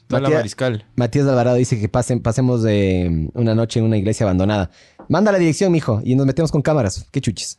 Toda 0.07 0.21
la 0.23 0.29
Matías- 0.29 0.39
Mariscal. 0.39 0.87
Matías 0.97 1.27
Alvarado 1.27 1.57
dice 1.57 1.79
que 1.81 1.89
pasen, 1.89 2.21
pasemos 2.21 2.63
de 2.63 3.31
una 3.35 3.55
noche 3.55 3.79
en 3.81 3.87
una 3.87 3.97
iglesia 3.97 4.25
abandonada. 4.25 4.71
Manda 5.09 5.31
la 5.33 5.39
dirección, 5.39 5.71
mijo, 5.73 6.01
y 6.05 6.15
nos 6.17 6.27
metemos 6.27 6.51
con 6.53 6.63
cámaras. 6.63 7.07
Qué 7.13 7.21
chuchis. 7.21 7.59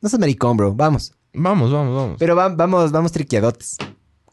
No 0.00 0.08
seas 0.08 0.20
maricón, 0.20 0.56
bro. 0.56 0.74
Vamos. 0.74 1.12
Vamos, 1.32 1.70
vamos, 1.72 1.94
vamos. 1.96 2.16
Pero 2.18 2.36
va- 2.36 2.48
vamos, 2.48 2.92
vamos 2.92 3.12
triquiadotes. 3.12 3.76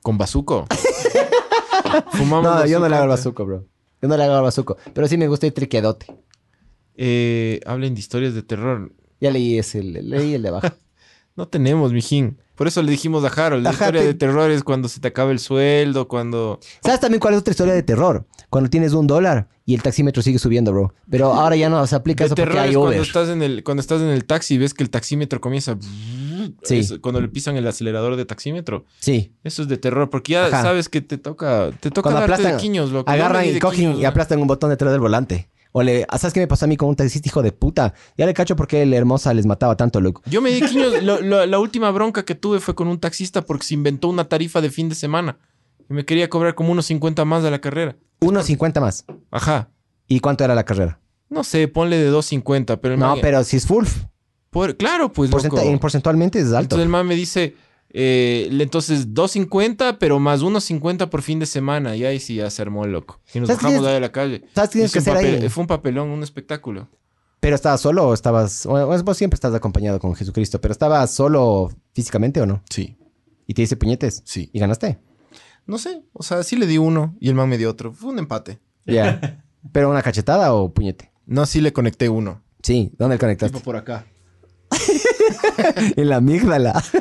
Con 0.01 0.18
bazuco. 0.18 0.66
Fumamos 2.11 2.43
No, 2.59 2.66
yo 2.66 2.80
no 2.80 2.88
le 2.89 2.95
hago 2.95 3.03
el 3.05 3.09
bazuco. 3.09 3.43
bazuco, 3.43 3.45
bro. 3.45 3.68
Yo 4.01 4.07
no 4.09 4.18
le 4.18 4.24
hago 4.24 4.36
el 4.38 4.41
bazuco. 4.43 4.78
Pero 4.93 5.07
sí 5.07 5.18
me 5.18 5.28
gusta 5.28 5.47
ir 5.47 5.53
triquiadote. 5.53 6.05
Eh, 6.95 7.59
hablen 7.66 7.93
de 7.93 7.99
historias 7.99 8.34
de 8.34 8.43
terror. 8.43 8.91
Ya 9.20 9.32
leí 9.32 9.57
ese, 9.57 9.82
le- 9.84 10.01
leí 10.03 10.34
el 10.36 10.41
de 10.43 10.49
abajo. 10.49 10.68
No 11.36 11.48
tenemos, 11.48 11.92
mijín. 11.94 12.38
Por 12.56 12.68
eso 12.68 12.84
le 12.84 12.92
dijimos 12.92 13.24
a 13.24 13.28
Harold, 13.30 13.64
la 13.64 13.72
Ajá, 13.72 13.86
historia 13.86 14.02
te- 14.02 14.08
de 14.08 14.14
terror 14.14 14.52
es 14.52 14.64
cuando 14.64 14.88
se 14.88 15.00
te 15.00 15.08
acaba 15.08 15.32
el 15.32 15.40
sueldo, 15.40 16.08
cuando... 16.08 16.60
¿Sabes 16.84 17.00
también 17.00 17.20
cuál 17.20 17.34
es 17.34 17.40
otra 17.40 17.50
historia 17.50 17.74
de 17.74 17.82
terror? 17.82 18.28
Cuando 18.52 18.70
tienes 18.70 18.94
un 18.94 19.08
dólar 19.08 19.48
y 19.66 19.74
el 19.74 19.82
taxímetro 19.82 20.22
sigue 20.22 20.38
subiendo, 20.38 20.72
bro. 20.72 20.94
Pero 21.10 21.34
ahora 21.34 21.56
ya 21.56 21.70
no 21.70 21.86
se 21.88 21.96
aplica 21.96 22.24
De 22.24 22.28
eso 22.28 22.36
porque 22.36 22.52
terror 22.52 22.64
hay 22.64 22.70
es 22.70 22.76
cuando 22.78 22.90
Uber. 22.98 23.02
estás, 23.08 23.30
en 23.30 23.42
el, 23.42 23.64
cuando 23.64 23.82
estás 23.82 24.02
en 24.02 24.10
el 24.10 24.26
taxi 24.26 24.54
y 24.54 24.58
ves 24.60 24.76
que 24.76 24.84
el 24.84 24.92
taxímetro 24.92 25.42
comienza... 25.42 25.76
Sí. 26.62 26.80
Es 26.80 27.00
cuando 27.02 27.22
le 27.22 27.30
pisan 27.30 27.56
el 27.56 27.66
acelerador 27.66 28.18
de 28.18 28.26
taxímetro. 28.26 28.86
Sí. 29.00 29.34
Eso 29.44 29.62
es 29.64 29.68
de 29.70 29.78
terror, 29.78 30.10
porque 30.10 30.34
ya 30.34 30.48
Ajá. 30.48 30.62
sabes 30.62 30.90
que 30.90 31.02
te 31.02 31.18
toca, 31.18 31.72
te 31.80 31.90
toca 31.90 32.04
Cuando 32.12 32.20
darte 32.20 32.42
de 32.44 32.48
aplastan, 32.50 32.62
quiños, 32.62 32.92
loco. 32.92 33.10
Yo 33.12 33.18
me 33.18 33.24
agarran 33.24 33.46
y 33.48 33.60
cogen 33.60 33.80
quiños, 33.80 34.00
y 34.00 34.06
aplastan 34.06 34.42
un 34.42 34.48
botón 34.48 34.70
detrás 34.70 34.92
del 34.92 35.00
volante. 35.00 35.50
O 35.76 35.84
le... 35.84 36.05
ah, 36.07 36.17
¿Sabes 36.19 36.34
qué 36.34 36.39
me 36.39 36.47
pasó 36.47 36.65
a 36.65 36.67
mí 36.67 36.78
con 36.78 36.88
un 36.88 36.95
taxista 36.95 37.28
hijo 37.28 37.41
de 37.41 37.51
puta? 37.51 37.93
Ya 38.15 38.26
le 38.26 38.34
cacho 38.34 38.55
porque 38.55 38.86
la 38.86 38.95
hermosa 38.95 39.34
les 39.34 39.45
mataba 39.45 39.76
tanto, 39.76 39.99
loco. 39.99 40.21
Yo 40.28 40.39
me 40.41 40.51
di 40.51 40.61
quiños. 40.61 40.93
Lo- 41.03 41.19
lo- 41.21 41.45
la 41.45 41.59
última 41.59 41.89
bronca 41.91 42.24
que 42.24 42.36
tuve 42.36 42.59
fue 42.59 42.76
con 42.76 42.88
un 42.88 42.99
taxista 42.99 43.41
porque 43.41 43.65
se 43.65 43.74
inventó 43.74 44.07
una 44.07 44.24
tarifa 44.30 44.61
de 44.61 44.69
fin 44.69 44.88
de 44.88 44.95
semana. 44.95 45.38
Y 45.89 45.93
me 45.93 46.05
quería 46.05 46.30
cobrar 46.30 46.55
como 46.55 46.71
unos 46.71 46.86
50 46.86 47.26
más 47.26 47.43
de 47.43 47.51
la 47.51 47.59
carrera. 47.59 47.97
1.50 48.21 48.80
más. 48.80 49.05
Ajá. 49.32 49.69
¿Y 50.07 50.19
cuánto 50.19 50.43
era 50.45 50.55
la 50.55 50.63
carrera? 50.63 50.99
No 51.30 51.43
sé, 51.43 51.67
ponle 51.67 51.97
de 51.97 52.11
2.50, 52.11 52.80
pero 52.80 52.93
el 52.93 52.99
No, 52.99 53.07
man- 53.09 53.19
pero 53.21 53.43
si 53.43 53.57
es 53.57 53.65
full, 53.65 53.86
por- 54.51 54.78
claro, 54.78 55.11
pues 55.11 55.32
porcenta- 55.32 55.80
porcentualmente 55.80 56.39
es 56.39 56.45
alto. 56.49 56.59
Entonces 56.76 56.84
el 56.84 56.89
man 56.89 57.07
me 57.07 57.15
dice, 57.15 57.55
eh, 57.94 58.48
entonces 58.52 59.10
2.50, 59.14 59.98
pero 60.00 60.20
más 60.20 60.41
1.50 60.41 61.10
por 61.10 61.22
fin 61.22 61.39
de 61.39 61.46
semana. 61.46 61.96
Y 61.96 62.04
ahí 62.06 62.20
sí 62.20 62.36
ya 62.36 62.50
se 62.50 62.62
armó 62.62 62.86
el 62.86 62.91
loco. 62.91 63.20
Y 63.34 63.39
nos 63.39 63.48
¿Sabes 63.48 63.60
qué 63.60 63.66
bajamos 63.68 63.86
de 63.86 63.91
ahí 63.91 63.98
a 63.98 64.00
la 64.02 64.12
calle. 64.12 64.44
¿Sabes 64.56 64.70
qué 64.70 64.74
tienes 64.74 64.91
que 64.91 65.00
hacer 65.00 65.14
papel- 65.16 65.44
ahí? 65.44 65.50
Fue 65.50 65.62
un 65.62 65.68
papelón, 65.68 66.10
un 66.10 66.24
espectáculo. 66.24 66.89
¿Pero 67.39 67.56
estabas 67.56 67.82
solo 67.82 68.08
o 68.08 68.14
estabas... 68.14 68.66
o- 68.66 68.74
o 68.74 69.04
vos 69.04 69.18
siempre 69.18 69.36
estás 69.36 69.54
acompañado 69.54 70.00
con 70.00 70.16
Jesucristo, 70.16 70.60
pero 70.62 70.72
estabas 70.72 71.14
solo 71.14 71.72
físicamente 71.94 72.39
o 72.41 72.46
no? 72.46 72.64
Sí, 72.70 72.98
Y 73.48 73.54
te 73.54 73.62
dice 73.62 73.76
puñetes. 73.76 74.22
sí. 74.26 74.50
¿Y 74.54 74.60
ganaste? 74.60 74.98
No 75.66 75.78
sé, 75.78 76.04
o 76.14 76.24
sea, 76.24 76.44
sí 76.44 76.56
le 76.58 76.68
di 76.68 76.78
uno 76.78 77.16
y 77.20 77.30
el 77.30 77.36
man 77.36 77.48
me 77.50 77.58
dio 77.58 77.70
otro. 77.70 77.94
Fue 77.94 78.10
un 78.12 78.20
empate. 78.20 78.60
Ya. 78.86 79.44
¿Pero 79.72 79.89
una 79.89 80.02
cachetada 80.02 80.54
o 80.54 80.74
puñete? 80.74 81.12
No, 81.26 81.46
sí 81.46 81.62
le 81.62 81.72
conecté 81.72 82.10
uno. 82.10 82.41
Sí. 82.62 82.91
¿Dónde 82.98 83.16
le 83.16 83.20
conectaste? 83.20 83.54
Tipo 83.58 83.64
por 83.64 83.76
acá. 83.78 84.06
en 85.95 86.09
la 86.09 86.17
amígdala. 86.17 86.84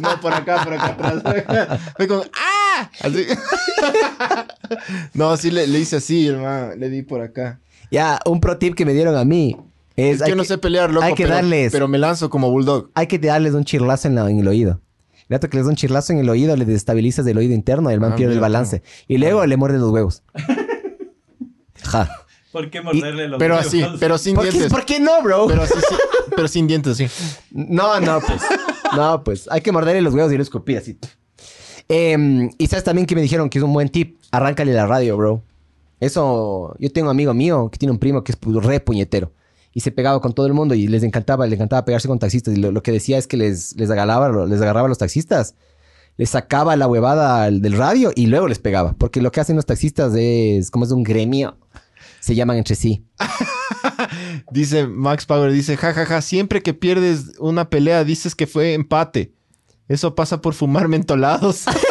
No, 0.00 0.20
por 0.20 0.32
acá, 0.32 0.64
por 0.64 0.72
acá 0.74 0.86
atrás. 1.08 1.80
Fue 1.96 2.08
como, 2.08 2.22
¡ah! 2.34 2.90
Así. 3.02 3.26
No, 5.14 5.36
sí 5.36 5.50
le, 5.50 5.66
le 5.66 5.78
hice 5.78 5.96
así, 5.96 6.26
hermano. 6.26 6.74
Le 6.76 6.88
di 6.88 7.02
por 7.02 7.20
acá. 7.20 7.60
ya, 7.90 8.18
un 8.26 8.40
pro 8.40 8.58
tip 8.58 8.74
que 8.74 8.84
me 8.84 8.92
dieron 8.94 9.16
a 9.16 9.24
mí 9.24 9.56
es... 9.96 10.22
Que 10.22 10.30
yo 10.30 10.36
no 10.36 10.42
que- 10.42 10.48
sé 10.48 10.58
pelear, 10.58 10.90
loco, 10.90 11.04
hay 11.04 11.14
que 11.14 11.24
pero, 11.24 11.36
darles- 11.36 11.70
pero 11.72 11.88
me 11.88 11.98
lanzo 11.98 12.30
como 12.30 12.50
bulldog. 12.50 12.90
Hay 12.94 13.06
que 13.06 13.18
darles 13.18 13.54
un 13.54 13.64
chirlazo 13.64 14.08
en, 14.08 14.14
la- 14.16 14.28
en 14.30 14.38
el 14.38 14.48
oído. 14.48 14.80
El 15.28 15.34
rato 15.36 15.48
que 15.50 15.56
les 15.56 15.66
da 15.66 15.70
un 15.70 15.76
chirlazo 15.76 16.12
en 16.12 16.18
el 16.20 16.28
oído, 16.28 16.56
le 16.56 16.64
desestabilizas 16.64 17.26
el 17.26 17.36
oído 17.38 17.54
interno 17.54 17.90
y 17.90 17.94
el 17.94 18.00
man 18.00 18.12
Ah, 18.12 18.16
pierde 18.16 18.34
el 18.34 18.40
balance. 18.40 18.82
Y 19.08 19.18
luego 19.18 19.44
le 19.46 19.56
muerde 19.56 19.78
los 19.78 19.90
huevos. 19.90 20.22
Ja. 21.82 22.08
¿Por 22.52 22.70
qué 22.70 22.80
morderle 22.80 23.28
los 23.28 23.38
Pero 23.38 23.54
huevos? 23.56 23.66
así, 23.68 23.84
pero 24.00 24.18
sin 24.18 24.34
¿Por 24.34 24.44
qué, 24.44 24.50
dientes. 24.50 24.72
¿Por 24.72 24.84
qué 24.86 25.00
no, 25.00 25.22
bro? 25.22 25.46
Pero 25.46 25.62
así, 25.62 25.74
sí, 25.74 25.94
pero 26.36 26.48
sin 26.48 26.66
dientes, 26.66 26.98
sí. 26.98 27.08
No, 27.50 27.98
no, 28.00 28.20
pues. 28.20 28.42
No, 28.94 29.24
pues. 29.24 29.48
Hay 29.50 29.62
que 29.62 29.72
morderle 29.72 30.02
los 30.02 30.14
huevos 30.14 30.32
y 30.32 30.36
lo 30.36 30.42
escupir 30.42 30.78
así. 30.78 30.98
Em, 31.88 32.50
y 32.58 32.66
sabes 32.66 32.84
también 32.84 33.06
que 33.06 33.14
me 33.14 33.22
dijeron 33.22 33.48
que 33.48 33.58
es 33.58 33.64
un 33.64 33.72
buen 33.72 33.88
tip. 33.88 34.18
Arráncale 34.30 34.72
la 34.72 34.86
radio, 34.86 35.16
bro. 35.16 35.42
Eso. 36.00 36.76
Yo 36.78 36.92
tengo 36.92 37.08
un 37.08 37.10
amigo 37.10 37.34
mío 37.34 37.68
que 37.70 37.78
tiene 37.78 37.92
un 37.92 37.98
primo 37.98 38.22
que 38.22 38.32
es 38.32 38.38
re 38.62 38.80
puñetero. 38.80 39.32
Y 39.72 39.80
se 39.80 39.90
pegaba 39.90 40.20
con 40.20 40.32
todo 40.32 40.46
el 40.46 40.54
mundo 40.54 40.74
y 40.74 40.86
les 40.86 41.02
encantaba, 41.02 41.44
les 41.46 41.54
encantaba 41.54 41.84
pegarse 41.84 42.08
con 42.08 42.18
taxistas. 42.18 42.56
Y 42.56 42.60
lo, 42.60 42.72
lo 42.72 42.82
que 42.82 42.92
decía 42.92 43.18
es 43.18 43.26
que 43.26 43.36
les, 43.36 43.76
les, 43.76 43.90
agarraba, 43.90 44.46
les 44.46 44.60
agarraba 44.60 44.86
a 44.86 44.88
los 44.88 44.98
taxistas, 44.98 45.54
les 46.16 46.30
sacaba 46.30 46.76
la 46.76 46.86
huevada 46.86 47.50
del 47.50 47.76
radio 47.76 48.10
y 48.14 48.26
luego 48.26 48.48
les 48.48 48.58
pegaba. 48.58 48.94
Porque 48.94 49.20
lo 49.20 49.30
que 49.30 49.40
hacen 49.40 49.56
los 49.56 49.66
taxistas 49.66 50.14
es, 50.16 50.70
como 50.70 50.86
es 50.86 50.92
un 50.92 51.02
gremio, 51.02 51.58
se 52.20 52.34
llaman 52.34 52.56
entre 52.56 52.74
sí. 52.74 53.04
Dice 54.50 54.86
Max 54.86 55.26
Power, 55.26 55.52
dice, 55.52 55.76
jajaja, 55.76 56.20
siempre 56.22 56.62
que 56.62 56.74
pierdes 56.74 57.32
una 57.38 57.70
pelea 57.70 58.04
dices 58.04 58.34
que 58.34 58.46
fue 58.46 58.74
empate. 58.74 59.32
Eso 59.88 60.14
pasa 60.14 60.40
por 60.40 60.54
fumar 60.54 60.88
mentolados. 60.88 61.64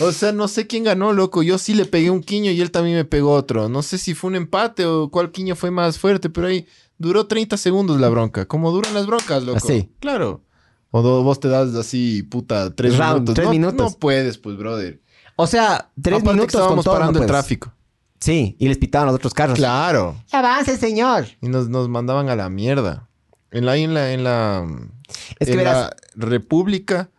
o 0.00 0.12
sea, 0.12 0.32
no 0.32 0.48
sé 0.48 0.66
quién 0.66 0.84
ganó, 0.84 1.12
loco. 1.12 1.42
Yo 1.42 1.58
sí 1.58 1.74
le 1.74 1.84
pegué 1.84 2.10
un 2.10 2.22
quiño 2.22 2.50
y 2.50 2.60
él 2.60 2.70
también 2.72 2.96
me 2.96 3.04
pegó 3.04 3.32
otro. 3.32 3.68
No 3.68 3.82
sé 3.82 3.98
si 3.98 4.14
fue 4.14 4.30
un 4.30 4.36
empate 4.36 4.84
o 4.86 5.08
cuál 5.10 5.30
quiño 5.30 5.54
fue 5.54 5.70
más 5.70 5.98
fuerte, 5.98 6.30
pero 6.30 6.48
ahí 6.48 6.66
duró 6.98 7.26
30 7.26 7.56
segundos 7.56 8.00
la 8.00 8.08
bronca. 8.08 8.46
Como 8.46 8.72
duran 8.72 8.94
las 8.94 9.06
broncas, 9.06 9.44
loco. 9.44 9.58
Así. 9.58 9.88
Claro. 10.00 10.42
O 10.90 11.22
vos 11.22 11.40
te 11.40 11.48
das 11.48 11.74
así, 11.74 12.22
puta, 12.22 12.74
tres 12.74 12.98
Round, 12.98 13.14
minutos. 13.14 13.34
tres 13.34 13.46
no, 13.46 13.50
minutos. 13.50 13.92
no 13.92 13.98
puedes, 13.98 14.36
pues, 14.36 14.58
brother. 14.58 15.00
O 15.36 15.46
sea, 15.46 15.90
tres 16.00 16.16
Aparte 16.16 16.28
que 16.28 16.34
minutos 16.34 16.52
con 16.52 16.60
estábamos 16.60 16.84
todo, 16.84 16.94
parando 16.94 17.18
no 17.18 17.24
el 17.24 17.30
tráfico. 17.30 17.72
Sí, 18.22 18.56
y 18.60 18.68
les 18.68 18.78
pitaban 18.78 19.06
los 19.08 19.16
otros 19.16 19.34
carros. 19.34 19.56
Claro. 19.58 20.14
Avance, 20.30 20.76
señor. 20.76 21.26
Y 21.40 21.48
nos, 21.48 21.68
nos 21.68 21.88
mandaban 21.88 22.28
a 22.28 22.36
la 22.36 22.48
mierda. 22.48 23.08
En 23.50 23.66
la, 23.66 23.76
en 23.76 23.94
la, 23.94 24.12
en 24.12 24.22
la, 24.24 24.64
Es 25.40 25.46
que 25.48 25.52
en 25.52 25.58
verás, 25.58 25.90
la 26.14 26.26
República 26.26 27.10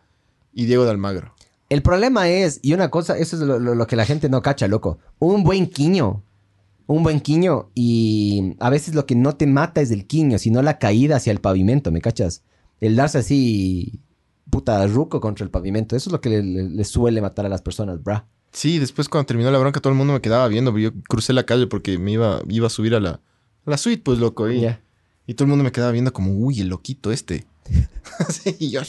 y 0.52 0.64
Diego 0.64 0.84
de 0.84 0.90
Almagro. 0.90 1.34
el 1.68 1.82
problema 1.82 2.28
es, 2.28 2.58
y 2.62 2.72
una 2.72 2.90
cosa, 2.90 3.18
eso 3.18 3.36
es 3.36 3.42
lo, 3.42 3.58
lo- 3.58 3.74
lo 3.74 3.86
que 3.86 3.96
la 3.96 4.06
gente 4.06 4.28
no 4.30 4.40
cacha, 4.42 4.66
loco. 4.66 4.98
Un 5.18 5.44
buen 5.44 5.66
quiño. 5.68 6.22
Un 6.86 7.02
buen 7.02 7.20
quiño. 7.20 7.70
Y 7.74 8.56
a 8.60 8.70
veces 8.70 8.94
lo 8.94 9.04
que 9.06 9.14
no 9.14 9.36
te 9.36 9.46
mata 9.46 9.80
es 9.82 9.90
el 9.90 10.06
quiño, 10.06 10.38
sino 10.38 10.62
la 10.62 10.78
caída 10.78 11.16
hacia 11.16 11.32
el 11.32 11.40
pavimento, 11.40 11.92
¿me 11.92 12.00
cachas? 12.00 12.42
El 12.80 12.96
darse 12.96 13.18
así, 13.18 14.00
puta, 14.50 14.86
ruco 14.86 15.20
contra 15.20 15.44
el 15.44 15.50
pavimento. 15.50 15.96
Eso 15.96 16.08
es 16.08 16.12
lo 16.12 16.20
que 16.20 16.30
le, 16.30 16.42
le- 16.42 16.70
le 16.70 16.84
suele 16.84 17.20
matar 17.20 17.44
a 17.46 17.48
las 17.50 17.62
personas, 17.62 18.02
bra. 18.02 18.26
Sí, 18.54 18.78
después 18.78 19.08
cuando 19.08 19.26
terminó 19.26 19.50
la 19.50 19.58
bronca 19.58 19.80
todo 19.80 19.92
el 19.92 19.98
mundo 19.98 20.12
me 20.12 20.20
quedaba 20.20 20.46
viendo. 20.46 20.78
Yo 20.78 20.92
crucé 21.08 21.32
la 21.32 21.44
calle 21.44 21.66
porque 21.66 21.98
me 21.98 22.12
iba, 22.12 22.40
iba 22.48 22.68
a 22.68 22.70
subir 22.70 22.94
a 22.94 23.00
la, 23.00 23.10
a 23.10 23.70
la 23.70 23.76
suite, 23.76 24.02
pues, 24.02 24.20
loco. 24.20 24.48
Y, 24.48 24.64
y 25.26 25.34
todo 25.34 25.44
el 25.44 25.50
mundo 25.50 25.64
me 25.64 25.72
quedaba 25.72 25.90
viendo 25.90 26.12
como, 26.12 26.30
uy, 26.32 26.60
el 26.60 26.68
loquito 26.68 27.10
este. 27.10 27.46
sí, 28.30 28.56
y 28.60 28.70
yo, 28.70 28.82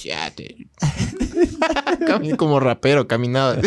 como 2.37 2.59
rapero, 2.59 3.07
caminaba. 3.07 3.57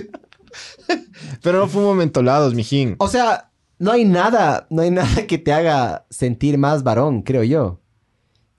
Pero 1.42 1.58
no 1.58 1.68
fumo 1.68 1.94
mentolados, 1.94 2.54
mijín. 2.54 2.94
O 2.98 3.08
sea, 3.08 3.50
no 3.80 3.90
hay 3.90 4.04
nada, 4.04 4.68
no 4.70 4.82
hay 4.82 4.90
nada 4.92 5.26
que 5.26 5.38
te 5.38 5.52
haga 5.52 6.06
sentir 6.10 6.58
más 6.58 6.84
varón, 6.84 7.22
creo 7.22 7.42
yo, 7.42 7.80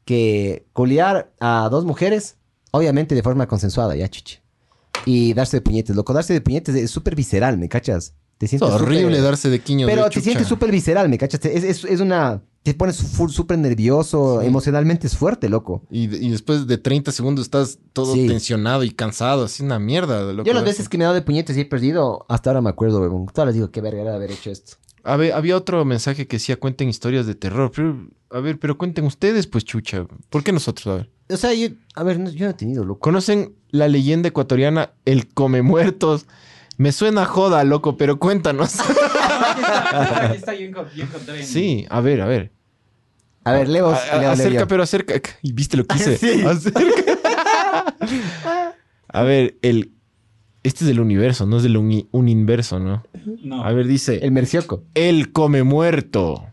que 0.04 0.68
culiar 0.74 1.32
a 1.40 1.70
dos 1.72 1.86
mujeres, 1.86 2.36
obviamente 2.72 3.16
de 3.16 3.24
forma 3.24 3.48
consensuada, 3.48 3.96
ya, 3.96 4.10
chiche. 4.10 4.42
Y 5.06 5.34
darse 5.34 5.58
de 5.58 5.62
puñetes, 5.62 5.96
loco. 5.96 6.14
Darse 6.14 6.34
de 6.34 6.42
puñetes 6.42 6.76
es 6.76 6.92
súper 6.92 7.16
visceral, 7.16 7.58
¿me 7.58 7.70
cachas? 7.70 8.14
Te 8.38 8.46
Es 8.46 8.52
sientes 8.52 8.70
horrible 8.70 9.04
súper- 9.18 9.22
darse 9.24 9.50
de 9.50 9.60
quiños. 9.60 9.90
Pero 9.90 10.04
de 10.06 10.10
te 10.10 10.22
sientes 10.22 10.48
súper 10.48 10.72
visceral, 10.72 11.10
¿me 11.10 11.18
cachas? 11.18 11.44
Es, 11.46 11.64
es- 11.64 11.84
es 11.86 12.00
una... 12.00 12.42
Te 12.64 12.74
pones 12.74 13.02
full- 13.02 13.30
súper 13.32 13.58
nervioso, 13.58 14.42
Sí. 14.42 14.48
emocionalmente 14.48 15.08
es 15.08 15.16
fuerte, 15.16 15.48
loco. 15.48 15.84
Y, 15.90 16.04
y 16.16 16.30
después 16.30 16.68
de 16.68 16.78
30 16.78 17.12
segundos 17.14 17.46
estás 17.46 17.80
todo 17.94 18.14
Sí. 18.14 18.28
tensionado 18.28 18.84
y 18.84 18.92
cansado. 18.92 19.46
Así 19.46 19.64
una 19.64 19.80
mierda. 19.80 20.34
loco, 20.34 20.46
Yo 20.46 20.54
las 20.54 20.66
veces 20.66 20.90
que 20.90 20.98
me 20.98 21.04
he 21.04 21.06
dado 21.06 21.16
de 21.16 21.22
puñetes 21.22 21.56
y 21.58 21.62
he 21.62 21.66
perdido, 21.66 22.26
hasta 22.28 22.50
ahora 22.50 22.62
me 22.62 22.70
acuerdo, 22.70 23.00
weón. 23.00 23.28
Todas 23.28 23.48
les 23.48 23.56
digo, 23.56 23.72
qué 23.72 23.80
verga 23.82 24.02
era 24.02 24.16
haber 24.16 24.32
hecho 24.32 24.52
esto. 24.52 24.74
A 25.06 25.16
ver, 25.16 25.32
había 25.32 25.56
otro 25.56 25.84
mensaje 25.86 26.28
que 26.28 26.36
decía 26.36 26.58
cuenten 26.58 26.90
historias 26.90 27.26
de 27.26 27.34
terror. 27.36 27.72
Pero, 27.74 28.10
a 28.30 28.40
ver, 28.42 28.60
pero 28.60 28.78
cuenten 28.78 29.06
ustedes, 29.06 29.48
pues, 29.48 29.64
chucha. 29.64 30.06
¿Por 30.30 30.44
qué 30.44 30.52
nosotros? 30.52 30.88
A 30.88 30.96
ver. 30.98 31.10
O 31.30 31.38
sea, 31.38 31.54
yo... 31.54 31.68
A 31.96 32.04
ver, 32.04 32.20
no- 32.20 32.30
yo 32.32 32.46
no 32.46 32.52
he 32.52 32.56
tenido, 32.56 32.84
loco. 32.86 33.00
¿Conocen 33.00 33.54
la 33.70 33.88
leyenda 33.88 34.30
ecuatoriana 34.30 34.92
El 35.06 35.28
Come 35.28 35.62
Muertos? 35.62 36.26
Me 36.78 36.92
suena 36.92 37.26
joda, 37.26 37.64
loco, 37.64 37.98
pero 37.98 38.20
cuéntanos. 38.20 38.80
Aquí 38.80 38.92
está, 39.62 40.26
aquí 40.26 40.38
está, 40.38 40.54
yo, 40.56 40.68
enco- 40.68 40.88
yo 40.96 41.04
encontré. 41.04 41.40
en- 41.42 41.46
sí, 41.46 41.86
a 41.90 42.02
ver, 42.02 42.22
a 42.22 42.26
ver. 42.26 42.52
A 43.44 43.54
ver, 43.54 43.68
leo, 43.70 43.90
A- 43.90 43.94
leo, 44.06 44.14
a- 44.14 44.20
leo 44.20 44.32
acerca, 44.32 44.68
pero 44.68 44.84
acerca. 44.84 45.14
Y 45.42 45.52
viste 45.54 45.76
lo 45.78 45.86
que 45.86 45.96
hice. 45.98 46.18
Sí. 46.18 46.42
Acerca. 46.46 47.16
a 49.08 49.24
ver, 49.24 49.58
el. 49.62 49.94
Este 50.64 50.84
es 50.84 50.88
del 50.88 51.00
universo, 51.00 51.46
no 51.46 51.58
es 51.58 51.64
del 51.64 51.78
uni- 51.78 52.10
universo, 52.12 52.80
¿no? 52.80 53.04
No. 53.44 53.64
A 53.64 53.72
ver, 53.72 53.88
dice. 53.88 54.20
El 54.26 54.32
mercioco. 54.32 54.84
El 54.94 55.32
come 55.32 55.64
muerto. 55.64 56.46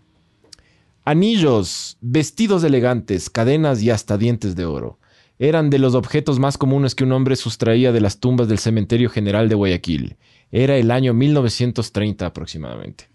Anillos, 1.06 1.96
vestidos 2.00 2.64
elegantes, 2.64 3.30
cadenas 3.30 3.80
y 3.80 3.90
hasta 3.90 4.18
dientes 4.18 4.56
de 4.56 4.64
oro. 4.64 4.98
Eran 5.38 5.70
de 5.70 5.78
los 5.78 5.94
objetos 5.94 6.40
más 6.40 6.58
comunes 6.58 6.96
que 6.96 7.04
un 7.04 7.12
hombre 7.12 7.36
sustraía 7.36 7.92
de 7.92 8.00
las 8.00 8.18
tumbas 8.18 8.48
del 8.48 8.58
cementerio 8.58 9.08
general 9.08 9.48
de 9.48 9.54
Guayaquil. 9.54 10.16
Era 10.50 10.76
el 10.76 10.90
año 10.90 11.14
1930 11.14 12.26
aproximadamente. 12.26 13.08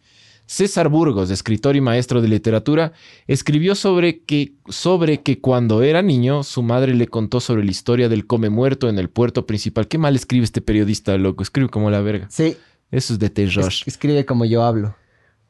César 0.45 0.87
Burgos, 0.87 1.31
escritor 1.31 1.75
y 1.75 1.81
maestro 1.81 2.21
de 2.21 2.29
literatura, 2.29 2.93
escribió 3.27 3.75
sobre 3.75 4.21
que, 4.21 4.53
sobre 4.69 5.21
que 5.21 5.39
cuando 5.41 5.83
era 5.83 6.01
niño 6.01 6.43
su 6.43 6.63
madre 6.63 6.93
le 6.95 7.07
contó 7.07 7.41
sobre 7.41 7.65
la 7.65 7.71
historia 7.71 8.07
del 8.07 8.25
come 8.25 8.49
muerto 8.49 8.87
en 8.87 8.99
el 8.99 9.09
puerto 9.09 9.45
principal. 9.45 9.89
Qué 9.89 9.97
mal 9.97 10.15
escribe 10.15 10.45
este 10.45 10.61
periodista, 10.61 11.17
loco. 11.17 11.43
Escribe 11.43 11.67
como 11.67 11.91
la 11.91 11.99
verga. 11.99 12.27
Sí. 12.29 12.55
Eso 12.89 13.13
es 13.13 13.19
de 13.19 13.29
terror. 13.29 13.67
es- 13.67 13.83
escribe 13.85 14.25
como 14.25 14.45
yo 14.45 14.63
hablo. 14.63 14.95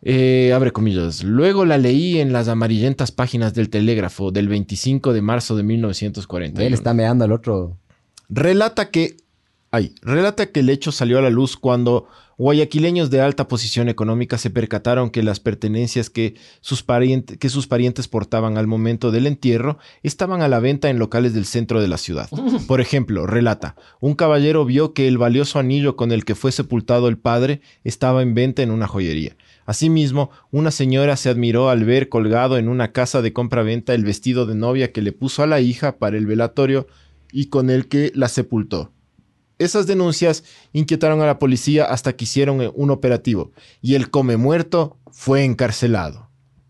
Eh, 0.03 0.51
abre 0.53 0.71
comillas. 0.71 1.23
Luego 1.23 1.63
la 1.65 1.77
leí 1.77 2.19
en 2.19 2.33
las 2.33 2.47
amarillentas 2.47 3.11
páginas 3.11 3.53
del 3.53 3.69
Telégrafo 3.69 4.31
del 4.31 4.47
25 4.47 5.13
de 5.13 5.21
marzo 5.21 5.55
de 5.55 5.63
1940. 5.63 6.63
Él 6.63 6.73
está 6.73 6.93
meando 6.93 7.23
al 7.25 7.31
otro. 7.31 7.77
Relata 8.29 8.89
que. 8.89 9.17
Ay, 9.73 9.95
relata 10.01 10.47
que 10.47 10.59
el 10.61 10.69
hecho 10.69 10.91
salió 10.91 11.17
a 11.17 11.21
la 11.21 11.29
luz 11.29 11.55
cuando 11.55 12.07
guayaquileños 12.37 13.09
de 13.09 13.21
alta 13.21 13.47
posición 13.47 13.87
económica 13.87 14.37
se 14.37 14.49
percataron 14.49 15.11
que 15.11 15.23
las 15.23 15.39
pertenencias 15.39 16.09
que 16.09 16.33
sus, 16.59 16.83
pariente- 16.83 17.37
que 17.37 17.47
sus 17.49 17.67
parientes 17.67 18.07
portaban 18.09 18.57
al 18.57 18.67
momento 18.67 19.11
del 19.11 19.27
entierro 19.27 19.77
estaban 20.03 20.41
a 20.41 20.49
la 20.49 20.59
venta 20.59 20.89
en 20.89 20.97
locales 20.99 21.33
del 21.33 21.45
centro 21.45 21.79
de 21.81 21.87
la 21.87 21.97
ciudad. 21.97 22.27
Por 22.67 22.81
ejemplo, 22.81 23.27
relata, 23.27 23.75
un 24.01 24.15
caballero 24.15 24.65
vio 24.65 24.93
que 24.93 25.07
el 25.07 25.17
valioso 25.19 25.59
anillo 25.59 25.95
con 25.95 26.11
el 26.11 26.25
que 26.25 26.35
fue 26.35 26.51
sepultado 26.51 27.07
el 27.07 27.17
padre 27.17 27.61
estaba 27.85 28.23
en 28.23 28.33
venta 28.33 28.63
en 28.63 28.71
una 28.71 28.87
joyería. 28.87 29.37
Asimismo, 29.65 30.31
una 30.51 30.71
señora 30.71 31.15
se 31.17 31.29
admiró 31.29 31.69
al 31.69 31.85
ver 31.85 32.09
colgado 32.09 32.57
en 32.57 32.67
una 32.67 32.91
casa 32.91 33.21
de 33.21 33.33
compra-venta 33.33 33.93
el 33.93 34.03
vestido 34.03 34.45
de 34.45 34.55
novia 34.55 34.91
que 34.91 35.01
le 35.01 35.11
puso 35.11 35.43
a 35.43 35.47
la 35.47 35.61
hija 35.61 35.97
para 35.97 36.17
el 36.17 36.25
velatorio 36.25 36.87
y 37.31 37.47
con 37.47 37.69
el 37.69 37.87
que 37.87 38.11
la 38.15 38.27
sepultó. 38.27 38.91
Esas 39.59 39.85
denuncias 39.85 40.43
inquietaron 40.73 41.21
a 41.21 41.27
la 41.27 41.37
policía 41.37 41.85
hasta 41.85 42.13
que 42.13 42.23
hicieron 42.25 42.61
eh, 42.61 42.71
un 42.73 42.89
operativo 42.89 43.51
y 43.81 43.93
el 43.93 44.09
come 44.09 44.35
muerto 44.35 44.97
fue 45.11 45.43
encarcelado. 45.43 46.29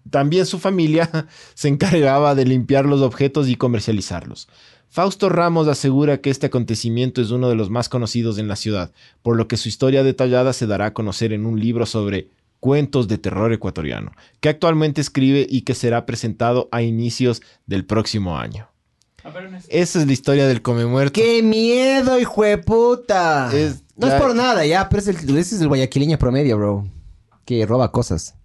También 0.09 0.45
su 0.45 0.59
familia 0.59 1.09
se 1.53 1.69
encargaba 1.69 2.35
de 2.35 2.45
limpiar 2.45 2.85
los 2.85 3.01
objetos 3.01 3.47
y 3.47 3.55
comercializarlos. 3.55 4.49
Fausto 4.89 5.29
Ramos 5.29 5.69
asegura 5.69 6.19
que 6.19 6.29
este 6.29 6.47
acontecimiento 6.47 7.21
es 7.21 7.31
uno 7.31 7.47
de 7.47 7.55
los 7.55 7.69
más 7.69 7.87
conocidos 7.87 8.37
en 8.37 8.49
la 8.49 8.57
ciudad, 8.57 8.91
por 9.21 9.37
lo 9.37 9.47
que 9.47 9.55
su 9.55 9.69
historia 9.69 10.03
detallada 10.03 10.51
se 10.51 10.67
dará 10.67 10.87
a 10.87 10.93
conocer 10.93 11.31
en 11.31 11.45
un 11.45 11.61
libro 11.61 11.85
sobre 11.85 12.27
cuentos 12.61 13.09
de 13.09 13.17
terror 13.17 13.51
ecuatoriano, 13.51 14.13
que 14.39 14.47
actualmente 14.47 15.01
escribe 15.01 15.45
y 15.49 15.63
que 15.63 15.75
será 15.75 16.05
presentado 16.05 16.69
a 16.71 16.81
inicios 16.81 17.41
del 17.65 17.85
próximo 17.85 18.37
año. 18.37 18.69
Esa 19.67 19.99
es 19.99 20.07
la 20.07 20.13
historia 20.13 20.47
del 20.47 20.61
come 20.61 20.85
muerto. 20.85 21.13
¡Qué 21.19 21.43
miedo, 21.43 22.17
hijo 22.19 22.43
de 22.43 22.57
puta! 22.57 23.49
Es- 23.53 23.83
no 23.97 24.07
es 24.07 24.13
por 24.13 24.33
nada, 24.33 24.65
ya, 24.65 24.87
pero 24.89 25.01
es 25.01 25.07
el- 25.09 25.37
ese 25.37 25.55
es 25.55 25.61
el 25.61 25.67
guayaquileño 25.67 26.17
promedio, 26.17 26.57
bro. 26.57 26.87
Que 27.45 27.65
roba 27.65 27.91
cosas. 27.91 28.35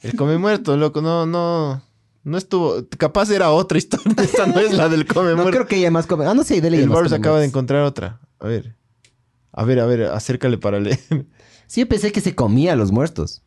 El 0.00 0.16
come 0.16 0.38
muerto, 0.38 0.76
loco, 0.76 1.02
no, 1.02 1.24
no, 1.26 1.82
no 2.24 2.38
estuvo. 2.38 2.84
Capaz 2.98 3.30
era 3.30 3.50
otra 3.50 3.78
historia. 3.78 4.12
Esta 4.22 4.46
no 4.46 4.58
es 4.58 4.72
la 4.72 4.88
del 4.88 5.06
come 5.06 5.30
No 5.36 5.36
muerto. 5.36 5.50
creo 5.52 5.66
que 5.66 5.76
haya 5.76 5.90
más 5.90 6.06
come. 6.06 6.26
Ah, 6.26 6.34
no 6.34 6.42
sé, 6.44 6.60
dele 6.60 6.78
el 6.82 6.88
Barbs 6.88 7.12
acaba 7.12 7.38
de 7.40 7.46
encontrar 7.46 7.82
otra. 7.82 8.20
A 8.40 8.46
ver. 8.48 8.74
A 9.52 9.64
ver, 9.64 9.80
a 9.80 9.86
ver, 9.86 10.02
acércale 10.04 10.58
para 10.58 10.78
leer. 10.80 10.98
Sí, 11.66 11.80
yo 11.80 11.88
pensé 11.88 12.12
que 12.12 12.20
se 12.20 12.34
comía 12.34 12.72
a 12.72 12.76
los 12.76 12.92
muertos. 12.92 13.42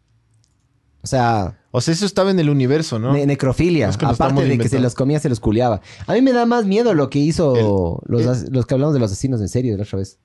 O 1.01 1.07
sea, 1.07 1.57
O 1.71 1.79
sea, 1.79 1.93
eso 1.93 2.05
estaba 2.05 2.29
en 2.31 2.39
el 2.39 2.49
universo, 2.49 2.99
¿no? 2.99 3.13
ne- 3.13 3.25
necrofilia. 3.25 3.85
No 3.85 3.91
es 3.91 3.97
que 3.97 4.05
Aparte 4.05 4.43
de 4.45 4.57
que 4.57 4.67
se 4.67 4.79
los 4.79 4.95
comía, 4.95 5.19
se 5.19 5.29
los 5.29 5.39
culeaba. 5.39 5.81
A 6.07 6.13
mí 6.13 6.21
me 6.21 6.33
da 6.33 6.45
más 6.45 6.65
miedo 6.65 6.93
lo 6.93 7.09
que 7.09 7.19
hizo 7.19 8.01
los, 8.05 8.21
el- 8.23 8.29
as- 8.29 8.49
los 8.51 8.65
que 8.65 8.73
hablamos 8.73 8.93
de 8.93 8.99
los 8.99 9.11
asesinos 9.11 9.39
en 9.39 9.47
serio 9.47 9.71
de 9.71 9.77
la 9.77 9.83
otra 9.83 9.99
vez. 9.99 10.19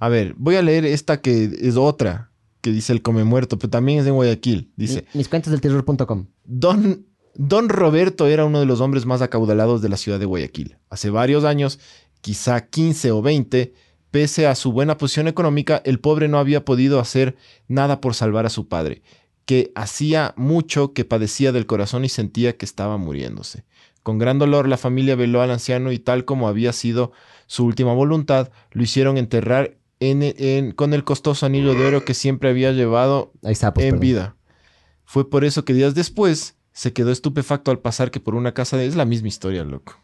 A 0.00 0.08
ver, 0.08 0.34
voy 0.36 0.56
a 0.56 0.62
leer 0.62 0.84
esta 0.84 1.20
que 1.20 1.44
es 1.60 1.76
otra, 1.76 2.30
que 2.60 2.72
dice 2.72 2.92
el 2.92 3.02
come 3.02 3.22
muerto, 3.24 3.58
pero 3.58 3.70
también 3.70 4.00
es 4.00 4.06
en 4.06 4.14
Guayaquil. 4.14 4.72
Dice, 4.76 5.04
Mi- 5.14 5.18
Mis 5.18 5.28
cuentos 5.28 5.52
del 5.52 5.60
terror.com. 5.60 6.26
Don, 6.44 7.06
Don 7.36 7.68
Roberto 7.68 8.26
era 8.26 8.44
uno 8.44 8.58
de 8.58 8.66
los 8.66 8.80
hombres 8.80 9.06
más 9.06 9.22
acaudalados 9.22 9.80
de 9.80 9.88
la 9.90 9.96
ciudad 9.96 10.18
de 10.18 10.24
Guayaquil. 10.26 10.76
Hace 10.90 11.10
varios 11.10 11.44
años, 11.44 11.78
quizá 12.20 12.66
15 12.66 13.12
o 13.12 13.22
20, 13.22 13.74
pese 14.10 14.46
a 14.46 14.54
su 14.54 14.72
buena 14.72 14.96
posición 14.98 15.28
económica, 15.28 15.82
el 15.84 16.00
pobre 16.00 16.28
no 16.28 16.38
había 16.38 16.64
podido 16.64 17.00
hacer 17.00 17.36
nada 17.68 18.00
por 18.00 18.14
salvar 18.14 18.46
a 18.46 18.50
su 18.50 18.68
padre, 18.68 19.02
que 19.44 19.72
hacía 19.74 20.34
mucho 20.36 20.92
que 20.92 21.04
padecía 21.04 21.52
del 21.52 21.66
corazón 21.66 22.04
y 22.04 22.08
sentía 22.08 22.56
que 22.56 22.64
estaba 22.64 22.96
muriéndose. 22.96 23.64
Con 24.02 24.18
gran 24.18 24.38
dolor 24.38 24.68
la 24.68 24.76
familia 24.78 25.16
veló 25.16 25.42
al 25.42 25.50
anciano 25.50 25.92
y 25.92 25.98
tal 25.98 26.24
como 26.24 26.48
había 26.48 26.72
sido 26.72 27.12
su 27.46 27.64
última 27.66 27.92
voluntad, 27.92 28.50
lo 28.72 28.82
hicieron 28.82 29.18
enterrar 29.18 29.76
en- 30.00 30.22
en- 30.22 30.72
con 30.72 30.94
el 30.94 31.04
costoso 31.04 31.44
anillo 31.46 31.74
de 31.74 31.84
oro 31.86 32.04
que 32.04 32.14
siempre 32.14 32.48
había 32.50 32.72
llevado 32.72 33.32
está, 33.42 33.74
pues, 33.74 33.84
en 33.84 33.90
perdón. 33.90 34.00
vida. 34.00 34.36
Fue 35.04 35.28
por 35.28 35.44
eso 35.44 35.64
que 35.64 35.74
días 35.74 35.94
después 35.94 36.56
se 36.72 36.92
quedó 36.92 37.10
estupefacto 37.10 37.70
al 37.70 37.80
pasar 37.80 38.10
que 38.10 38.20
por 38.20 38.34
una 38.34 38.54
casa 38.54 38.76
de... 38.76 38.86
Es 38.86 38.94
la 38.96 39.04
misma 39.04 39.28
historia, 39.28 39.64
loco. 39.64 39.98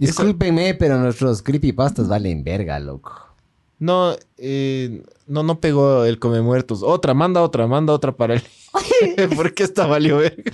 Discúlpenme, 0.00 0.74
pero 0.74 0.98
nuestros 0.98 1.42
creepypastas 1.42 2.08
valen 2.08 2.42
verga, 2.42 2.80
loco. 2.80 3.12
No, 3.78 4.14
eh, 4.38 5.02
no, 5.26 5.42
no 5.42 5.60
pegó 5.60 6.06
el 6.06 6.18
come 6.18 6.40
muertos. 6.40 6.82
Otra, 6.82 7.12
manda 7.12 7.42
otra, 7.42 7.66
manda 7.66 7.92
otra 7.92 8.16
para 8.16 8.34
él. 8.34 8.42
¿Por 9.36 9.52
qué 9.52 9.62
esta 9.62 9.86
valió 9.86 10.16
verga? 10.16 10.52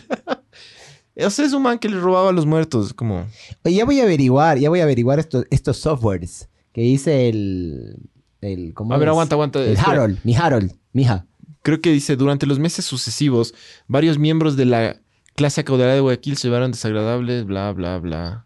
o 1.25 1.31
sea, 1.31 1.45
es 1.45 1.53
un 1.53 1.63
man 1.63 1.79
que 1.79 1.89
le 1.89 2.01
robaba 2.01 2.31
a 2.31 2.33
los 2.33 2.45
muertos, 2.45 2.93
como... 2.93 3.27
Oye, 3.65 3.77
ya 3.77 3.85
voy 3.85 4.01
a 4.01 4.03
averiguar, 4.03 4.59
ya 4.59 4.69
voy 4.69 4.81
a 4.81 4.83
averiguar 4.83 5.21
estos, 5.21 5.47
estos 5.51 5.77
softwares 5.77 6.49
que 6.73 6.81
dice 6.81 7.29
el... 7.29 7.97
el 8.41 8.75
¿cómo 8.75 8.95
A 8.95 8.99
ver, 8.99 9.09
es? 9.09 9.13
aguanta, 9.13 9.37
aguanta. 9.37 9.61
El 9.61 9.75
espera. 9.75 9.93
Harold, 9.93 10.19
mi 10.25 10.35
Harold, 10.35 10.73
mi 10.93 11.03
hija. 11.03 11.25
Creo 11.63 11.81
que 11.81 11.93
dice, 11.93 12.17
durante 12.17 12.47
los 12.47 12.59
meses 12.59 12.85
sucesivos, 12.85 13.55
varios 13.87 14.19
miembros 14.19 14.57
de 14.57 14.65
la 14.65 15.01
clase 15.37 15.61
acaudalada 15.61 15.95
de 15.95 16.01
Guayaquil 16.01 16.37
se 16.37 16.49
vieron 16.49 16.73
desagradables, 16.73 17.45
bla, 17.45 17.73
bla, 17.73 17.99
bla. 17.99 18.46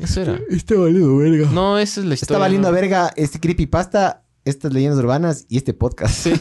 Eso 0.00 0.22
era. 0.22 0.40
Está 0.48 0.74
valiendo 0.76 1.16
verga. 1.16 1.50
No, 1.50 1.78
esa 1.78 2.00
es 2.00 2.06
la 2.06 2.14
historia. 2.14 2.34
Está 2.34 2.38
valiendo 2.38 2.68
¿no? 2.68 2.74
verga 2.74 3.12
este 3.16 3.38
creepypasta, 3.38 4.24
estas 4.44 4.72
leyendas 4.72 4.98
urbanas 4.98 5.44
y 5.48 5.56
este 5.58 5.74
podcast. 5.74 6.14
Sí. 6.14 6.32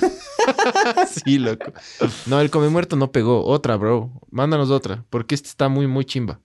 sí, 1.26 1.38
loco. 1.40 1.72
No, 2.26 2.40
el 2.40 2.50
come 2.50 2.70
muerto 2.70 2.96
no 2.96 3.12
pegó. 3.12 3.46
Otra, 3.46 3.76
bro. 3.76 4.12
Mándanos 4.32 4.70
otra. 4.72 5.06
Porque 5.10 5.36
este 5.36 5.50
está 5.50 5.68
muy, 5.70 5.88
muy 5.88 6.06
chimba. 6.06 6.40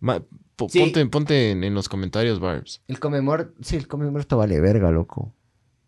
Ma- 0.00 0.22
po- 0.56 0.68
Sí. 0.68 0.80
Ponte, 0.80 1.06
ponte 1.06 1.50
en, 1.52 1.62
en 1.64 1.74
los 1.74 1.88
comentarios, 1.88 2.40
Barbs. 2.40 2.82
El 2.88 2.98
come 2.98 3.20
muerto, 3.20 3.54
sí, 3.62 3.76
el 3.76 3.86
come 3.86 4.10
muerto 4.10 4.36
vale 4.36 4.60
verga, 4.60 4.90
loco. 4.90 5.32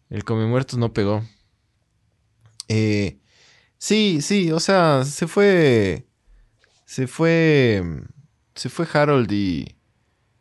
El 0.09 0.24
come 0.24 0.47
muertos 0.47 0.78
no 0.78 0.93
pegó. 0.93 1.23
Eh, 2.69 3.19
sí, 3.78 4.20
sí, 4.23 4.52
o 4.52 4.61
sea, 4.61 5.05
se 5.05 5.27
fue. 5.27 6.07
Se 6.85 7.07
fue. 7.07 7.82
Se 8.55 8.69
fue 8.69 8.86
Harold 8.93 9.31
y. 9.32 9.77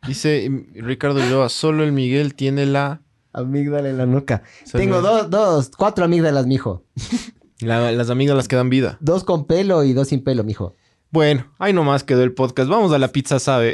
Dice 0.07 0.49
Ricardo 0.75 1.19
Ulloa, 1.19 1.49
solo 1.49 1.83
el 1.83 1.91
Miguel 1.91 2.33
tiene 2.35 2.65
la. 2.65 3.01
Amígdala 3.33 3.89
en 3.89 3.97
la 3.97 4.05
nuca. 4.05 4.43
Tengo 4.71 5.01
dos, 5.01 5.29
dos, 5.29 5.71
cuatro 5.77 6.05
amígdalas, 6.05 6.47
mijo. 6.47 6.83
la- 7.59 7.91
las 7.91 8.09
amigas 8.09 8.35
las 8.35 8.47
que 8.47 8.55
dan 8.55 8.69
vida. 8.69 8.97
Dos 9.01 9.23
con 9.23 9.45
pelo 9.45 9.83
y 9.83 9.93
dos 9.93 10.07
sin 10.07 10.23
pelo, 10.23 10.43
mijo. 10.43 10.75
Bueno, 11.11 11.51
ahí 11.59 11.73
nomás 11.73 12.03
quedó 12.03 12.23
el 12.23 12.33
podcast. 12.33 12.69
Vamos 12.69 12.91
a 12.93 12.97
la 12.99 13.07
pizza, 13.09 13.39
¿sabe? 13.39 13.73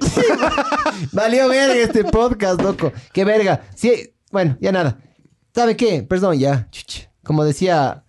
Valió 1.11 1.47
verga 1.49 1.75
este 1.75 2.03
podcast, 2.05 2.61
loco. 2.61 2.91
Qué 3.13 3.25
verga. 3.25 3.63
Sí, 3.75 4.13
bueno, 4.31 4.57
ya 4.61 4.71
nada. 4.71 4.99
¿Sabe 5.53 5.75
qué? 5.77 6.03
Perdón, 6.03 6.37
ya. 6.37 6.69
Como 7.23 7.43
decía, 7.43 8.03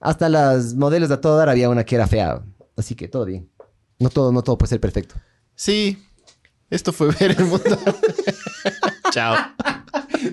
hasta 0.00 0.28
las 0.28 0.74
modelos 0.74 1.08
de 1.08 1.16
todo 1.18 1.36
dar 1.36 1.48
había 1.48 1.68
una 1.68 1.84
que 1.84 1.94
era 1.94 2.06
fea. 2.06 2.42
Así 2.76 2.94
que 2.94 3.08
todo 3.08 3.24
bien. 3.24 3.48
No 3.98 4.08
todo, 4.10 4.30
no 4.32 4.42
todo 4.42 4.58
puede 4.58 4.70
ser 4.70 4.80
perfecto. 4.80 5.14
Sí, 5.54 5.98
esto 6.70 6.92
fue 6.92 7.08
ver 7.12 7.32
el 7.32 7.44
mundo. 7.44 7.78
Chao. 9.10 9.36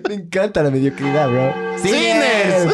Me 0.07 0.15
encanta 0.15 0.64
la 0.64 0.72
mediocridad, 0.72 1.30
bro. 1.30 1.53
¡Cines! 1.80 2.65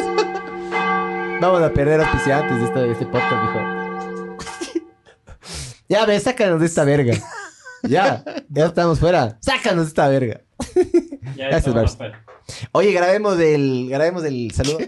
Vamos 1.42 1.62
a 1.62 1.72
perder 1.74 2.02
auspiciantes 2.02 2.60
de 2.60 2.66
este, 2.66 2.80
de 2.80 2.92
este 2.92 3.06
podcast, 3.06 3.34
mijo. 3.44 4.78
ya, 5.90 6.06
ve, 6.06 6.20
sácanos 6.20 6.60
de 6.60 6.66
esta 6.66 6.84
verga. 6.84 7.14
Ya, 7.84 8.24
ya 8.50 8.66
estamos 8.66 9.00
fuera. 9.00 9.38
Sácanos 9.42 9.86
de 9.86 9.90
esta 9.90 10.08
verga. 10.10 10.42
Ya 11.36 11.48
Gracias. 11.48 11.98
Oye, 12.72 12.92
grabemos 12.92 13.40
el, 13.40 13.88
grabemos 13.90 14.26
el 14.26 14.52
saludo. 14.52 14.80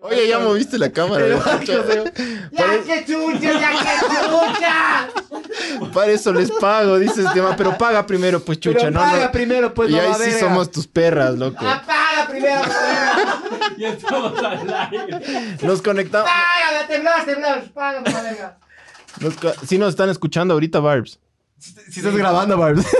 Oye, 0.00 0.28
ya 0.28 0.38
moviste 0.38 0.78
la 0.78 0.90
cámara. 0.92 1.26
¡Ya 2.52 2.82
que 2.84 3.04
chucha, 3.06 3.40
ya 3.40 3.70
que 3.70 4.06
chucha! 4.28 5.90
Para 5.92 6.12
eso 6.12 6.32
les 6.32 6.50
pago, 6.52 6.98
dice 6.98 7.22
este 7.22 7.42
man. 7.42 7.54
Pero 7.56 7.76
paga 7.78 8.06
primero, 8.06 8.40
pues 8.40 8.60
chucha, 8.60 8.78
Pero 8.78 8.90
no, 8.92 9.00
paga 9.00 9.24
no. 9.26 9.32
primero, 9.32 9.74
pues, 9.74 9.90
Y 9.90 9.98
ahí 9.98 10.12
sí 10.14 10.20
verga. 10.20 10.38
somos 10.40 10.70
tus 10.70 10.86
perras, 10.86 11.34
loco. 11.36 11.66
¡Apaga 11.66 12.28
primero, 12.28 12.60
verga! 12.60 13.42
Ya 13.78 13.88
estamos 13.90 14.38
al 14.42 14.74
aire. 14.92 15.56
Nos 15.62 15.82
conectamos. 15.82 16.30
¡Paga, 16.30 16.86
temblar, 16.86 17.24
temblar! 17.24 17.64
¡Paga, 17.74 18.00
mamá 18.00 18.22
verga! 18.22 18.58
Sí 19.66 19.78
nos 19.78 19.90
están 19.90 20.08
escuchando 20.10 20.54
ahorita, 20.54 20.78
Barbs. 20.80 21.18
Si 21.58 22.00
estás 22.00 22.14
grabando, 22.16 22.56
Barbs. 22.56 22.86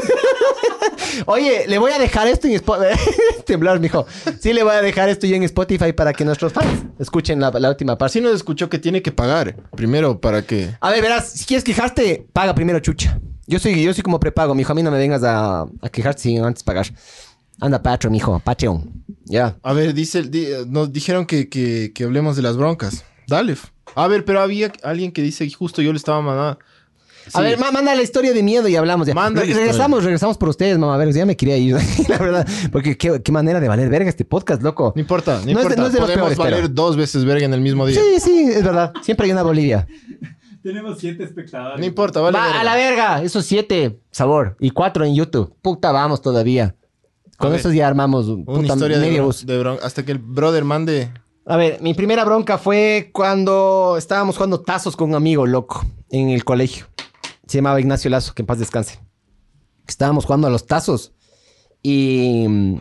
Oye, 1.27 1.65
le 1.67 1.79
voy 1.79 1.93
a 1.93 1.99
dejar 1.99 2.27
esto 2.29 2.47
en 2.47 2.55
Spotify. 2.55 2.99
Temblar, 3.47 3.81
mijo. 3.81 4.07
Sí, 4.41 4.53
le 4.53 4.63
voy 4.63 4.73
a 4.75 4.83
dejar 4.83 5.09
esto 5.09 5.27
yo 5.27 5.37
en 5.37 5.43
Spotify 5.45 5.93
para 5.93 6.13
que 6.13 6.25
nuestros 6.25 6.53
fans 6.53 6.85
escuchen 6.99 7.41
la, 7.41 7.51
la 7.51 7.69
última 7.71 7.97
parte. 7.97 8.13
Así 8.13 8.21
nos 8.21 8.35
escuchó 8.35 8.69
que 8.69 8.79
tiene 8.79 9.03
que 9.03 9.13
pagar 9.13 9.57
primero 9.77 10.21
para 10.21 10.43
que. 10.43 10.71
A 10.81 10.91
ver, 10.91 11.03
verás, 11.03 11.31
si 11.31 11.45
quieres 11.45 11.65
quejarte, 11.65 12.27
paga 12.33 12.55
primero 12.55 12.79
chucha. 12.81 13.19
Yo 13.47 13.59
soy, 13.59 13.83
yo 13.83 13.93
soy 13.95 14.03
como 14.03 14.19
prepago, 14.21 14.55
mijo. 14.55 14.73
A 14.73 14.75
mí 14.75 14.83
no 14.83 14.91
me 14.91 14.99
vengas 14.99 15.23
a, 15.23 15.63
a 15.63 15.89
quejarte 15.91 16.23
sin 16.23 16.43
antes 16.45 16.63
pagar. 16.63 16.87
Anda, 17.61 17.83
Patreon, 17.83 18.13
mijo. 18.13 18.39
Patreon. 18.41 19.05
Ya. 19.25 19.57
A 19.63 19.73
ver, 19.73 19.95
dice, 19.95 20.23
di- 20.23 20.49
nos 20.67 20.93
dijeron 20.93 21.25
que, 21.27 21.49
que, 21.49 21.93
que 21.95 22.05
hablemos 22.05 22.37
de 22.37 22.43
las 22.43 22.57
broncas. 22.57 23.05
Dale. 23.29 23.57
A 23.95 24.09
ver, 24.09 24.25
pero 24.25 24.41
había 24.41 24.73
alguien 24.83 25.11
que 25.13 25.23
dice, 25.23 25.49
justo 25.51 25.81
yo 25.81 25.93
le 25.93 25.97
estaba 25.97 26.21
mandando. 26.21 26.59
A 27.35 27.41
ver, 27.41 27.59
ma- 27.59 27.71
manda 27.73 27.95
la 27.95 28.03
historia 28.03 28.33
de 28.33 28.43
miedo 28.43 28.69
y 28.69 28.77
hablamos 28.77 29.07
ya. 29.07 29.15
Manda 29.15 29.41
la 29.41 29.45
Re- 29.45 29.49
historia. 29.49 29.67
regresamos, 29.67 30.05
regresamos 30.05 30.39
por 30.39 30.49
ustedes, 30.51 30.79
mamá. 30.79 30.95
A 30.95 30.99
ver, 30.99 31.13
ya 31.13 31.27
me 31.27 31.37
quería 31.37 31.57
ir, 31.57 31.75
la 32.09 32.19
verdad. 32.19 32.47
Porque 32.73 32.97
qué, 32.97 33.21
qué 33.23 33.33
manera 33.33 33.61
de 33.61 33.69
valer 33.69 33.89
verga 33.89 34.09
este 34.09 34.25
podcast, 34.25 34.63
loco. 34.63 34.93
No 34.95 35.01
importa, 35.01 35.33
no, 35.33 35.39
No 35.39 35.41
es 35.41 35.45
de- 35.47 35.53
importa. 35.53 35.77
no 35.81 35.87
es 35.89 35.93
de 35.93 35.99
los 36.01 36.09
Podemos 36.11 36.29
peores, 36.35 36.39
valer 36.39 36.61
pero- 36.63 36.69
dos 36.75 36.97
veces 36.97 37.25
verga 37.25 37.45
en 37.47 37.55
el 37.55 37.61
mismo 37.61 37.85
día. 37.87 38.01
Sí, 38.01 38.21
sí, 38.21 38.51
es 38.53 38.63
verdad. 38.65 38.93
Siempre 39.03 39.27
hay 39.27 39.33
una 39.33 39.43
Bolivia. 39.43 39.87
Tenemos 40.63 40.99
siete 40.99 41.23
espectadores. 41.25 41.79
No 41.79 41.85
importa, 41.87 42.21
vale. 42.21 42.37
Va 42.37 42.45
verga. 42.47 42.61
a 42.61 42.65
la 42.65 42.75
verga. 42.75 43.23
Esos 43.23 43.45
siete, 43.45 44.01
sabor. 44.11 44.57
Y 44.59 44.71
cuatro 44.71 45.05
en 45.05 45.15
YouTube. 45.15 45.55
Puta, 45.63 45.93
vamos 45.93 46.21
todavía. 46.23 46.75
Con 47.39 47.51
ver. 47.51 47.61
esos 47.61 47.73
ya 47.75 47.87
armamos 47.87 48.27
un 48.29 48.45
Una 48.47 48.61
puta 48.63 48.73
historia 48.75 48.99
de, 48.99 49.07
medio 49.07 49.23
bron- 49.23 49.27
bus. 49.27 49.47
de 49.47 49.61
bron- 49.63 49.79
Hasta 49.83 50.05
que 50.05 50.13
el 50.13 50.19
brother 50.19 50.65
mande. 50.65 51.11
A 51.45 51.57
ver, 51.57 51.79
mi 51.81 51.95
primera 51.95 52.25
bronca 52.25 52.59
fue 52.59 53.11
cuando 53.13 53.95
estábamos 53.97 54.37
jugando 54.37 54.61
tazos 54.61 54.97
con 54.97 55.11
un 55.11 55.15
amigo 55.15 55.47
loco 55.47 55.85
en 56.11 56.31
el 56.31 56.43
colegio. 56.45 56.87
Se 57.47 57.59
llamaba 57.59 57.81
Ignacio 57.81 58.11
Lazo, 58.11 58.35
que 58.35 58.43
en 58.43 58.47
paz 58.47 58.59
descanse. 58.59 59.01
Estábamos 59.87 60.25
jugando 60.25 60.49
a 60.49 60.51
los 60.51 60.67
tazos 60.67 61.13
y 61.83 62.47
mm, 62.49 62.77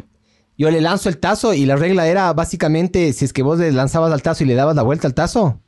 yo 0.57 0.71
le 0.71 0.81
lanzo 0.81 1.09
el 1.09 1.19
tazo 1.19 1.53
y 1.53 1.65
la 1.65 1.75
regla 1.75 2.07
era 2.07 2.33
básicamente 2.33 3.13
si 3.13 3.25
es 3.25 3.33
que 3.33 3.43
vos 3.43 3.59
le 3.59 3.71
lanzabas 3.71 4.11
al 4.11 4.21
tazo 4.23 4.43
y 4.43 4.47
le 4.47 4.55
dabas 4.55 4.75
la 4.75 4.81
vuelta 4.81 5.07
al 5.07 5.13
tazo, 5.13 5.61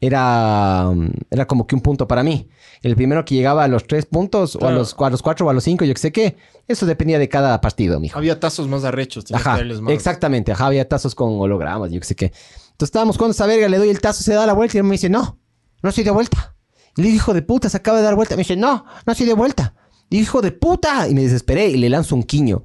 era, 0.00 0.90
mm, 0.94 1.10
era 1.30 1.46
como 1.46 1.66
que 1.66 1.74
un 1.74 1.80
punto 1.80 2.06
para 2.06 2.22
mí. 2.22 2.48
El 2.82 2.94
primero 2.94 3.24
que 3.24 3.34
llegaba 3.34 3.64
a 3.64 3.68
los 3.68 3.86
tres 3.86 4.06
puntos 4.06 4.54
o 4.56 4.66
a 4.66 4.70
los, 4.70 4.94
a 4.98 5.10
los 5.10 5.22
cuatro 5.22 5.46
o 5.46 5.50
a 5.50 5.54
los 5.54 5.64
cinco, 5.64 5.84
yo 5.84 5.94
que 5.94 6.00
sé 6.00 6.12
qué, 6.12 6.36
eso 6.68 6.86
dependía 6.86 7.18
de 7.18 7.28
cada 7.28 7.60
partido, 7.60 7.98
mijo. 7.98 8.16
Había 8.16 8.38
tazos 8.38 8.68
más 8.68 8.84
arrechos. 8.84 9.24
que 9.24 9.34
Ajá, 9.34 9.58
más. 9.64 9.92
exactamente. 9.92 10.52
Ajá, 10.52 10.66
había 10.66 10.86
tazos 10.86 11.14
con 11.14 11.40
hologramas, 11.40 11.90
yo 11.90 11.98
qué 11.98 12.06
sé 12.06 12.14
qué. 12.14 12.26
Entonces 12.26 12.88
estábamos 12.88 13.16
jugando 13.16 13.32
esa 13.32 13.46
verga, 13.46 13.68
le 13.68 13.78
doy 13.78 13.88
el 13.88 14.00
tazo, 14.00 14.22
se 14.22 14.34
da 14.34 14.46
la 14.46 14.52
vuelta 14.52 14.76
y 14.76 14.78
él 14.78 14.84
me 14.84 14.92
dice, 14.92 15.08
no, 15.08 15.38
no 15.82 15.88
estoy 15.88 16.04
de 16.04 16.10
vuelta. 16.10 16.54
Le 16.96 17.04
digo, 17.04 17.16
hijo 17.16 17.34
de 17.34 17.42
puta, 17.42 17.68
se 17.68 17.76
acaba 17.76 17.98
de 17.98 18.04
dar 18.04 18.14
vuelta. 18.14 18.36
Me 18.36 18.40
dice, 18.40 18.56
no, 18.56 18.84
no 19.04 19.12
estoy 19.12 19.26
de 19.26 19.34
vuelta. 19.34 19.74
Y 20.10 20.18
hijo 20.18 20.40
de 20.42 20.52
puta. 20.52 21.08
Y 21.08 21.14
me 21.14 21.22
desesperé 21.22 21.68
y 21.68 21.76
le 21.76 21.88
lanzo 21.90 22.14
un 22.14 22.22
quiño. 22.22 22.64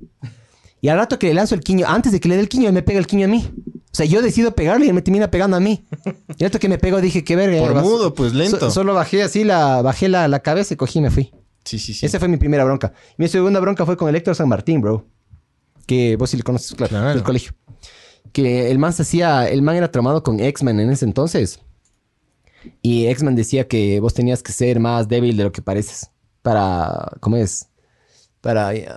Y 0.79 0.87
al 0.89 0.97
rato 0.97 1.19
que 1.19 1.27
le 1.27 1.33
lanzo 1.33 1.53
el 1.55 1.61
quiño, 1.61 1.85
antes 1.87 2.11
de 2.11 2.19
que 2.19 2.27
le 2.29 2.35
dé 2.35 2.41
el 2.41 2.49
quiño, 2.49 2.67
él 2.67 2.73
me 2.73 2.81
pega 2.81 2.97
el 2.99 3.07
quiño 3.07 3.25
a 3.25 3.29
mí. 3.29 3.51
O 3.67 3.93
sea, 3.95 4.05
yo 4.05 4.21
decido 4.21 4.55
pegarle 4.55 4.85
y 4.85 4.89
él 4.89 4.95
me 4.95 5.01
termina 5.01 5.29
pegando 5.29 5.57
a 5.57 5.59
mí. 5.59 5.85
Y 6.37 6.43
al 6.43 6.49
rato 6.49 6.59
que 6.59 6.69
me 6.69 6.77
pegó, 6.77 7.01
dije, 7.01 7.23
qué 7.23 7.35
verga. 7.35 7.59
Por 7.59 7.73
vas- 7.73 7.83
mudo, 7.83 8.13
pues 8.15 8.33
lento. 8.33 8.57
So- 8.59 8.71
solo 8.71 8.93
bajé 8.93 9.21
así, 9.21 9.43
la, 9.43 9.81
bajé 9.81 10.07
la, 10.09 10.27
la 10.27 10.39
cabeza 10.39 10.73
y 10.73 10.77
cogí 10.77 10.99
y 10.99 11.01
me 11.01 11.11
fui. 11.11 11.31
Sí, 11.65 11.77
sí, 11.77 11.93
sí. 11.93 12.05
Esa 12.05 12.17
fue 12.19 12.27
mi 12.29 12.37
primera 12.37 12.63
bronca. 12.63 12.93
Mi 13.17 13.27
segunda 13.27 13.59
bronca 13.59 13.85
fue 13.85 13.97
con 13.97 14.09
el 14.09 14.15
Héctor 14.15 14.33
San 14.35 14.47
Martín, 14.49 14.81
bro. 14.81 15.05
Que 15.85 16.15
vos 16.15 16.29
sí 16.29 16.37
le 16.37 16.43
conoces, 16.43 16.73
claro, 16.73 16.89
Claro. 16.89 17.09
del 17.13 17.23
colegio. 17.23 17.51
Que 18.31 18.71
el 18.71 18.79
man 18.79 18.93
se 18.93 19.01
hacía, 19.01 19.47
el 19.49 19.61
man 19.61 19.75
era 19.75 19.91
traumado 19.91 20.23
con 20.23 20.39
X-Men 20.39 20.79
en 20.79 20.89
ese 20.89 21.05
entonces. 21.05 21.59
Y 22.81 23.07
X-Men 23.07 23.35
decía 23.35 23.67
que 23.67 23.99
vos 23.99 24.13
tenías 24.13 24.43
que 24.43 24.51
ser 24.51 24.79
más 24.79 25.07
débil 25.07 25.35
de 25.37 25.43
lo 25.45 25.51
que 25.51 25.61
pareces. 25.61 26.11
Para, 26.41 27.11
¿cómo 27.19 27.37
es? 27.37 27.69
Para 28.41 28.73
eh, 28.73 28.87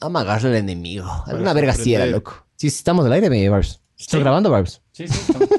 amagarle 0.00 0.50
al 0.50 0.56
enemigo. 0.56 1.08
Alguna 1.26 1.52
verga 1.52 1.72
así 1.72 1.94
era, 1.94 2.06
loco. 2.06 2.32
Sí, 2.56 2.70
sí, 2.70 2.76
estamos 2.78 3.04
al 3.06 3.12
aire, 3.12 3.48
Barbs. 3.48 3.80
¿Estás 3.98 4.18
Sí. 4.18 4.20
grabando, 4.20 4.50
Barbs? 4.50 4.82
Sí, 4.92 5.06
sí. 5.08 5.18
estamos- 5.28 5.48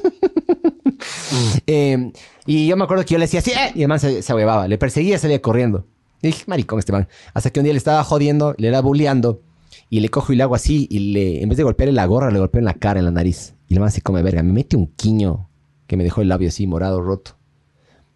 Eh, 1.67 2.11
y 2.45 2.67
yo 2.67 2.77
me 2.77 2.83
acuerdo 2.83 3.03
que 3.05 3.13
yo 3.13 3.17
le 3.17 3.25
decía 3.25 3.39
así, 3.39 3.51
¡eh! 3.51 3.71
y 3.75 3.81
el 3.81 3.87
man 3.87 3.99
se, 3.99 4.21
se 4.21 4.31
ahuevaba. 4.31 4.67
Le 4.67 4.77
perseguía, 4.77 5.17
salía 5.17 5.41
corriendo. 5.41 5.87
Y 6.21 6.27
dije, 6.27 6.43
maricón 6.47 6.79
este 6.79 6.91
man. 6.91 7.07
Hasta 7.33 7.49
que 7.49 7.59
un 7.59 7.63
día 7.65 7.73
le 7.73 7.77
estaba 7.77 8.03
jodiendo, 8.03 8.53
le 8.57 8.67
era 8.67 8.81
bulleando. 8.81 9.41
Y 9.89 9.99
le 9.99 10.09
cojo 10.09 10.31
y 10.33 10.35
le 10.35 10.43
hago 10.43 10.55
así. 10.55 10.87
Y 10.89 11.11
le, 11.13 11.41
en 11.41 11.49
vez 11.49 11.57
de 11.57 11.63
golpearle 11.63 11.93
la 11.93 12.05
gorra, 12.05 12.31
le 12.31 12.39
golpeo 12.39 12.59
en 12.59 12.65
la 12.65 12.73
cara, 12.75 12.99
en 12.99 13.05
la 13.05 13.11
nariz. 13.11 13.55
Y 13.67 13.73
el 13.73 13.79
man 13.79 13.91
se 13.91 14.01
come 14.01 14.21
verga. 14.21 14.43
Me 14.43 14.53
mete 14.53 14.77
un 14.77 14.87
quiño 14.87 15.49
que 15.87 15.97
me 15.97 16.03
dejó 16.03 16.21
el 16.21 16.29
labio 16.29 16.49
así, 16.49 16.67
morado, 16.67 17.01
roto. 17.01 17.37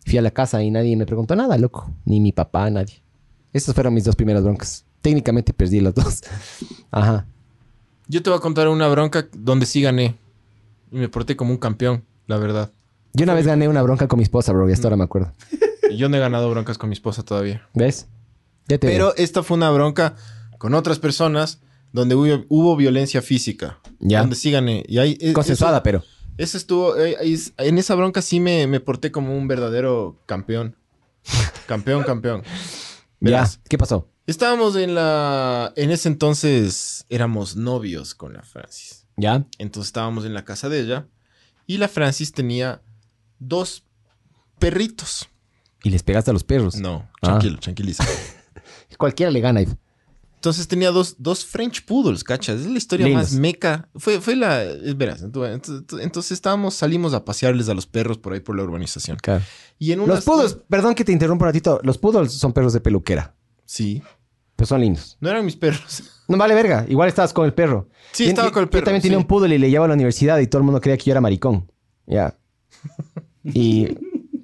Fui 0.07 0.17
a 0.17 0.21
la 0.21 0.31
casa 0.31 0.63
y 0.63 0.71
nadie 0.71 0.95
me 0.95 1.05
preguntó 1.05 1.35
nada, 1.35 1.57
loco. 1.57 1.91
Ni 2.05 2.21
mi 2.21 2.31
papá, 2.31 2.69
nadie. 2.69 3.01
Esas 3.51 3.75
fueron 3.75 3.93
mis 3.93 4.05
dos 4.05 4.15
primeras 4.15 4.41
broncas. 4.41 4.85
Técnicamente 5.01 5.51
perdí 5.51 5.81
las 5.81 5.93
dos. 5.95 6.21
Ajá. 6.91 7.25
Yo 8.07 8.23
te 8.23 8.29
voy 8.29 8.39
a 8.39 8.41
contar 8.41 8.69
una 8.69 8.87
bronca 8.87 9.27
donde 9.33 9.65
sí 9.65 9.81
gané. 9.81 10.15
Y 10.93 10.95
me 10.95 11.09
porté 11.09 11.35
como 11.35 11.51
un 11.51 11.57
campeón, 11.57 12.05
la 12.25 12.37
verdad. 12.37 12.71
Yo 13.11 13.23
una 13.25 13.33
vez 13.33 13.45
gané 13.45 13.67
una 13.67 13.81
bronca 13.81 14.07
con 14.07 14.15
mi 14.19 14.23
esposa, 14.23 14.53
bro. 14.53 14.69
Y 14.69 14.71
hasta 14.71 14.87
ahora 14.87 14.95
me 14.95 15.03
acuerdo. 15.03 15.33
Yo 15.93 16.07
no 16.07 16.15
he 16.15 16.19
ganado 16.21 16.49
broncas 16.49 16.77
con 16.77 16.87
mi 16.89 16.93
esposa 16.93 17.23
todavía. 17.23 17.67
¿Ves? 17.73 18.07
Ya 18.69 18.77
te 18.77 18.87
Pero 18.87 19.13
esta 19.17 19.43
fue 19.43 19.57
una 19.57 19.71
bronca 19.71 20.15
con 20.57 20.73
otras 20.73 20.99
personas 20.99 21.59
donde 21.91 22.15
hubo, 22.15 22.45
hubo 22.47 22.77
violencia 22.77 23.21
física. 23.21 23.79
Ya. 23.99 24.21
Donde 24.21 24.37
sí 24.37 24.51
gané. 24.51 24.85
Y 24.87 24.99
ahí, 24.99 25.17
eh, 25.19 25.33
Consensuada, 25.33 25.77
eso- 25.77 25.83
pero. 25.83 26.03
Eso 26.37 26.57
estuvo. 26.57 26.97
eh, 26.97 27.17
en 27.57 27.77
esa 27.77 27.95
bronca 27.95 28.21
sí 28.21 28.39
me, 28.39 28.67
me 28.67 28.79
porté 28.79 29.11
como 29.11 29.37
un 29.37 29.47
verdadero 29.47 30.21
campeón. 30.25 30.75
Campeón, 31.65 32.03
campeón. 32.03 32.43
Ya. 33.19 33.47
¿Qué 33.69 33.77
pasó? 33.77 34.07
Estábamos 34.27 34.75
en 34.75 34.93
la. 34.95 35.73
En 35.75 35.91
ese 35.91 36.07
entonces 36.09 37.05
éramos 37.09 37.55
novios 37.55 38.13
con 38.15 38.33
la 38.33 38.43
Francis. 38.43 39.05
¿Ya? 39.17 39.45
Entonces 39.57 39.87
estábamos 39.89 40.25
en 40.25 40.33
la 40.33 40.45
casa 40.45 40.69
de 40.69 40.79
ella. 40.81 41.07
Y 41.65 41.77
la 41.77 41.87
Francis 41.87 42.31
tenía 42.31 42.81
dos 43.39 43.83
perritos. 44.59 45.27
Y 45.83 45.89
les 45.89 46.03
pegaste 46.03 46.31
a 46.31 46.33
los 46.33 46.43
perros. 46.43 46.75
No, 46.75 47.09
Ah. 47.21 47.27
tranquilo, 47.27 47.59
tranquiliza. 47.59 48.05
Cualquiera 48.97 49.31
le 49.31 49.39
gana. 49.41 49.61
Entonces 50.37 50.67
tenía 50.67 50.91
dos, 50.91 51.15
dos 51.17 51.43
French 51.45 51.83
Poodles, 51.85 52.23
¿cachas? 52.23 52.61
Es 52.61 52.67
la 52.67 52.77
historia 52.77 53.07
Lindos. 53.07 53.31
más 53.31 53.39
meca. 53.39 53.89
Fue, 53.95 54.21
fue 54.21 54.35
la. 54.35 54.63
Es 54.63 54.95
veras. 54.95 55.23
Entonces, 55.23 55.83
entonces 55.99 56.31
estábamos, 56.31 56.75
salimos 56.75 57.13
a 57.13 57.25
pasearles 57.25 57.67
a 57.69 57.73
los 57.73 57.87
perros 57.87 58.17
por 58.19 58.33
ahí 58.33 58.39
por 58.39 58.55
la 58.55 58.63
urbanización. 58.63 59.17
Claro. 59.17 59.43
Y 59.79 59.91
en 59.91 59.99
Los 59.99 60.07
unas- 60.09 60.23
poodles, 60.23 60.57
perdón 60.69 60.93
que 60.95 61.03
te 61.03 61.11
interrumpa 61.11 61.45
un 61.45 61.49
ratito. 61.49 61.79
Los 61.83 61.97
poodles 61.97 62.31
son 62.33 62.53
perros 62.53 62.71
de 62.73 62.79
peluquera. 62.79 63.35
Sí. 63.65 64.01
Pero 64.55 64.67
son 64.67 64.81
lindos. 64.81 65.17
No 65.19 65.29
eran 65.29 65.43
mis 65.45 65.55
perros. 65.55 66.03
No 66.27 66.37
vale 66.37 66.53
verga. 66.55 66.85
Igual 66.87 67.09
estabas 67.09 67.33
con 67.33 67.45
el 67.45 67.53
perro. 67.53 67.89
Sí, 68.11 68.25
estaba 68.27 68.51
con 68.51 68.63
el 68.63 68.69
perro. 68.69 68.81
Yo 68.81 68.85
también 68.85 69.01
tenía 69.01 69.17
sí. 69.17 69.21
un 69.21 69.27
poodle 69.27 69.55
y 69.55 69.57
le 69.59 69.69
llevaba 69.69 69.85
a 69.85 69.89
la 69.89 69.93
universidad 69.95 70.37
y 70.39 70.47
todo 70.47 70.59
el 70.59 70.65
mundo 70.65 70.79
creía 70.81 70.97
que 70.97 71.05
yo 71.05 71.11
era 71.13 71.21
maricón. 71.21 71.71
Ya. 72.05 72.37
Y 73.43 73.87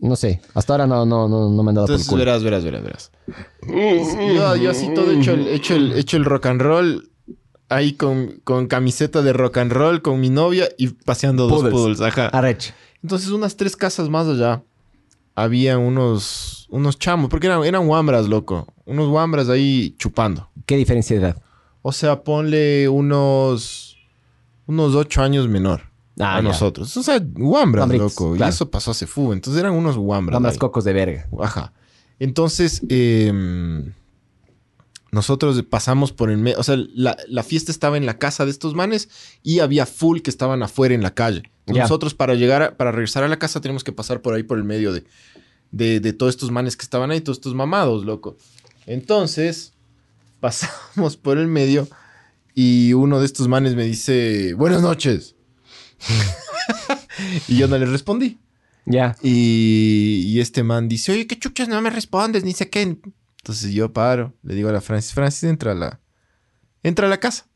no 0.02 0.15
sé. 0.15 0.41
Hasta 0.53 0.74
ahora 0.74 0.88
no, 0.88 1.06
no, 1.06 1.28
no, 1.28 1.49
no 1.49 1.64
me 1.64 1.70
han 1.72 1.76
dado 1.76 1.88
Entonces, 1.88 2.07
por 2.07 2.20
el 2.20 2.26
culo. 2.26 2.32
verás, 2.32 2.44
verás, 2.44 2.64
verás, 2.64 2.84
verás. 2.84 3.11
Yo, 3.68 4.56
yo 4.56 4.72
así 4.72 4.94
todo 4.94 5.12
hecho 5.12 5.32
el, 5.32 5.48
hecho 5.48 5.76
el, 5.76 5.94
hecho 5.94 6.18
el 6.18 6.26
rock 6.26 6.45
and 6.48 6.62
roll. 6.62 7.10
Ahí 7.70 7.94
con, 7.94 8.40
con 8.44 8.68
camiseta 8.68 9.22
de 9.22 9.34
rock 9.34 9.58
and 9.58 9.72
roll 9.72 10.02
con 10.02 10.20
mi 10.20 10.30
novia 10.30 10.70
y 10.78 10.90
paseando 10.90 11.48
dos 11.48 11.64
Poodles. 11.72 12.02
Ajá. 12.02 12.28
Arrecho. 12.28 12.74
Entonces, 13.02 13.30
unas 13.32 13.56
tres 13.58 13.76
casas 13.76 14.10
más 14.10 14.28
allá, 14.28 14.62
había 15.34 15.78
unos, 15.80 16.68
unos 16.70 17.00
chamos, 17.00 17.30
porque 17.30 17.48
eran, 17.48 17.64
eran 17.64 17.88
wambras, 17.88 18.28
loco. 18.28 18.68
Unos 18.86 19.10
wambras 19.10 19.50
ahí 19.50 19.95
chupando. 19.98 20.50
¿Qué 20.68 20.78
diferencia 20.78 21.16
de 21.18 21.24
edad? 21.26 21.41
O 21.82 21.91
sea, 21.91 22.24
ponle 22.24 22.88
unos, 22.90 23.98
unos 24.68 24.94
ocho 24.95 25.22
años 25.24 25.48
menor 25.48 25.82
Ah, 26.20 26.36
a 26.36 26.41
ya. 26.41 26.41
nosotros. 26.44 26.95
O 26.95 27.02
sea, 27.02 27.16
wambras, 27.36 27.84
Wambritos, 27.84 28.12
loco. 28.14 28.36
claro. 28.36 28.50
Y 28.52 28.54
eso 28.54 28.70
pasó 28.70 28.91
hace 28.91 29.08
fu. 29.08 29.34
Entonces 29.34 29.60
eran 29.60 29.74
unos 29.74 29.98
wambras. 29.98 30.36
Damas 30.36 30.54
ahí. 30.54 30.60
cocos 30.60 30.84
de 30.84 30.94
verga. 30.94 31.28
Ajá. 31.41 31.74
Entonces, 32.19 32.81
eh, 32.90 33.31
nosotros 35.11 35.61
pasamos 35.64 36.11
por 36.11 36.31
el 36.31 36.38
medio. 36.38 36.60
O 36.60 36.64
sea, 36.64 36.76
la, 36.94 37.18
la 37.27 37.44
fiesta 37.44 37.72
estaba 37.72 37.98
en 37.98 38.06
la 38.06 38.18
casa 38.18 38.45
de 38.45 38.52
estos 38.52 38.73
manes 38.73 39.10
y 39.44 39.60
había 39.60 39.85
full 39.85 40.22
que 40.22 40.30
estaban 40.31 40.64
afuera 40.64 40.95
en 40.95 41.03
la 41.03 41.14
calle. 41.14 41.44
Nosotros, 41.84 42.14
para 42.14 42.34
llegar, 42.35 42.61
a- 42.64 42.77
para 42.77 42.91
regresar 42.91 43.23
a 43.23 43.27
la 43.27 43.38
casa, 43.40 43.61
tenemos 43.61 43.84
que 43.84 43.91
pasar 43.91 44.22
por 44.22 44.34
ahí 44.34 44.44
por 44.44 44.57
el 44.57 44.64
medio 44.64 44.91
de, 44.91 45.03
de, 45.72 45.99
de 45.99 46.14
todos 46.14 46.31
estos 46.34 46.52
manes 46.52 46.76
que 46.76 46.84
estaban 46.84 47.11
ahí, 47.11 47.22
todos 47.22 47.38
estos 47.38 47.53
mamados, 47.53 48.06
loco. 48.06 48.38
Entonces, 48.88 49.73
pasamos 50.40 51.15
por 51.18 51.38
el 51.38 51.48
medio 51.48 51.88
y 52.56 52.94
uno 52.94 53.19
de 53.19 53.26
estos 53.26 53.48
manes 53.48 53.76
me 53.76 53.84
dice: 53.85 54.53
Buenas 54.56 54.81
noches. 54.81 55.35
y 57.48 57.57
yo 57.57 57.68
no 57.68 57.77
le 57.77 57.85
respondí. 57.85 58.38
Ya. 58.85 59.15
Y, 59.22 60.23
y 60.27 60.39
este 60.39 60.64
man 60.64 60.88
dice, 60.89 61.11
oye, 61.11 61.27
qué 61.27 61.38
chuchas, 61.38 61.68
no 61.69 61.81
me 61.81 61.89
respondes, 61.89 62.43
ni 62.43 62.53
sé 62.53 62.69
qué. 62.69 62.81
Entonces 62.81 63.72
yo 63.73 63.91
paro, 63.91 64.34
le 64.43 64.55
digo 64.55 64.69
a 64.69 64.72
la 64.73 64.81
Francis, 64.81 65.14
Francis, 65.14 65.43
entra 65.43 65.72
a 65.72 65.76
la, 65.76 65.99
entra 66.81 67.07
a 67.07 67.10
la 67.10 67.19
casa. 67.19 67.47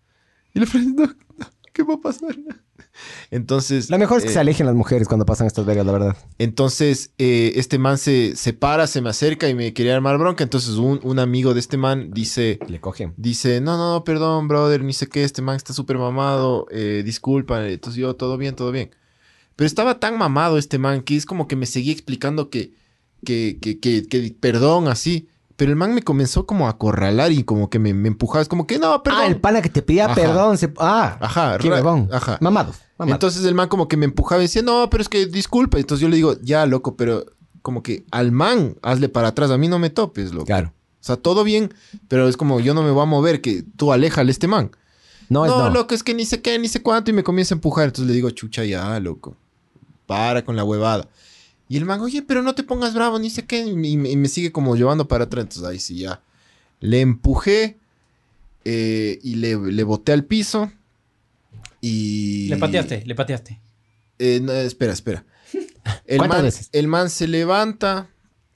Y 0.53 0.59
la 0.59 0.65
Francis, 0.65 0.93
no, 0.93 1.05
no, 1.05 1.45
¿qué 1.73 1.83
va 1.83 1.95
a 1.95 2.01
pasar? 2.01 2.35
Entonces... 3.31 3.89
Lo 3.89 3.97
mejor 3.97 4.17
es 4.17 4.23
que 4.23 4.31
eh, 4.31 4.33
se 4.33 4.39
alejen 4.39 4.65
las 4.65 4.75
mujeres 4.75 5.07
cuando 5.07 5.25
pasan 5.25 5.47
estas 5.47 5.65
vegas, 5.65 5.85
la 5.85 5.91
verdad. 5.91 6.17
Entonces, 6.39 7.11
eh, 7.17 7.53
este 7.55 7.77
man 7.77 7.97
se, 7.97 8.35
se 8.35 8.53
para, 8.53 8.87
se 8.87 9.01
me 9.01 9.09
acerca 9.09 9.47
y 9.47 9.53
me 9.53 9.73
quería 9.73 9.95
armar 9.95 10.17
bronca. 10.17 10.43
Entonces, 10.43 10.75
un, 10.75 10.99
un 11.03 11.19
amigo 11.19 11.53
de 11.53 11.59
este 11.59 11.77
man 11.77 12.11
dice, 12.11 12.59
Le 12.67 12.79
cogen. 12.81 13.13
dice, 13.17 13.61
no, 13.61 13.77
no, 13.77 13.93
no, 13.93 14.03
perdón, 14.03 14.47
brother, 14.47 14.83
ni 14.83 14.93
sé 14.93 15.07
qué, 15.07 15.23
este 15.23 15.41
man 15.41 15.55
está 15.55 15.73
súper 15.73 15.97
mamado, 15.97 16.65
eh, 16.71 17.03
disculpa. 17.05 17.67
Entonces 17.67 17.99
yo, 18.01 18.15
todo 18.15 18.37
bien, 18.37 18.55
todo 18.55 18.71
bien. 18.71 18.89
Pero 19.57 19.65
estaba 19.67 19.99
tan 19.99 20.17
mamado 20.17 20.57
este 20.57 20.77
man 20.77 21.01
que 21.01 21.17
es 21.17 21.25
como 21.25 21.47
que 21.49 21.57
me 21.57 21.65
seguía 21.65 21.91
explicando 21.91 22.49
que, 22.49 22.71
que, 23.25 23.57
que, 23.61 23.79
que, 23.79 24.07
que 24.07 24.33
perdón, 24.39 24.87
así. 24.87 25.27
Pero 25.57 25.71
el 25.71 25.75
man 25.75 25.93
me 25.95 26.03
comenzó 26.03 26.45
como 26.45 26.67
a 26.67 26.69
acorralar 26.69 27.31
y 27.31 27.43
como 27.43 27.69
que 27.69 27.79
me, 27.79 27.91
me 27.93 28.07
empujaba. 28.07 28.41
Es 28.43 28.47
como 28.47 28.65
que, 28.67 28.77
no, 28.79 29.01
perdón. 29.03 29.21
Ah, 29.23 29.27
el 29.27 29.41
pana 29.41 29.61
que 29.61 29.69
te 29.69 29.81
pedía 29.81 30.05
Ajá. 30.05 30.13
perdón. 30.15 30.57
Se... 30.57 30.71
Ah, 30.77 31.17
Ajá, 31.19 31.57
qué 31.57 31.67
ra- 31.69 31.77
huevón. 31.77 32.07
ajá. 32.13 32.37
Mamado. 32.39 32.73
mamado. 32.99 33.15
Entonces 33.15 33.43
el 33.43 33.55
man 33.55 33.67
como 33.67 33.87
que 33.87 33.97
me 33.97 34.05
empujaba 34.05 34.41
y 34.41 34.45
decía, 34.45 34.61
no, 34.61 34.87
pero 34.91 35.01
es 35.01 35.09
que 35.09 35.25
disculpa. 35.25 35.79
Entonces 35.79 36.01
yo 36.01 36.09
le 36.09 36.15
digo, 36.15 36.35
ya, 36.43 36.65
loco, 36.67 36.95
pero 36.95 37.25
como 37.63 37.81
que 37.81 38.05
al 38.11 38.31
man 38.31 38.75
hazle 38.83 39.09
para 39.09 39.29
atrás, 39.29 39.49
a 39.49 39.57
mí 39.57 39.67
no 39.67 39.79
me 39.79 39.89
topes, 39.89 40.31
loco. 40.31 40.45
Claro. 40.45 40.71
O 41.01 41.03
sea, 41.07 41.15
todo 41.17 41.43
bien, 41.43 41.73
pero 42.07 42.27
es 42.27 42.37
como 42.37 42.59
yo 42.59 42.73
no 42.75 42.83
me 42.83 42.91
voy 42.91 43.01
a 43.01 43.05
mover, 43.05 43.41
que 43.41 43.63
tú 43.75 43.91
aléjale 43.91 44.29
a 44.29 44.31
este 44.31 44.47
man. 44.47 44.69
No, 45.29 45.43
es 45.45 45.51
no. 45.51 45.69
loco, 45.71 45.95
es 45.95 46.03
que 46.03 46.13
ni 46.13 46.25
sé 46.25 46.41
qué, 46.41 46.57
ni 46.59 46.67
sé 46.67 46.81
cuánto, 46.83 47.09
y 47.11 47.13
me 47.13 47.23
comienza 47.23 47.55
a 47.55 47.57
empujar. 47.57 47.85
Entonces 47.85 48.07
le 48.07 48.13
digo, 48.13 48.29
chucha, 48.29 48.63
ya, 48.63 48.99
loco. 48.99 49.35
Para 50.07 50.43
con 50.43 50.55
la 50.55 50.63
huevada. 50.63 51.07
Y 51.69 51.77
el 51.77 51.85
man, 51.85 51.99
oye, 51.99 52.23
pero 52.23 52.41
no 52.41 52.55
te 52.55 52.63
pongas 52.63 52.95
bravo, 52.95 53.19
ni 53.19 53.29
sé 53.29 53.45
qué. 53.45 53.59
Y 53.65 53.75
me, 53.75 54.09
y 54.09 54.15
me 54.15 54.27
sigue 54.27 54.51
como 54.51 54.75
llevando 54.75 55.07
para 55.07 55.25
atrás. 55.25 55.43
Entonces 55.43 55.63
ahí 55.63 55.79
sí, 55.79 55.99
ya. 55.99 56.21
Le 56.79 57.01
empujé 57.01 57.77
eh, 58.65 59.19
y 59.21 59.35
le, 59.35 59.55
le 59.57 59.83
boté 59.83 60.13
al 60.13 60.23
piso. 60.25 60.71
Y. 61.81 62.47
Le 62.49 62.57
pateaste, 62.57 63.03
le 63.05 63.15
pateaste. 63.15 63.59
Eh, 64.19 64.39
no, 64.41 64.51
espera, 64.51 64.93
espera. 64.93 65.23
El 66.05 66.17
¿Cuántas 66.17 66.37
man, 66.37 66.45
veces? 66.45 66.69
el 66.73 66.87
man 66.87 67.09
se 67.09 67.27
levanta, 67.27 68.09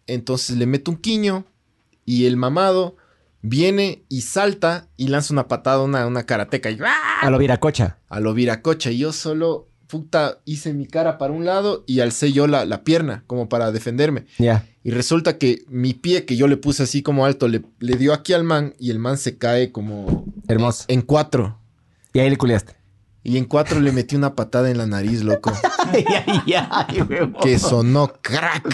entonces 0.08 0.58
le 0.58 0.66
mete 0.66 0.92
un 0.92 0.98
quiño 0.98 1.46
y 2.06 2.26
el 2.26 2.36
mamado 2.36 2.98
viene 3.42 4.04
y 4.10 4.22
salta 4.22 4.90
y 4.98 5.08
lanza 5.08 5.34
una 5.34 5.48
patada, 5.48 5.82
una, 5.82 6.06
una 6.08 6.26
karateca 6.26 6.70
y 6.70 6.78
¡ah! 6.84 7.22
A 7.22 7.30
lo 7.30 7.38
viracocha. 7.38 8.00
a 8.10 8.20
lo 8.20 8.34
viracocha. 8.34 8.92
Y 8.92 8.98
yo 8.98 9.14
solo, 9.14 9.70
puta, 9.92 10.40
hice 10.46 10.74
mi 10.74 10.88
cara 10.88 11.18
para 11.18 11.34
un 11.34 11.44
lado 11.44 11.84
y 11.86 12.00
alcé 12.00 12.32
yo 12.32 12.48
la, 12.48 12.64
la 12.66 12.84
pierna 12.86 13.24
como 13.28 13.50
para 13.50 13.72
defenderme. 13.74 14.26
Ya. 14.40 14.66
Y 14.84 14.92
resulta 14.92 15.38
que 15.38 15.64
mi 15.68 15.94
pie 15.94 16.24
que 16.26 16.38
yo 16.38 16.48
le 16.48 16.56
puse 16.56 16.84
así 16.84 17.04
como 17.04 17.26
alto 17.26 17.50
le, 17.50 17.62
le 17.80 17.98
dio 17.98 18.14
aquí 18.14 18.32
al 18.32 18.46
man 18.46 18.74
y 18.80 18.90
el 18.90 19.00
man 19.00 19.18
se 19.18 19.38
cae 19.38 19.72
como 19.74 20.26
Hermoso. 20.48 20.86
en 20.88 21.02
cuatro. 21.02 21.60
Y 22.14 22.20
ahí 22.20 22.30
le 22.30 22.38
culiaste. 22.38 22.74
Y 23.24 23.38
en 23.38 23.46
cuatro 23.46 23.80
le 23.82 23.92
metí 23.92 24.16
una 24.16 24.34
patada 24.34 24.72
en 24.72 24.78
la 24.78 24.88
nariz, 24.88 25.24
loco. 25.24 25.52
ay, 25.94 26.06
ay, 26.26 26.54
ay, 26.54 27.04
que 27.44 27.60
sonó 27.60 28.14
crack. 28.22 28.74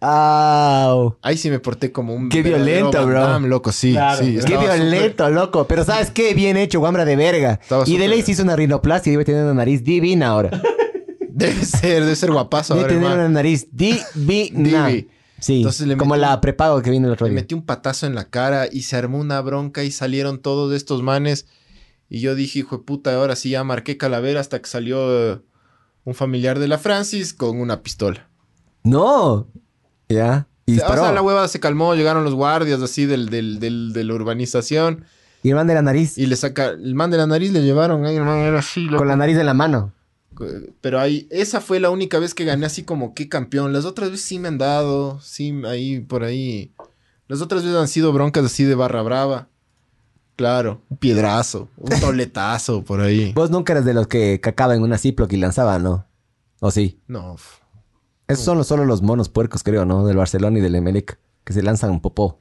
Au. 0.00 1.16
Ahí 1.22 1.36
sí 1.36 1.50
me 1.50 1.58
porté 1.58 1.90
como 1.92 2.14
un. 2.14 2.28
Qué 2.28 2.42
violento, 2.42 3.04
bro. 3.06 3.40
Loco, 3.40 3.72
sí. 3.72 3.92
Claro, 3.92 4.22
sí. 4.24 4.38
Qué 4.46 4.56
violento, 4.56 5.28
loco. 5.30 5.66
Pero 5.66 5.84
¿sabes 5.84 6.10
qué? 6.10 6.34
Bien 6.34 6.56
hecho, 6.56 6.80
guambra 6.80 7.04
de 7.04 7.16
verga. 7.16 7.58
Estaba 7.62 7.82
y 7.86 7.92
de 7.92 8.04
súper- 8.04 8.10
ley 8.10 8.22
se 8.22 8.32
hizo 8.32 8.42
una 8.42 8.56
rinoplastia 8.56 9.10
y 9.10 9.12
debe 9.12 9.24
tener 9.24 9.44
una 9.44 9.54
nariz 9.54 9.82
divina 9.84 10.28
ahora. 10.28 10.50
Debe 11.36 11.66
ser, 11.66 12.02
debe 12.02 12.16
ser 12.16 12.32
guapazo 12.32 12.72
Debe 12.72 12.84
ahora, 12.84 12.94
tener 12.94 13.10
hermano. 13.10 13.26
una 13.26 13.34
nariz 13.34 13.68
divina. 13.70 14.86
Divi. 14.88 15.08
Sí, 15.38 15.56
Entonces 15.58 15.86
le 15.86 15.98
como 15.98 16.14
metí- 16.14 16.20
la 16.20 16.40
prepago 16.40 16.80
que 16.80 16.88
vino 16.88 17.08
el 17.08 17.12
otro 17.12 17.26
Le 17.26 17.32
día. 17.32 17.42
metí 17.42 17.54
un 17.54 17.60
patazo 17.66 18.06
en 18.06 18.14
la 18.14 18.30
cara 18.30 18.68
y 18.72 18.82
se 18.82 18.96
armó 18.96 19.18
una 19.18 19.38
bronca 19.42 19.84
y 19.84 19.90
salieron 19.90 20.38
todos 20.40 20.72
estos 20.74 21.02
manes. 21.02 21.46
Y 22.08 22.20
yo 22.20 22.34
dije, 22.34 22.60
hijo 22.60 22.78
de 22.78 22.84
puta, 22.84 23.14
ahora 23.14 23.36
sí 23.36 23.50
ya 23.50 23.64
marqué 23.64 23.98
calavera 23.98 24.40
hasta 24.40 24.60
que 24.62 24.66
salió 24.66 25.32
eh, 25.34 25.38
un 26.04 26.14
familiar 26.14 26.58
de 26.58 26.68
la 26.68 26.78
Francis 26.78 27.34
con 27.34 27.60
una 27.60 27.82
pistola. 27.82 28.30
No. 28.82 29.46
Ya. 30.08 30.46
Y 30.66 30.78
O 30.80 30.86
sea, 30.94 31.12
la 31.12 31.22
hueva 31.22 31.46
se 31.48 31.60
calmó, 31.60 31.94
llegaron 31.94 32.24
los 32.24 32.34
guardias 32.34 32.82
así 32.82 33.06
del, 33.06 33.28
del- 33.28 33.60
del- 33.60 33.92
de 33.92 34.02
la 34.04 34.14
urbanización 34.14 35.04
Y 35.42 35.50
el 35.50 35.54
man 35.54 35.66
de 35.68 35.74
la 35.74 35.82
nariz. 35.82 36.18
y 36.18 36.26
le 36.26 36.34
saca, 36.36 36.70
el 36.70 36.94
man 36.94 37.10
de 37.10 37.16
la 37.18 37.26
nariz 37.26 37.52
le 37.52 37.62
llevaron, 37.62 38.04
ahí, 38.04 38.16
hermano, 38.16 38.42
era 38.42 38.58
así, 38.58 38.84
loco. 38.86 38.98
Con 38.98 39.08
la 39.08 39.16
nariz 39.16 39.36
en 39.38 39.46
la 39.46 39.54
mano. 39.54 39.92
Pero 40.82 41.00
ahí, 41.00 41.26
esa 41.30 41.60
fue 41.60 41.80
la 41.80 41.88
única 41.90 42.18
vez 42.18 42.34
que 42.34 42.44
gané 42.44 42.66
así 42.66 42.82
como 42.82 43.14
que 43.14 43.28
campeón. 43.28 43.72
Las 43.72 43.84
otras 43.86 44.10
veces 44.10 44.26
sí 44.26 44.38
me 44.38 44.48
han 44.48 44.58
dado, 44.58 45.18
sí, 45.22 45.62
ahí, 45.66 46.00
por 46.00 46.24
ahí. 46.24 46.72
Las 47.28 47.40
otras 47.40 47.62
veces 47.62 47.78
han 47.78 47.88
sido 47.88 48.12
broncas 48.12 48.44
así 48.44 48.64
de 48.64 48.74
barra 48.74 49.02
brava. 49.02 49.48
Claro, 50.36 50.82
un 50.90 50.98
piedrazo, 50.98 51.68
un 51.78 51.88
toletazo 52.00 52.82
por 52.84 53.00
ahí. 53.00 53.32
Vos 53.34 53.50
nunca 53.50 53.72
eres 53.72 53.86
de 53.86 53.94
los 53.94 54.06
que 54.08 54.38
cacaban 54.40 54.76
en 54.76 54.82
una 54.82 54.98
Ziploc 54.98 55.32
y 55.32 55.38
lanzaban, 55.38 55.82
¿no? 55.82 56.04
¿O 56.60 56.70
sí? 56.70 57.00
No, 57.06 57.36
Esos 58.28 58.44
son 58.44 58.58
los- 58.58 58.66
solo 58.66 58.84
los 58.84 59.02
monos 59.02 59.28
puercos, 59.28 59.62
creo, 59.62 59.84
¿no? 59.84 60.06
Del 60.06 60.16
Barcelona 60.16 60.58
y 60.58 60.62
del 60.62 60.74
Emelec. 60.74 61.18
Que 61.44 61.52
se 61.52 61.62
lanzan 61.62 61.90
un 61.90 62.00
popó. 62.00 62.38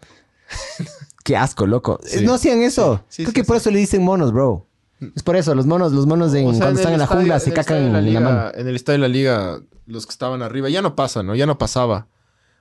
Qué 1.24 1.36
asco, 1.38 1.66
loco. 1.68 1.99
Sí. 2.03 2.20
Eh, 2.20 2.22
No 2.24 2.34
hacían 2.36 2.62
eso. 2.62 3.03
Sí, 3.10 3.18
sí, 3.18 3.24
Creo 3.24 3.30
sí, 3.30 3.34
que 3.34 3.44
por 3.44 3.56
sí. 3.57 3.62
eso 3.62 3.72
le 3.72 3.80
dicen 3.80 4.03
monos, 4.03 4.32
bro. 4.32 4.68
Es 5.16 5.24
por 5.24 5.36
eso. 5.36 5.53
Los 5.56 5.66
monos, 5.66 5.91
los 5.91 6.06
monos 6.07 6.30
O 6.30 6.32
sea, 6.32 6.41
cuando 6.44 6.68
en 6.70 6.76
están 6.78 6.94
en 6.94 6.99
la 6.99 7.03
estadio- 7.06 7.20
jungla 7.22 7.40
se 7.40 7.49
en 7.49 7.56
cacan 7.56 7.78
de 7.80 7.86
en 7.88 7.94
la 7.94 8.02
liga- 8.02 8.20
mano. 8.20 8.52
En 8.56 8.68
el 8.68 8.76
estadio 8.76 8.95
de 9.02 9.07
la 9.07 9.14
liga, 9.14 9.60
los 9.86 10.06
que 10.06 10.12
estaban 10.12 10.41
arriba, 10.41 10.70
ya 10.70 10.82
no 10.82 10.95
pasa, 10.95 11.22
¿no? 11.24 11.36
Ya 11.36 11.45
no 11.45 11.57
pasaba. 11.57 12.07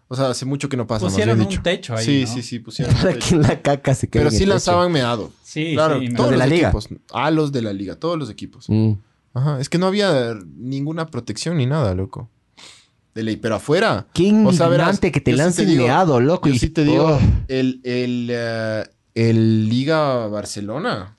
O 0.09 0.17
sea, 0.17 0.29
hace 0.29 0.45
mucho 0.45 0.69
que 0.69 0.77
no 0.77 0.87
pasa, 0.87 1.07
Pusieron 1.07 1.41
un 1.41 1.49
dicho. 1.49 1.63
techo 1.63 1.95
ahí, 1.97 2.05
Sí, 2.05 2.25
¿no? 2.27 2.35
sí, 2.35 2.43
sí, 2.43 2.59
pusieron 2.61 2.95
Para 2.95 3.15
que 3.15 3.35
en 3.35 3.43
la 3.43 3.63
caca 3.63 3.95
se 3.95 4.09
quede 4.09 4.23
Pero 4.25 4.31
sí 4.37 4.45
lanzaban 4.45 4.93
meado. 4.93 5.31
Sí, 5.43 5.73
Claro, 5.75 5.99
sí. 6.01 6.09
todos 6.13 6.31
de 6.31 6.37
los 6.37 6.39
la 6.41 6.47
liga. 6.47 6.69
equipos. 6.69 6.89
A 7.13 7.31
los 7.31 7.53
de 7.53 7.63
la 7.63 7.73
liga, 7.73 7.97
todos 7.97 8.19
los 8.19 8.29
equipos. 8.29 8.67
Mm. 8.69 8.93
Ajá, 9.33 9.61
es 9.61 9.69
que 9.69 9.79
no 9.79 9.87
había 9.87 10.35
ninguna 10.57 11.07
protección 11.07 11.57
ni 11.57 11.67
nada, 11.67 11.95
loco. 11.95 12.29
De 13.15 13.23
ley, 13.23 13.37
pero 13.37 13.55
afuera. 13.57 14.07
Qué 14.13 14.25
indignante 14.25 15.13
que 15.13 15.21
te 15.21 15.31
yo 15.31 15.37
sí 15.37 15.43
lancen 15.43 15.69
digo- 15.69 15.85
meado, 15.85 16.21
loco. 16.21 16.49
Yo 16.49 16.55
y- 16.55 16.59
sí 16.59 16.71
te 16.71 16.83
digo, 16.85 17.13
Oh. 17.13 17.21
el, 17.49 17.81
el, 17.85 18.29
eh, 18.33 18.85
el 19.15 19.69
Liga 19.69 20.27
Barcelona, 20.27 21.17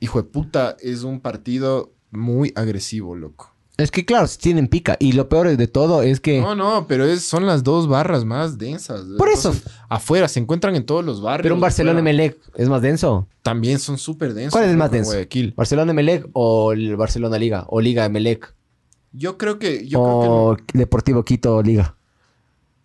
hijo 0.00 0.22
de 0.22 0.28
puta, 0.28 0.76
es 0.80 1.02
un 1.02 1.20
partido 1.20 1.92
muy 2.10 2.52
agresivo, 2.56 3.14
loco. 3.14 3.52
Es 3.78 3.90
que 3.90 4.06
claro, 4.06 4.26
sí 4.26 4.38
tienen 4.40 4.68
pica. 4.68 4.96
Y 4.98 5.12
lo 5.12 5.28
peor 5.28 5.54
de 5.54 5.66
todo 5.68 6.00
es 6.00 6.18
que... 6.20 6.40
No, 6.40 6.54
no, 6.54 6.86
pero 6.88 7.04
es, 7.04 7.24
son 7.24 7.44
las 7.44 7.62
dos 7.62 7.88
barras 7.88 8.24
más 8.24 8.56
densas. 8.56 9.02
Por 9.18 9.28
eso. 9.28 9.54
Afuera, 9.90 10.28
se 10.28 10.40
encuentran 10.40 10.74
en 10.76 10.86
todos 10.86 11.04
los 11.04 11.20
barrios. 11.20 11.42
Pero 11.42 11.56
un 11.56 11.60
Barcelona. 11.60 12.00
Emelec 12.00 12.38
es 12.54 12.70
más 12.70 12.80
denso. 12.80 13.28
También 13.42 13.78
son 13.78 13.98
súper 13.98 14.32
densos. 14.32 14.52
¿Cuál 14.52 14.64
es 14.64 14.70
el 14.70 14.78
más 14.78 14.90
denso? 14.90 15.10
Guayaquil. 15.10 15.52
¿Barcelona 15.54 15.90
Emelec 15.92 16.26
o 16.32 16.72
el 16.72 16.96
Barcelona 16.96 17.36
Liga? 17.36 17.66
¿O 17.68 17.82
Liga 17.82 18.06
Emelec? 18.06 18.54
Yo 19.16 19.38
creo 19.38 19.58
que... 19.58 19.86
Yo 19.88 20.00
¿O 20.00 20.56
Deportivo 20.74 21.24
Quito 21.24 21.62
Liga? 21.62 21.84
creo 21.84 21.96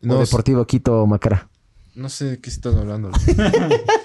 que 0.01 0.07
no, 0.07 0.15
¿O 0.15 0.19
Deportivo 0.19 0.65
Quito 0.65 1.05
Macará? 1.05 1.49
no 1.93 2.07
sé 2.09 2.25
de 2.25 2.39
qué 2.41 2.49
estás 2.49 2.73
hablando. 2.75 3.11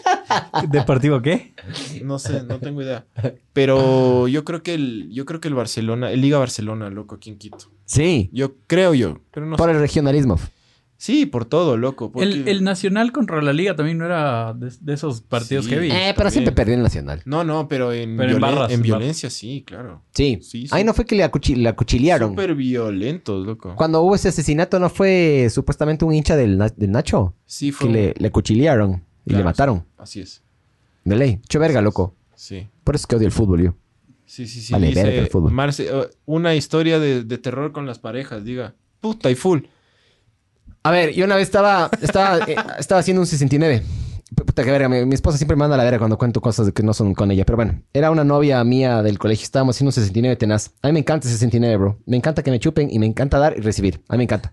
¿Deportivo 0.69 1.23
qué? 1.23 1.55
No 2.03 2.19
sé, 2.19 2.43
no 2.43 2.59
tengo 2.59 2.83
idea. 2.83 3.07
Pero 3.53 4.29
yo 4.29 4.45
creo 4.45 4.63
que 4.63 4.75
el, 4.75 5.09
yo 5.13 5.25
creo 5.25 5.41
que 5.41 5.49
el 5.49 5.55
Barcelona, 5.55 6.11
el 6.11 6.21
Liga 6.21 6.39
Barcelona, 6.39 6.91
loco, 6.91 7.15
aquí 7.15 7.31
en 7.31 7.39
Quito. 7.39 7.71
Sí. 7.85 8.29
Yo 8.33 8.55
creo 8.67 8.93
yo, 8.95 9.21
pero 9.33 9.47
no 9.47 9.57
Por 9.57 9.69
sé. 9.69 9.75
el 9.77 9.81
regionalismo. 9.81 10.39
Sí, 10.99 11.27
por 11.27 11.45
todo, 11.45 11.77
loco. 11.77 12.11
porque- 12.11 12.27
El, 12.27 12.49
el 12.49 12.65
Nacional 12.65 13.13
contra 13.13 13.43
la 13.43 13.53
Liga 13.53 13.77
también 13.77 13.99
no 13.99 14.07
era 14.07 14.55
de, 14.55 14.73
de 14.81 14.95
esos 14.95 15.21
partidos 15.21 15.67
Sí. 15.67 15.73
heavy. 15.73 15.89
Eh, 15.91 15.93
pero 15.93 16.15
también. 16.15 16.31
siempre 16.33 16.53
perdió 16.53 16.75
el 16.75 16.83
Nacional. 16.83 17.21
No, 17.27 17.45
no, 17.45 17.69
pero 17.69 17.93
en, 17.93 18.17
Pero 18.17 18.33
en 18.37 18.41
barras, 18.41 18.81
violencia 18.81 19.29
sí, 19.29 19.63
claro. 19.67 20.03
Sí. 20.15 20.39
Sí, 20.41 20.63
sí. 20.63 20.69
Ahí 20.71 20.85
no 20.85 20.95
fue 20.95 21.05
que 21.05 21.15
le, 21.15 21.25
acuchi- 21.31 21.55
le 21.57 21.69
acuchilearon. 21.69 22.31
Súper 22.31 22.55
violentos, 22.55 23.47
loco. 23.47 23.75
Cuando 23.77 24.01
hubo 24.01 24.15
ese 24.15 24.29
asesinato, 24.29 24.79
¿no 24.79 24.89
fue 24.89 25.49
supuestamente 25.51 26.05
un 26.07 26.15
hincha 26.15 26.35
del, 26.37 26.57
Na- 26.57 26.73
del 26.75 26.91
Nacho? 26.91 27.35
Sí, 27.45 27.73
fue. 27.73 27.89
Que 27.89 27.93
le, 27.93 28.15
le 28.17 28.29
acuchilearon 28.29 29.05
y 29.27 29.31
Claro, 29.31 29.39
le 29.39 29.45
mataron. 29.45 29.85
Así 29.99 30.21
es. 30.21 30.43
De 31.05 31.15
ley. 31.17 31.41
Hecho 31.45 31.61
verga, 31.61 31.83
loco. 31.83 32.15
Sí. 32.35 32.67
Por 32.85 32.95
eso 32.95 33.03
es 33.03 33.07
que 33.07 33.17
odio 33.17 33.27
el 33.27 33.33
fútbol, 33.33 33.63
yo. 33.63 33.75
Sí, 34.25 34.47
sí, 34.47 34.61
sí. 34.61 34.73
Vale, 34.73 34.89
dice 34.89 35.05
verga 35.05 35.21
el 35.21 35.29
fútbol. 35.29 35.53
Marce- 35.53 35.91
una 36.25 36.55
historia 36.55 36.99
de, 36.99 37.23
de 37.23 37.39
terror 37.39 37.73
con 37.73 37.87
las 37.87 37.99
parejas, 37.99 38.45
diga. 38.45 38.75
Puta 39.01 39.31
y 39.31 39.35
full. 39.35 39.61
A 40.87 40.91
ver, 40.91 41.13
yo 41.15 41.25
una 41.25 41.35
vez 41.37 41.45
estaba, 41.49 41.91
estaba, 42.01 42.39
eh, 42.47 42.57
estaba 42.79 43.01
haciendo 43.01 43.21
un 43.21 43.27
69. 43.27 43.83
P- 44.35 44.45
Puta 44.45 44.63
que 44.65 44.71
verga, 44.71 44.89
mi, 44.89 45.05
mi 45.05 45.15
esposa 45.15 45.37
siempre 45.39 45.57
me 45.57 45.61
manda 45.61 45.75
a 45.75 45.79
la 45.79 45.85
verga 45.85 45.99
cuando 45.99 46.19
cuento 46.19 46.41
cosas 46.41 46.71
que 46.73 46.83
no 46.83 46.93
son 46.95 47.15
con 47.15 47.31
ella. 47.31 47.45
Pero 47.45 47.57
bueno, 47.57 47.83
era 47.93 48.11
una 48.11 48.25
novia 48.25 48.63
mía 48.65 49.03
del 49.03 49.19
colegio. 49.19 49.45
Estábamos 49.45 49.77
haciendo 49.77 49.89
un 49.89 49.93
69 49.95 50.37
tenaz. 50.37 50.71
A 50.83 50.87
mí 50.89 50.93
me 50.93 51.01
encanta 51.01 51.27
ese 51.27 51.35
69, 51.37 51.77
bro. 51.77 51.99
Me 52.07 52.17
encanta 52.17 52.43
que 52.43 52.51
me 52.51 52.59
chupen 52.61 52.89
y 52.91 52.99
me 52.99 53.07
encanta 53.07 53.39
dar 53.39 53.55
y 53.57 53.61
recibir. 53.61 54.01
A 54.09 54.13
mí 54.15 54.19
me 54.19 54.25
encanta. 54.25 54.53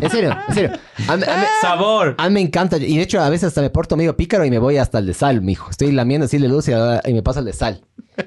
en 0.00 0.10
serio, 0.10 0.36
en 0.48 0.54
serio. 0.54 0.70
A, 1.08 1.12
a 1.14 1.46
¡Sabor! 1.60 2.14
a 2.18 2.28
mí 2.28 2.34
me 2.34 2.40
encanta. 2.40 2.76
Y 2.78 2.96
de 2.96 3.02
hecho, 3.02 3.20
a 3.20 3.28
veces 3.30 3.48
hasta 3.48 3.60
me 3.62 3.70
porto 3.70 3.96
medio 3.96 4.16
pícaro 4.16 4.44
y 4.44 4.50
me 4.50 4.58
voy 4.58 4.76
hasta 4.78 4.98
el 4.98 5.06
de 5.06 5.14
sal, 5.14 5.40
mijo. 5.42 5.70
Estoy 5.70 5.92
lamiendo 5.92 6.26
así 6.26 6.38
de 6.38 6.48
luz 6.48 6.68
y, 6.68 6.72
y 6.72 7.14
me 7.14 7.22
paso 7.22 7.38
al 7.40 7.44
de 7.46 7.52
sal. 7.52 7.84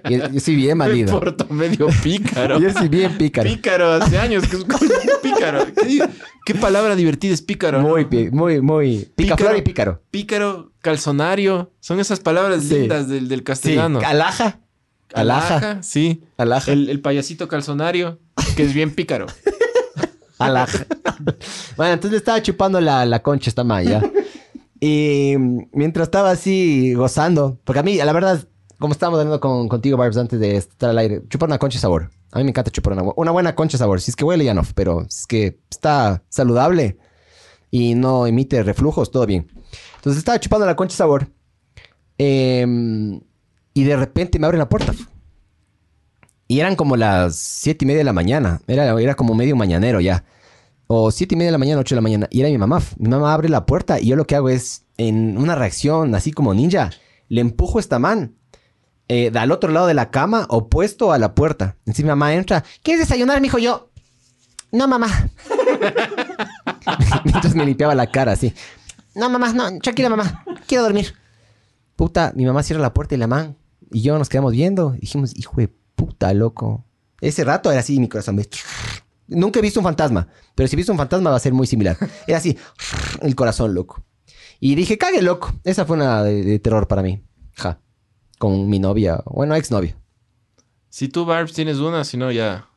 Yo, 0.09 0.39
soy 0.39 0.55
bien 0.55 0.77
Me 0.77 0.85
bandido. 0.85 1.19
porto 1.19 1.47
medio 1.49 1.87
pícaro. 2.03 2.59
Yo 2.59 2.71
soy 2.73 2.87
bien 2.89 3.17
pícaro. 3.17 3.49
Pícaro, 3.49 3.91
hace 3.93 4.17
años 4.17 4.45
que 4.47 4.57
es 4.57 4.63
pícaro. 5.23 5.65
¿Qué, 6.45 6.55
palabra 6.55 6.95
divertida 6.95 7.33
es 7.33 7.41
pícaro? 7.41 7.81
Muy, 7.81 8.05
muy, 8.31 8.61
muy. 8.61 9.07
Picaflor 9.15 9.57
y 9.57 9.61
pícaro. 9.61 10.01
Pícaro, 10.11 10.71
calzonario. 10.81 11.71
Son 11.79 11.99
esas 11.99 12.19
palabras 12.19 12.63
Sí. 12.63 12.79
lindas 12.79 13.07
del, 13.07 13.27
del 13.27 13.39
Sí. 13.39 13.43
castellano. 13.45 13.99
Alaja. 14.05 14.59
Alaja. 15.13 15.55
Alaja, 15.57 15.83
sí. 15.83 16.23
Alaja. 16.37 16.71
El, 16.71 16.89
el 16.89 16.99
payasito 17.01 17.47
calzonario, 17.47 18.19
que 18.55 18.63
es 18.63 18.73
bien 18.73 18.93
pícaro. 18.93 19.25
Alaja. 20.37 20.85
bueno, 21.77 21.93
entonces 21.93 22.11
le 22.11 22.17
estaba 22.17 22.41
chupando 22.41 22.79
la, 22.81 23.05
la 23.05 23.21
concha 23.23 23.49
esta 23.49 23.63
maya. 23.63 24.01
Y 24.79 25.33
mientras 25.71 26.07
estaba 26.07 26.29
así 26.31 26.93
gozando, 26.93 27.59
porque 27.63 27.79
a 27.79 27.83
mí, 27.83 27.95
la 27.95 28.13
verdad, 28.13 28.47
como 28.79 28.93
estábamos 28.93 29.19
hablando 29.19 29.39
con, 29.39 29.67
contigo, 29.67 29.97
Barbs, 29.97 30.17
antes 30.17 30.39
de 30.39 30.55
estar 30.55 30.91
al 30.91 30.97
aire, 30.97 31.23
chupar 31.29 31.49
una 31.49 31.57
concha 31.57 31.77
es 31.77 31.81
sabor. 31.81 32.11
A 32.31 32.37
mí 32.37 32.43
me 32.43 32.49
encanta 32.51 32.71
chupar 32.71 32.93
una, 32.93 33.11
una 33.15 33.31
buena 33.31 33.55
concha 33.55 33.77
es 33.77 33.79
sabor. 33.79 34.01
Si 34.01 34.11
es 34.11 34.15
que 34.15 34.23
huele 34.23 34.45
ya 34.45 34.53
no, 34.53 34.63
pero 34.75 35.05
si 35.09 35.19
es 35.19 35.27
que 35.27 35.59
está 35.69 36.23
saludable 36.29 36.97
y 37.71 37.95
no 37.95 38.27
emite 38.27 38.61
reflujos, 38.63 39.11
todo 39.11 39.25
bien. 39.25 39.47
Entonces 39.95 40.19
estaba 40.19 40.39
chupando 40.39 40.65
la 40.65 40.75
concha 40.75 40.93
es 40.93 40.97
sabor. 40.97 41.27
em, 42.17 43.19
y 43.73 43.83
de 43.83 43.95
repente 43.95 44.39
me 44.39 44.47
abren 44.47 44.59
la 44.59 44.69
puerta. 44.69 44.93
Y 46.47 46.59
eran 46.59 46.75
como 46.75 46.95
las 46.95 47.35
siete 47.35 47.85
y 47.85 47.87
media 47.87 47.99
de 47.99 48.03
la 48.05 48.13
mañana. 48.13 48.61
Era, 48.67 48.99
era 48.99 49.15
como 49.15 49.35
medio 49.35 49.55
mañanero 49.55 49.99
ya. 49.99 50.23
O 50.87 51.11
siete 51.11 51.35
y 51.35 51.37
media 51.37 51.49
de 51.49 51.51
la 51.53 51.57
mañana, 51.57 51.81
ocho 51.81 51.93
de 51.93 51.97
la 51.97 52.01
mañana. 52.01 52.27
Y 52.31 52.39
era 52.39 52.49
mi 52.49 52.57
mamá. 52.57 52.81
Mi 52.97 53.09
mamá 53.09 53.33
abre 53.33 53.49
la 53.49 53.65
puerta 53.65 53.99
y 53.99 54.07
yo 54.07 54.15
lo 54.15 54.25
que 54.25 54.35
hago 54.35 54.49
es, 54.49 54.85
en 54.97 55.37
una 55.37 55.55
reacción 55.55 56.15
así 56.15 56.31
como 56.31 56.53
ninja, 56.53 56.91
le 57.27 57.41
empujo 57.41 57.79
esta 57.79 57.99
man. 57.99 58.35
Eh, 59.09 59.31
al 59.33 59.51
otro 59.51 59.71
lado 59.71 59.87
de 59.87 59.93
la 59.93 60.11
cama, 60.11 60.45
opuesto 60.49 61.11
a 61.11 61.17
la 61.17 61.33
puerta. 61.33 61.75
Entonces 61.79 62.03
mi 62.03 62.09
mamá 62.09 62.33
entra. 62.33 62.63
¿Quieres 62.83 63.07
desayunar, 63.07 63.39
mijo? 63.41 63.57
Yo. 63.57 63.89
No, 64.71 64.87
mamá. 64.87 65.07
Mientras 67.23 67.55
me 67.55 67.65
limpiaba 67.65 67.95
la 67.95 68.07
cara 68.07 68.33
así. 68.33 68.53
No, 69.15 69.29
mamá, 69.29 69.53
no, 69.53 69.79
tranquila, 69.79 70.09
mamá. 70.09 70.43
Quiero 70.67 70.83
dormir. 70.83 71.15
Puta, 71.95 72.33
mi 72.35 72.45
mamá 72.45 72.63
cierra 72.63 72.81
la 72.81 72.93
puerta 72.93 73.15
y 73.15 73.17
la 73.17 73.27
man. 73.27 73.57
Y 73.91 74.01
yo 74.01 74.17
nos 74.17 74.29
quedamos 74.29 74.51
viendo. 74.51 74.91
Dijimos, 74.91 75.35
hijo 75.35 75.53
de 75.55 75.69
puta, 75.95 76.33
loco. 76.33 76.85
Ese 77.21 77.43
rato 77.43 77.71
era 77.71 77.79
así 77.79 77.99
mi 77.99 78.09
corazón. 78.09 78.39
Nunca 79.27 79.59
he 79.59 79.61
visto 79.61 79.79
un 79.79 79.85
fantasma. 79.85 80.27
Pero 80.53 80.67
si 80.67 80.75
he 80.75 80.77
visto 80.77 80.91
un 80.91 80.97
fantasma 80.97 81.29
va 81.29 81.37
a 81.37 81.39
ser 81.39 81.53
muy 81.53 81.65
similar. 81.65 81.97
Era 82.27 82.37
así, 82.37 82.57
el 83.21 83.35
corazón, 83.35 83.73
loco. 83.73 84.03
Y 84.59 84.75
dije, 84.75 84.97
cague, 84.97 85.21
loco. 85.21 85.53
Esa 85.63 85.85
fue 85.85 85.95
una 85.95 86.23
de 86.23 86.59
terror 86.59 86.87
para 86.87 87.01
mí. 87.01 87.23
Ja. 87.55 87.79
Con 88.37 88.69
mi 88.69 88.79
novia. 88.79 89.21
Bueno, 89.25 89.55
exnovia. 89.55 89.95
Si 90.89 91.07
tú, 91.09 91.25
Barbs, 91.25 91.53
tienes 91.53 91.77
una, 91.77 92.03
si 92.03 92.17
no, 92.17 92.31
ya. 92.31 92.67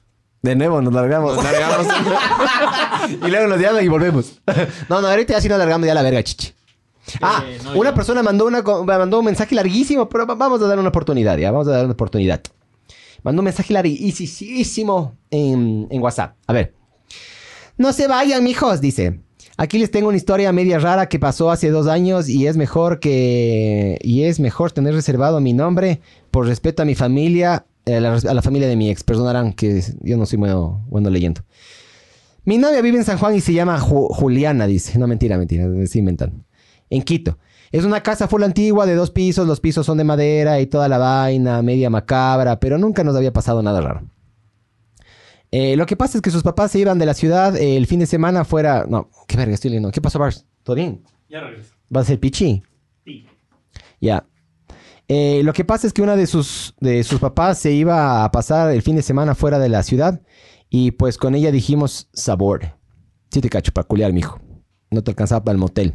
De 0.43 0.57
nuevo, 0.57 0.81
nos 0.81 0.93
largamos. 0.95 1.37
Nos 1.37 1.45
largamos. 1.45 1.87
y 3.27 3.31
luego 3.31 3.47
nos 3.49 3.61
llaman 3.61 3.85
y 3.85 3.89
volvemos. 3.89 4.41
no, 4.89 5.01
no, 5.01 5.09
ahorita 5.09 5.35
ya 5.35 5.41
sí 5.41 5.49
nos 5.49 5.59
largamos 5.59 5.87
ya 5.87 5.95
la 5.95 6.03
verga, 6.03 6.23
chichi. 6.23 6.53
Ah, 7.21 7.45
Eh, 7.47 7.59
no, 7.65 7.73
una 7.79 7.91
yo- 7.91 7.95
persona 7.95 8.23
mandó, 8.23 8.47
una, 8.47 8.63
mandó 8.63 9.19
un 9.19 9.25
mensaje 9.25 9.55
larguísimo, 9.55 10.09
pero 10.09 10.27
va- 10.27 10.35
vamos 10.35 10.63
a 10.63 10.67
dar 10.67 10.79
una 10.79 10.89
oportunidad, 10.89 11.37
ya, 11.39 11.51
vamos 11.51 11.69
a 11.69 11.73
dar 11.73 11.85
una 11.85 11.93
oportunidad. 11.95 12.41
Mandó 13.23 13.41
un 13.41 13.45
mensaje 13.45 13.73
larguísimo 13.75 15.17
en, 15.31 15.87
en 15.91 16.03
WhatsApp. 16.03 16.37
A 16.47 16.53
ver. 16.53 16.75
No 17.77 17.93
se 17.93 18.07
vayan, 18.09 18.43
mijos, 18.45 18.81
dice. 18.81 19.21
Aquí 19.63 19.79
les 19.79 19.91
tengo 19.91 20.09
una 20.09 20.17
historia 20.17 20.51
media 20.53 20.79
rara 20.79 21.07
que 21.11 21.19
pasó 21.19 21.51
hace 21.51 21.69
dos 21.69 21.87
años 21.87 22.31
y 22.31 22.47
es 22.47 22.57
mejor 22.57 22.99
que... 22.99 23.99
Y 24.01 24.23
es 24.23 24.41
mejor 24.41 24.73
tener 24.73 24.95
reservado 24.95 25.39
mi 25.43 25.53
nombre 25.53 26.01
por 26.31 26.47
respeto 26.47 26.81
a 26.81 26.87
mi 26.87 26.95
familia, 26.95 27.67
eh, 27.85 27.97
a 27.97 28.01
la, 28.01 28.41
familia 28.41 28.69
de 28.69 28.77
mi 28.77 28.89
ex. 28.89 29.05
Perdonarán 29.05 29.53
que 29.53 29.83
yo 30.01 30.17
no 30.17 30.25
soy 30.25 30.39
bueno, 30.39 30.83
bueno 30.89 31.11
leyendo. 31.11 31.43
Mi 32.47 32.57
novia 32.57 32.81
vive 32.81 32.97
en 32.97 33.05
San 33.05 33.19
Juan 33.19 33.35
y 33.35 33.43
se 33.43 33.53
llama 33.53 33.79
Ju- 33.79 34.09
Juliana, 34.09 34.67
dice. 34.67 34.99
No, 34.99 35.07
mentira, 35.07 35.37
mentira, 35.37 35.67
me 35.67 35.83
estoy 35.85 35.99
inventando. 35.99 36.43
En 36.89 37.03
Quito. 37.03 37.37
Es 37.71 37.85
una 37.85 38.03
casa 38.03 38.29
full 38.29 38.43
antigua 38.43 38.87
de 38.87 38.95
dos 38.95 39.11
pisos, 39.11 39.47
los 39.47 39.61
pisos 39.61 39.85
son 39.85 39.99
de 39.99 40.05
madera 40.05 40.59
y 40.63 40.69
toda 40.69 40.89
la 40.89 40.97
vaina, 40.97 41.61
media 41.61 41.91
macabra, 41.91 42.59
pero 42.61 42.79
nunca 42.79 43.05
nos 43.05 43.15
había 43.15 43.35
pasado 43.35 43.63
nada 43.63 43.83
raro. 43.83 44.05
Eh, 45.53 45.77
lo 45.77 45.87
que 45.87 45.97
pasa 45.97 46.19
es 46.19 46.23
que 46.23 46.31
sus 46.31 46.43
papás 46.43 46.71
se 46.71 46.79
iban 46.79 46.99
de 46.99 47.07
la 47.07 47.15
ciudad 47.15 47.57
eh, 47.57 47.77
el 47.77 47.87
fin 47.87 48.01
de 48.01 48.07
semana 48.07 48.45
fuera... 48.45 48.87
No, 48.89 49.11
qué 49.27 49.37
verga, 49.37 49.55
estoy 49.55 49.71
leyendo. 49.71 49.91
¿Qué 49.91 50.01
pasó, 50.01 50.19
Bars? 50.19 50.47
¿Todo 50.63 50.77
bien? 50.77 51.03
Ya 51.29 51.41
regreso. 51.41 51.75
¿Va 51.95 52.03
a 52.03 52.05
ser 52.05 52.21
pichi? 52.21 52.63
Sí. 53.05 53.27
Ya. 54.01 54.27
Eh, 55.09 55.43
lo 55.43 55.53
que 55.53 55.65
pasa 55.65 55.89
es 55.89 55.93
que 55.93 56.03
una 56.03 56.15
de 56.15 56.27
sus, 56.29 56.77
de 56.81 57.03
sus 57.03 57.19
papás 57.19 57.59
se 57.59 57.73
iba 57.73 58.25
a 58.25 58.31
pasar 58.31 58.71
el 58.71 58.83
fin 58.83 58.95
de 58.95 59.03
semana 59.03 59.35
fuera 59.35 59.59
de 59.59 59.69
la 59.69 59.83
ciudad 59.83 60.23
y 60.69 60.93
pues 60.93 61.19
con 61.19 61.35
ella 61.35 61.51
dijimos 61.51 62.09
sabor. 62.13 62.77
Sí 63.31 63.41
te 63.41 63.49
cacho 63.49 63.73
para 63.73 63.89
culiar, 63.89 64.13
mijo. 64.13 64.41
No 64.91 65.03
te 65.03 65.11
alcanzaba 65.11 65.43
para 65.45 65.55
el 65.55 65.59
motel. 65.59 65.95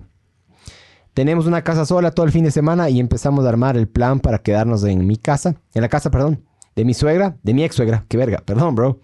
Tenemos 1.14 1.46
una 1.46 1.64
casa 1.64 1.86
sola 1.86 2.12
todo 2.12 2.26
el 2.26 2.34
fin 2.34 2.44
de 2.44 2.52
semana 2.52 2.90
y 2.90 3.00
empezamos 3.00 3.46
a 3.46 3.50
armar 3.50 3.78
el 3.78 3.88
plan 3.88 4.20
para 4.20 4.40
quedarnos 4.40 4.84
en 4.84 5.08
mi 5.08 5.16
casa, 5.16 5.56
en 5.74 5.82
la 5.82 5.88
casa, 5.88 6.12
perdón, 6.12 6.44
de 6.76 6.84
mi 6.84 6.94
suegra, 6.94 7.38
de 7.42 7.54
mi 7.54 7.64
ex 7.64 7.74
suegra, 7.76 8.06
qué 8.10 8.18
verga, 8.18 8.44
perdón, 8.46 8.76
bro. 8.76 9.00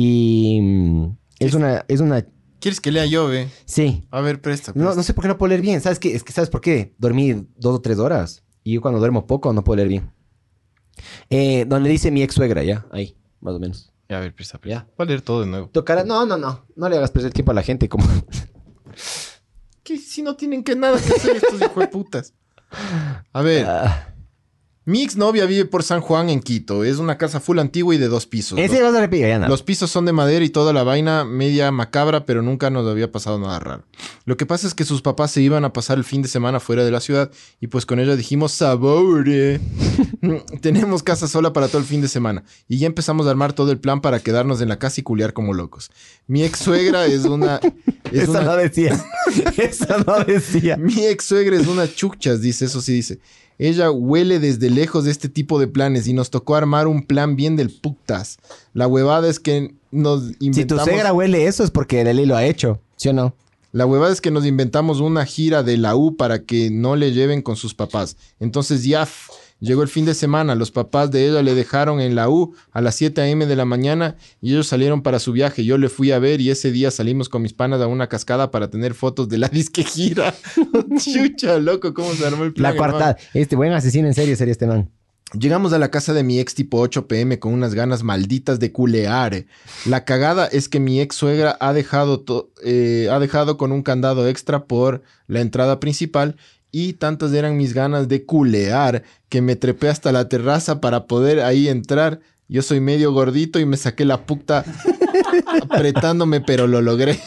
Y 0.00 0.60
mm, 0.62 1.16
es 1.40 1.54
una, 1.54 1.84
es 1.88 1.98
una, 2.00 2.24
¿Quieres 2.60 2.80
que 2.80 2.92
lea 2.92 3.04
yo, 3.06 3.26
ve? 3.26 3.48
sí, 3.64 4.06
A 4.12 4.20
ver, 4.20 4.40
presta. 4.40 4.70
no, 4.72 4.82
presta. 4.84 4.94
no 4.96 5.02
sé 5.02 5.12
por 5.12 5.22
qué 5.22 5.28
no 5.28 5.38
puedo 5.38 5.48
leer 5.48 5.60
bien. 5.60 5.80
¿Sabes 5.80 5.98
qué? 5.98 6.14
Es 6.14 6.22
que 6.22 6.32
¿sabes 6.32 6.50
por 6.50 6.60
qué? 6.60 6.94
Dormí 6.98 7.32
dos 7.56 7.74
o 7.74 7.80
tres 7.80 7.98
horas. 7.98 8.44
Y 8.62 8.74
yo 8.74 8.80
cuando 8.80 9.00
duermo 9.00 9.26
poco 9.26 9.52
no 9.52 9.64
puedo 9.64 9.76
leer 9.78 9.88
bien. 9.88 10.12
Eh, 11.30 11.64
donde 11.66 11.90
dice 11.90 12.12
mi 12.12 12.22
ex 12.22 12.32
suegra, 12.34 12.62
ya. 12.62 12.86
Ahí, 12.92 13.16
más 13.40 13.54
o 13.54 13.58
menos. 13.58 13.92
Ya, 14.08 14.18
a 14.18 14.20
ver, 14.20 14.32
presta, 14.34 14.58
presta. 14.58 14.82
Ya. 14.84 14.88
Voy 14.96 15.04
a 15.04 15.08
leer 15.08 15.22
todo 15.22 15.40
de 15.40 15.46
nuevo. 15.48 15.68
Tocará. 15.70 16.04
No, 16.04 16.24
no, 16.26 16.36
no. 16.36 16.64
No 16.76 16.88
le 16.88 16.96
hagas 16.96 17.10
perder 17.10 17.32
tiempo 17.32 17.50
a 17.50 17.54
la 17.54 17.62
gente 17.64 17.88
como. 17.88 18.06
¿Qué? 19.82 19.96
Si 19.98 20.22
no 20.22 20.36
tienen 20.36 20.62
que 20.62 20.76
nada 20.76 20.96
que 21.00 21.12
hacer 21.12 21.36
estos 21.36 21.60
hijos 21.60 21.78
de 21.78 21.88
putas. 21.88 22.34
A 23.32 23.42
ver, 23.42 23.66
Ah. 23.68 24.14
Mi 24.88 25.02
exnovia 25.02 25.44
vive 25.44 25.66
por 25.66 25.82
San 25.82 26.00
Juan 26.00 26.30
en 26.30 26.40
Quito. 26.40 26.82
Es 26.82 26.96
una 26.96 27.18
casa 27.18 27.40
full 27.40 27.58
antigua 27.58 27.94
y 27.94 27.98
de 27.98 28.08
dos 28.08 28.26
pisos. 28.26 28.58
Ese 28.58 28.80
vas 28.80 28.94
a 28.94 29.06
ya 29.06 29.38
nada. 29.38 29.50
Los 29.50 29.62
pisos 29.62 29.90
son 29.90 30.06
de 30.06 30.14
madera 30.14 30.42
y 30.42 30.48
toda 30.48 30.72
la 30.72 30.82
vaina 30.82 31.26
media 31.26 31.70
macabra, 31.70 32.24
pero 32.24 32.40
nunca 32.40 32.70
nos 32.70 32.88
había 32.88 33.12
pasado 33.12 33.38
nada 33.38 33.60
raro. 33.60 33.84
Lo 34.24 34.38
que 34.38 34.46
pasa 34.46 34.66
es 34.66 34.72
que 34.72 34.86
sus 34.86 35.02
papás 35.02 35.30
se 35.30 35.42
iban 35.42 35.66
a 35.66 35.74
pasar 35.74 35.98
el 35.98 36.04
fin 36.04 36.22
de 36.22 36.28
semana 36.28 36.58
fuera 36.58 36.86
de 36.86 36.90
la 36.90 37.00
ciudad 37.00 37.30
y 37.60 37.66
pues 37.66 37.84
con 37.84 38.00
ella 38.00 38.16
dijimos 38.16 38.52
sabore. 38.52 39.60
Tenemos 40.62 41.02
casa 41.02 41.28
sola 41.28 41.52
para 41.52 41.68
todo 41.68 41.82
el 41.82 41.86
fin 41.86 42.00
de 42.00 42.08
semana 42.08 42.44
y 42.66 42.78
ya 42.78 42.86
empezamos 42.86 43.26
a 43.26 43.30
armar 43.30 43.52
todo 43.52 43.70
el 43.70 43.78
plan 43.80 44.00
para 44.00 44.20
quedarnos 44.20 44.62
en 44.62 44.70
la 44.70 44.78
casa 44.78 45.02
y 45.02 45.04
culiar 45.04 45.34
como 45.34 45.52
locos. 45.52 45.90
Mi 46.26 46.44
ex 46.44 46.60
suegra 46.60 47.04
es 47.04 47.26
una... 47.26 47.60
Es 48.10 48.22
Esa 48.22 48.30
una 48.30 48.42
no 48.44 48.56
decía. 48.56 49.04
Esa 49.58 49.98
no 49.98 50.24
decía. 50.24 50.78
mi 50.78 51.04
ex 51.04 51.26
suegra 51.26 51.56
es 51.56 51.66
una 51.66 51.86
chuchas, 51.92 52.40
dice, 52.40 52.64
eso 52.64 52.80
sí 52.80 52.94
dice. 52.94 53.18
Ella 53.58 53.90
huele 53.90 54.38
desde 54.38 54.70
lejos 54.70 55.04
de 55.04 55.10
este 55.10 55.28
tipo 55.28 55.58
de 55.58 55.66
planes 55.66 56.06
y 56.06 56.12
nos 56.12 56.30
tocó 56.30 56.54
armar 56.54 56.86
un 56.86 57.02
plan 57.04 57.34
bien 57.36 57.56
del 57.56 57.70
putas. 57.70 58.38
La 58.72 58.86
huevada 58.86 59.28
es 59.28 59.40
que 59.40 59.74
nos 59.90 60.24
Si 60.28 60.34
tu 60.34 60.44
inventamos... 60.46 60.84
suegra 60.84 61.12
huele 61.12 61.46
eso 61.46 61.64
es 61.64 61.70
porque 61.70 62.04
Leli 62.04 62.24
lo 62.26 62.36
ha 62.36 62.44
hecho. 62.44 62.80
¿Sí 62.96 63.08
o 63.08 63.12
no? 63.12 63.34
La 63.72 63.84
huevada 63.84 64.12
es 64.12 64.20
que 64.20 64.30
nos 64.30 64.46
inventamos 64.46 65.00
una 65.00 65.26
gira 65.26 65.62
de 65.62 65.76
la 65.76 65.94
U 65.94 66.16
para 66.16 66.42
que 66.44 66.70
no 66.70 66.96
le 66.96 67.12
lleven 67.12 67.42
con 67.42 67.56
sus 67.56 67.74
papás. 67.74 68.16
Entonces 68.40 68.84
ya 68.84 69.06
llegó 69.60 69.82
el 69.82 69.88
fin 69.88 70.04
de 70.04 70.14
semana, 70.14 70.54
los 70.54 70.70
papás 70.70 71.10
de 71.10 71.28
ella 71.28 71.42
le 71.42 71.54
dejaron 71.54 72.00
en 72.00 72.14
la 72.14 72.28
U 72.28 72.54
a 72.72 72.80
las 72.80 72.94
7 72.96 73.20
a.m. 73.20 73.46
de 73.46 73.56
la 73.56 73.64
mañana 73.64 74.16
y 74.40 74.52
ellos 74.52 74.66
salieron 74.66 75.02
para 75.02 75.18
su 75.18 75.32
viaje. 75.32 75.64
Yo 75.64 75.78
le 75.78 75.88
fui 75.88 76.12
a 76.12 76.18
ver 76.18 76.40
y 76.40 76.50
ese 76.50 76.70
día 76.70 76.90
salimos 76.90 77.28
con 77.28 77.42
mis 77.42 77.52
panas 77.52 77.80
a 77.80 77.86
una 77.86 78.08
cascada 78.08 78.50
para 78.50 78.70
tener 78.70 78.94
fotos 78.94 79.28
de 79.28 79.38
la 79.38 79.48
disque 79.52 79.84
gira. 79.84 80.34
Chucha, 80.98 81.58
loco, 81.58 81.94
¿cómo 81.94 82.12
se 82.14 82.26
armó 82.26 82.44
el 82.44 82.52
plan? 82.52 82.72
La 82.72 82.78
cuarta. 82.78 83.16
Este 83.34 83.56
buen 83.56 83.72
asesino 83.72 84.08
en 84.08 84.14
serio 84.14 84.36
sería 84.36 84.52
este 84.52 84.66
man. 84.66 84.90
Llegamos 85.38 85.74
a 85.74 85.78
la 85.78 85.90
casa 85.90 86.14
de 86.14 86.22
mi 86.22 86.40
ex 86.40 86.54
tipo 86.54 86.80
8 86.80 87.06
pm 87.06 87.38
con 87.38 87.52
unas 87.52 87.74
ganas 87.74 88.02
malditas 88.02 88.58
de 88.60 88.72
culear. 88.72 89.44
La 89.84 90.06
cagada 90.06 90.46
es 90.46 90.70
que 90.70 90.80
mi 90.80 91.02
ex 91.02 91.16
suegra 91.16 91.54
ha 91.60 91.74
dejado, 91.74 92.24
eh, 92.64 93.08
ha 93.10 93.18
dejado 93.18 93.58
con 93.58 93.70
un 93.70 93.82
candado 93.82 94.26
extra 94.26 94.64
por 94.64 95.02
la 95.26 95.42
entrada 95.42 95.80
principal 95.80 96.36
y 96.70 96.94
tantas 96.94 97.32
eran 97.32 97.56
mis 97.56 97.74
ganas 97.74 98.08
de 98.08 98.24
culear 98.24 99.02
que 99.28 99.42
me 99.42 99.56
trepé 99.56 99.88
hasta 99.88 100.12
la 100.12 100.28
terraza 100.28 100.80
para 100.80 101.06
poder 101.06 101.40
ahí 101.40 101.68
entrar. 101.68 102.20
Yo 102.48 102.62
soy 102.62 102.80
medio 102.80 103.12
gordito 103.12 103.58
y 103.58 103.66
me 103.66 103.76
saqué 103.76 104.04
la 104.04 104.24
puta 104.24 104.64
apretándome, 105.70 106.40
pero 106.40 106.66
lo 106.66 106.80
logré. 106.80 107.18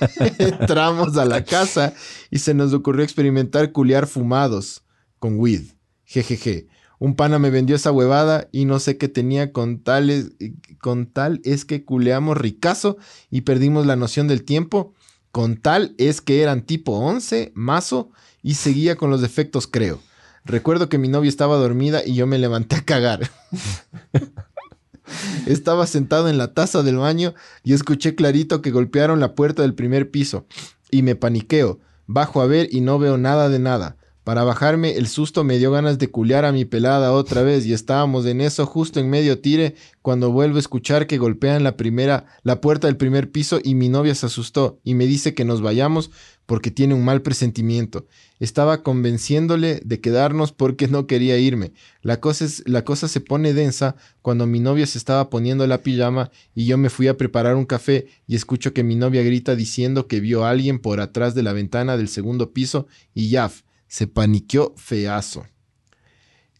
Entramos 0.38 1.16
a 1.16 1.24
la 1.24 1.44
casa 1.44 1.94
y 2.30 2.38
se 2.38 2.54
nos 2.54 2.72
ocurrió 2.72 3.04
experimentar 3.04 3.72
culear 3.72 4.06
fumados 4.06 4.82
con 5.18 5.38
weed. 5.38 5.62
Jejeje. 6.04 6.68
Un 7.00 7.14
pana 7.14 7.38
me 7.38 7.50
vendió 7.50 7.76
esa 7.76 7.92
huevada 7.92 8.48
y 8.50 8.64
no 8.64 8.80
sé 8.80 8.96
qué 8.96 9.08
tenía 9.08 9.52
con 9.52 9.82
tal, 9.84 10.10
es, 10.10 10.30
con 10.80 11.06
tal 11.06 11.40
es 11.44 11.64
que 11.64 11.84
culeamos 11.84 12.36
ricazo 12.36 12.96
y 13.30 13.42
perdimos 13.42 13.86
la 13.86 13.94
noción 13.94 14.26
del 14.26 14.42
tiempo. 14.44 14.94
Con 15.30 15.58
tal 15.58 15.94
es 15.98 16.20
que 16.20 16.42
eran 16.42 16.62
tipo 16.62 16.92
11, 16.98 17.52
mazo 17.54 18.10
y 18.48 18.54
seguía 18.54 18.96
con 18.96 19.10
los 19.10 19.20
defectos 19.20 19.66
creo. 19.66 20.00
Recuerdo 20.46 20.88
que 20.88 20.96
mi 20.96 21.08
novia 21.08 21.28
estaba 21.28 21.58
dormida 21.58 22.00
y 22.02 22.14
yo 22.14 22.26
me 22.26 22.38
levanté 22.38 22.76
a 22.76 22.82
cagar. 22.82 23.30
Estaba 25.46 25.86
sentado 25.86 26.30
en 26.30 26.38
la 26.38 26.54
taza 26.54 26.82
del 26.82 26.96
baño 26.96 27.34
y 27.62 27.74
escuché 27.74 28.14
clarito 28.14 28.62
que 28.62 28.70
golpearon 28.70 29.20
la 29.20 29.34
puerta 29.34 29.60
del 29.60 29.74
primer 29.74 30.10
piso. 30.10 30.46
Y 30.90 31.02
me 31.02 31.14
paniqueo. 31.14 31.80
Bajo 32.06 32.40
a 32.40 32.46
ver 32.46 32.68
y 32.70 32.80
no 32.80 32.98
veo 32.98 33.18
nada 33.18 33.50
de 33.50 33.58
nada. 33.58 33.98
Para 34.24 34.44
bajarme, 34.44 34.96
el 34.96 35.08
susto 35.08 35.42
me 35.42 35.56
dio 35.56 35.70
ganas 35.70 35.98
de 35.98 36.10
culiar 36.10 36.44
a 36.44 36.52
mi 36.52 36.66
pelada 36.66 37.12
otra 37.12 37.42
vez 37.42 37.64
y 37.64 37.72
estábamos 37.72 38.26
en 38.26 38.42
eso 38.42 38.66
justo 38.66 39.00
en 39.00 39.08
medio 39.08 39.40
tire 39.40 39.74
cuando 40.02 40.32
vuelvo 40.32 40.56
a 40.56 40.60
escuchar 40.60 41.06
que 41.06 41.16
golpean 41.16 41.64
la 41.64 41.78
primera, 41.78 42.26
la 42.42 42.60
puerta 42.60 42.88
del 42.88 42.98
primer 42.98 43.30
piso 43.30 43.58
y 43.62 43.74
mi 43.74 43.88
novia 43.88 44.14
se 44.14 44.26
asustó 44.26 44.80
y 44.84 44.94
me 44.94 45.06
dice 45.06 45.32
que 45.32 45.46
nos 45.46 45.62
vayamos 45.62 46.10
porque 46.48 46.70
tiene 46.70 46.94
un 46.94 47.04
mal 47.04 47.20
presentimiento. 47.20 48.06
Estaba 48.40 48.82
convenciéndole 48.82 49.82
de 49.84 50.00
quedarnos 50.00 50.50
porque 50.50 50.88
no 50.88 51.06
quería 51.06 51.36
irme. 51.36 51.72
La 52.00 52.20
cosa, 52.20 52.46
es, 52.46 52.62
la 52.66 52.86
cosa 52.86 53.06
se 53.06 53.20
pone 53.20 53.52
densa 53.52 53.96
cuando 54.22 54.46
mi 54.46 54.58
novia 54.58 54.86
se 54.86 54.96
estaba 54.96 55.28
poniendo 55.28 55.66
la 55.66 55.82
pijama 55.82 56.30
y 56.54 56.64
yo 56.64 56.78
me 56.78 56.88
fui 56.88 57.06
a 57.06 57.18
preparar 57.18 57.54
un 57.54 57.66
café 57.66 58.06
y 58.26 58.34
escucho 58.34 58.72
que 58.72 58.82
mi 58.82 58.96
novia 58.96 59.22
grita 59.22 59.56
diciendo 59.56 60.06
que 60.06 60.20
vio 60.20 60.46
a 60.46 60.48
alguien 60.48 60.78
por 60.78 61.02
atrás 61.02 61.34
de 61.34 61.42
la 61.42 61.52
ventana 61.52 61.98
del 61.98 62.08
segundo 62.08 62.54
piso 62.54 62.86
y 63.12 63.28
yaf, 63.28 63.60
se 63.86 64.06
paniqueó 64.06 64.72
feazo. 64.78 65.46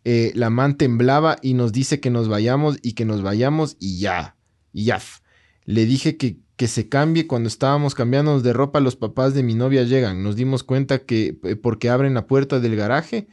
Eh, 0.04 0.32
la 0.34 0.50
man 0.50 0.76
temblaba 0.76 1.38
y 1.40 1.54
nos 1.54 1.72
dice 1.72 1.98
que 1.98 2.10
nos 2.10 2.28
vayamos 2.28 2.76
y 2.82 2.92
que 2.92 3.06
nos 3.06 3.22
vayamos 3.22 3.78
y 3.80 4.00
ya, 4.00 4.36
yaf. 4.74 5.20
Le 5.64 5.86
dije 5.86 6.18
que, 6.18 6.36
que 6.58 6.66
se 6.66 6.88
cambie 6.88 7.28
cuando 7.28 7.48
estábamos 7.48 7.94
cambiándonos 7.94 8.42
de 8.42 8.52
ropa, 8.52 8.80
los 8.80 8.96
papás 8.96 9.32
de 9.32 9.44
mi 9.44 9.54
novia 9.54 9.84
llegan. 9.84 10.24
Nos 10.24 10.34
dimos 10.34 10.64
cuenta 10.64 10.98
que 10.98 11.38
eh, 11.44 11.54
porque 11.54 11.88
abren 11.88 12.14
la 12.14 12.26
puerta 12.26 12.58
del 12.58 12.74
garaje 12.74 13.28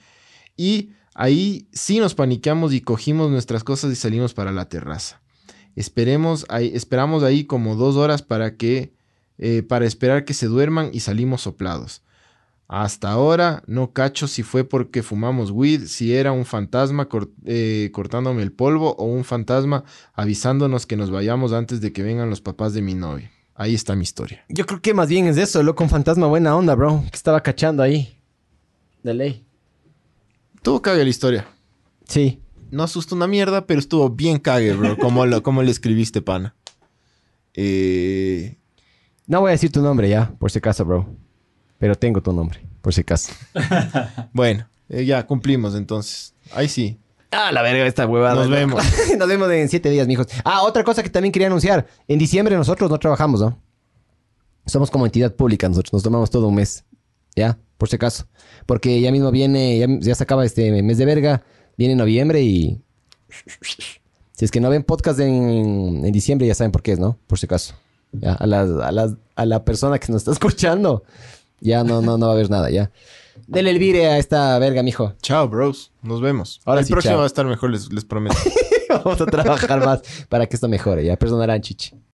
y 0.56 0.92
ahí 1.16 1.68
sí 1.74 2.00
nos 2.00 2.14
paniqueamos 2.14 2.72
y 2.72 2.82
cogimos 2.82 3.32
nuestras 3.32 3.64
cosas 3.64 3.92
y 3.92 3.96
salimos 3.96 4.36
para 4.36 4.52
la 4.52 4.70
terraza. 4.70 5.24
Esperemos 5.76 6.46
ahí, 6.50 6.72
esperamos 6.76 7.24
ahí 7.24 7.46
como 7.46 7.76
dos 7.76 7.96
horas 7.96 8.22
para 8.22 8.58
que 8.58 8.94
eh, 9.40 9.64
para 9.64 9.88
esperar 9.88 10.24
que 10.24 10.36
se 10.36 10.46
duerman 10.46 10.92
y 10.94 11.00
salimos 11.00 11.42
soplados. 11.42 12.04
Hasta 12.68 13.12
ahora 13.12 13.62
no 13.68 13.94
cacho 13.94 14.28
si 14.28 14.42
fue 14.42 14.64
porque 14.64 15.04
fumamos 15.04 15.52
weed, 15.52 15.86
si 15.86 16.16
era 16.16 16.32
un 16.32 16.46
fantasma 16.46 17.08
eh, 17.46 17.90
cortándome 17.94 18.42
el 18.42 18.52
polvo 18.52 18.96
o 18.96 19.06
un 19.06 19.24
fantasma 19.24 19.84
avisándonos 20.14 20.88
que 20.88 20.96
nos 20.96 21.12
vayamos 21.12 21.54
antes 21.54 21.80
de 21.80 21.94
que 21.94 22.02
vengan 22.02 22.30
los 22.30 22.42
papás 22.42 22.74
de 22.74 22.82
mi 22.82 22.96
novia. 22.96 23.32
Ahí 23.54 23.76
está 23.76 23.96
mi 23.96 24.04
historia. 24.04 24.44
Yo 24.50 24.66
creo 24.66 24.82
que 24.82 24.94
más 24.94 25.08
bien 25.10 25.28
es 25.28 25.38
eso, 25.38 25.62
loco, 25.64 25.84
un 25.84 25.90
fantasma 25.90 26.28
buena 26.28 26.56
onda, 26.56 26.74
bro. 26.76 27.04
Que 27.12 27.16
estaba 27.16 27.42
cachando 27.42 27.84
ahí. 27.84 28.20
De 29.04 29.14
ley. 29.14 29.46
Tuvo 30.62 30.82
cague 30.82 31.04
la 31.04 31.10
historia. 31.10 31.48
Sí. 32.08 32.42
No 32.72 32.84
asustó 32.84 33.16
una 33.16 33.28
mierda, 33.28 33.68
pero 33.68 33.80
estuvo 33.80 34.10
bien 34.10 34.40
cague, 34.40 34.74
bro. 34.74 34.98
Como 34.98 35.26
lo, 35.28 35.44
como 35.44 35.62
le 35.62 35.70
escribiste, 35.72 36.22
pana. 36.22 36.56
Eh, 37.54 38.58
No 39.28 39.42
voy 39.42 39.50
a 39.50 39.52
decir 39.52 39.72
tu 39.72 39.82
nombre 39.82 40.10
ya, 40.10 40.34
por 40.40 40.52
si 40.52 40.58
acaso, 40.58 40.84
bro. 40.84 41.08
Pero 41.78 41.96
tengo 41.96 42.22
tu 42.22 42.32
nombre, 42.34 42.62
por 42.82 42.94
si 42.94 43.02
acaso. 43.02 43.34
bueno, 44.34 44.68
eh, 44.90 45.06
ya 45.06 45.26
cumplimos 45.26 45.76
entonces. 45.76 46.34
Ahí 46.54 46.68
sí. 46.70 46.98
Ah, 47.32 47.52
la 47.52 47.62
verga, 47.62 47.86
esta 47.86 48.06
huevada. 48.08 48.36
Nos 48.36 48.50
vemos. 48.50 48.84
Nos 49.18 49.28
vemos 49.28 49.52
en 49.52 49.68
siete 49.68 49.90
días, 49.90 50.08
mijos. 50.08 50.28
Ah, 50.44 50.62
otra 50.64 50.84
cosa 50.84 51.04
que 51.04 51.10
también 51.10 51.32
quería 51.34 51.48
anunciar. 51.48 51.86
En 52.08 52.18
diciembre 52.18 52.56
nosotros 52.56 52.90
no 52.90 52.98
trabajamos, 52.98 53.42
¿no? 53.42 53.60
Somos 54.66 54.90
como 54.90 55.06
entidad 55.06 55.34
pública 55.36 55.68
nosotros. 55.68 55.92
Nos 55.94 56.04
tomamos 56.04 56.30
todo 56.30 56.48
un 56.48 56.56
mes. 56.56 56.86
¿Ya? 57.36 57.58
Por 57.78 57.90
si 57.90 57.98
acaso. 57.98 58.26
Porque 58.66 59.02
ya 59.02 59.12
mismo 59.12 59.30
viene, 59.32 59.78
ya, 59.78 59.88
ya 60.00 60.16
se 60.16 60.24
acaba 60.24 60.46
este 60.46 60.82
mes 60.82 60.98
de 60.98 61.06
verga. 61.06 61.44
Viene 61.78 61.96
noviembre 61.96 62.42
y... 62.42 62.82
Si 64.32 64.46
es 64.46 64.52
que 64.52 64.60
no 64.62 64.70
ven 64.70 64.84
podcast 64.84 65.20
en, 65.20 66.06
en 66.06 66.12
diciembre, 66.12 66.48
ya 66.48 66.56
saben 66.56 66.72
por 66.72 66.82
qué 66.82 66.94
es, 66.94 67.00
¿no? 67.00 67.18
Por 67.28 67.38
si 67.40 67.46
acaso. 67.46 67.74
Ya, 68.14 68.34
a, 68.34 68.48
las- 68.48 68.70
a, 68.70 68.92
las- 68.92 69.14
a 69.36 69.46
la 69.46 69.66
persona 69.66 70.00
que 70.00 70.12
nos 70.12 70.22
está 70.22 70.32
escuchando, 70.32 71.04
ya 71.60 71.84
no, 71.84 72.02
no, 72.02 72.18
no 72.18 72.26
va 72.28 72.32
a 72.32 72.36
haber 72.36 72.50
nada, 72.50 72.70
ya. 72.70 72.92
Dele 73.48 73.70
el 73.72 73.80
vire 73.80 74.08
a 74.08 74.18
esta 74.18 74.58
verga, 74.60 74.82
mijo. 74.82 75.14
Chao, 75.22 75.48
bros. 75.48 75.92
Nos 76.02 76.22
vemos. 76.22 76.62
Ahora 76.66 76.82
el 76.82 76.86
sí, 76.86 76.92
próximo 76.92 77.14
chao. 77.14 77.20
va 77.20 77.24
a 77.26 77.28
estar 77.28 77.46
mejor, 77.46 77.70
les, 77.70 77.92
les 77.92 78.06
prometo. 78.06 78.36
Vamos 78.90 79.22
a 79.22 79.26
trabajar 79.26 79.86
más 79.86 80.02
para 80.30 80.48
que 80.48 80.56
esto 80.56 80.68
mejore, 80.68 81.04
ya. 81.06 81.16
Perdonarán, 81.18 81.62
chichi. 81.62 81.96